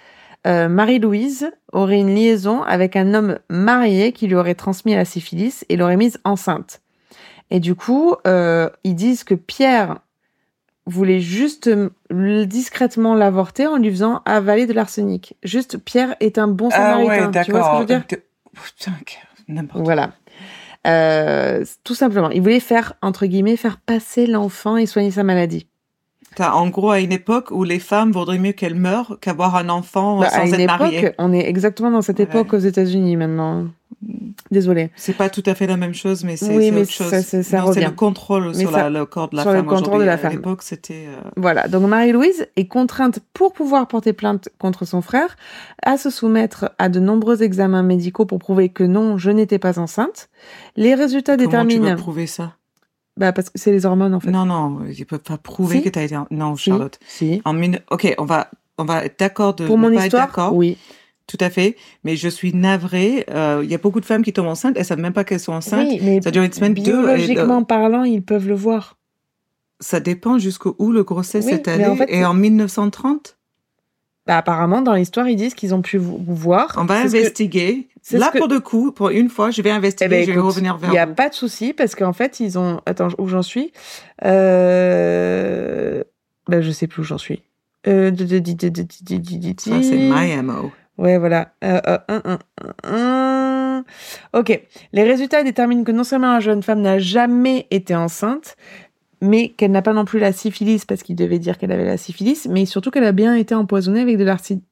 Euh, 0.47 0.69
Marie-Louise 0.69 1.51
aurait 1.73 1.99
une 1.99 2.15
liaison 2.15 2.63
avec 2.63 2.95
un 2.95 3.13
homme 3.13 3.37
marié 3.49 4.13
qui 4.13 4.27
lui 4.27 4.35
aurait 4.35 4.55
transmis 4.55 4.95
la 4.95 5.03
syphilis 5.03 5.65
et 5.67 5.75
l'aurait 5.75 5.97
mise 5.97 6.19
enceinte. 6.23 6.79
Et 7.51 7.59
du 7.59 7.75
coup, 7.75 8.15
euh, 8.25 8.69
ils 8.85 8.95
disent 8.95 9.25
que 9.25 9.33
Pierre 9.33 9.97
voulait 10.85 11.19
juste 11.19 11.69
discrètement 12.09 13.13
l'avorter 13.13 13.67
en 13.67 13.75
lui 13.77 13.89
faisant 13.89 14.21
avaler 14.25 14.65
de 14.67 14.73
l'arsenic. 14.73 15.35
Juste, 15.43 15.77
Pierre 15.77 16.15
est 16.21 16.37
un 16.37 16.47
bon 16.47 16.69
Ah 16.71 16.77
samaritain. 16.77 17.31
ouais, 17.31 17.43
tu 17.43 17.51
vois 17.51 17.63
ce 17.63 17.67
que 17.67 17.75
je 17.75 17.79
veux 17.81 17.85
dire? 17.85 18.05
Putain, 18.07 18.93
n'importe 19.49 19.83
Voilà. 19.83 20.13
Euh, 20.87 21.65
tout 21.83 21.95
simplement, 21.95 22.29
il 22.29 22.41
voulait 22.41 22.59
faire, 22.59 22.93
entre 23.01 23.25
guillemets, 23.25 23.57
faire 23.57 23.77
passer 23.79 24.27
l'enfant 24.27 24.77
et 24.77 24.85
soigner 24.85 25.11
sa 25.11 25.23
maladie. 25.23 25.67
T'as, 26.35 26.51
en 26.53 26.69
gros, 26.69 26.91
à 26.91 26.99
une 26.99 27.11
époque 27.11 27.49
où 27.51 27.63
les 27.63 27.79
femmes 27.79 28.11
vaudraient 28.11 28.37
mieux 28.37 28.51
qu'elles 28.51 28.75
meurent 28.75 29.17
qu'avoir 29.19 29.55
un 29.55 29.67
enfant 29.69 30.19
Bah, 30.19 30.29
sans 30.29 30.41
à 30.41 30.45
une 30.45 30.53
être 30.53 30.59
époque, 30.61 30.79
mariées. 30.79 31.11
on 31.17 31.33
est 31.33 31.47
exactement 31.47 31.91
dans 31.91 32.01
cette 32.03 32.19
Ouais. 32.19 32.25
époque 32.25 32.53
aux 32.53 32.59
États-Unis 32.59 33.17
maintenant. 33.17 33.65
Désolée. 34.51 34.89
C'est 34.95 35.13
pas 35.13 35.29
tout 35.29 35.43
à 35.45 35.53
fait 35.55 35.67
la 35.67 35.77
même 35.77 35.93
chose, 35.93 36.23
mais 36.23 36.37
c'est 36.37 36.55
Oui, 36.55 36.71
mais 36.71 36.81
autre 36.81 36.91
chose. 36.91 37.09
ça- 37.09 37.21
ça- 37.43 37.59
Non, 37.61 37.71
le 37.71 37.91
contrôle 37.91 38.47
Mais 38.49 38.53
sur 38.61 38.71
ça- 38.71 38.83
la- 38.83 38.89
le 38.89 39.05
corps 39.05 39.29
de 39.29 39.35
la 39.35 39.41
sur 39.43 39.51
le 39.51 39.57
femme. 39.57 39.65
contrôle 39.67 39.81
aujourd'hui. 39.83 40.01
de 40.01 40.07
la 40.07 40.13
À 40.13 40.17
femme. 40.17 40.31
l'époque, 40.31 40.61
c'était. 40.63 41.05
euh, 41.07 41.29
Voilà, 41.35 41.67
donc 41.67 41.87
Marie-Louise 41.87 42.47
est 42.55 42.67
contrainte 42.67 43.19
pour 43.33 43.53
pouvoir 43.53 43.87
porter 43.87 44.13
plainte 44.13 44.49
contre 44.57 44.85
son 44.85 45.01
frère 45.01 45.35
à 45.83 45.97
se 45.97 46.09
soumettre 46.09 46.71
à 46.79 46.89
de 46.89 46.99
nombreux 46.99 47.43
examens 47.43 47.83
médicaux 47.83 48.25
pour 48.25 48.39
prouver 48.39 48.69
que 48.69 48.83
non, 48.83 49.17
je 49.17 49.29
n'étais 49.31 49.59
pas 49.59 49.77
enceinte. 49.79 50.29
Les 50.75 50.95
résultats 50.95 51.33
Comment 51.35 51.43
tu 51.49 51.51
déterminent... 51.51 51.89
veux 51.89 51.95
prouver 51.95 52.27
ça? 52.27 52.53
Bah 53.17 53.33
parce 53.33 53.49
que 53.49 53.59
c'est 53.59 53.71
les 53.71 53.85
hormones 53.85 54.13
en 54.13 54.19
fait. 54.21 54.31
Non, 54.31 54.45
non, 54.45 54.79
ils 54.89 55.05
peuvent 55.05 55.19
pas 55.19 55.37
prouver 55.37 55.77
Si. 55.77 55.83
que 55.83 55.89
t'as 55.89 56.03
été. 56.03 56.15
Non, 56.31 56.55
Si, 56.55 56.69
Charlotte. 56.69 56.97
Si. 57.05 57.41
En 57.43 57.53
mine- 57.53 57.79
Ok, 57.91 58.15
on 58.17 58.23
va, 58.25 58.49
on 58.77 58.85
va 58.85 59.03
être 59.05 59.19
d'accord 59.19 59.53
de 59.55 59.65
Pour 59.67 59.77
ne 59.77 59.89
mon 59.89 59.95
pas 59.95 60.05
histoire, 60.05 60.23
être 60.23 60.29
d'accord. 60.29 60.55
oui. 60.55 60.77
Tout 61.29 61.37
à 61.41 61.51
fait. 61.51 61.75
Mais 62.03 62.15
je 62.15 62.27
suis 62.27 62.53
navrée. 62.55 63.25
Il 63.29 63.69
y 63.69 63.75
a 63.75 63.77
beaucoup 63.77 63.99
de 63.99 64.05
femmes 64.05 64.23
qui 64.23 64.33
tombent 64.33 64.47
enceintes. 64.47 64.75
Elles 64.75 64.81
ne 64.81 64.87
savent 64.87 64.99
même 64.99 65.13
pas 65.13 65.23
qu'elles 65.23 65.39
sont 65.39 65.53
enceintes. 65.53 65.87
Ça 66.23 66.31
dure 66.31 66.43
une 66.43 66.51
semaine, 66.51 66.73
biologiquement 66.73 67.57
deux, 67.57 67.63
et, 67.63 67.67
parlant, 67.67 68.03
ils 68.03 68.23
peuvent 68.23 68.47
le 68.47 68.55
voir. 68.55 68.97
Ça 69.79 69.99
dépend 69.99 70.39
jusqu'où 70.39 70.91
le 70.91 71.03
grossesse 71.03 71.45
oui, 71.45 71.53
est 71.53 71.67
allé. 71.67 71.85
Et 72.09 72.25
en 72.25 72.33
1930 72.33 73.37
apparemment, 74.35 74.81
dans 74.81 74.93
l'histoire, 74.93 75.27
ils 75.27 75.35
disent 75.35 75.53
qu'ils 75.53 75.73
ont 75.73 75.81
pu 75.81 75.97
vous 75.97 76.19
voir. 76.27 76.75
On 76.77 76.85
va 76.85 76.99
investiguer. 76.99 77.87
Là, 78.11 78.31
pour 78.35 78.47
deux 78.47 78.59
coups, 78.59 78.93
pour 78.93 79.09
une 79.09 79.29
fois, 79.29 79.51
je 79.51 79.61
vais 79.61 79.71
investiguer, 79.71 80.25
eh 80.27 80.33
je 80.33 80.39
revenir 80.39 80.77
vers 80.77 80.89
Il 80.89 80.93
n'y 80.93 80.99
a 80.99 81.07
pas 81.07 81.29
de 81.29 81.33
souci, 81.33 81.73
parce 81.73 81.95
qu'en 81.95 82.13
fait, 82.13 82.39
ils 82.39 82.57
ont... 82.57 82.81
Attends, 82.85 83.09
où 83.17 83.27
j'en 83.27 83.41
suis 83.41 83.71
euh... 84.23 86.03
ben, 86.47 86.61
Je 86.61 86.71
sais 86.71 86.87
plus 86.87 87.01
où 87.01 87.05
j'en 87.05 87.17
suis. 87.17 87.41
Euh... 87.87 88.11
C'est 88.17 89.97
my 89.97 90.41
MO. 90.41 90.71
Ouais, 90.99 91.17
voilà. 91.17 91.53
Euh, 91.63 91.79
euh, 91.87 91.97
un, 92.09 92.21
un, 92.25 92.39
un, 92.83 92.93
un. 92.93 93.85
Ok. 94.33 94.61
Les 94.91 95.03
résultats 95.03 95.43
déterminent 95.43 95.85
que 95.85 95.93
non 95.93 96.03
seulement 96.03 96.33
la 96.33 96.39
jeune 96.41 96.61
femme 96.61 96.81
n'a 96.81 96.99
jamais 96.99 97.67
été 97.71 97.95
enceinte, 97.95 98.57
mais 99.21 99.49
qu'elle 99.49 99.71
n'a 99.71 99.81
pas 99.81 99.93
non 99.93 100.03
plus 100.03 100.19
la 100.19 100.33
syphilis 100.33 100.85
parce 100.85 101.01
qu'il 101.03 101.15
devait 101.15 101.39
dire 101.39 101.57
qu'elle 101.57 101.71
avait 101.71 101.85
la 101.85 101.97
syphilis, 101.97 102.47
mais 102.49 102.65
surtout 102.65 102.91
qu'elle 102.91 103.05
a 103.05 103.13
bien 103.13 103.33
été 103.35 103.55
empoisonnée 103.55 104.01
avec 104.01 104.17
de 104.17 104.25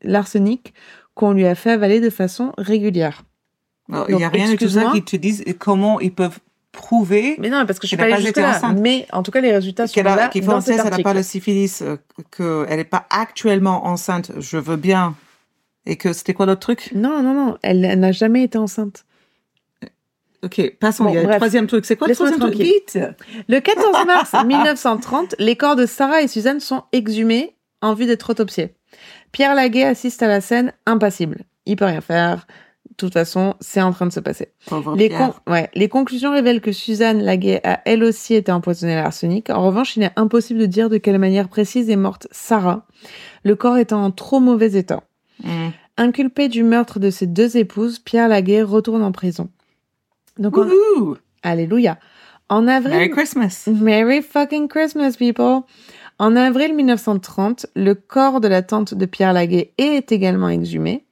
l'arsenic 0.04 0.74
qu'on 1.16 1.32
lui 1.32 1.48
a 1.48 1.56
fait 1.56 1.72
avaler 1.72 2.02
de 2.02 2.10
façon 2.10 2.52
régulière. 2.58 3.24
Il 4.10 4.18
n'y 4.18 4.26
a 4.26 4.30
rien 4.30 4.52
de 4.52 4.58
tout 4.58 4.68
ça 4.68 4.92
qui 4.94 5.04
te 5.04 5.16
disent 5.16 5.46
comment 5.60 6.02
ils 6.02 6.12
peuvent 6.12 6.40
prouver 6.74 7.38
Mais 7.40 7.50
non, 7.50 7.66
parce 7.66 7.80
que 7.80 7.88
je 7.88 7.90
suis 7.90 7.98
pas 7.98 8.10
pas 8.10 8.20
été 8.20 8.46
enceinte. 8.46 8.78
Mais 8.78 9.08
en 9.14 9.24
tout 9.24 9.32
cas, 9.32 9.40
les 9.40 9.54
résultats 9.54 9.88
sont 9.88 9.94
qu'elle 9.94 10.08
a, 10.08 10.16
là 10.18 10.28
qu'il 10.28 10.44
dans 10.44 10.52
française, 10.52 10.76
cet 10.76 10.86
elle 10.88 10.98
n'a 10.98 11.04
pas 11.04 11.14
le 11.14 11.24
syphilis, 11.24 11.82
euh, 11.82 11.96
qu'elle 12.36 12.78
n'est 12.78 12.84
pas 12.84 13.08
actuellement 13.10 13.88
enceinte, 13.88 14.34
je 14.40 14.58
veux 14.58 14.76
bien. 14.76 15.16
Et 15.90 15.96
que 15.96 16.12
c'était 16.14 16.34
quoi 16.34 16.46
l'autre 16.46 16.60
truc? 16.60 16.92
Non, 16.94 17.24
non, 17.24 17.34
non. 17.34 17.58
Elle, 17.64 17.84
elle 17.86 18.00
n'a 18.02 18.12
jamais 18.12 18.44
été 18.44 18.58
enceinte. 18.58 19.06
Ok, 20.44 20.76
passons. 20.80 21.06
Bon, 21.06 21.10
il 21.12 21.16
y 21.16 21.18
a 21.18 21.24
le 21.24 21.36
troisième 21.36 21.66
truc. 21.66 21.86
C'est 21.86 21.96
quoi 21.96 22.08
le 22.08 22.14
troisième 22.14 22.40
truc? 22.40 22.56
Vite 22.56 23.00
Le 23.48 23.60
14 23.60 24.06
mars 24.06 24.36
1930, 24.46 25.36
les 25.40 25.56
corps 25.56 25.76
de 25.76 25.86
Sarah 25.86 26.22
et 26.22 26.28
Suzanne 26.28 26.60
sont 26.60 26.84
exhumés 26.92 27.56
en 27.82 27.94
vue 27.94 28.06
d'être 28.06 28.30
autopsiés. 28.30 28.76
Pierre 29.32 29.56
Laguet 29.56 29.84
assiste 29.86 30.22
à 30.22 30.28
la 30.28 30.42
scène 30.42 30.74
impassible. 30.86 31.46
Il 31.66 31.76
peut 31.76 31.86
rien 31.86 32.02
faire. 32.02 32.46
De 32.90 32.96
toute 32.98 33.14
façon, 33.14 33.56
c'est 33.60 33.82
en 33.82 33.92
train 33.92 34.08
de 34.08 34.12
se 34.12 34.20
passer. 34.20 34.50
Les, 34.96 35.10
Pierre. 35.10 35.34
con- 35.46 35.52
ouais, 35.52 35.70
les 35.76 35.88
conclusions 35.88 36.32
révèlent 36.32 36.62
que 36.62 36.72
Suzanne 36.72 37.22
Laguet 37.24 37.62
a 37.64 37.82
elle 37.86 38.04
aussi 38.04 38.34
été 38.36 38.52
empoisonnée 38.52 38.96
à 38.98 39.04
l'arsenic. 39.04 39.50
En 39.50 39.64
revanche, 39.66 39.96
il 39.98 40.04
est 40.04 40.12
impossible 40.16 40.60
de 40.60 40.66
dire 40.66 40.90
de 40.90 40.98
quelle 40.98 41.20
manière 41.20 41.48
précise 41.48 41.90
est 41.90 41.96
morte 41.96 42.28
Sarah, 42.32 42.86
le 43.44 43.56
corps 43.56 43.78
étant 43.78 44.04
en 44.04 44.12
trop 44.12 44.40
mauvais 44.40 44.74
état. 44.74 45.04
Mm. 45.44 45.70
Inculpé 45.98 46.48
du 46.48 46.64
meurtre 46.64 47.00
de 47.00 47.10
ses 47.10 47.26
deux 47.28 47.58
épouses, 47.58 48.00
Pierre 48.00 48.28
Laguet 48.28 48.62
retourne 48.62 49.02
en 49.04 49.12
prison. 49.12 49.50
Donc, 50.38 50.58
en- 50.58 50.68
alléluia. 51.44 51.98
En 52.50 52.68
avril, 52.68 52.94
Merry 52.96 53.10
Christmas. 53.10 53.66
Merry 53.68 54.22
fucking 54.22 54.68
Christmas, 54.68 55.14
people! 55.18 55.62
En 56.20 56.36
avril 56.36 56.74
1930, 56.76 57.66
le 57.76 57.94
corps 57.94 58.40
de 58.40 58.48
la 58.48 58.62
tante 58.62 58.94
de 58.94 59.06
Pierre 59.06 59.34
Laguet 59.34 59.74
est 59.78 60.12
également 60.12 60.50
exhumé, 60.50 61.06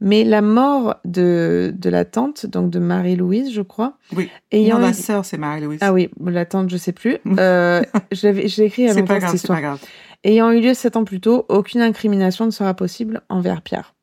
mais 0.00 0.24
la 0.24 0.40
mort 0.42 0.96
de, 1.04 1.72
de 1.76 1.90
la 1.90 2.04
tante, 2.04 2.46
donc 2.46 2.70
de 2.70 2.78
Marie-Louise, 2.78 3.52
je 3.52 3.62
crois, 3.62 3.98
Oui. 4.16 4.30
ayant 4.52 4.76
non, 4.78 4.86
la 4.86 4.90
eu- 4.90 4.94
sœur, 4.94 5.24
c'est 5.24 5.36
Marie-Louise. 5.38 5.78
Ah 5.82 5.92
oui, 5.92 6.08
la 6.24 6.44
tante, 6.44 6.70
je 6.70 6.76
sais 6.76 6.92
plus. 6.92 7.18
Euh, 7.38 7.82
je 8.12 8.28
l'ai 8.28 8.64
écrit 8.66 8.86
longtemps 8.86 9.04
pas 9.04 9.18
grave, 9.18 9.30
cette 9.32 9.40
c'est 9.40 9.46
pas 9.48 9.54
histoire. 9.54 9.60
grave. 9.60 9.80
Ayant 10.24 10.50
eu 10.50 10.60
lieu 10.60 10.74
sept 10.74 10.96
ans 10.96 11.04
plus 11.04 11.20
tôt, 11.20 11.46
aucune 11.48 11.80
incrimination 11.80 12.44
ne 12.46 12.50
sera 12.50 12.74
possible 12.74 13.22
envers 13.28 13.62
Pierre. 13.62 13.94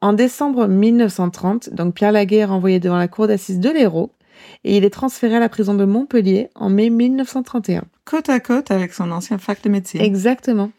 En 0.00 0.12
décembre 0.12 0.66
1930, 0.66 1.74
donc 1.74 1.94
Pierre 1.94 2.12
Laguet 2.12 2.36
est 2.36 2.44
renvoyé 2.44 2.80
devant 2.80 2.96
la 2.96 3.08
cour 3.08 3.26
d'assises 3.26 3.60
de 3.60 3.68
l'Hérault 3.68 4.12
et 4.64 4.76
il 4.76 4.84
est 4.84 4.90
transféré 4.90 5.36
à 5.36 5.40
la 5.40 5.48
prison 5.48 5.74
de 5.74 5.84
Montpellier 5.84 6.48
en 6.54 6.68
mai 6.70 6.90
1931. 6.90 7.82
Côte 8.04 8.28
à 8.28 8.40
côte 8.40 8.70
avec 8.70 8.92
son 8.92 9.10
ancien 9.12 9.38
fac 9.38 9.62
de 9.62 9.68
médecine. 9.68 10.00
Exactement. 10.00 10.70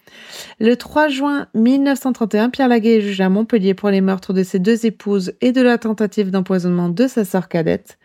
Le 0.60 0.76
3 0.76 1.08
juin 1.08 1.48
1931, 1.54 2.50
Pierre 2.50 2.68
Laguet 2.68 2.98
est 2.98 3.02
jugé 3.02 3.24
à 3.24 3.30
Montpellier 3.30 3.74
pour 3.74 3.90
les 3.90 4.02
meurtres 4.02 4.34
de 4.34 4.44
ses 4.44 4.60
deux 4.60 4.86
épouses 4.86 5.34
et 5.40 5.52
de 5.54 5.62
la 5.62 5.78
tentative 5.78 6.30
d'empoisonnement 6.32 6.90
de 6.90 7.08
sa 7.08 7.24
sœur 7.24 7.48
cadette. 7.48 7.98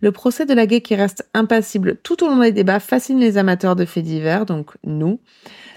Le 0.00 0.12
procès 0.12 0.46
de 0.46 0.54
Laguet 0.54 0.80
qui 0.80 0.94
reste 0.94 1.28
impassible 1.34 1.98
tout 2.02 2.24
au 2.24 2.28
long 2.28 2.38
des 2.38 2.52
débats 2.52 2.80
fascine 2.80 3.18
les 3.20 3.36
amateurs 3.36 3.76
de 3.76 3.84
faits 3.84 4.04
divers, 4.04 4.46
donc 4.46 4.70
nous, 4.84 5.20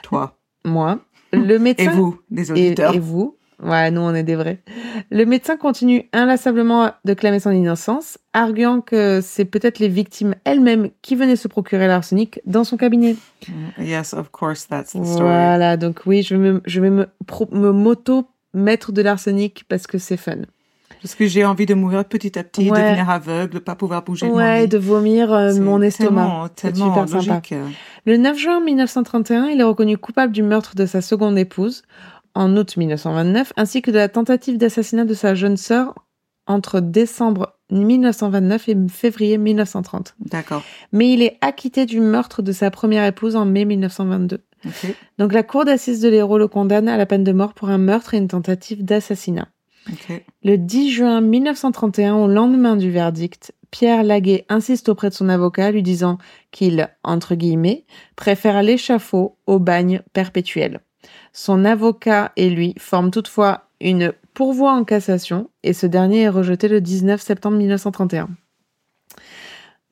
Toi. 0.03 0.37
moi, 0.63 0.99
le 1.33 1.55
Et 1.55 1.59
médecin 1.59 1.91
vous, 1.91 2.17
les 2.31 2.49
et, 2.49 2.51
auditeurs. 2.51 2.95
et 2.95 2.99
vous. 2.99 3.37
Ouais, 3.63 3.91
nous 3.91 4.01
on 4.01 4.13
est 4.13 4.23
des 4.23 4.35
vrais. 4.35 4.59
Le 5.09 5.25
médecin 5.25 5.55
continue 5.57 6.09
inlassablement 6.11 6.91
de 7.05 7.13
clamer 7.13 7.39
son 7.39 7.51
innocence, 7.51 8.17
arguant 8.33 8.81
que 8.81 9.19
c'est 9.23 9.45
peut-être 9.45 9.79
les 9.79 9.87
victimes 9.87 10.35
elles-mêmes 10.43 10.89
qui 11.01 11.15
venaient 11.15 11.35
se 11.35 11.47
procurer 11.47 11.87
l'arsenic 11.87 12.41
dans 12.45 12.63
son 12.63 12.77
cabinet. 12.77 13.15
Yes, 13.79 14.13
of 14.13 14.29
course, 14.31 14.67
that's 14.67 14.91
the 14.93 15.03
story. 15.05 15.19
Voilà, 15.21 15.77
donc 15.77 16.01
oui, 16.05 16.23
je 16.23 16.35
vais 16.35 16.51
me, 16.51 16.61
je 16.65 16.81
vais 16.81 16.89
me, 16.89 17.07
pro- 17.25 17.47
me 17.51 17.71
moto 17.71 18.25
mettre 18.53 18.91
de 18.91 19.01
l'arsenic 19.01 19.63
parce 19.69 19.87
que 19.87 19.97
c'est 19.97 20.17
fun. 20.17 20.37
Parce 21.01 21.15
que 21.15 21.25
j'ai 21.25 21.43
envie 21.43 21.65
de 21.65 21.73
mourir 21.73 22.05
petit 22.05 22.37
à 22.39 22.43
petit, 22.43 22.71
Ouais. 22.71 22.81
devenir 22.81 23.09
aveugle, 23.09 23.59
pas 23.59 23.75
pouvoir 23.75 24.03
bouger 24.03 24.25
de 24.25 24.31
mon 24.31 24.37
Ouais, 24.37 24.61
lit. 24.61 24.67
de 24.69 24.77
vomir 24.77 25.33
euh, 25.33 25.53
mon 25.59 25.81
estomac. 25.81 26.49
Tellement, 26.55 26.89
tellement 26.89 27.07
sympa. 27.07 27.15
logique. 27.17 27.53
Le 28.05 28.15
9 28.17 28.37
juin 28.37 28.61
1931, 28.61 29.47
il 29.47 29.59
est 29.59 29.63
reconnu 29.63 29.97
coupable 29.97 30.31
du 30.31 30.43
meurtre 30.43 30.75
de 30.75 30.85
sa 30.85 31.01
seconde 31.01 31.37
épouse 31.37 31.83
en 32.35 32.55
août 32.57 32.77
1929, 32.77 33.53
ainsi 33.57 33.81
que 33.81 33.91
de 33.91 33.97
la 33.97 34.09
tentative 34.09 34.57
d'assassinat 34.57 35.05
de 35.05 35.13
sa 35.13 35.35
jeune 35.35 35.57
sœur 35.57 35.93
entre 36.45 36.79
décembre 36.79 37.57
1929 37.71 38.69
et 38.69 38.77
février 38.89 39.37
1930. 39.37 40.15
D'accord. 40.19 40.63
Mais 40.91 41.13
il 41.13 41.21
est 41.21 41.37
acquitté 41.41 41.85
du 41.85 41.99
meurtre 41.99 42.41
de 42.41 42.51
sa 42.51 42.69
première 42.71 43.05
épouse 43.05 43.35
en 43.35 43.45
mai 43.45 43.65
1922. 43.65 44.43
Ok. 44.65 44.95
Donc 45.17 45.33
la 45.33 45.43
cour 45.43 45.65
d'assises 45.65 46.01
de 46.01 46.09
l'Hérault 46.09 46.37
le 46.37 46.47
condamne 46.47 46.89
à 46.89 46.97
la 46.97 47.05
peine 47.05 47.23
de 47.23 47.31
mort 47.31 47.53
pour 47.53 47.69
un 47.69 47.77
meurtre 47.77 48.13
et 48.13 48.17
une 48.17 48.27
tentative 48.27 48.83
d'assassinat. 48.83 49.47
Le 50.43 50.57
10 50.57 50.91
juin 50.91 51.21
1931, 51.21 52.15
au 52.15 52.27
lendemain 52.27 52.77
du 52.77 52.89
verdict, 52.89 53.53
Pierre 53.69 54.03
Laguet 54.03 54.45
insiste 54.47 54.87
auprès 54.87 55.09
de 55.09 55.13
son 55.13 55.27
avocat, 55.29 55.71
lui 55.71 55.83
disant 55.83 56.19
qu'il, 56.51 56.89
entre 57.03 57.35
guillemets, 57.35 57.85
préfère 58.15 58.61
l'échafaud 58.63 59.37
au 59.45 59.59
bagne 59.59 60.01
perpétuel. 60.13 60.79
Son 61.33 61.65
avocat 61.65 62.31
et 62.35 62.49
lui 62.49 62.75
forment 62.79 63.11
toutefois 63.11 63.67
une 63.81 64.13
pourvoi 64.33 64.71
en 64.73 64.83
cassation 64.83 65.49
et 65.63 65.73
ce 65.73 65.85
dernier 65.85 66.21
est 66.21 66.29
rejeté 66.29 66.67
le 66.67 66.81
19 66.81 67.21
septembre 67.21 67.57
1931. 67.57 68.29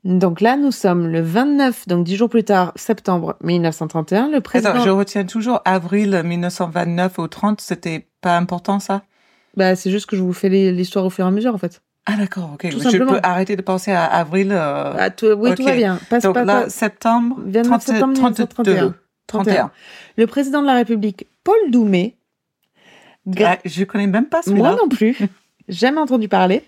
Donc 0.03 0.41
là, 0.41 0.57
nous 0.57 0.71
sommes 0.71 1.07
le 1.07 1.21
29, 1.21 1.87
donc 1.87 2.03
dix 2.05 2.15
jours 2.15 2.29
plus 2.29 2.43
tard, 2.43 2.71
septembre 2.75 3.35
1931. 3.43 4.29
Le 4.29 4.41
président, 4.41 4.71
Attends, 4.71 4.83
je 4.83 4.89
retiens 4.89 5.25
toujours 5.25 5.61
avril 5.63 6.19
1929 6.25 7.19
au 7.19 7.27
30, 7.27 7.61
c'était 7.61 8.07
pas 8.21 8.35
important 8.35 8.79
ça? 8.79 9.03
Bah, 9.57 9.75
c'est 9.75 9.91
juste 9.91 10.07
que 10.07 10.15
je 10.15 10.23
vous 10.23 10.33
fais 10.33 10.49
l'histoire 10.49 11.05
au 11.05 11.11
fur 11.11 11.25
et 11.25 11.27
à 11.27 11.31
mesure, 11.31 11.53
en 11.53 11.57
fait. 11.59 11.83
Ah 12.07 12.15
d'accord, 12.17 12.51
ok. 12.55 12.67
Tout 12.71 12.79
je 12.79 12.83
simplement. 12.83 13.11
peux 13.13 13.19
arrêter 13.21 13.55
de 13.55 13.61
penser 13.61 13.91
à 13.91 14.05
avril. 14.05 14.51
euh, 14.51 14.93
Ah, 14.97 15.09
tout- 15.11 15.27
oui, 15.37 15.53
tout 15.53 15.61
ok. 15.61 15.69
va 15.69 15.75
bien. 15.75 15.99
Passe 16.09 16.23
Donc 16.23 16.33
pas, 16.33 16.45
là, 16.45 16.61
pas- 16.63 16.69
septembre, 16.69 17.35
29 17.45 17.63
30, 17.65 17.81
septembre 17.83 18.13
32, 18.15 18.43
1931. 18.73 18.95
31. 19.31 19.71
Le 20.17 20.27
président 20.27 20.61
de 20.61 20.67
la 20.67 20.73
République, 20.75 21.27
Paul 21.43 21.55
Doumet, 21.69 22.15
gra- 23.27 23.57
Ah, 23.57 23.59
je 23.65 23.83
connais 23.83 24.07
même 24.07 24.25
pas 24.27 24.37
moi 24.37 24.43
celui-là. 24.45 24.77
non 24.81 24.89
plus, 24.89 25.17
jamais 25.69 25.99
entendu 25.99 26.27
parler, 26.27 26.63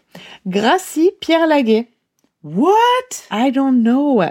gracie 0.45 1.11
Pierre 1.20 1.47
Laguet. 1.47 1.88
What? 2.43 2.74
I 3.32 3.51
don't 3.51 3.82
know. 3.82 4.22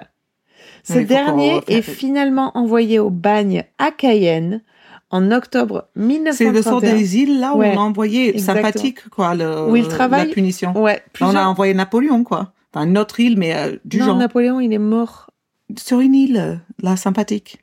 Ce 0.84 0.98
dernier 0.98 1.60
est 1.68 1.82
finalement 1.82 2.50
envoyé 2.56 2.98
au 2.98 3.08
bagne 3.10 3.64
à 3.78 3.90
Cayenne 3.90 4.62
en 5.10 5.30
octobre 5.30 5.88
C'est 5.94 6.02
1931. 6.02 6.52
le 6.52 6.62
sort 6.62 6.80
des 6.80 7.16
îles 7.18 7.38
là 7.40 7.54
où 7.54 7.58
Ouais, 7.58 7.72
on 7.76 7.80
a 7.80 7.82
envoyé 7.84 8.30
exactement. 8.34 8.66
sympathique 8.66 9.08
quoi 9.10 9.34
le 9.34 9.66
Où 9.70 9.76
il 9.76 9.86
travaille. 9.88 10.28
la 10.28 10.34
punition. 10.34 10.72
Ouais, 10.80 11.02
On 11.06 11.10
plusieurs... 11.12 11.36
a 11.36 11.48
envoyé 11.48 11.72
Napoléon 11.74 12.24
quoi. 12.24 12.52
Enfin 12.74 12.86
notre 12.86 13.20
île 13.20 13.38
mais 13.38 13.54
euh, 13.54 13.76
du 13.84 13.98
non, 13.98 14.06
genre 14.06 14.16
Napoléon, 14.16 14.60
il 14.60 14.72
est 14.72 14.78
mort. 14.78 15.30
sur 15.78 16.00
une 16.00 16.14
île 16.14 16.60
là 16.82 16.96
sympathique. 16.96 17.61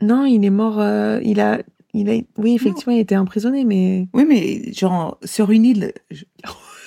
Non, 0.00 0.24
il 0.24 0.44
est 0.44 0.50
mort. 0.50 0.80
euh, 0.80 1.20
il 1.22 1.40
a, 1.40 1.58
il 1.94 2.08
a, 2.10 2.14
oui, 2.36 2.54
effectivement, 2.54 2.92
il 2.92 3.00
était 3.00 3.16
emprisonné, 3.16 3.64
mais 3.64 4.06
Oui 4.14 4.24
mais 4.28 4.72
genre 4.72 5.18
sur 5.24 5.50
une 5.50 5.64
île 5.64 5.92
je- 6.10 6.24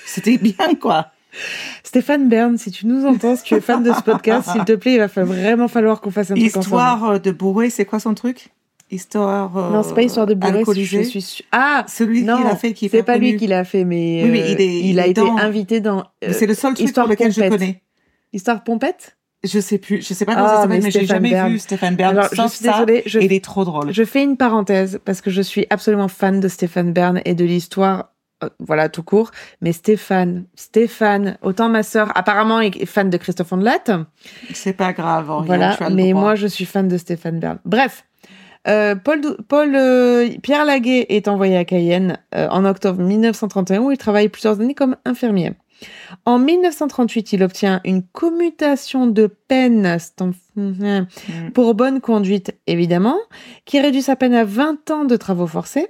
c'était 0.06 0.38
bien 0.38 0.74
quoi. 0.80 1.08
Stéphane 1.82 2.28
Bern, 2.28 2.58
si 2.58 2.70
tu 2.70 2.86
nous 2.86 3.06
entends, 3.06 3.36
si 3.36 3.42
tu 3.44 3.54
es 3.54 3.60
fan 3.60 3.82
de 3.82 3.92
ce 3.92 4.02
podcast, 4.02 4.50
s'il 4.52 4.64
te 4.64 4.72
plaît, 4.72 4.94
il 4.94 4.98
va 4.98 5.06
vraiment 5.06 5.68
falloir 5.68 6.00
qu'on 6.00 6.10
fasse 6.10 6.30
un 6.30 6.34
truc. 6.34 6.46
Histoire 6.46 7.04
euh, 7.12 7.18
de 7.18 7.30
bourré, 7.30 7.70
c'est 7.70 7.84
quoi 7.86 8.00
son 8.00 8.14
truc? 8.14 8.50
Histoire 8.90 9.56
euh, 9.56 9.70
Non, 9.72 9.82
c'est 9.82 9.94
pas 9.94 10.02
histoire 10.02 10.26
de 10.26 10.34
bourré. 10.34 10.62
Je 10.66 11.02
suis 11.02 11.22
sûre- 11.22 11.46
Ah, 11.52 11.84
Celui 11.88 12.24
non, 12.24 12.36
qui 12.36 12.42
l'a 12.44 12.56
fait 12.56 12.72
qui 12.74 12.86
est 12.86 12.88
c'est 12.90 12.98
pas 12.98 13.14
pas 13.14 13.18
lui 13.18 13.36
qui 13.36 13.46
l'a 13.46 13.64
fait, 13.64 13.84
mais, 13.84 14.20
Oui, 14.24 14.30
mais 14.30 14.42
euh, 14.42 14.48
il 14.52 14.60
est- 14.60 14.80
il 14.80 15.00
a 15.00 15.06
été 15.06 15.22
dans- 15.22 15.36
invité 15.38 15.80
dans 15.80 16.04
euh, 16.24 16.32
c'est 16.32 16.46
le 16.46 16.52
seul 16.54 16.74
truc 16.74 16.86
Histoire 16.86 17.06
pour 17.06 17.12
lequel 17.12 17.32
je 17.32 17.40
connais. 17.48 17.82
Histoire 18.34 18.62
Pompette? 18.62 19.16
Je 19.44 19.58
sais 19.58 19.78
plus, 19.78 20.06
je 20.06 20.14
sais 20.14 20.24
pas 20.24 20.34
comment 20.34 20.46
Ah, 20.46 20.62
ça 20.62 20.66
mais 20.68 20.80
s'appelle, 20.80 20.82
mais, 20.84 20.90
j'ai 20.92 20.98
Stéphane 21.00 21.16
jamais 21.16 21.30
Bern. 21.30 21.52
vu 21.52 21.58
Stéphane 21.58 21.96
Bern. 21.96 22.16
Alors, 22.16 22.28
je 22.30 22.36
sauf 22.36 22.52
suis 22.52 22.64
désolée, 22.68 23.02
je, 23.06 23.18
il 23.18 23.32
est 23.32 23.42
trop 23.44 23.64
drôle. 23.64 23.92
je 23.92 24.04
fais 24.04 24.22
une 24.22 24.36
parenthèse 24.36 25.00
parce 25.04 25.20
que 25.20 25.30
je 25.30 25.42
suis 25.42 25.66
absolument 25.70 26.06
fan 26.08 26.38
de 26.40 26.46
Stéphane 26.48 26.92
Bern 26.92 27.20
et 27.24 27.34
de 27.34 27.44
l'histoire, 27.44 28.12
euh, 28.44 28.48
voilà, 28.60 28.88
tout 28.88 29.02
court. 29.02 29.32
Mais 29.60 29.72
Stéphane, 29.72 30.44
Stéphane, 30.54 31.38
autant 31.42 31.68
ma 31.68 31.82
sœur, 31.82 32.12
apparemment, 32.16 32.60
est 32.60 32.86
fan 32.86 33.10
de 33.10 33.16
Christophe 33.16 33.52
Ondelat. 33.52 34.04
C'est 34.54 34.74
pas 34.74 34.92
grave, 34.92 35.28
Oriane, 35.28 35.46
Voilà, 35.46 35.74
tu 35.76 35.82
as 35.82 35.88
le 35.88 35.94
mais 35.96 36.10
droit. 36.12 36.22
moi 36.22 36.34
je 36.36 36.46
suis 36.46 36.64
fan 36.64 36.86
de 36.86 36.96
Stéphane 36.96 37.40
Bern. 37.40 37.58
Bref, 37.64 38.04
euh, 38.68 38.94
Paul, 38.94 39.20
Paul 39.48 39.74
euh, 39.74 40.28
Pierre 40.40 40.64
Laguet 40.64 41.06
est 41.08 41.26
envoyé 41.26 41.56
à 41.56 41.64
Cayenne 41.64 42.16
en 42.32 42.64
octobre 42.64 43.02
1931 43.02 43.80
où 43.80 43.90
il 43.90 43.98
travaille 43.98 44.28
plusieurs 44.28 44.60
années 44.60 44.74
comme 44.74 44.94
infirmier. 45.04 45.54
En 46.24 46.38
1938, 46.38 47.32
il 47.32 47.42
obtient 47.42 47.80
une 47.84 48.02
commutation 48.02 49.06
de 49.06 49.26
peine 49.26 49.86
Mm. 50.56 51.04
pour 51.54 51.74
bonne 51.74 52.00
conduite, 52.00 52.54
évidemment, 52.66 53.18
qui 53.64 53.80
réduit 53.80 54.02
sa 54.02 54.16
peine 54.16 54.34
à 54.34 54.44
20 54.44 54.90
ans 54.90 55.04
de 55.04 55.16
travaux 55.16 55.46
forcés. 55.46 55.88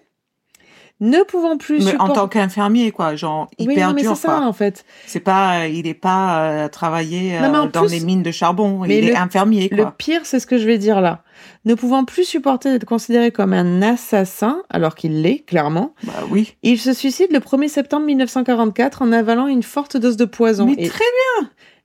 Ne 1.05 1.25
pouvant 1.25 1.57
plus 1.57 1.85
Mais 1.85 1.97
en 2.01 2.11
tant 2.11 2.29
qu'infirmier, 2.29 2.93
quoi, 2.93 3.17
genre 3.17 3.51
oui, 3.59 3.73
hyper 3.73 3.89
non, 3.89 3.95
mais 3.95 4.03
dur, 4.03 4.17
c'est 4.17 4.29
ça, 4.29 4.41
en 4.41 4.53
fait. 4.53 4.85
C'est 5.07 5.19
pas, 5.19 5.67
il 5.67 5.89
est 5.89 5.95
pas 5.95 6.45
euh, 6.45 6.69
travaillé 6.69 7.41
Non, 7.41 7.65
euh, 7.65 7.67
dans 7.67 7.81
plus- 7.87 7.91
les 7.91 8.01
mines 8.01 8.23
de 8.23 8.31
charbon. 8.31 8.79
mais 8.87 8.99
il 8.99 9.07
le- 9.07 9.13
est 9.13 9.17
infirmier, 9.17 9.69
Le 9.73 9.83
quoi. 9.83 9.95
pire, 9.99 10.21
c'est 10.25 10.39
ce 10.39 10.47
que 10.47 10.59
je 10.59 10.65
vais 10.65 10.79
dire 10.79 11.01
là. 11.01 11.25
Ne 11.65 11.75
pouvant 11.75 12.05
plus 12.05 12.23
supporter 12.25 12.71
d'être 12.71 12.85
considéré 12.85 13.33
comme 13.33 13.53
un 13.53 13.83
assassin, 13.83 14.63
alors 14.71 14.95
qu'il 14.95 15.23
l'est, 15.23 15.41
clairement, 15.45 15.93
Bah 16.05 16.13
oui. 16.31 16.55
il 16.63 16.79
se 16.79 16.93
suicide 16.93 17.33
le 17.33 17.41
1er 17.41 17.67
septembre 17.69 18.07
1944 18.07 19.03
en 19.03 19.11
avalant 19.11 19.49
une 19.49 19.65
forte 19.65 19.97
dose 19.97 20.17
de 20.17 20.25
poison. 20.25 20.67
Mais 20.67 20.85
Et- 20.85 20.89
très 20.89 21.03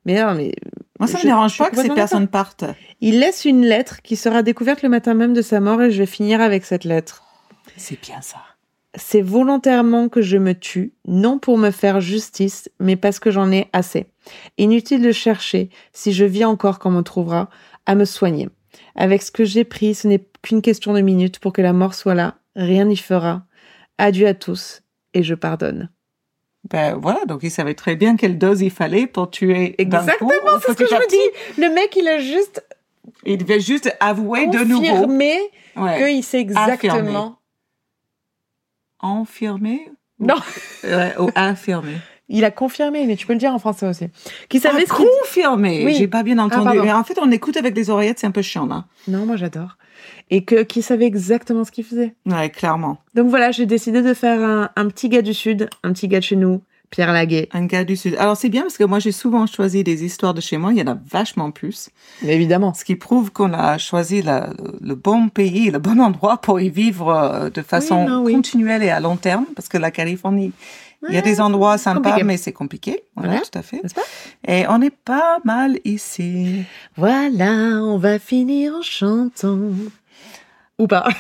Mais 0.05 0.24
non, 0.24 0.36
mais 0.36 0.53
Moi, 0.99 1.07
ça 1.07 1.18
me 1.18 1.24
dérange 1.24 1.53
je 1.53 1.57
pas 1.57 1.70
que 1.72 1.76
ces 1.82 1.89
personnes 1.89 2.28
partent. 2.28 2.65
il 3.01 3.20
laisse 3.20 3.45
une 3.45 3.65
lettre 3.65 4.01
qui 4.03 4.15
sera 4.15 4.43
découverte 4.43 4.84
le 4.84 4.89
matin 4.89 5.15
même 5.15 5.34
de 5.34 5.41
sa 5.41 5.59
mort 5.59 5.82
et 5.82 5.89
je 5.91 5.97
vais 5.97 6.05
finir 6.05 6.39
avec 6.39 6.63
cette 6.65 6.84
lettre. 6.86 7.24
C'est 7.76 7.99
bien 7.99 8.22
ça. 8.22 8.38
C'est 8.96 9.22
volontairement 9.22 10.10
que 10.10 10.22
je 10.22 10.38
me 10.38 10.54
tue, 10.54 10.94
non 11.08 11.38
pour 11.40 11.58
me 11.58 11.72
faire 11.72 12.02
justice, 12.02 12.70
mais 12.80 12.96
parce 12.96 13.20
que 13.20 13.32
j'en 13.32 13.52
ai 13.52 13.68
assez. 13.74 14.08
Inutile 14.58 15.02
de 15.02 15.12
chercher, 15.12 15.70
si 15.94 16.14
je 16.14 16.26
vis 16.26 16.46
encore 16.46 16.80
quand 16.80 16.90
on 16.90 16.94
me 16.94 17.02
trouvera, 17.02 17.50
à 17.86 17.96
me 17.96 18.06
soigner. 18.06 18.50
Avec 18.96 19.22
ce 19.22 19.32
que 19.32 19.46
j'ai 19.46 19.64
pris, 19.64 19.94
ce 19.94 20.08
n'est 20.08 20.26
qu'une 20.42 20.62
question 20.62 20.94
de 20.94 21.02
minutes 21.02 21.40
pour 21.40 21.54
que 21.54 21.62
la 21.62 21.74
mort 21.74 21.94
soit 21.94 22.16
là. 22.16 22.36
Rien 22.56 22.86
n'y 22.86 22.98
fera. 22.98 23.44
Adieu 23.98 24.28
à 24.28 24.34
tous, 24.34 24.82
et 25.14 25.22
je 25.24 25.36
pardonne. 25.36 25.90
Ben 26.70 26.96
voilà, 26.96 27.24
donc 27.26 27.44
il 27.44 27.52
savait 27.52 27.76
très 27.76 27.96
bien 27.96 28.16
quelle 28.18 28.38
dose 28.38 28.62
il 28.62 28.72
fallait 28.72 29.08
pour 29.08 29.30
tuer. 29.30 29.76
Exactement, 29.78 30.32
c'est 30.66 30.72
ce 30.74 30.78
que 30.78 30.88
je 30.88 30.96
me 30.96 31.10
dis. 31.10 31.62
Le 31.62 31.74
mec, 31.74 31.96
il 31.96 32.08
a 32.08 32.20
juste 32.20 32.66
Il 33.26 33.38
devait 33.38 33.60
juste 33.60 33.96
avouer 34.00 34.48
de 34.48 34.60
nouveau. 34.60 34.82
confirmé 34.82 35.38
Ouais. 35.76 35.98
qu'il 36.14 36.24
sait 36.24 36.40
exactement. 36.40 37.38
Infirmé 39.02 39.89
Non. 40.20 40.36
Ouais, 40.84 41.14
ou 41.20 41.30
infirmé. 41.36 41.93
Il 42.30 42.43
a 42.43 42.52
confirmé, 42.52 43.06
mais 43.08 43.16
tu 43.16 43.26
peux 43.26 43.34
le 43.34 43.39
dire 43.39 43.54
en 43.54 43.60
français 43.60 43.88
aussi. 43.88 44.08
Qui 44.50 44.60
savait 44.60 44.84
Ah, 44.89 44.93
confirmé. 44.93 45.86
Oui. 45.86 45.95
J'ai 45.95 46.08
pas 46.08 46.24
bien 46.24 46.38
entendu. 46.39 46.66
pardon. 46.66 46.84
Mais 46.84 46.91
en 46.91 47.04
fait, 47.04 47.18
on 47.22 47.32
écoute 47.32 47.56
avec 47.58 47.76
les 47.76 47.89
oreillettes, 47.89 48.20
c'est 48.20 48.28
un 48.28 48.32
peu 48.32 48.41
chiant, 48.41 48.66
là. 48.66 48.86
Non, 49.08 49.26
moi 49.26 49.38
j'adore. 49.38 49.78
Et 50.30 50.43
que 50.43 50.64
qui 50.64 50.82
savait 50.82 51.06
exactement 51.06 51.64
ce 51.64 51.72
qu'il 51.72 51.86
faisait. 51.86 52.16
Ouais, 52.26 52.50
clairement. 52.50 52.98
Donc 53.16 53.30
voilà, 53.30 53.52
j'ai 53.52 53.66
décidé 53.66 54.02
de 54.02 54.14
faire 54.14 54.41
un, 54.41 54.70
un 54.76 54.88
petit 54.89 55.08
gars 55.10 55.22
du 55.22 55.34
Sud, 55.34 55.70
un 55.84 55.93
petit 55.93 56.08
gars 56.10 56.20
de 56.20 56.24
chez 56.26 56.36
nous, 56.36 56.62
Pierre 56.90 57.12
Laguet. 57.12 57.50
Un 57.52 57.66
gars 57.66 57.84
du 57.84 57.96
Sud. 57.98 58.16
Alors, 58.18 58.38
c'est 58.38 58.48
bien 58.50 58.62
parce 58.62 58.78
que 58.78 58.84
moi, 58.86 59.00
j'ai 59.00 59.12
souvent 59.12 59.46
choisi 59.46 59.84
des 59.84 60.06
histoires 60.06 60.34
de 60.34 60.40
chez 60.42 60.58
moi. 60.58 60.72
Il 60.72 60.80
y 60.80 60.82
en 60.82 60.88
a 60.88 60.98
vachement 61.10 61.52
plus. 61.52 61.90
Mais 62.24 62.34
évidemment. 62.36 62.74
Ce 62.74 62.86
qui 62.86 62.96
prouve 62.96 63.32
qu'on 63.32 63.54
a 63.54 63.78
choisi 63.78 64.22
la- 64.22 64.52
le 64.82 64.96
bon 64.96 65.28
pays, 65.30 65.70
le 65.70 65.80
bon 65.80 66.00
endroit 66.00 66.38
pour 66.38 66.60
y 66.62 66.70
vivre 66.70 67.10
euh, 67.10 67.50
de 67.50 67.62
façon 67.62 68.08
non, 68.08 68.24
oui. 68.24 68.34
continuelle 68.34 68.84
et 68.84 68.90
à 68.90 69.00
long 69.02 69.18
terme. 69.18 69.46
Parce 69.56 69.68
que 69.68 69.78
la 69.78 69.92
Californie, 69.92 70.54
il 71.10 71.14
y 71.14 71.18
a 71.18 71.22
des 71.22 71.42
endroits 71.42 71.78
sympas, 71.78 72.02
compliqué. 72.12 72.24
mais 72.24 72.38
c'est 72.38 72.54
compliqué. 72.54 73.04
Voilà, 73.16 73.30
Voilà. 73.34 73.46
tout 73.46 73.60
à 73.60 73.62
fait. 73.62 73.82
Pas? 73.94 74.02
Et 74.48 74.66
on 74.70 74.82
est 74.82 74.90
pas 74.96 75.40
mal 75.44 75.80
ici. 75.84 76.64
Voilà, 76.96 77.52
on 77.84 77.98
va 77.98 78.18
finir 78.18 78.76
en 78.76 78.82
chantant. 78.82 79.60
Ou 80.80 80.88
pas. 80.88 81.08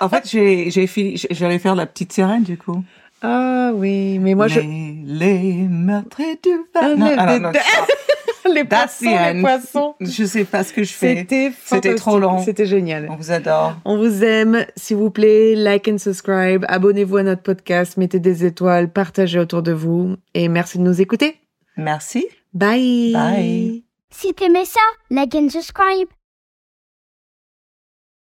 En 0.00 0.08
fait, 0.08 0.28
j'ai, 0.28 0.68
j'ai 0.72 0.88
fini, 0.88 1.16
j'allais 1.30 1.60
faire 1.60 1.76
la 1.76 1.86
petite 1.86 2.12
sirène, 2.12 2.42
du 2.42 2.56
coup. 2.58 2.82
Ah 3.22 3.70
oui, 3.74 4.18
mais 4.18 4.34
moi 4.34 4.48
je... 4.48 4.60
les, 4.60 4.94
les 5.04 5.52
meurtriers 5.68 6.38
du 6.42 6.50
Ah, 6.74 6.80
Var- 6.88 6.96
Non, 6.96 7.06
les- 7.32 7.38
non, 7.40 7.52
poissons, 8.64 9.04
les 9.34 9.40
poissons. 9.40 9.94
je 10.00 10.24
sais 10.24 10.44
pas 10.44 10.64
ce 10.64 10.72
que 10.72 10.82
je 10.82 10.92
fais. 10.92 11.16
C'était 11.18 11.52
C'était 11.64 11.94
trop 11.94 12.18
long. 12.18 12.38
C'était 12.42 12.66
génial. 12.66 13.06
On 13.10 13.14
vous 13.16 13.30
adore. 13.30 13.74
On 13.84 13.96
vous 13.96 14.24
aime, 14.24 14.66
s'il 14.76 14.96
vous 14.96 15.10
plaît, 15.10 15.54
like 15.54 15.86
and 15.88 15.98
subscribe, 15.98 16.64
abonnez-vous 16.68 17.18
à 17.18 17.22
notre 17.22 17.42
podcast, 17.42 17.96
mettez 17.96 18.18
des 18.18 18.44
étoiles, 18.44 18.90
partagez 18.90 19.38
autour 19.38 19.62
de 19.62 19.72
vous 19.72 20.16
et 20.34 20.48
merci 20.48 20.78
de 20.78 20.82
nous 20.82 21.00
écouter. 21.00 21.36
Merci. 21.76 22.26
Bye. 22.52 23.12
Bye. 23.14 23.84
Si 24.10 24.34
t'aimais 24.34 24.64
ça, 24.66 24.80
like 25.10 25.34
and 25.34 25.48
subscribe. 25.48 26.08